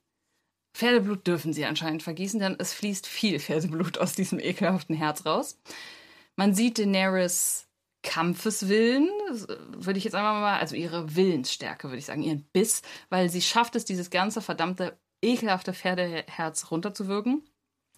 Pferdeblut 0.75 1.25
dürfen 1.25 1.53
sie 1.53 1.65
anscheinend 1.65 2.03
vergießen, 2.03 2.39
denn 2.39 2.55
es 2.59 2.73
fließt 2.73 3.07
viel 3.07 3.39
Pferdeblut 3.39 3.97
aus 3.97 4.13
diesem 4.13 4.39
ekelhaften 4.39 4.95
Herz 4.95 5.25
raus. 5.25 5.59
Man 6.35 6.53
sieht 6.53 6.77
Daenerys 6.77 7.67
Kampfeswillen, 8.01 9.09
würde 9.75 9.97
ich 9.97 10.05
jetzt 10.05 10.13
einmal 10.15 10.39
mal, 10.39 10.59
also 10.59 10.75
ihre 10.75 11.15
Willensstärke, 11.15 11.89
würde 11.89 11.97
ich 11.97 12.05
sagen, 12.05 12.21
ihren 12.21 12.45
Biss, 12.53 12.81
weil 13.09 13.29
sie 13.29 13.41
schafft 13.41 13.75
es, 13.75 13.83
dieses 13.83 14.09
ganze 14.09 14.41
verdammte, 14.41 14.97
ekelhafte 15.21 15.73
Pferdeherz 15.73 16.71
runterzuwirken. 16.71 17.43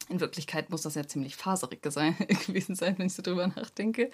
In 0.09 0.19
Wirklichkeit 0.19 0.69
muss 0.69 0.81
das 0.81 0.95
ja 0.95 1.07
ziemlich 1.07 1.35
faserig 1.35 1.81
gewesen 2.47 2.75
sein, 2.75 2.97
wenn 2.97 3.07
ich 3.07 3.13
so 3.13 3.21
drüber 3.21 3.47
nachdenke. 3.47 4.11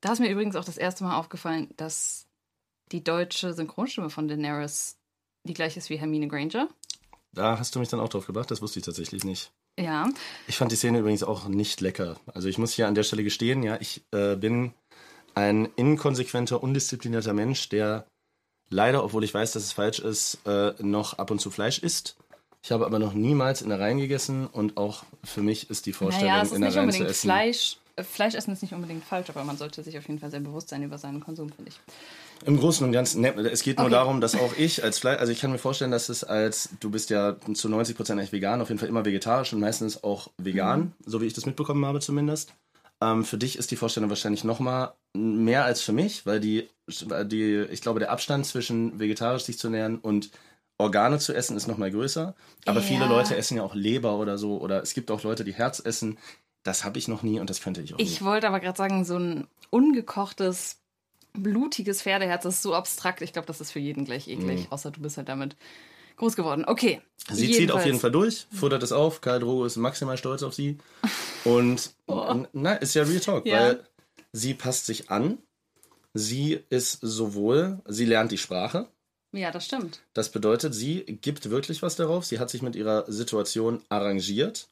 Da 0.00 0.12
ist 0.12 0.18
mir 0.18 0.30
übrigens 0.30 0.56
auch 0.56 0.64
das 0.64 0.78
erste 0.78 1.04
Mal 1.04 1.16
aufgefallen, 1.16 1.72
dass 1.76 2.26
die 2.90 3.04
deutsche 3.04 3.54
Synchronstimme 3.54 4.10
von 4.10 4.28
Daenerys 4.28 4.96
die 5.44 5.54
gleiche 5.54 5.78
ist 5.78 5.90
wie 5.90 5.96
Hermine 5.96 6.28
Granger. 6.28 6.68
Da 7.32 7.58
hast 7.58 7.74
du 7.74 7.78
mich 7.78 7.88
dann 7.88 8.00
auch 8.00 8.08
drauf 8.08 8.26
gebracht, 8.26 8.50
das 8.50 8.60
wusste 8.60 8.78
ich 8.78 8.84
tatsächlich 8.84 9.24
nicht. 9.24 9.52
Ja, 9.78 10.08
Ich 10.46 10.58
fand 10.58 10.70
die 10.70 10.76
Szene 10.76 10.98
übrigens 10.98 11.22
auch 11.22 11.48
nicht 11.48 11.80
lecker. 11.80 12.20
Also 12.26 12.48
ich 12.48 12.58
muss 12.58 12.74
hier 12.74 12.88
an 12.88 12.94
der 12.94 13.04
Stelle 13.04 13.24
gestehen, 13.24 13.62
ja, 13.62 13.80
ich 13.80 14.04
äh, 14.10 14.36
bin 14.36 14.74
ein 15.34 15.70
inkonsequenter, 15.76 16.62
undisziplinierter 16.62 17.32
Mensch, 17.32 17.70
der 17.70 18.06
leider, 18.68 19.02
obwohl 19.02 19.24
ich 19.24 19.32
weiß, 19.32 19.52
dass 19.52 19.62
es 19.62 19.72
falsch 19.72 19.98
ist, 19.98 20.40
äh, 20.46 20.74
noch 20.80 21.18
ab 21.18 21.30
und 21.30 21.40
zu 21.40 21.50
Fleisch 21.50 21.78
isst. 21.78 22.16
Ich 22.64 22.70
habe 22.70 22.86
aber 22.86 22.98
noch 22.98 23.12
niemals 23.14 23.60
Innereien 23.62 23.98
gegessen 23.98 24.46
und 24.46 24.76
auch 24.76 25.02
für 25.24 25.42
mich 25.42 25.68
ist 25.68 25.86
die 25.86 25.92
Vorstellung, 25.92 26.30
naja, 26.30 26.42
es 26.42 26.52
ist 26.52 26.58
nicht 26.58 26.68
Innereien 26.68 26.90
zu 26.90 26.96
unbedingt 26.98 27.10
essen. 27.10 27.26
Fleisch. 27.28 27.76
äh, 27.96 28.02
Fleischessen 28.04 28.52
ist 28.52 28.62
nicht 28.62 28.72
unbedingt 28.72 29.04
falsch, 29.04 29.30
aber 29.30 29.42
man 29.44 29.56
sollte 29.56 29.82
sich 29.82 29.98
auf 29.98 30.06
jeden 30.06 30.20
Fall 30.20 30.30
sehr 30.30 30.40
bewusst 30.40 30.68
sein 30.68 30.82
über 30.82 30.96
seinen 30.96 31.20
Konsum, 31.20 31.50
finde 31.50 31.70
ich. 31.70 31.80
Im 32.46 32.56
Großen 32.56 32.84
und 32.86 32.92
Ganzen, 32.92 33.20
ne, 33.20 33.30
es 33.34 33.62
geht 33.62 33.78
nur 33.78 33.86
Okay. 33.86 33.94
darum, 33.94 34.20
dass 34.20 34.34
auch 34.34 34.56
ich 34.56 34.82
als 34.82 34.98
Fleisch, 34.98 35.18
also 35.20 35.32
ich 35.32 35.40
kann 35.40 35.52
mir 35.52 35.58
vorstellen, 35.58 35.90
dass 35.92 36.08
es 36.08 36.24
als, 36.24 36.70
du 36.80 36.90
bist 36.90 37.10
ja 37.10 37.36
zu 37.54 37.68
90 37.68 37.96
Prozent 37.96 38.18
eigentlich 38.18 38.32
vegan, 38.32 38.60
auf 38.60 38.68
jeden 38.68 38.78
Fall 38.80 38.88
immer 38.88 39.04
vegetarisch 39.04 39.52
und 39.52 39.60
meistens 39.60 40.02
auch 40.02 40.28
vegan, 40.38 40.80
Mhm. 40.80 40.92
so 41.04 41.20
wie 41.20 41.26
ich 41.26 41.34
das 41.34 41.46
mitbekommen 41.46 41.84
habe 41.84 42.00
zumindest. 42.00 42.52
Ähm, 43.00 43.24
für 43.24 43.38
dich 43.38 43.58
ist 43.58 43.70
die 43.72 43.76
Vorstellung 43.76 44.08
wahrscheinlich 44.08 44.44
noch 44.44 44.60
mal 44.60 44.94
mehr 45.16 45.64
als 45.64 45.82
für 45.82 45.92
mich, 45.92 46.26
weil 46.26 46.38
die, 46.40 46.68
die, 46.88 47.66
ich 47.70 47.80
glaube, 47.80 47.98
der 48.00 48.10
Abstand 48.12 48.46
zwischen 48.46 48.98
vegetarisch 49.00 49.42
sich 49.44 49.58
zu 49.58 49.66
ernähren 49.68 49.98
und 49.98 50.30
Organe 50.82 51.18
zu 51.18 51.32
essen 51.32 51.56
ist 51.56 51.66
noch 51.66 51.78
mal 51.78 51.90
größer. 51.90 52.34
Aber 52.66 52.80
Ja. 52.80 52.86
viele 52.86 53.06
Leute 53.06 53.36
essen 53.36 53.56
ja 53.56 53.62
auch 53.62 53.74
Leber 53.74 54.18
oder 54.18 54.36
so, 54.38 54.58
oder 54.58 54.82
es 54.82 54.94
gibt 54.94 55.10
auch 55.10 55.22
Leute, 55.22 55.44
die 55.44 55.54
Herz 55.54 55.80
essen. 55.84 56.18
Das 56.62 56.84
habe 56.84 56.98
ich 56.98 57.08
noch 57.08 57.22
nie 57.22 57.40
und 57.40 57.50
das 57.50 57.60
könnte 57.60 57.80
ich 57.82 57.94
auch 57.94 57.98
Ich 57.98 58.20
nie. 58.20 58.26
wollte 58.26 58.46
aber 58.46 58.60
gerade 58.60 58.76
sagen, 58.78 59.04
so 59.04 59.16
ein 59.18 59.46
ungekochtes, 59.70 60.76
blutiges 61.32 62.02
Pferdeherz 62.02 62.42
das 62.44 62.56
ist 62.56 62.62
so 62.62 62.74
abstrakt. 62.74 63.22
Ich 63.22 63.32
glaube, 63.32 63.46
das 63.46 63.60
ist 63.60 63.70
für 63.72 63.78
jeden 63.80 64.04
gleich 64.04 64.28
eklig, 64.28 64.66
außer 64.70 64.90
du 64.90 65.00
bist 65.00 65.16
halt 65.16 65.28
damit 65.28 65.56
groß 66.18 66.36
geworden. 66.36 66.64
Okay. 66.66 67.00
Sie 67.30 67.46
zieht 67.46 67.48
auf 67.48 67.58
jedenfalls. 67.58 67.84
jeden 67.86 67.98
Fall 68.00 68.10
durch, 68.12 68.46
futtert 68.52 68.82
es 68.82 68.92
auf. 68.92 69.20
Karl 69.22 69.40
Drogo 69.40 69.64
ist 69.64 69.76
maximal 69.76 70.16
stolz 70.18 70.42
auf 70.42 70.54
sie. 70.54 70.78
Und 71.44 71.90
Oh. 72.06 72.44
na, 72.52 72.74
ist 72.74 72.94
ja 72.94 73.02
Real 73.04 73.20
Talk, 73.20 73.46
Ja. 73.46 73.58
weil 73.60 73.86
sie 74.32 74.54
passt 74.54 74.86
sich 74.86 75.10
an. 75.10 75.38
Sie 76.14 76.60
ist 76.68 76.98
sowohl, 77.00 77.80
sie 77.88 78.04
lernt 78.04 78.30
die 78.32 78.38
Sprache. 78.38 78.86
Ja, 79.32 79.50
das 79.50 79.64
stimmt. 79.64 80.00
Das 80.12 80.30
bedeutet, 80.30 80.74
sie 80.74 81.04
gibt 81.04 81.50
wirklich 81.50 81.82
was 81.82 81.96
darauf. 81.96 82.24
Sie 82.26 82.38
hat 82.38 82.50
sich 82.50 82.62
mit 82.62 82.76
ihrer 82.76 83.10
Situation 83.10 83.82
arrangiert, 83.88 84.68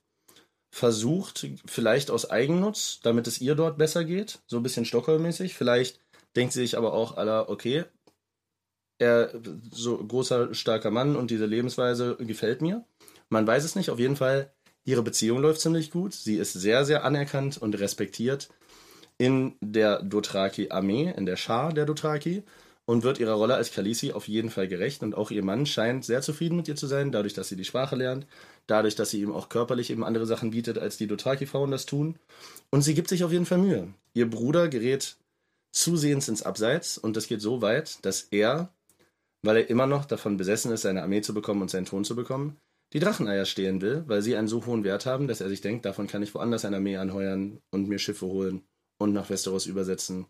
versucht 0.70 1.46
vielleicht 1.64 2.10
aus 2.10 2.30
Eigennutz, 2.30 3.00
damit 3.02 3.26
es 3.26 3.40
ihr 3.40 3.54
dort 3.54 3.78
besser 3.78 4.04
geht, 4.04 4.40
so 4.46 4.58
ein 4.58 4.62
bisschen 4.62 4.84
Stockholm-mäßig. 4.84 5.54
Vielleicht 5.54 5.98
denkt 6.36 6.52
sie 6.52 6.60
sich 6.60 6.76
aber 6.76 6.92
auch, 6.92 7.16
aller, 7.16 7.48
okay, 7.48 7.84
er 8.98 9.32
so 9.70 9.96
großer, 9.96 10.54
starker 10.54 10.90
Mann 10.90 11.16
und 11.16 11.30
diese 11.30 11.46
Lebensweise 11.46 12.16
gefällt 12.16 12.60
mir. 12.60 12.84
Man 13.30 13.46
weiß 13.46 13.64
es 13.64 13.74
nicht. 13.76 13.90
Auf 13.90 13.98
jeden 13.98 14.16
Fall, 14.16 14.52
ihre 14.84 15.02
Beziehung 15.02 15.40
läuft 15.40 15.62
ziemlich 15.62 15.90
gut. 15.90 16.12
Sie 16.12 16.36
ist 16.36 16.52
sehr, 16.52 16.84
sehr 16.84 17.02
anerkannt 17.02 17.56
und 17.56 17.78
respektiert 17.78 18.50
in 19.16 19.56
der 19.60 20.02
Dothraki-Armee, 20.02 21.14
in 21.16 21.24
der 21.24 21.36
Schar 21.36 21.72
der 21.72 21.86
Dothraki 21.86 22.42
und 22.90 23.04
wird 23.04 23.20
ihrer 23.20 23.34
Rolle 23.34 23.54
als 23.54 23.70
Khaleesi 23.70 24.10
auf 24.10 24.26
jeden 24.26 24.50
Fall 24.50 24.66
gerecht. 24.66 25.04
Und 25.04 25.14
auch 25.14 25.30
ihr 25.30 25.44
Mann 25.44 25.64
scheint 25.64 26.04
sehr 26.04 26.22
zufrieden 26.22 26.56
mit 26.56 26.66
ihr 26.66 26.74
zu 26.74 26.88
sein, 26.88 27.12
dadurch, 27.12 27.34
dass 27.34 27.48
sie 27.48 27.54
die 27.54 27.64
Sprache 27.64 27.94
lernt, 27.94 28.26
dadurch, 28.66 28.96
dass 28.96 29.10
sie 29.10 29.20
ihm 29.20 29.30
auch 29.30 29.48
körperlich 29.48 29.90
eben 29.90 30.02
andere 30.02 30.26
Sachen 30.26 30.50
bietet, 30.50 30.76
als 30.76 30.96
die 30.96 31.06
Dothraki-Frauen 31.06 31.70
das 31.70 31.86
tun. 31.86 32.18
Und 32.70 32.82
sie 32.82 32.94
gibt 32.94 33.08
sich 33.08 33.22
auf 33.22 33.30
jeden 33.30 33.46
Fall 33.46 33.58
Mühe. 33.58 33.94
Ihr 34.12 34.28
Bruder 34.28 34.68
gerät 34.68 35.16
zusehends 35.70 36.26
ins 36.26 36.42
Abseits 36.42 36.98
und 36.98 37.16
das 37.16 37.28
geht 37.28 37.40
so 37.40 37.62
weit, 37.62 38.04
dass 38.04 38.22
er, 38.32 38.74
weil 39.42 39.58
er 39.58 39.70
immer 39.70 39.86
noch 39.86 40.04
davon 40.04 40.36
besessen 40.36 40.72
ist, 40.72 40.82
seine 40.82 41.04
Armee 41.04 41.20
zu 41.20 41.32
bekommen 41.32 41.62
und 41.62 41.70
seinen 41.70 41.84
Thron 41.84 42.04
zu 42.04 42.16
bekommen, 42.16 42.56
die 42.92 42.98
Dracheneier 42.98 43.44
stehlen 43.44 43.82
will, 43.82 44.02
weil 44.08 44.20
sie 44.20 44.34
einen 44.34 44.48
so 44.48 44.66
hohen 44.66 44.82
Wert 44.82 45.06
haben, 45.06 45.28
dass 45.28 45.40
er 45.40 45.48
sich 45.48 45.60
denkt, 45.60 45.84
davon 45.84 46.08
kann 46.08 46.24
ich 46.24 46.34
woanders 46.34 46.64
eine 46.64 46.78
Armee 46.78 46.96
anheuern 46.96 47.60
und 47.70 47.86
mir 47.86 48.00
Schiffe 48.00 48.26
holen 48.26 48.64
und 48.98 49.12
nach 49.12 49.30
Westeros 49.30 49.66
übersetzen, 49.66 50.26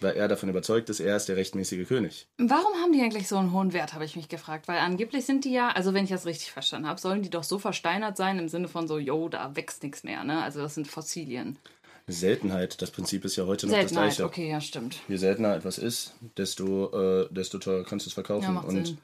weil 0.00 0.14
er 0.16 0.28
davon 0.28 0.48
überzeugt 0.48 0.88
ist, 0.90 1.00
er 1.00 1.16
ist 1.16 1.26
der 1.28 1.36
rechtmäßige 1.36 1.86
König. 1.86 2.26
Warum 2.38 2.72
haben 2.82 2.92
die 2.92 3.00
eigentlich 3.02 3.28
so 3.28 3.36
einen 3.36 3.52
hohen 3.52 3.72
Wert, 3.72 3.94
habe 3.94 4.04
ich 4.04 4.16
mich 4.16 4.28
gefragt. 4.28 4.68
Weil 4.68 4.78
angeblich 4.78 5.24
sind 5.26 5.44
die 5.44 5.52
ja, 5.52 5.68
also 5.70 5.94
wenn 5.94 6.04
ich 6.04 6.10
das 6.10 6.26
richtig 6.26 6.50
verstanden 6.52 6.88
habe, 6.88 7.00
sollen 7.00 7.22
die 7.22 7.30
doch 7.30 7.44
so 7.44 7.58
versteinert 7.58 8.16
sein 8.16 8.38
im 8.38 8.48
Sinne 8.48 8.68
von 8.68 8.86
so, 8.88 8.98
yo, 8.98 9.28
da 9.28 9.54
wächst 9.56 9.82
nichts 9.82 10.02
mehr, 10.04 10.24
ne? 10.24 10.42
Also 10.42 10.60
das 10.60 10.74
sind 10.74 10.86
Fossilien. 10.88 11.58
Seltenheit, 12.06 12.82
das 12.82 12.90
Prinzip 12.90 13.24
ist 13.24 13.36
ja 13.36 13.46
heute 13.46 13.66
noch 13.66 13.74
das 13.74 13.90
gleiche. 13.92 14.24
okay, 14.24 14.50
ja, 14.50 14.60
stimmt. 14.60 14.98
Je 15.08 15.16
seltener 15.16 15.56
etwas 15.56 15.78
ist, 15.78 16.12
desto, 16.36 17.22
äh, 17.22 17.28
desto 17.32 17.58
teurer 17.58 17.82
kannst 17.84 18.04
du 18.06 18.10
es 18.10 18.14
verkaufen. 18.14 18.44
Ja, 18.44 18.50
macht 18.52 18.68
und 18.68 18.86
Sinn. 18.88 18.98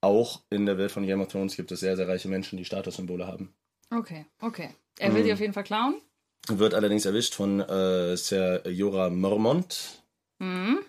auch 0.00 0.40
in 0.48 0.64
der 0.64 0.78
Welt 0.78 0.90
von 0.90 1.04
Game 1.06 1.20
of 1.20 1.28
Thrones 1.28 1.56
gibt 1.56 1.72
es 1.72 1.80
sehr, 1.80 1.96
sehr 1.96 2.08
reiche 2.08 2.28
Menschen, 2.28 2.56
die 2.56 2.64
Statussymbole 2.64 3.26
haben. 3.26 3.52
Okay, 3.90 4.24
okay. 4.40 4.70
Er 4.98 5.12
will 5.12 5.20
Mhm. 5.22 5.26
die 5.26 5.32
auf 5.34 5.40
jeden 5.40 5.52
Fall 5.52 5.64
klauen. 5.64 6.00
Wird 6.48 6.72
allerdings 6.72 7.04
erwischt 7.04 7.34
von 7.34 7.60
äh, 7.60 8.16
Ser 8.16 8.66
Jorah 8.66 9.10
Mormont. 9.10 10.02
Mhm. 10.38 10.84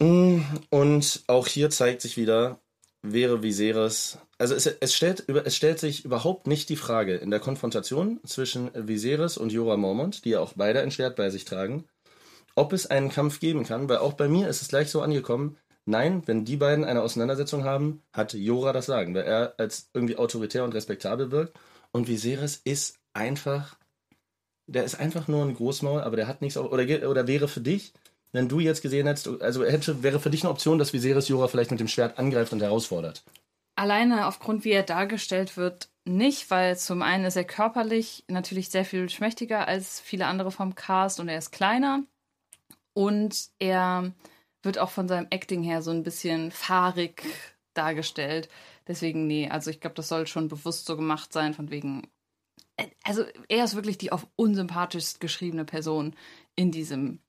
Mm, 0.00 0.40
Und 0.70 1.22
auch 1.26 1.46
hier 1.46 1.70
zeigt 1.70 2.02
sich 2.02 2.16
wieder, 2.16 2.60
wäre 3.02 3.42
Viserys. 3.42 4.18
Also 4.38 4.54
es, 4.54 4.66
es, 4.66 4.94
stellt, 4.94 5.28
es 5.28 5.56
stellt 5.56 5.78
sich 5.80 6.04
überhaupt 6.04 6.46
nicht 6.46 6.68
die 6.68 6.76
Frage 6.76 7.16
in 7.16 7.30
der 7.30 7.40
Konfrontation 7.40 8.20
zwischen 8.24 8.70
Viserys 8.74 9.36
und 9.36 9.52
Jorah 9.52 9.76
Mormont, 9.76 10.24
die 10.24 10.30
ja 10.30 10.40
auch 10.40 10.52
beide 10.56 10.80
ein 10.80 10.90
Schwert 10.90 11.16
bei 11.16 11.30
sich 11.30 11.44
tragen, 11.44 11.84
ob 12.54 12.72
es 12.72 12.86
einen 12.86 13.10
Kampf 13.10 13.40
geben 13.40 13.64
kann, 13.64 13.88
weil 13.88 13.98
auch 13.98 14.14
bei 14.14 14.28
mir 14.28 14.48
ist 14.48 14.62
es 14.62 14.68
gleich 14.68 14.90
so 14.90 15.02
angekommen, 15.02 15.58
nein, 15.86 16.22
wenn 16.26 16.44
die 16.44 16.56
beiden 16.56 16.84
eine 16.84 17.02
Auseinandersetzung 17.02 17.64
haben, 17.64 18.02
hat 18.12 18.34
Jorah 18.34 18.72
das 18.72 18.86
Sagen, 18.86 19.14
weil 19.14 19.24
er 19.24 19.54
als 19.58 19.90
irgendwie 19.94 20.16
autoritär 20.16 20.64
und 20.64 20.74
respektabel 20.74 21.30
wirkt. 21.32 21.58
Und 21.92 22.08
Viserys 22.08 22.60
ist 22.64 22.98
einfach, 23.14 23.76
der 24.66 24.84
ist 24.84 25.00
einfach 25.00 25.28
nur 25.28 25.44
ein 25.44 25.54
Großmaul, 25.54 26.02
aber 26.02 26.16
der 26.16 26.28
hat 26.28 26.42
nichts, 26.42 26.58
oder, 26.58 27.08
oder 27.08 27.26
wäre 27.26 27.48
für 27.48 27.60
dich, 27.60 27.92
wenn 28.32 28.48
du 28.48 28.60
jetzt 28.60 28.82
gesehen 28.82 29.06
hättest, 29.06 29.28
also 29.40 29.64
hätte, 29.64 30.02
wäre 30.02 30.20
für 30.20 30.30
dich 30.30 30.42
eine 30.42 30.50
Option, 30.50 30.78
dass 30.78 30.92
Viserys 30.92 31.28
Jorah 31.28 31.48
vielleicht 31.48 31.70
mit 31.70 31.80
dem 31.80 31.88
Schwert 31.88 32.18
angreift 32.18 32.52
und 32.52 32.60
herausfordert. 32.60 33.24
Alleine 33.76 34.26
aufgrund, 34.26 34.64
wie 34.64 34.72
er 34.72 34.82
dargestellt 34.82 35.56
wird, 35.56 35.88
nicht, 36.04 36.50
weil 36.50 36.76
zum 36.76 37.02
einen 37.02 37.24
ist 37.24 37.36
er 37.36 37.44
körperlich 37.44 38.24
natürlich 38.28 38.70
sehr 38.70 38.84
viel 38.84 39.08
schmächtiger 39.08 39.68
als 39.68 40.00
viele 40.00 40.26
andere 40.26 40.50
vom 40.50 40.74
Cast 40.74 41.20
und 41.20 41.28
er 41.28 41.38
ist 41.38 41.52
kleiner. 41.52 42.02
Und 42.92 43.50
er 43.58 44.12
wird 44.62 44.78
auch 44.78 44.90
von 44.90 45.06
seinem 45.06 45.28
Acting 45.30 45.62
her 45.62 45.82
so 45.82 45.92
ein 45.92 46.02
bisschen 46.02 46.50
fahrig 46.50 47.22
dargestellt. 47.74 48.48
Deswegen, 48.88 49.26
nee, 49.26 49.48
also 49.48 49.70
ich 49.70 49.80
glaube, 49.80 49.94
das 49.94 50.08
soll 50.08 50.26
schon 50.26 50.48
bewusst 50.48 50.86
so 50.86 50.96
gemacht 50.96 51.32
sein, 51.32 51.54
von 51.54 51.70
wegen. 51.70 52.08
äh, 52.76 52.86
Also 53.04 53.24
er 53.48 53.64
ist 53.64 53.76
wirklich 53.76 53.98
die 53.98 54.10
auf 54.10 54.26
unsympathischst 54.36 55.20
geschriebene 55.20 55.64
Person 55.64 56.16
in 56.56 56.72
diesem 56.72 57.20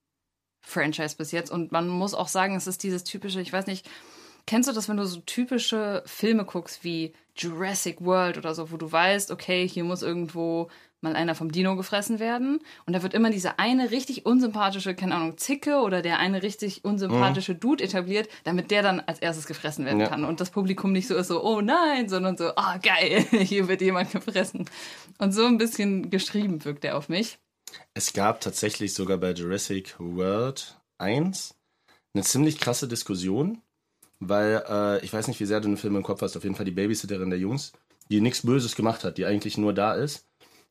Franchise 0.62 1.16
bis 1.18 1.32
jetzt. 1.32 1.52
Und 1.52 1.72
man 1.72 1.88
muss 1.88 2.14
auch 2.14 2.28
sagen, 2.28 2.56
es 2.56 2.68
ist 2.68 2.84
dieses 2.84 3.04
typische, 3.04 3.42
ich 3.42 3.52
weiß 3.54 3.68
nicht, 3.68 3.90
kennst 4.46 4.68
du 4.70 4.74
das, 4.74 4.90
wenn 4.90 4.98
du 4.98 5.06
so 5.06 5.20
typische 5.22 6.04
Filme 6.06 6.46
guckst 6.46 6.84
wie 6.84 7.14
Jurassic 7.36 8.02
World 8.02 8.38
oder 8.38 8.54
so, 8.54 8.72
wo 8.72 8.78
du 8.78 8.92
weißt, 8.92 9.32
okay, 9.32 9.68
hier 9.68 9.84
muss 9.84 10.02
irgendwo 10.02 10.70
mal 11.02 11.16
einer 11.16 11.34
vom 11.34 11.50
Dino 11.50 11.78
gefressen 11.78 12.20
werden. 12.20 12.60
Und 12.86 12.92
da 12.92 13.02
wird 13.04 13.14
immer 13.14 13.30
diese 13.30 13.58
eine 13.58 13.90
richtig 13.92 14.26
unsympathische, 14.26 14.96
keine 14.96 15.16
Ahnung, 15.16 15.38
Zicke 15.38 15.78
oder 15.78 16.02
der 16.02 16.20
eine 16.20 16.44
richtig 16.44 16.84
unsympathische 16.84 17.56
Dude 17.56 17.82
etabliert, 17.86 18.28
damit 18.44 18.70
der 18.70 18.82
dann 18.84 19.00
als 19.00 19.20
erstes 19.20 19.48
gefressen 19.48 19.86
werden 19.86 20.02
Ja. 20.02 20.08
kann. 20.08 20.26
Und 20.26 20.42
das 20.42 20.50
Publikum 20.50 20.92
nicht 20.92 21.08
so 21.08 21.16
ist 21.16 21.28
so, 21.30 21.42
oh 21.42 21.62
nein, 21.62 22.10
sondern 22.10 22.36
so, 22.36 22.50
ah 22.58 22.78
geil, 22.80 23.26
hier 23.32 23.70
wird 23.70 23.80
jemand 23.82 24.12
gefressen. 24.12 24.66
Und 25.20 25.32
so 25.32 25.46
ein 25.46 25.58
bisschen 25.58 26.10
geschrieben 26.10 26.66
wirkt 26.66 26.84
er 26.84 26.98
auf 26.98 27.08
mich. 27.08 27.38
Es 27.94 28.14
gab 28.14 28.42
tatsächlich 28.42 28.94
sogar 28.94 29.18
bei 29.18 29.32
Jurassic 29.32 29.96
World 30.00 30.80
1 30.98 31.56
eine 32.14 32.24
ziemlich 32.24 32.60
krasse 32.60 32.88
Diskussion, 32.88 33.62
weil 34.20 34.64
äh, 34.68 35.06
ich 35.06 35.14
weiß 35.14 35.28
nicht, 35.28 35.40
wie 35.40 35.46
sehr 35.46 35.60
du 35.62 35.68
den 35.68 35.78
Film 35.78 35.96
im 35.96 36.04
Kopf 36.04 36.22
hast, 36.22 36.36
auf 36.36 36.44
jeden 36.44 36.56
Fall 36.56 36.66
die 36.66 36.72
Babysitterin 36.72 37.30
der 37.30 37.40
Jungs, 37.40 37.72
die 38.10 38.22
nichts 38.22 38.42
Böses 38.46 38.76
gemacht 38.76 39.04
hat, 39.04 39.18
die 39.18 39.26
eigentlich 39.26 39.58
nur 39.58 39.74
da 39.74 39.94
ist, 39.94 40.26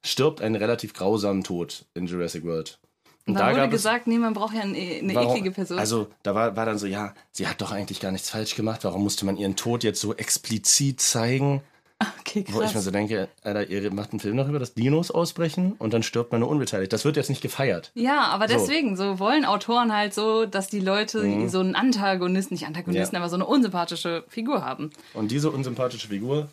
stirbt 0.04 0.40
einen 0.40 0.56
relativ 0.56 0.94
grausamen 0.94 1.44
Tod 1.44 1.86
in 1.94 2.06
Jurassic 2.06 2.44
World. 2.44 2.80
Und 3.26 3.34
da 3.34 3.50
wurde 3.54 3.68
gesagt, 3.68 4.06
nee, 4.06 4.16
man 4.18 4.32
braucht 4.32 4.54
ja 4.54 4.62
eine, 4.62 4.78
eine 4.78 5.14
Warum- 5.14 5.32
eklige 5.32 5.50
Person. 5.50 5.78
Also, 5.78 6.08
da 6.22 6.34
war, 6.34 6.56
war 6.56 6.64
dann 6.64 6.78
so, 6.78 6.86
ja, 6.86 7.12
sie 7.30 7.46
hat 7.46 7.60
doch 7.60 7.72
eigentlich 7.72 8.00
gar 8.00 8.10
nichts 8.10 8.30
falsch 8.30 8.54
gemacht. 8.54 8.84
Warum 8.84 9.02
musste 9.02 9.26
man 9.26 9.36
ihren 9.36 9.54
Tod 9.54 9.84
jetzt 9.84 10.00
so 10.00 10.14
explizit 10.14 11.00
zeigen? 11.00 11.62
okay, 12.20 12.44
Wo 12.48 12.60
ich 12.60 12.66
mir 12.68 12.72
krass. 12.72 12.84
so 12.84 12.90
denke, 12.90 13.28
Alter, 13.42 13.68
ihr 13.68 13.92
macht 13.92 14.12
einen 14.12 14.20
Film 14.20 14.36
darüber, 14.36 14.58
dass 14.58 14.74
Dinos 14.74 15.10
ausbrechen 15.10 15.72
und 15.78 15.92
dann 15.92 16.02
stirbt 16.02 16.30
man 16.30 16.40
nur 16.40 16.48
unbeteiligt. 16.48 16.92
Das 16.92 17.04
wird 17.04 17.16
jetzt 17.16 17.28
nicht 17.28 17.40
gefeiert. 17.42 17.90
Ja, 17.94 18.22
aber 18.28 18.48
So. 18.48 18.54
Mhm. 18.54 18.58
deswegen, 18.60 18.96
so 18.96 19.18
wollen 19.18 19.44
Autoren 19.44 19.92
halt 19.94 20.14
so, 20.14 20.46
dass 20.46 20.68
die 20.68 20.80
Leute 20.80 21.48
so 21.48 21.60
einen 21.60 21.74
Antagonisten, 21.74 22.54
nicht 22.54 22.66
Antagonisten, 22.66 23.16
Ja. 23.16 23.20
aber 23.20 23.28
so 23.28 23.36
eine 23.36 23.46
unsympathische 23.46 24.24
Figur 24.28 24.64
haben. 24.64 24.90
Und 25.14 25.30
diese 25.30 25.50
unsympathische 25.50 26.08
Figur 26.08 26.48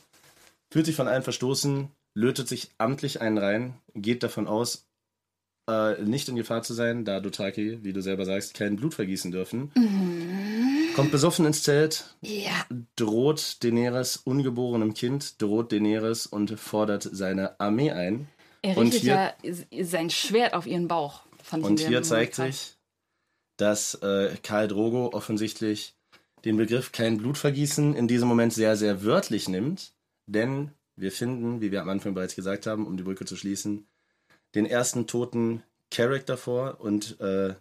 fühlt 0.71 0.87
sich 0.87 0.95
von 0.95 1.07
allen 1.07 1.23
verstoßen, 1.23 1.89
lötet 2.15 2.47
sich 2.47 2.71
amtlich 2.79 3.21
einen 3.21 3.37
rein, 3.37 3.73
geht 3.93 4.23
davon 4.23 4.47
aus, 4.47 4.85
äh, 5.69 6.01
nicht 6.03 6.29
in 6.29 6.35
Gefahr 6.35 6.61
zu 6.63 6.73
sein, 6.73 7.05
da 7.05 7.19
Dothraki, 7.19 7.79
wie 7.83 7.93
du 7.93 8.01
selber 8.01 8.25
sagst, 8.25 8.53
kein 8.53 8.75
Blut 8.75 8.93
vergießen 8.93 9.31
dürfen. 9.31 9.71
Kommt 10.95 11.11
besoffen 11.11 11.45
ins 11.45 11.63
Zelt, 11.63 12.15
Ja. 12.21 12.65
droht 12.95 13.63
Daenerys 13.63 14.17
ungeborenem 14.17 14.93
Kind, 14.93 15.41
droht 15.41 15.71
Daenerys 15.71 16.25
und 16.25 16.59
fordert 16.59 17.03
seine 17.11 17.59
Armee 17.59 17.91
ein. 17.91 18.27
Er 18.61 18.77
richtet 18.77 19.03
ja 19.03 19.33
sein 19.83 20.09
Schwert 20.09 20.53
auf 20.53 20.65
ihren 20.65 20.87
Bauch. 20.87 21.21
Und 21.51 21.79
hier 21.79 22.01
zeigt 22.01 22.37
Moment 22.37 22.55
sich, 22.55 22.75
dass 23.57 23.95
äh, 23.95 24.35
Karl 24.41 24.67
Drogo 24.67 25.09
offensichtlich 25.13 25.95
den 26.45 26.57
Begriff 26.57 26.91
kein 26.91 27.17
Blutvergießen 27.17 27.95
in 27.95 28.07
diesem 28.07 28.27
Moment 28.27 28.53
sehr, 28.53 28.75
sehr 28.75 29.03
wörtlich 29.03 29.47
nimmt. 29.49 29.93
Denn 30.27 30.71
wir 30.95 31.11
finden, 31.11 31.61
wie 31.61 31.71
wir 31.71 31.81
am 31.81 31.89
Anfang 31.89 32.13
bereits 32.13 32.35
gesagt 32.35 32.65
haben, 32.65 32.87
um 32.87 32.97
die 32.97 33.03
Brücke 33.03 33.25
zu 33.25 33.35
schließen, 33.35 33.87
den 34.55 34.65
ersten 34.65 35.05
toten 35.07 35.63
Charakter 35.91 36.37
vor. 36.37 36.79
Und 36.79 37.19
äh, 37.19 37.55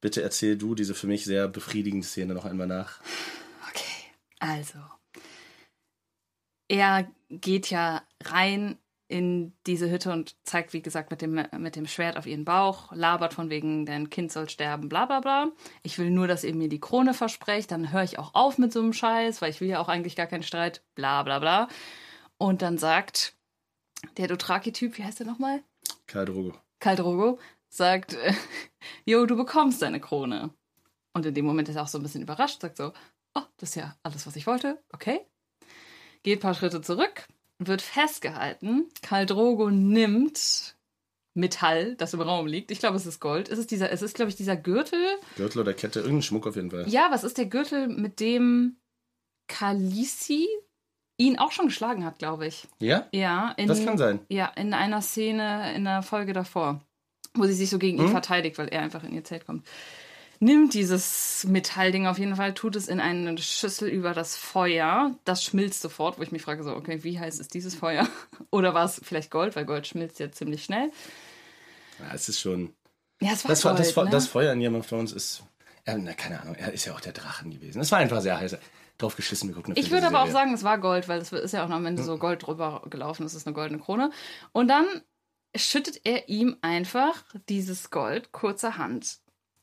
bitte 0.00 0.22
erzähl 0.22 0.56
du 0.56 0.74
diese 0.74 0.94
für 0.94 1.06
mich 1.06 1.24
sehr 1.24 1.48
befriedigende 1.48 2.06
Szene 2.06 2.34
noch 2.34 2.44
einmal 2.44 2.66
nach. 2.66 3.00
Okay, 3.68 4.12
also. 4.38 4.78
Er 6.68 7.10
geht 7.28 7.70
ja 7.70 8.02
rein 8.24 8.78
in 9.08 9.52
diese 9.66 9.88
Hütte 9.88 10.10
und 10.12 10.34
zeigt, 10.44 10.72
wie 10.72 10.82
gesagt, 10.82 11.10
mit 11.10 11.22
dem, 11.22 11.46
mit 11.58 11.76
dem 11.76 11.86
Schwert 11.86 12.16
auf 12.16 12.26
ihren 12.26 12.44
Bauch, 12.44 12.90
labert 12.92 13.34
von 13.34 13.50
wegen, 13.50 13.86
dein 13.86 14.10
Kind 14.10 14.32
soll 14.32 14.48
sterben, 14.48 14.88
bla 14.88 15.06
bla 15.06 15.20
bla. 15.20 15.52
Ich 15.84 15.98
will 15.98 16.10
nur, 16.10 16.26
dass 16.26 16.42
ihr 16.42 16.54
mir 16.54 16.68
die 16.68 16.80
Krone 16.80 17.14
versprecht, 17.14 17.70
dann 17.70 17.92
höre 17.92 18.02
ich 18.02 18.18
auch 18.18 18.34
auf 18.34 18.58
mit 18.58 18.72
so 18.72 18.80
einem 18.80 18.92
Scheiß, 18.92 19.40
weil 19.40 19.50
ich 19.50 19.60
will 19.60 19.68
ja 19.68 19.78
auch 19.78 19.88
eigentlich 19.88 20.16
gar 20.16 20.26
keinen 20.26 20.42
Streit, 20.42 20.82
bla 20.96 21.22
bla 21.22 21.38
bla. 21.38 21.68
Und 22.36 22.62
dann 22.62 22.78
sagt 22.78 23.34
der 24.16 24.26
Dothraki-Typ, 24.26 24.98
wie 24.98 25.04
heißt 25.04 25.20
der 25.20 25.26
nochmal? 25.26 25.62
Karl 26.06 26.26
Drogo. 26.26 26.54
Karl 26.78 26.96
Drogo, 26.96 27.38
sagt, 27.68 28.14
äh, 28.14 28.32
Jo, 29.04 29.26
du 29.26 29.36
bekommst 29.36 29.82
deine 29.82 30.00
Krone. 30.00 30.50
Und 31.12 31.26
in 31.26 31.34
dem 31.34 31.46
Moment 31.46 31.68
ist 31.68 31.76
er 31.76 31.82
auch 31.82 31.88
so 31.88 31.98
ein 31.98 32.02
bisschen 32.02 32.22
überrascht, 32.22 32.60
sagt 32.60 32.76
so, 32.76 32.92
oh, 33.34 33.42
das 33.56 33.70
ist 33.70 33.74
ja 33.76 33.96
alles, 34.02 34.26
was 34.26 34.36
ich 34.36 34.46
wollte, 34.46 34.82
okay. 34.92 35.20
Geht 36.22 36.38
ein 36.38 36.42
paar 36.42 36.54
Schritte 36.54 36.82
zurück, 36.82 37.26
wird 37.58 37.82
festgehalten. 37.82 38.88
Karl 39.02 39.26
Drogo 39.26 39.70
nimmt 39.70 40.76
Metall, 41.34 41.94
das 41.96 42.14
im 42.14 42.20
Raum 42.20 42.46
liegt. 42.46 42.70
Ich 42.70 42.78
glaube, 42.78 42.96
es 42.96 43.06
ist 43.06 43.20
Gold. 43.20 43.48
Es 43.48 43.58
ist 43.58 43.70
dieser, 43.70 43.90
es 43.90 44.02
ist, 44.02 44.14
glaube 44.14 44.30
ich, 44.30 44.36
dieser 44.36 44.56
Gürtel. 44.56 45.18
Gürtel 45.36 45.60
oder 45.60 45.74
Kette, 45.74 46.00
irgendein 46.00 46.22
Schmuck 46.22 46.46
auf 46.46 46.56
jeden 46.56 46.70
Fall. 46.70 46.88
Ja, 46.88 47.08
was 47.10 47.24
ist 47.24 47.38
der 47.38 47.46
Gürtel, 47.46 47.88
mit 47.88 48.20
dem 48.20 48.76
Khaleesi 49.46 50.48
ihn 51.16 51.38
auch 51.38 51.52
schon 51.52 51.66
geschlagen 51.66 52.04
hat, 52.04 52.18
glaube 52.18 52.46
ich. 52.46 52.66
Ja? 52.78 53.06
Ja, 53.12 53.52
in, 53.56 53.68
Das 53.68 53.84
kann 53.84 53.98
sein. 53.98 54.20
Ja, 54.28 54.46
in 54.56 54.74
einer 54.74 55.00
Szene 55.02 55.74
in 55.74 55.84
der 55.84 56.02
Folge 56.02 56.32
davor, 56.32 56.80
wo 57.34 57.44
sie 57.44 57.54
sich 57.54 57.70
so 57.70 57.78
gegen 57.78 57.98
ihn 57.98 58.04
Mhm. 58.06 58.10
verteidigt, 58.10 58.58
weil 58.58 58.68
er 58.68 58.82
einfach 58.82 59.02
in 59.04 59.12
ihr 59.14 59.24
Zelt 59.24 59.46
kommt. 59.46 59.66
Nimmt 60.38 60.74
dieses 60.74 61.44
Metallding 61.48 62.06
auf 62.06 62.18
jeden 62.18 62.36
Fall, 62.36 62.52
tut 62.52 62.76
es 62.76 62.88
in 62.88 63.00
eine 63.00 63.38
Schüssel 63.38 63.88
über 63.88 64.12
das 64.12 64.36
Feuer. 64.36 65.14
Das 65.24 65.42
schmilzt 65.42 65.80
sofort, 65.80 66.18
wo 66.18 66.22
ich 66.22 66.30
mich 66.30 66.42
frage, 66.42 66.62
so, 66.62 66.72
okay, 66.76 67.02
wie 67.04 67.18
heiß 67.18 67.38
ist 67.40 67.54
dieses 67.54 67.74
Feuer? 67.74 68.06
Oder 68.50 68.74
war 68.74 68.84
es 68.84 69.00
vielleicht 69.02 69.30
Gold, 69.30 69.56
weil 69.56 69.64
Gold 69.64 69.86
schmilzt 69.86 70.18
ja 70.18 70.30
ziemlich 70.30 70.62
schnell. 70.64 70.90
Ja, 71.98 72.14
es 72.14 72.28
ist 72.28 72.40
schon. 72.40 72.74
Ja, 73.22 73.30
es 73.32 73.44
war 73.44 73.48
Das, 73.50 73.62
Gold, 73.62 73.78
das, 73.78 73.96
ne? 73.96 74.10
das 74.10 74.26
Feuer 74.26 74.52
in 74.52 74.60
Game 74.60 74.74
of 74.74 74.86
Thrones 74.86 75.12
ist. 75.12 75.42
Ja, 75.86 75.96
na, 75.96 76.12
keine 76.12 76.42
Ahnung, 76.42 76.54
er 76.56 76.70
ist 76.72 76.84
ja 76.84 76.92
auch 76.92 77.00
der 77.00 77.12
Drachen 77.12 77.50
gewesen. 77.50 77.80
Es 77.80 77.90
war 77.90 78.00
einfach 78.00 78.20
sehr 78.20 78.38
heiß. 78.38 78.58
Drauf 78.98 79.16
geschissen, 79.16 79.48
wir 79.48 79.56
gucken 79.56 79.74
eine 79.74 79.80
Ich 79.80 79.90
würde 79.90 80.06
aber 80.06 80.22
auch 80.22 80.30
sagen, 80.30 80.54
es 80.54 80.64
war 80.64 80.78
Gold, 80.78 81.08
weil 81.08 81.20
es 81.20 81.32
ist 81.32 81.52
ja 81.52 81.64
auch 81.64 81.68
noch 81.68 81.76
am 81.76 81.86
Ende 81.86 82.02
so 82.02 82.18
Gold 82.18 82.46
drüber 82.46 82.82
gelaufen. 82.88 83.26
Es 83.26 83.34
ist 83.34 83.46
eine 83.46 83.54
goldene 83.54 83.80
Krone. 83.80 84.10
Und 84.52 84.68
dann 84.68 84.86
schüttet 85.54 86.00
er 86.04 86.28
ihm 86.28 86.56
einfach 86.62 87.24
dieses 87.48 87.90
Gold 87.90 88.32
kurzerhand 88.32 89.18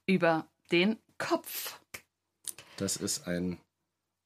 über 0.06 0.48
den 0.72 0.98
Kopf. 1.18 1.80
Das 2.78 2.98
ist 2.98 3.28
ein 3.28 3.60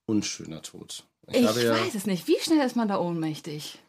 unschöner 0.06 0.62
Tod. 0.62 1.06
Ich, 1.30 1.46
habe 1.46 1.62
ja, 1.62 1.72
weiß 1.72 1.96
es 1.96 2.06
nicht. 2.06 2.28
Wie 2.28 2.40
schnell 2.40 2.66
ist 2.66 2.76
man 2.76 2.88
da 2.88 2.98
ohnmächtig? 3.00 3.80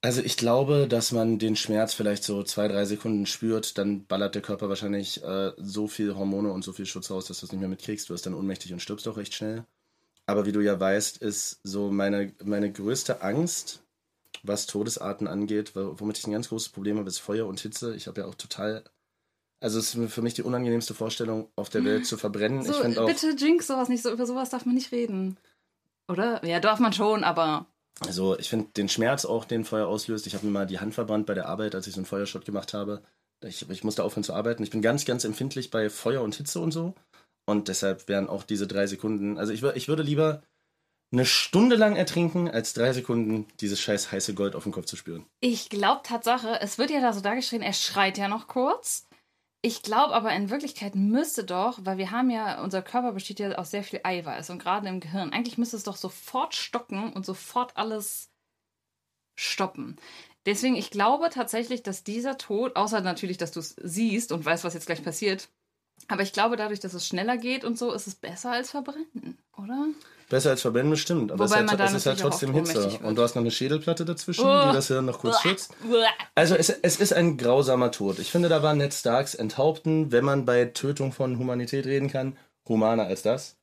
also 0.00 0.22
ich 0.22 0.36
glaube, 0.36 0.86
dass 0.88 1.12
man 1.12 1.38
den 1.38 1.56
Schmerz 1.56 1.94
vielleicht 1.94 2.22
so 2.22 2.42
zwei, 2.42 2.68
drei 2.68 2.84
Sekunden 2.84 3.26
spürt, 3.26 3.78
dann 3.78 4.06
ballert 4.06 4.34
der 4.34 4.42
Körper 4.42 4.68
wahrscheinlich 4.68 5.22
äh, 5.24 5.52
so 5.56 5.88
viel 5.88 6.14
Hormone 6.14 6.52
und 6.52 6.62
so 6.62 6.72
viel 6.72 6.86
Schutz 6.86 7.10
aus, 7.10 7.26
dass 7.26 7.40
du 7.40 7.46
es 7.46 7.52
nicht 7.52 7.60
mehr 7.60 7.68
mitkriegst. 7.68 8.08
Du 8.08 8.14
wirst 8.14 8.26
dann 8.26 8.34
ohnmächtig 8.34 8.72
und 8.72 8.80
stirbst 8.80 9.08
auch 9.08 9.16
recht 9.16 9.34
schnell. 9.34 9.64
Aber 10.28 10.44
wie 10.44 10.52
du 10.52 10.60
ja 10.60 10.78
weißt, 10.78 11.16
ist 11.18 11.58
so 11.62 11.90
meine, 11.90 12.34
meine 12.44 12.70
größte 12.70 13.22
Angst, 13.22 13.80
was 14.42 14.66
Todesarten 14.66 15.26
angeht, 15.26 15.74
wo- 15.74 15.98
womit 15.98 16.18
ich 16.18 16.26
ein 16.26 16.32
ganz 16.32 16.50
großes 16.50 16.68
Problem 16.68 16.98
habe, 16.98 17.08
ist 17.08 17.18
Feuer 17.18 17.46
und 17.46 17.58
Hitze. 17.60 17.94
Ich 17.94 18.06
habe 18.06 18.20
ja 18.20 18.26
auch 18.26 18.34
total. 18.34 18.84
Also 19.60 19.78
es 19.78 19.94
ist 19.94 20.12
für 20.12 20.20
mich 20.22 20.34
die 20.34 20.42
unangenehmste 20.42 20.92
Vorstellung, 20.92 21.48
auf 21.56 21.70
der 21.70 21.82
Welt 21.84 22.06
zu 22.06 22.18
verbrennen. 22.18 22.62
So, 22.62 22.84
ich 22.84 22.98
auch. 22.98 23.06
bitte 23.06 23.30
jinx 23.38 23.66
sowas 23.66 23.88
nicht. 23.88 24.02
So, 24.02 24.12
über 24.12 24.26
sowas 24.26 24.50
darf 24.50 24.66
man 24.66 24.74
nicht 24.74 24.92
reden. 24.92 25.38
Oder? 26.08 26.44
Ja, 26.46 26.60
darf 26.60 26.78
man 26.78 26.92
schon, 26.92 27.24
aber. 27.24 27.66
Also 28.06 28.38
ich 28.38 28.48
finde 28.50 28.68
den 28.76 28.88
Schmerz 28.88 29.24
auch, 29.24 29.44
den 29.46 29.64
Feuer 29.64 29.88
auslöst. 29.88 30.26
Ich 30.26 30.34
habe 30.34 30.44
mir 30.46 30.52
mal 30.52 30.66
die 30.66 30.78
Hand 30.78 30.94
verbrannt 30.94 31.26
bei 31.26 31.34
der 31.34 31.48
Arbeit, 31.48 31.74
als 31.74 31.86
ich 31.86 31.94
so 31.94 32.00
einen 32.00 32.06
Feuerschott 32.06 32.44
gemacht 32.44 32.74
habe. 32.74 33.02
Ich, 33.44 33.68
ich 33.70 33.82
musste 33.82 34.04
aufhören 34.04 34.24
zu 34.24 34.34
arbeiten. 34.34 34.62
Ich 34.62 34.70
bin 34.70 34.82
ganz, 34.82 35.04
ganz 35.06 35.24
empfindlich 35.24 35.70
bei 35.70 35.88
Feuer 35.90 36.22
und 36.22 36.34
Hitze 36.36 36.60
und 36.60 36.70
so. 36.70 36.94
Und 37.48 37.68
deshalb 37.68 38.08
wären 38.08 38.28
auch 38.28 38.42
diese 38.42 38.66
drei 38.66 38.86
Sekunden. 38.86 39.38
Also 39.38 39.54
ich, 39.54 39.62
ich 39.62 39.88
würde 39.88 40.02
lieber 40.02 40.42
eine 41.10 41.24
Stunde 41.24 41.76
lang 41.76 41.96
ertrinken, 41.96 42.46
als 42.50 42.74
drei 42.74 42.92
Sekunden 42.92 43.46
dieses 43.60 43.80
scheiß 43.80 44.12
heiße 44.12 44.34
Gold 44.34 44.54
auf 44.54 44.64
dem 44.64 44.72
Kopf 44.72 44.84
zu 44.84 44.96
spüren. 44.96 45.24
Ich 45.40 45.70
glaube 45.70 46.02
Tatsache, 46.04 46.60
es 46.60 46.76
wird 46.76 46.90
ja 46.90 47.00
da 47.00 47.14
so 47.14 47.22
dargestellt, 47.22 47.62
er 47.62 47.72
schreit 47.72 48.18
ja 48.18 48.28
noch 48.28 48.48
kurz. 48.48 49.08
Ich 49.62 49.82
glaube 49.82 50.12
aber 50.12 50.30
in 50.34 50.50
Wirklichkeit 50.50 50.94
müsste 50.94 51.42
doch, 51.42 51.78
weil 51.82 51.96
wir 51.96 52.10
haben 52.10 52.28
ja, 52.28 52.62
unser 52.62 52.82
Körper 52.82 53.12
besteht 53.12 53.40
ja 53.40 53.52
aus 53.52 53.70
sehr 53.70 53.82
viel 53.82 54.00
Eiweiß 54.02 54.50
und 54.50 54.58
gerade 54.58 54.86
im 54.86 55.00
Gehirn, 55.00 55.32
eigentlich 55.32 55.56
müsste 55.56 55.78
es 55.78 55.84
doch 55.84 55.96
sofort 55.96 56.54
stocken 56.54 57.14
und 57.14 57.24
sofort 57.24 57.78
alles 57.78 58.30
stoppen. 59.40 59.96
Deswegen, 60.44 60.76
ich 60.76 60.90
glaube 60.90 61.30
tatsächlich, 61.30 61.82
dass 61.82 62.04
dieser 62.04 62.36
Tod, 62.36 62.76
außer 62.76 63.00
natürlich, 63.00 63.38
dass 63.38 63.52
du 63.52 63.60
es 63.60 63.74
siehst 63.82 64.32
und 64.32 64.44
weißt, 64.44 64.64
was 64.64 64.74
jetzt 64.74 64.86
gleich 64.86 65.02
passiert, 65.02 65.48
aber 66.06 66.22
ich 66.22 66.32
glaube, 66.32 66.56
dadurch, 66.56 66.80
dass 66.80 66.94
es 66.94 67.06
schneller 67.06 67.36
geht 67.36 67.64
und 67.64 67.78
so, 67.78 67.92
ist 67.92 68.06
es 68.06 68.14
besser 68.14 68.52
als 68.52 68.70
verbrennen, 68.70 69.38
oder? 69.56 69.86
Besser 70.28 70.50
als 70.50 70.60
verbrennen 70.60 70.90
bestimmt, 70.90 71.32
aber 71.32 71.48
Wobei 71.48 71.62
es 71.62 71.70
da 71.76 71.84
es 71.86 71.94
ist 71.94 72.06
halt 72.06 72.20
trotzdem 72.20 72.52
Hitze. 72.52 72.98
Und 73.02 73.16
du 73.16 73.22
hast 73.22 73.34
noch 73.34 73.40
eine 73.42 73.50
Schädelplatte 73.50 74.04
dazwischen, 74.04 74.44
Oh. 74.44 74.68
die 74.68 74.74
das 74.74 74.88
Hirn 74.88 75.06
noch 75.06 75.20
kurz 75.20 75.40
schützt. 75.40 75.72
Also 76.34 76.54
es, 76.54 76.68
es 76.68 77.00
ist 77.00 77.12
ein 77.14 77.38
grausamer 77.38 77.90
Tod. 77.90 78.18
Ich 78.18 78.30
finde, 78.30 78.48
da 78.50 78.62
war 78.62 78.74
Ned 78.74 78.92
Starks 78.92 79.34
Enthaupten, 79.34 80.12
wenn 80.12 80.24
man 80.24 80.44
bei 80.44 80.66
Tötung 80.66 81.12
von 81.12 81.38
Humanität 81.38 81.86
reden 81.86 82.10
kann, 82.10 82.36
humaner 82.68 83.06
als 83.06 83.22
das. 83.22 83.56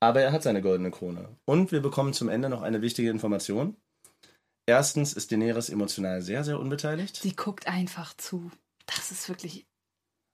Aber 0.00 0.20
er 0.20 0.32
hat 0.32 0.42
seine 0.42 0.62
goldene 0.62 0.90
Krone. 0.90 1.28
Und 1.44 1.70
wir 1.72 1.80
bekommen 1.80 2.12
zum 2.12 2.28
Ende 2.28 2.48
noch 2.48 2.62
eine 2.62 2.82
wichtige 2.82 3.10
Information. 3.10 3.76
Erstens 4.66 5.12
ist 5.12 5.30
Daenerys 5.30 5.68
emotional 5.68 6.22
sehr, 6.22 6.42
sehr 6.42 6.58
unbeteiligt. 6.58 7.16
Sie 7.16 7.36
guckt 7.36 7.66
einfach 7.66 8.14
zu. 8.16 8.50
Das 8.86 9.10
ist 9.10 9.28
wirklich. 9.28 9.66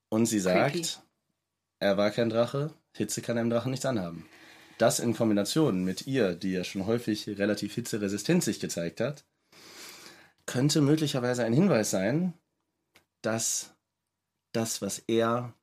Und 0.09 0.27
sie 0.27 0.41
sagt, 0.41 0.73
Creepy. 0.73 0.89
Er 1.79 1.97
war 1.97 2.11
kein 2.11 2.31
Drache, 2.31 2.73
Hitze 2.95 3.23
kann 3.23 3.39
einem 3.39 3.51
Drachen 3.51 3.71
nichts 3.71 3.87
anhaben. 3.87 4.27
Das 4.79 5.01
in 5.01 5.15
Kombination 5.15 5.85
mit 5.85 6.07
ihr, 6.07 6.35
die 6.35 6.53
ja 6.53 6.65
schon 6.65 6.87
häufig 6.87 7.29
relativ 7.29 7.75
hitzeresistent 7.75 8.45
sich 8.45 8.61
gezeigt 8.61 9.01
hat, 9.01 9.25
könnte 10.45 10.81
möglicherweise 10.81 11.45
ein 11.45 11.53
Hinweis 11.53 11.91
sein, 11.91 12.35
dass 13.23 13.75
das, 14.53 14.81
was 14.83 15.01
er 15.01 15.55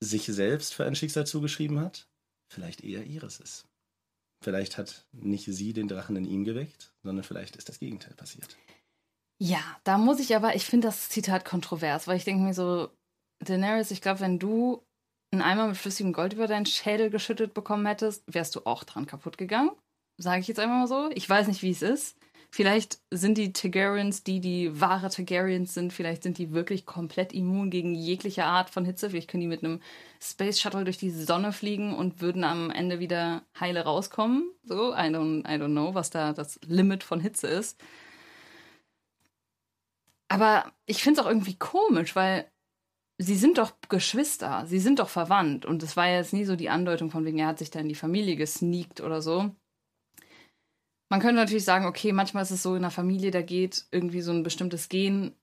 sich 0.00 0.24
selbst 0.26 0.74
für 0.74 0.84
ein 0.84 0.94
Schicksal 0.94 1.26
zugeschrieben 1.26 1.80
hat, 1.80 2.08
vielleicht 2.48 2.82
eher 2.82 3.04
ihres 3.04 3.38
ist. 3.38 3.66
Vielleicht 4.42 4.78
hat 4.78 5.06
nicht 5.12 5.44
sie 5.44 5.72
den 5.74 5.88
Drachen 5.88 6.16
in 6.16 6.24
ihm 6.24 6.44
geweckt, 6.44 6.94
sondern 7.02 7.24
vielleicht 7.24 7.56
ist 7.56 7.68
das 7.68 7.78
Gegenteil 7.78 8.14
passiert. 8.14 8.56
Ja, 9.38 9.62
da 9.84 9.98
muss 9.98 10.20
ich 10.20 10.34
aber, 10.34 10.54
ich 10.54 10.64
finde 10.64 10.88
das 10.88 11.10
Zitat 11.10 11.44
kontrovers, 11.44 12.06
weil 12.06 12.16
ich 12.16 12.24
denke 12.24 12.42
mir 12.42 12.54
so, 12.54 12.90
Daenerys, 13.40 13.90
ich 13.90 14.00
glaube, 14.02 14.20
wenn 14.20 14.38
du 14.38 14.82
einen 15.32 15.42
Eimer 15.42 15.68
mit 15.68 15.76
flüssigem 15.76 16.12
Gold 16.12 16.32
über 16.32 16.46
deinen 16.46 16.66
Schädel 16.66 17.10
geschüttet 17.10 17.54
bekommen 17.54 17.86
hättest, 17.86 18.24
wärst 18.26 18.56
du 18.56 18.60
auch 18.66 18.84
dran 18.84 19.06
kaputt 19.06 19.38
gegangen. 19.38 19.70
Sage 20.18 20.40
ich 20.40 20.48
jetzt 20.48 20.60
einfach 20.60 20.76
mal 20.76 20.86
so. 20.86 21.10
Ich 21.14 21.28
weiß 21.28 21.48
nicht, 21.48 21.62
wie 21.62 21.70
es 21.70 21.82
ist. 21.82 22.16
Vielleicht 22.52 22.98
sind 23.12 23.38
die 23.38 23.52
Targaryens, 23.52 24.24
die 24.24 24.40
die 24.40 24.80
wahre 24.80 25.08
Targaryens 25.08 25.72
sind, 25.72 25.92
vielleicht 25.92 26.24
sind 26.24 26.36
die 26.36 26.52
wirklich 26.52 26.84
komplett 26.84 27.32
immun 27.32 27.70
gegen 27.70 27.94
jegliche 27.94 28.44
Art 28.44 28.70
von 28.70 28.84
Hitze. 28.84 29.08
Vielleicht 29.08 29.30
können 29.30 29.42
die 29.42 29.46
mit 29.46 29.62
einem 29.62 29.80
Space 30.20 30.60
Shuttle 30.60 30.82
durch 30.82 30.98
die 30.98 31.10
Sonne 31.10 31.52
fliegen 31.52 31.94
und 31.94 32.20
würden 32.20 32.42
am 32.42 32.70
Ende 32.70 32.98
wieder 32.98 33.42
heile 33.58 33.84
rauskommen. 33.84 34.50
So, 34.64 34.92
I 34.92 35.10
don't, 35.10 35.46
I 35.48 35.60
don't 35.60 35.70
know, 35.70 35.94
was 35.94 36.10
da 36.10 36.32
das 36.32 36.58
Limit 36.66 37.04
von 37.04 37.20
Hitze 37.20 37.46
ist. 37.46 37.80
Aber 40.28 40.72
ich 40.86 41.02
finde 41.02 41.20
es 41.20 41.26
auch 41.26 41.30
irgendwie 41.30 41.56
komisch, 41.56 42.16
weil 42.16 42.50
sie 43.22 43.36
sind 43.36 43.58
doch 43.58 43.74
Geschwister, 43.88 44.64
sie 44.66 44.78
sind 44.78 44.98
doch 44.98 45.10
verwandt. 45.10 45.66
Und 45.66 45.82
es 45.82 45.96
war 45.96 46.08
ja 46.08 46.16
jetzt 46.16 46.32
nie 46.32 46.44
so 46.44 46.56
die 46.56 46.70
Andeutung 46.70 47.10
von 47.10 47.24
wegen, 47.24 47.38
er 47.38 47.48
hat 47.48 47.58
sich 47.58 47.70
da 47.70 47.78
in 47.78 47.88
die 47.88 47.94
Familie 47.94 48.36
gesneakt 48.36 49.00
oder 49.00 49.20
so. 49.20 49.54
Man 51.10 51.20
könnte 51.20 51.36
natürlich 51.36 51.64
sagen, 51.64 51.86
okay, 51.86 52.12
manchmal 52.12 52.44
ist 52.44 52.50
es 52.50 52.62
so 52.62 52.74
in 52.74 52.82
der 52.82 52.90
Familie, 52.90 53.30
da 53.30 53.42
geht 53.42 53.84
irgendwie 53.90 54.22
so 54.22 54.32
ein 54.32 54.42
bestimmtes 54.42 54.88
Gen 54.88 55.34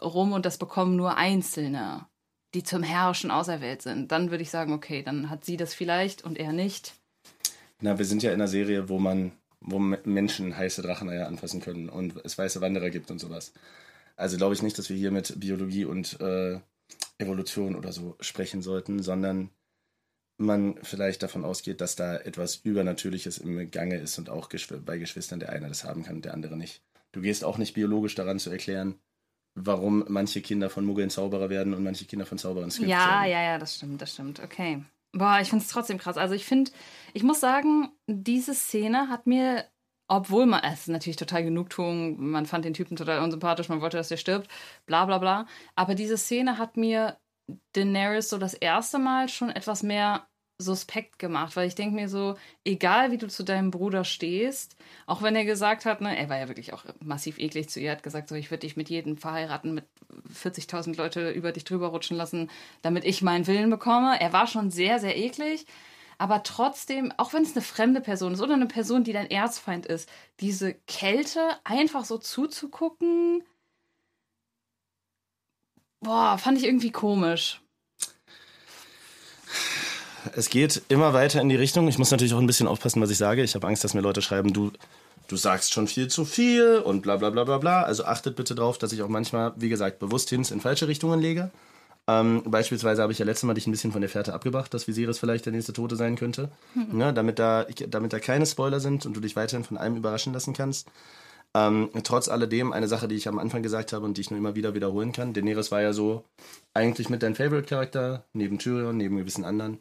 rum 0.00 0.32
und 0.32 0.44
das 0.44 0.58
bekommen 0.58 0.96
nur 0.96 1.16
Einzelne, 1.16 2.06
die 2.54 2.64
zum 2.64 2.82
Herrschen 2.82 3.30
auserwählt 3.30 3.82
sind. 3.82 4.12
Dann 4.12 4.30
würde 4.30 4.42
ich 4.42 4.50
sagen, 4.50 4.72
okay, 4.72 5.02
dann 5.02 5.30
hat 5.30 5.44
sie 5.44 5.56
das 5.56 5.74
vielleicht 5.74 6.24
und 6.24 6.38
er 6.38 6.52
nicht. 6.52 6.94
Na, 7.80 7.98
wir 7.98 8.04
sind 8.04 8.22
ja 8.22 8.30
in 8.30 8.40
einer 8.40 8.48
Serie, 8.48 8.88
wo 8.88 8.98
man, 8.98 9.32
wo 9.60 9.78
Menschen 9.78 10.56
heiße 10.56 10.82
Dracheneier 10.82 11.28
anfassen 11.28 11.60
können 11.60 11.88
und 11.88 12.14
es 12.24 12.36
weiße 12.36 12.60
Wanderer 12.60 12.90
gibt 12.90 13.10
und 13.10 13.20
sowas. 13.20 13.54
Also 14.16 14.36
glaube 14.36 14.54
ich 14.54 14.62
nicht, 14.62 14.76
dass 14.76 14.90
wir 14.90 14.96
hier 14.96 15.12
mit 15.12 15.40
Biologie 15.40 15.84
und 15.86 16.20
äh, 16.20 16.60
Evolution 17.22 17.74
oder 17.76 17.92
so 17.92 18.16
sprechen 18.20 18.62
sollten, 18.62 19.02
sondern 19.02 19.50
man 20.38 20.76
vielleicht 20.82 21.22
davon 21.22 21.44
ausgeht, 21.44 21.80
dass 21.80 21.96
da 21.96 22.16
etwas 22.16 22.56
Übernatürliches 22.56 23.38
im 23.38 23.70
Gange 23.70 23.96
ist 23.96 24.18
und 24.18 24.28
auch 24.28 24.48
bei 24.84 24.98
Geschwistern 24.98 25.40
der 25.40 25.50
eine 25.50 25.68
das 25.68 25.84
haben 25.84 26.02
kann 26.02 26.16
und 26.16 26.24
der 26.24 26.34
andere 26.34 26.56
nicht. 26.56 26.82
Du 27.12 27.20
gehst 27.20 27.44
auch 27.44 27.58
nicht 27.58 27.74
biologisch 27.74 28.14
daran 28.14 28.38
zu 28.38 28.50
erklären, 28.50 28.98
warum 29.54 30.04
manche 30.08 30.40
Kinder 30.40 30.70
von 30.70 30.84
Muggeln 30.84 31.10
Zauberer 31.10 31.50
werden 31.50 31.74
und 31.74 31.84
manche 31.84 32.06
Kinder 32.06 32.26
von 32.26 32.38
Zauberern 32.38 32.70
Swift 32.70 32.90
Ja, 32.90 33.20
werden. 33.20 33.30
ja, 33.30 33.42
ja, 33.42 33.58
das 33.58 33.76
stimmt, 33.76 34.00
das 34.00 34.12
stimmt. 34.12 34.40
Okay. 34.40 34.82
Boah, 35.12 35.38
ich 35.42 35.50
finde 35.50 35.64
es 35.64 35.70
trotzdem 35.70 35.98
krass. 35.98 36.16
Also 36.16 36.34
ich 36.34 36.46
finde, 36.46 36.70
ich 37.12 37.22
muss 37.22 37.40
sagen, 37.40 37.90
diese 38.06 38.54
Szene 38.54 39.08
hat 39.10 39.26
mir, 39.26 39.66
obwohl 40.12 40.44
man, 40.44 40.62
es 40.62 40.82
ist 40.82 40.88
natürlich 40.88 41.16
total 41.16 41.42
Genugtuung, 41.42 42.20
man 42.20 42.44
fand 42.44 42.66
den 42.66 42.74
Typen 42.74 42.96
total 42.96 43.22
unsympathisch, 43.22 43.70
man 43.70 43.80
wollte, 43.80 43.96
dass 43.96 44.08
der 44.08 44.18
stirbt, 44.18 44.46
bla 44.84 45.06
bla 45.06 45.16
bla. 45.16 45.46
Aber 45.74 45.94
diese 45.94 46.18
Szene 46.18 46.58
hat 46.58 46.76
mir 46.76 47.16
Daenerys 47.72 48.28
so 48.28 48.36
das 48.36 48.52
erste 48.52 48.98
Mal 48.98 49.30
schon 49.30 49.48
etwas 49.48 49.82
mehr 49.82 50.26
suspekt 50.58 51.18
gemacht, 51.18 51.56
weil 51.56 51.66
ich 51.66 51.76
denke 51.76 51.94
mir 51.94 52.10
so, 52.10 52.36
egal 52.62 53.10
wie 53.10 53.16
du 53.16 53.26
zu 53.26 53.42
deinem 53.42 53.70
Bruder 53.70 54.04
stehst, 54.04 54.76
auch 55.06 55.22
wenn 55.22 55.34
er 55.34 55.46
gesagt 55.46 55.86
hat, 55.86 56.02
ne, 56.02 56.14
er 56.14 56.28
war 56.28 56.38
ja 56.38 56.48
wirklich 56.48 56.74
auch 56.74 56.84
massiv 57.00 57.38
eklig 57.38 57.70
zu 57.70 57.80
ihr, 57.80 57.90
hat 57.90 58.02
gesagt, 58.02 58.28
so, 58.28 58.34
ich 58.34 58.50
würde 58.50 58.66
dich 58.66 58.76
mit 58.76 58.90
jedem 58.90 59.16
verheiraten, 59.16 59.72
mit 59.72 59.86
40.000 60.30 60.94
Leute 60.98 61.30
über 61.30 61.52
dich 61.52 61.64
drüber 61.64 61.88
rutschen 61.88 62.18
lassen, 62.18 62.50
damit 62.82 63.06
ich 63.06 63.22
meinen 63.22 63.46
Willen 63.46 63.70
bekomme. 63.70 64.20
Er 64.20 64.34
war 64.34 64.46
schon 64.46 64.70
sehr, 64.70 64.98
sehr 64.98 65.16
eklig, 65.16 65.64
aber 66.22 66.44
trotzdem, 66.44 67.12
auch 67.16 67.32
wenn 67.32 67.42
es 67.42 67.56
eine 67.56 67.62
fremde 67.62 68.00
Person 68.00 68.34
ist 68.34 68.40
oder 68.40 68.54
eine 68.54 68.66
Person, 68.66 69.02
die 69.02 69.12
dein 69.12 69.28
Erzfeind 69.28 69.86
ist, 69.86 70.08
diese 70.38 70.72
Kälte 70.86 71.40
einfach 71.64 72.04
so 72.04 72.16
zuzugucken, 72.16 73.42
boah, 75.98 76.38
fand 76.38 76.58
ich 76.58 76.64
irgendwie 76.64 76.92
komisch. 76.92 77.60
Es 80.36 80.48
geht 80.48 80.82
immer 80.88 81.12
weiter 81.12 81.40
in 81.40 81.48
die 81.48 81.56
Richtung. 81.56 81.88
Ich 81.88 81.98
muss 81.98 82.12
natürlich 82.12 82.34
auch 82.34 82.38
ein 82.38 82.46
bisschen 82.46 82.68
aufpassen, 82.68 83.02
was 83.02 83.10
ich 83.10 83.18
sage. 83.18 83.42
Ich 83.42 83.56
habe 83.56 83.66
Angst, 83.66 83.82
dass 83.82 83.92
mir 83.92 84.00
Leute 84.00 84.22
schreiben, 84.22 84.52
du, 84.52 84.70
du 85.26 85.34
sagst 85.34 85.72
schon 85.72 85.88
viel 85.88 86.06
zu 86.06 86.24
viel 86.24 86.78
und 86.84 87.02
bla 87.02 87.16
bla 87.16 87.30
bla 87.30 87.42
bla 87.42 87.58
bla. 87.58 87.82
Also 87.82 88.04
achtet 88.04 88.36
bitte 88.36 88.54
drauf, 88.54 88.78
dass 88.78 88.92
ich 88.92 89.02
auch 89.02 89.08
manchmal, 89.08 89.54
wie 89.56 89.68
gesagt, 89.68 89.98
bewusst 89.98 90.30
Hints 90.30 90.52
in 90.52 90.60
falsche 90.60 90.86
Richtungen 90.86 91.18
lege. 91.18 91.50
Ähm, 92.08 92.42
beispielsweise 92.46 93.00
habe 93.02 93.12
ich 93.12 93.18
ja 93.20 93.24
letztes 93.24 93.44
Mal 93.46 93.54
dich 93.54 93.66
ein 93.66 93.70
bisschen 93.70 93.92
von 93.92 94.00
der 94.00 94.10
Fährte 94.10 94.34
abgebracht, 94.34 94.74
dass 94.74 94.88
Viserys 94.88 95.18
vielleicht 95.18 95.46
der 95.46 95.52
nächste 95.52 95.72
Tote 95.72 95.94
sein 95.96 96.16
könnte. 96.16 96.50
Ne, 96.74 97.12
damit, 97.14 97.38
da, 97.38 97.64
damit 97.88 98.12
da 98.12 98.18
keine 98.18 98.44
Spoiler 98.46 98.80
sind 98.80 99.06
und 99.06 99.16
du 99.16 99.20
dich 99.20 99.36
weiterhin 99.36 99.64
von 99.64 99.78
allem 99.78 99.96
überraschen 99.96 100.32
lassen 100.32 100.52
kannst. 100.52 100.88
Ähm, 101.54 101.90
trotz 102.02 102.28
alledem, 102.28 102.72
eine 102.72 102.88
Sache, 102.88 103.08
die 103.08 103.14
ich 103.14 103.28
am 103.28 103.38
Anfang 103.38 103.62
gesagt 103.62 103.92
habe 103.92 104.04
und 104.06 104.16
die 104.16 104.22
ich 104.22 104.30
nur 104.30 104.38
immer 104.38 104.54
wieder 104.54 104.74
wiederholen 104.74 105.12
kann. 105.12 105.32
Daenerys 105.34 105.70
war 105.70 105.82
ja 105.82 105.92
so 105.92 106.24
eigentlich 106.74 107.08
mit 107.10 107.22
dein 107.22 107.34
Favorite-Charakter, 107.34 108.24
neben 108.32 108.58
Tyrion, 108.58 108.96
neben 108.96 109.16
gewissen 109.18 109.44
anderen. 109.44 109.78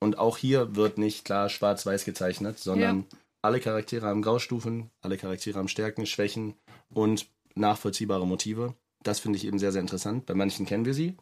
Und 0.00 0.18
auch 0.18 0.38
hier 0.38 0.74
wird 0.76 0.96
nicht 0.96 1.26
klar 1.26 1.50
schwarz-weiß 1.50 2.04
gezeichnet, 2.06 2.58
sondern 2.58 3.00
Ja. 3.00 3.18
alle 3.42 3.60
Charaktere 3.60 4.06
haben 4.06 4.22
Graustufen, 4.22 4.90
alle 5.02 5.18
Charaktere 5.18 5.58
haben 5.58 5.68
Stärken, 5.68 6.06
Schwächen 6.06 6.54
und 6.88 7.26
nachvollziehbare 7.54 8.26
Motive. 8.26 8.74
Das 9.02 9.20
finde 9.20 9.36
ich 9.36 9.46
eben 9.46 9.58
sehr, 9.58 9.72
sehr 9.72 9.82
interessant. 9.82 10.24
Bei 10.26 10.34
manchen 10.34 10.64
kennen 10.64 10.86
wir 10.86 10.94
sie. 10.94 11.16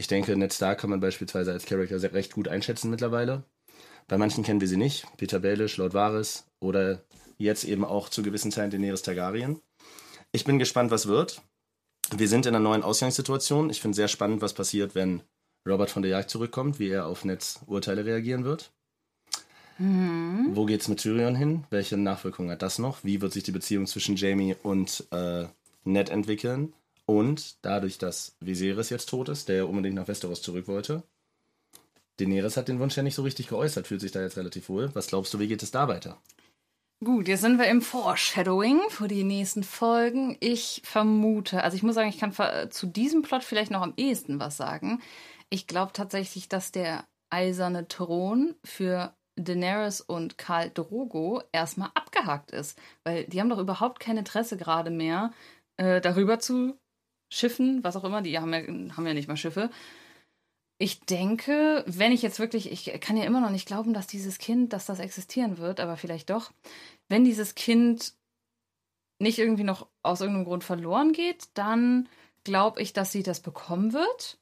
Ich 0.00 0.06
denke, 0.06 0.34
Ned 0.34 0.54
Stark 0.54 0.80
kann 0.80 0.88
man 0.88 1.00
beispielsweise 1.00 1.52
als 1.52 1.66
Charakter 1.66 2.14
recht 2.14 2.32
gut 2.32 2.48
einschätzen 2.48 2.88
mittlerweile. 2.88 3.44
Bei 4.08 4.16
manchen 4.16 4.42
kennen 4.42 4.62
wir 4.62 4.66
sie 4.66 4.78
nicht. 4.78 5.06
Peter 5.18 5.40
Baelish, 5.40 5.76
Lord 5.76 5.92
Varys 5.92 6.46
oder 6.58 7.02
jetzt 7.36 7.64
eben 7.64 7.84
auch 7.84 8.08
zu 8.08 8.22
gewissen 8.22 8.50
Teilen 8.50 8.70
Daenerys 8.70 9.02
Targaryen. 9.02 9.60
Ich 10.32 10.44
bin 10.44 10.58
gespannt, 10.58 10.90
was 10.90 11.06
wird. 11.06 11.42
Wir 12.16 12.28
sind 12.28 12.46
in 12.46 12.54
einer 12.54 12.64
neuen 12.64 12.82
Ausgangssituation. 12.82 13.68
Ich 13.68 13.82
finde 13.82 13.94
sehr 13.94 14.08
spannend, 14.08 14.40
was 14.40 14.54
passiert, 14.54 14.94
wenn 14.94 15.22
Robert 15.68 15.90
von 15.90 16.00
der 16.00 16.12
Jagd 16.12 16.30
zurückkommt, 16.30 16.78
wie 16.78 16.88
er 16.88 17.04
auf 17.04 17.26
Neds 17.26 17.60
Urteile 17.66 18.06
reagieren 18.06 18.44
wird. 18.44 18.72
Wo 19.76 20.64
geht's 20.64 20.88
mit 20.88 21.00
Tyrion 21.00 21.36
hin? 21.36 21.64
Welche 21.68 21.98
Nachwirkungen 21.98 22.52
hat 22.52 22.62
das 22.62 22.78
noch? 22.78 23.04
Wie 23.04 23.20
wird 23.20 23.34
sich 23.34 23.42
die 23.42 23.52
Beziehung 23.52 23.86
zwischen 23.86 24.16
Jamie 24.16 24.56
und 24.62 25.06
äh, 25.10 25.44
Ned 25.84 26.08
entwickeln? 26.08 26.72
Und 27.10 27.56
dadurch, 27.62 27.98
dass 27.98 28.36
Viserys 28.38 28.88
jetzt 28.88 29.08
tot 29.08 29.28
ist, 29.30 29.48
der 29.48 29.56
ja 29.56 29.64
unbedingt 29.64 29.96
nach 29.96 30.06
Westeros 30.06 30.42
zurück 30.42 30.68
wollte, 30.68 31.02
Daenerys 32.20 32.56
hat 32.56 32.68
den 32.68 32.78
Wunsch 32.78 32.96
ja 32.96 33.02
nicht 33.02 33.16
so 33.16 33.24
richtig 33.24 33.48
geäußert, 33.48 33.88
fühlt 33.88 34.00
sich 34.00 34.12
da 34.12 34.20
jetzt 34.22 34.36
relativ 34.36 34.68
wohl. 34.68 34.94
Was 34.94 35.08
glaubst 35.08 35.34
du, 35.34 35.40
wie 35.40 35.48
geht 35.48 35.64
es 35.64 35.72
da 35.72 35.88
weiter? 35.88 36.22
Gut, 37.02 37.26
jetzt 37.26 37.40
sind 37.40 37.58
wir 37.58 37.66
im 37.66 37.82
Foreshadowing 37.82 38.78
für 38.90 39.08
die 39.08 39.24
nächsten 39.24 39.64
Folgen. 39.64 40.36
Ich 40.38 40.82
vermute, 40.84 41.64
also 41.64 41.76
ich 41.76 41.82
muss 41.82 41.96
sagen, 41.96 42.10
ich 42.10 42.18
kann 42.18 42.32
zu 42.70 42.86
diesem 42.86 43.22
Plot 43.22 43.42
vielleicht 43.42 43.72
noch 43.72 43.82
am 43.82 43.94
ehesten 43.96 44.38
was 44.38 44.56
sagen. 44.56 45.02
Ich 45.48 45.66
glaube 45.66 45.92
tatsächlich, 45.92 46.48
dass 46.48 46.70
der 46.70 47.08
eiserne 47.28 47.88
Thron 47.88 48.54
für 48.62 49.16
Daenerys 49.34 50.00
und 50.00 50.38
Karl 50.38 50.70
Drogo 50.70 51.42
erstmal 51.50 51.90
abgehakt 51.96 52.52
ist, 52.52 52.78
weil 53.02 53.24
die 53.24 53.40
haben 53.40 53.50
doch 53.50 53.58
überhaupt 53.58 53.98
kein 53.98 54.16
Interesse 54.16 54.56
gerade 54.56 54.92
mehr, 54.92 55.32
äh, 55.76 56.00
darüber 56.00 56.38
zu 56.38 56.78
schiffen, 57.30 57.82
was 57.82 57.96
auch 57.96 58.04
immer. 58.04 58.22
Die 58.22 58.38
haben 58.38 58.52
ja, 58.52 58.60
haben 58.96 59.06
ja 59.06 59.14
nicht 59.14 59.28
mal 59.28 59.36
Schiffe. 59.36 59.70
Ich 60.78 61.00
denke, 61.00 61.84
wenn 61.86 62.12
ich 62.12 62.22
jetzt 62.22 62.38
wirklich, 62.38 62.72
ich 62.72 63.00
kann 63.00 63.16
ja 63.16 63.24
immer 63.24 63.40
noch 63.40 63.50
nicht 63.50 63.66
glauben, 63.66 63.92
dass 63.92 64.06
dieses 64.06 64.38
Kind, 64.38 64.72
dass 64.72 64.86
das 64.86 64.98
existieren 64.98 65.58
wird, 65.58 65.78
aber 65.78 65.96
vielleicht 65.96 66.30
doch, 66.30 66.52
wenn 67.08 67.24
dieses 67.24 67.54
Kind 67.54 68.14
nicht 69.20 69.38
irgendwie 69.38 69.64
noch 69.64 69.88
aus 70.02 70.20
irgendeinem 70.20 70.46
Grund 70.46 70.64
verloren 70.64 71.12
geht, 71.12 71.48
dann 71.54 72.08
glaube 72.44 72.80
ich, 72.80 72.94
dass 72.94 73.12
sie 73.12 73.22
das 73.22 73.40
bekommen 73.40 73.92
wird, 73.92 74.38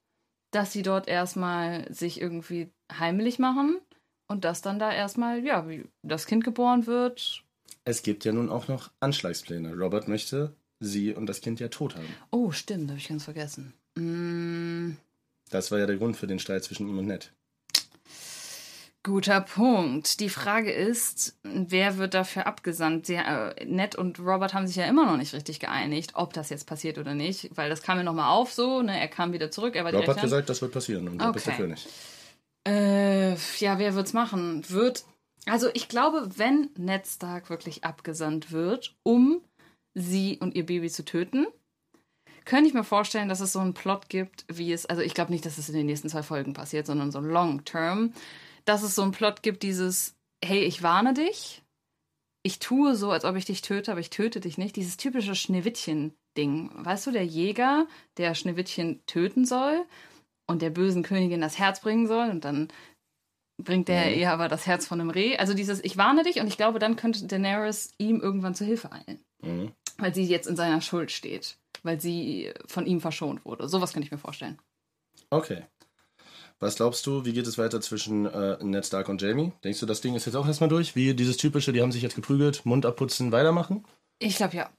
dass 0.53 0.73
sie 0.73 0.83
dort 0.83 1.09
erstmal 1.09 1.93
sich 1.93 2.21
irgendwie 2.21 2.71
heimlich 2.93 3.39
machen 3.39 3.81
und 4.29 4.45
dass 4.45 4.63
dann 4.63 4.79
da 4.79 4.93
erstmal, 4.93 5.45
ja, 5.45 5.67
das 6.03 6.27
Kind 6.27 6.45
geboren 6.45 6.87
wird. 6.87 7.43
Es 7.85 8.03
gibt 8.03 8.25
ja 8.25 8.33
nun 8.33 8.49
auch 8.49 8.69
noch 8.69 8.93
Anschlagspläne. 9.01 9.75
Robert 9.75 10.07
möchte 10.07 10.55
sie 10.81 11.15
und 11.15 11.27
das 11.27 11.41
Kind 11.41 11.61
ja 11.61 11.69
tot 11.69 11.97
haben. 11.97 12.07
Oh, 12.31 12.51
stimmt, 12.53 12.89
habe 12.91 12.99
ich 12.99 13.09
ganz 13.09 13.25
vergessen. 13.25 13.75
Mm, 13.97 14.97
Das 15.51 15.71
war 15.71 15.79
ja 15.79 15.87
der 15.87 15.97
Grund 15.97 16.17
für 16.17 16.27
den 16.27 16.39
Streit 16.39 16.65
zwischen 16.65 16.89
ihm 16.89 16.99
und 16.99 17.07
Ned. 17.07 17.33
Guter 19.05 19.41
Punkt. 19.41 20.21
Die 20.21 20.29
Frage 20.29 20.71
ist, 20.73 21.39
wer 21.43 21.97
wird 21.99 22.15
dafür 22.15 22.47
abgesandt? 22.47 23.07
Sie, 23.07 23.15
äh, 23.15 23.65
Ned 23.65 23.95
und 23.95 24.19
Robert 24.19 24.53
haben 24.55 24.67
sich 24.67 24.77
ja 24.77 24.85
immer 24.87 25.07
noch 25.07 25.17
nicht 25.17 25.33
richtig 25.33 25.61
geeinigt, 25.61 26.11
ob 26.15 26.33
das 26.33 26.51
jetzt 26.51 26.67
passiert 26.67 26.99
oder 26.99 27.15
nicht, 27.15 27.49
weil 27.57 27.71
das 27.71 27.81
kam 27.83 27.97
ja 27.97 28.05
nochmal 28.05 28.31
auf 28.31 28.53
so, 28.53 28.83
ne? 28.83 28.99
Er 29.01 29.09
kam 29.09 29.33
wieder 29.33 29.51
zurück, 29.51 29.77
er 29.77 29.85
war 29.85 29.95
Rob 29.95 30.05
die 30.05 30.11
hat 30.11 30.21
gesagt, 30.21 30.49
das 30.51 30.61
wird 30.61 30.73
passieren 30.73 31.09
und 31.09 31.19
du 31.19 31.33
bist 31.33 31.47
der 31.47 31.55
Okay. 31.55 31.63
König. 31.63 31.89
Äh, 32.67 33.35
ja, 33.61 33.79
wer 33.79 33.95
wird's 33.95 34.13
machen? 34.13 34.69
Wird. 34.69 35.05
Also 35.47 35.69
ich 35.73 35.89
glaube, 35.89 36.29
wenn 36.37 36.69
Ned 36.77 37.07
Stark 37.07 37.49
wirklich 37.49 37.85
abgesandt 37.85 38.53
wird, 38.53 38.95
um 39.05 39.41
sie 40.01 40.39
und 40.39 40.55
ihr 40.55 40.67
Baby 40.67 40.89
zu 40.91 41.05
töten, 41.05 41.47
könnte 42.45 42.69
ich 42.69 42.75
mir 42.75 42.85
vorstellen, 42.85 43.29
dass 43.29 43.41
es 43.41 43.53
so 43.53 43.59
einen 43.59 43.75
Plot 43.75 44.09
gibt, 44.09 44.47
wie 44.51 44.73
es, 44.73 44.87
also 44.87 45.03
ich 45.03 45.15
glaube 45.15 45.33
nicht, 45.33 45.45
dass 45.45 45.59
es 45.59 45.69
in 45.69 45.75
den 45.75 45.87
nächsten 45.87 46.09
zwei 46.09 46.23
Folgen 46.23 46.55
passiert, 46.55 46.87
sondern 46.87 47.11
so 47.11 47.21
long 47.21 47.65
term, 47.65 48.13
dass 48.65 48.83
es 48.83 48.95
so 48.95 49.03
einen 49.03 49.13
Plot 49.13 49.43
gibt, 49.43 49.63
dieses, 49.63 50.17
hey, 50.43 50.61
ich 50.61 50.83
warne 50.83 51.13
dich, 51.15 51.63
ich 52.43 52.59
tue 52.59 52.95
so, 52.97 53.11
als 53.11 53.25
ob 53.25 53.37
ich 53.37 53.45
dich 53.45 53.61
töte, 53.63 53.91
aber 53.91 54.01
ich 54.01 54.11
töte 54.11 54.41
dich 54.41 54.57
nicht. 54.57 54.77
Dieses 54.77 54.97
typische 54.97 55.35
Schneewittchen-Ding. 55.35 56.71
Weißt 56.75 57.07
du, 57.07 57.11
der 57.11 57.27
Jäger, 57.27 57.87
der 58.17 58.35
Schneewittchen 58.35 59.03
töten 59.07 59.45
soll 59.45 59.85
und 60.47 60.63
der 60.63 60.71
bösen 60.71 61.03
Königin 61.03 61.41
das 61.41 61.59
Herz 61.59 61.81
bringen 61.81 62.07
soll 62.07 62.31
und 62.31 62.45
dann 62.45 62.69
bringt 63.63 63.89
der 63.89 64.07
Mhm. 64.07 64.21
ihr 64.21 64.33
aber 64.33 64.49
das 64.49 64.67
Herz 64.67 64.87
von 64.87 65.01
einem 65.01 65.11
Reh. 65.11 65.37
Also 65.37 65.53
dieses, 65.53 65.83
ich 65.85 65.97
warne 65.97 66.23
dich 66.23 66.41
und 66.41 66.47
ich 66.47 66.57
glaube, 66.57 66.79
dann 66.79 66.97
könnte 66.97 67.27
Daenerys 67.27 67.91
ihm 67.99 68.21
irgendwann 68.21 68.55
zu 68.55 68.65
Hilfe 68.65 68.93
eilen, 68.93 69.21
Mhm. 69.43 69.73
Weil 69.99 70.15
sie 70.15 70.25
jetzt 70.25 70.47
in 70.47 70.57
seiner 70.57 70.81
Schuld 70.81 71.11
steht, 71.11 71.59
weil 71.83 72.01
sie 72.01 72.53
von 72.67 72.87
ihm 72.87 73.01
verschont 73.01 73.45
wurde. 73.45 73.69
Sowas 73.69 73.93
könnte 73.93 74.07
ich 74.07 74.13
mir 74.13 74.19
vorstellen. 74.19 74.59
Okay. 75.31 75.65
Was 76.61 76.77
glaubst 76.77 77.07
du, 77.07 77.25
wie 77.25 77.33
geht 77.33 77.47
es 77.47 77.59
weiter 77.59 77.81
zwischen 77.81 78.27
äh, 78.27 78.63
Ned 78.65 78.85
Stark 78.85 79.09
und 79.09 79.23
Jamie? 79.23 79.53
Denkst 79.63 79.79
du, 79.79 79.87
das 79.87 80.01
Ding 80.01 80.15
ist 80.15 80.27
jetzt 80.27 80.35
auch 80.35 80.47
erstmal 80.47 80.69
durch? 80.69 80.97
Wie 80.97 81.15
dieses 81.15 81.37
typische, 81.37 81.73
die 81.73 81.83
haben 81.83 81.93
sich 81.93 82.03
jetzt 82.03 82.17
geprügelt, 82.17 82.67
Mund 82.67 82.85
abputzen, 82.85 83.31
weitermachen? 83.31 83.85
Ich 84.19 84.37
glaube 84.37 84.57
ja. 84.57 84.71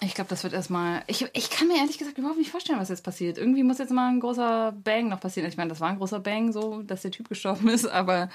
Ich 0.00 0.14
glaube, 0.14 0.28
das 0.28 0.44
wird 0.44 0.52
erstmal. 0.52 1.02
Ich, 1.06 1.26
ich 1.32 1.50
kann 1.50 1.68
mir 1.68 1.78
ehrlich 1.78 1.96
gesagt 1.98 2.18
überhaupt 2.18 2.38
nicht 2.38 2.50
vorstellen, 2.50 2.78
was 2.78 2.90
jetzt 2.90 3.02
passiert. 3.02 3.38
Irgendwie 3.38 3.62
muss 3.62 3.78
jetzt 3.78 3.92
mal 3.92 4.08
ein 4.08 4.20
großer 4.20 4.72
Bang 4.72 5.08
noch 5.08 5.20
passieren. 5.20 5.48
Ich 5.48 5.56
meine, 5.56 5.70
das 5.70 5.80
war 5.80 5.88
ein 5.88 5.96
großer 5.96 6.20
Bang, 6.20 6.52
so, 6.52 6.82
dass 6.82 7.02
der 7.02 7.10
Typ 7.10 7.28
gestorben 7.28 7.68
ist, 7.68 7.86
aber 7.86 8.28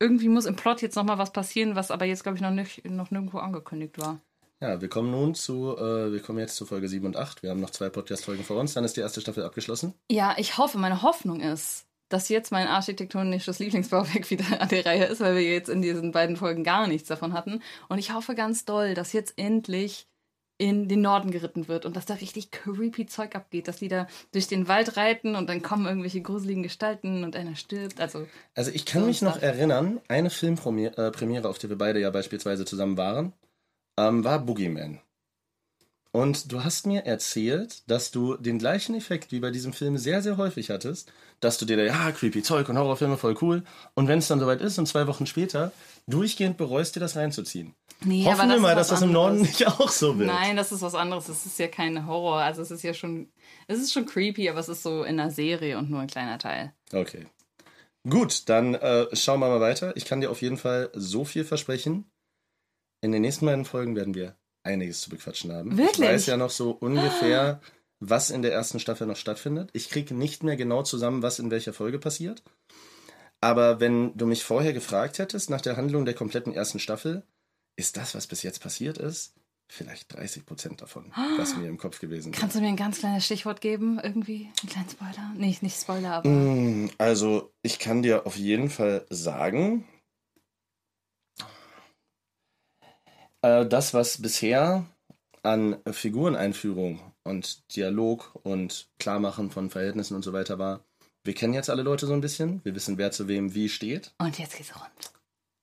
irgendwie 0.00 0.28
muss 0.28 0.46
im 0.46 0.56
Plot 0.56 0.82
jetzt 0.82 0.94
noch 0.94 1.04
mal 1.04 1.18
was 1.18 1.32
passieren, 1.32 1.74
was 1.74 1.90
aber 1.90 2.04
jetzt, 2.04 2.22
glaube 2.22 2.36
ich, 2.36 2.42
noch, 2.42 2.50
nicht, 2.50 2.84
noch 2.84 3.10
nirgendwo 3.10 3.38
angekündigt 3.38 3.98
war. 3.98 4.20
Ja, 4.60 4.80
wir 4.80 4.88
kommen 4.88 5.10
nun 5.10 5.34
zu, 5.34 5.76
äh, 5.76 6.12
wir 6.12 6.20
kommen 6.20 6.38
jetzt 6.38 6.56
zu 6.56 6.64
Folge 6.64 6.88
7 6.88 7.06
und 7.06 7.16
8. 7.16 7.42
Wir 7.42 7.50
haben 7.50 7.60
noch 7.60 7.70
zwei 7.70 7.90
Podcast-Folgen 7.90 8.44
vor 8.44 8.58
uns, 8.58 8.74
dann 8.74 8.84
ist 8.84 8.96
die 8.96 9.00
erste 9.00 9.20
Staffel 9.20 9.44
abgeschlossen. 9.44 9.94
Ja, 10.10 10.34
ich 10.38 10.58
hoffe, 10.58 10.78
meine 10.78 11.02
Hoffnung 11.02 11.40
ist, 11.40 11.86
dass 12.08 12.28
jetzt 12.28 12.52
mein 12.52 12.68
architektonisches 12.68 13.58
Lieblingsbauwerk 13.58 14.30
wieder 14.30 14.60
an 14.60 14.68
der 14.68 14.86
Reihe 14.86 15.04
ist, 15.06 15.20
weil 15.20 15.34
wir 15.34 15.42
jetzt 15.42 15.68
in 15.68 15.82
diesen 15.82 16.12
beiden 16.12 16.36
Folgen 16.36 16.64
gar 16.64 16.86
nichts 16.86 17.08
davon 17.08 17.32
hatten. 17.32 17.62
Und 17.88 17.98
ich 17.98 18.14
hoffe 18.14 18.34
ganz 18.34 18.64
doll, 18.64 18.94
dass 18.94 19.12
jetzt 19.12 19.34
endlich 19.36 20.06
in 20.56 20.88
den 20.88 21.00
Norden 21.00 21.32
geritten 21.32 21.66
wird 21.66 21.84
und 21.84 21.96
dass 21.96 22.06
da 22.06 22.14
richtig 22.14 22.52
creepy 22.52 23.06
Zeug 23.06 23.34
abgeht, 23.34 23.66
dass 23.66 23.78
die 23.78 23.88
da 23.88 24.06
durch 24.32 24.46
den 24.46 24.68
Wald 24.68 24.96
reiten 24.96 25.34
und 25.34 25.48
dann 25.48 25.62
kommen 25.62 25.86
irgendwelche 25.86 26.22
gruseligen 26.22 26.62
Gestalten 26.62 27.24
und 27.24 27.34
einer 27.34 27.56
stirbt. 27.56 28.00
Also, 28.00 28.28
Also 28.54 28.70
ich 28.70 28.86
kann 28.86 29.02
So 29.02 29.08
mich 29.08 29.20
noch 29.20 29.42
erinnern, 29.42 30.00
eine 30.06 30.30
Filmpremiere, 30.30 31.12
äh, 31.12 31.46
auf 31.46 31.58
der 31.58 31.70
wir 31.70 31.78
beide 31.78 31.98
ja 31.98 32.10
beispielsweise 32.10 32.64
zusammen 32.64 32.96
waren, 32.96 33.32
ähm, 33.96 34.24
war 34.24 34.38
Boogeyman. 34.40 35.00
Und 36.12 36.52
du 36.52 36.62
hast 36.62 36.86
mir 36.86 37.06
erzählt, 37.06 37.82
dass 37.90 38.12
du 38.12 38.36
den 38.36 38.60
gleichen 38.60 38.94
Effekt 38.94 39.32
wie 39.32 39.40
bei 39.40 39.50
diesem 39.50 39.72
Film 39.72 39.98
sehr, 39.98 40.22
sehr 40.22 40.36
häufig 40.36 40.70
hattest, 40.70 41.12
dass 41.40 41.58
du 41.58 41.64
dir 41.64 41.76
da, 41.76 41.82
ja, 41.82 42.12
creepy 42.12 42.40
Zeug 42.40 42.68
und 42.68 42.78
Horrorfilme, 42.78 43.16
voll 43.16 43.36
cool. 43.42 43.64
Und 43.94 44.06
wenn 44.06 44.20
es 44.20 44.28
dann 44.28 44.38
soweit 44.38 44.60
ist 44.60 44.78
und 44.78 44.86
zwei 44.86 45.08
Wochen 45.08 45.26
später, 45.26 45.72
durchgehend 46.06 46.56
bereust, 46.56 46.94
dir 46.94 47.00
das 47.00 47.16
reinzuziehen. 47.16 47.74
nee, 48.04 48.24
Hoffen 48.26 48.48
wir 48.48 48.54
ist 48.54 48.62
mal, 48.62 48.76
dass 48.76 48.88
das 48.88 49.02
im 49.02 49.10
Norden 49.10 49.38
anderes. 49.38 49.58
nicht 49.58 49.66
auch 49.66 49.88
so 49.88 50.16
wird. 50.16 50.28
Nein, 50.28 50.56
das 50.56 50.70
ist 50.70 50.82
was 50.82 50.94
anderes. 50.94 51.28
Es 51.28 51.46
ist 51.46 51.58
ja 51.58 51.66
kein 51.66 52.06
Horror. 52.06 52.38
Also 52.38 52.62
es 52.62 52.70
ist 52.70 52.84
ja 52.84 52.94
schon, 52.94 53.28
es 53.66 53.80
ist 53.80 53.92
schon 53.92 54.06
creepy, 54.06 54.48
aber 54.48 54.60
es 54.60 54.68
ist 54.68 54.84
so 54.84 55.02
in 55.02 55.18
einer 55.18 55.32
Serie 55.32 55.78
und 55.78 55.90
nur 55.90 55.98
ein 56.00 56.06
kleiner 56.06 56.38
Teil. 56.38 56.72
Okay. 56.92 57.26
Gut, 58.08 58.48
dann 58.48 58.74
äh, 58.74 59.06
schauen 59.16 59.40
wir 59.40 59.48
mal 59.48 59.60
weiter. 59.60 59.96
Ich 59.96 60.04
kann 60.04 60.20
dir 60.20 60.30
auf 60.30 60.42
jeden 60.42 60.58
Fall 60.58 60.90
so 60.94 61.24
viel 61.24 61.44
versprechen. 61.44 62.04
In 63.04 63.12
den 63.12 63.20
nächsten 63.20 63.44
beiden 63.44 63.66
Folgen 63.66 63.96
werden 63.96 64.14
wir 64.14 64.34
einiges 64.62 65.02
zu 65.02 65.10
bequatschen 65.10 65.52
haben. 65.52 65.76
Wirklich? 65.76 66.08
Ich 66.08 66.14
weiß 66.14 66.24
ja 66.24 66.38
noch 66.38 66.48
so 66.48 66.70
ungefähr, 66.70 67.60
was 68.00 68.30
in 68.30 68.40
der 68.40 68.54
ersten 68.54 68.80
Staffel 68.80 69.06
noch 69.06 69.18
stattfindet. 69.18 69.68
Ich 69.74 69.90
kriege 69.90 70.14
nicht 70.14 70.42
mehr 70.42 70.56
genau 70.56 70.82
zusammen, 70.84 71.20
was 71.20 71.38
in 71.38 71.50
welcher 71.50 71.74
Folge 71.74 71.98
passiert. 71.98 72.42
Aber 73.42 73.78
wenn 73.78 74.16
du 74.16 74.24
mich 74.24 74.42
vorher 74.42 74.72
gefragt 74.72 75.18
hättest, 75.18 75.50
nach 75.50 75.60
der 75.60 75.76
Handlung 75.76 76.06
der 76.06 76.14
kompletten 76.14 76.54
ersten 76.54 76.78
Staffel, 76.78 77.24
ist 77.76 77.98
das, 77.98 78.14
was 78.14 78.26
bis 78.26 78.42
jetzt 78.42 78.62
passiert 78.62 78.96
ist, 78.96 79.34
vielleicht 79.70 80.16
30 80.16 80.46
Prozent 80.46 80.80
davon, 80.80 81.12
was 81.36 81.58
mir 81.58 81.68
im 81.68 81.76
Kopf 81.76 82.00
gewesen 82.00 82.32
wäre. 82.32 82.40
Kannst 82.40 82.56
du 82.56 82.60
mir 82.62 82.68
ein 82.68 82.76
ganz 82.76 83.00
kleines 83.00 83.26
Stichwort 83.26 83.60
geben? 83.60 84.00
Irgendwie? 84.02 84.48
Einen 84.62 84.70
kleinen 84.70 84.88
Spoiler? 84.88 85.34
Nee, 85.36 85.54
nicht 85.60 85.78
Spoiler, 85.78 86.12
aber. 86.14 86.28
Mm, 86.30 86.88
Also, 86.96 87.52
ich 87.60 87.78
kann 87.78 88.02
dir 88.02 88.26
auf 88.26 88.38
jeden 88.38 88.70
Fall 88.70 89.04
sagen, 89.10 89.86
äh, 93.44 93.66
das, 93.66 93.94
was 93.94 94.20
bisher 94.20 94.86
an 95.42 95.76
Figureneinführung 95.90 97.00
und 97.22 97.76
Dialog 97.76 98.34
und 98.42 98.88
Klarmachen 98.98 99.50
von 99.50 99.70
Verhältnissen 99.70 100.14
und 100.14 100.22
so 100.22 100.32
weiter 100.32 100.58
war, 100.58 100.82
wir 101.22 101.34
kennen 101.34 101.54
jetzt 101.54 101.70
alle 101.70 101.82
Leute 101.82 102.06
so 102.06 102.12
ein 102.14 102.20
bisschen, 102.20 102.60
wir 102.64 102.74
wissen, 102.74 102.98
wer 102.98 103.10
zu 103.10 103.28
wem 103.28 103.54
wie 103.54 103.68
steht. 103.68 104.14
Und 104.18 104.38
jetzt 104.38 104.56
geht's 104.56 104.74
rund. 104.74 105.12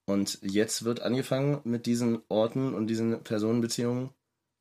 Und 0.06 0.40
jetzt 0.42 0.84
wird 0.84 1.02
angefangen, 1.02 1.62
mit 1.64 1.86
diesen 1.86 2.22
Orten 2.30 2.74
und 2.74 2.88
diesen 2.88 3.24
Personenbeziehungen 3.24 4.10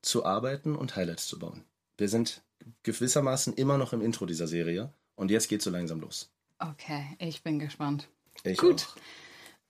zu 0.03 0.25
arbeiten 0.25 0.77
und 0.77 0.97
Highlights 0.97 1.27
zu 1.27 1.39
bauen. 1.39 1.65
Wir 1.99 2.09
sind 2.09 2.43
gewissermaßen 2.83 3.55
immer 3.55 3.77
noch 3.79 3.93
im 3.93 4.03
Intro 4.03 4.27
dieser 4.27 4.47
Serie 4.47 4.93
und 5.17 5.31
jetzt 5.31 5.49
geht's 5.49 5.65
so 5.65 5.71
langsam 5.71 6.01
los. 6.01 6.31
Okay, 6.59 7.17
ich 7.19 7.43
bin 7.43 7.59
gespannt. 7.59 8.09
Ich 8.45 8.59
Gut. 8.59 8.87
Auch. 8.89 8.97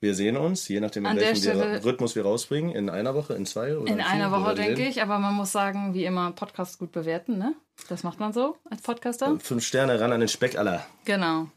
Wir 0.03 0.15
sehen 0.15 0.39
uns, 0.39 0.67
je 0.69 0.81
nachdem, 0.81 1.05
in 1.05 1.11
An 1.11 1.17
welchem 1.19 1.43
wir- 1.45 1.55
Stelle- 1.55 1.85
Rhythmus 1.85 2.17
wir 2.17 2.23
rausbringen, 2.23 2.75
in 2.75 2.89
einer 2.89 3.15
Woche, 3.15 3.35
in 3.35 3.45
zwei 3.45 3.77
oder 3.77 3.87
In 3.93 3.99
vier, 3.99 4.07
einer 4.07 4.31
Woche, 4.33 4.55
denke 4.55 4.89
ich, 4.89 5.03
aber 5.03 5.19
man 5.19 5.35
muss 5.35 5.53
sagen, 5.53 5.93
wie 5.93 6.07
immer, 6.07 6.31
Podcast 6.33 6.79
gut 6.79 6.91
bewerten, 6.91 7.37
ne? 7.37 7.55
Das 7.89 8.03
macht 8.03 8.19
man 8.19 8.33
so 8.33 8.57
als 8.71 8.81
Podcaster. 8.81 9.39
Fünf 9.41 9.63
Sterne 9.65 10.01
ran 10.01 10.11
an 10.13 10.21
den 10.21 10.29
Speck 10.31 10.57
aller. 10.57 10.87
Genau. 11.05 11.49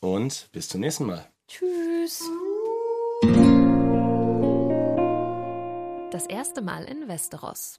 Und 0.00 0.48
bis 0.52 0.70
zum 0.70 0.80
nächsten 0.80 1.04
Mal. 1.04 1.26
Tschüss. 1.48 2.22
Das 6.10 6.26
erste 6.26 6.62
Mal 6.62 6.84
in 6.84 7.08
Westeros. 7.08 7.78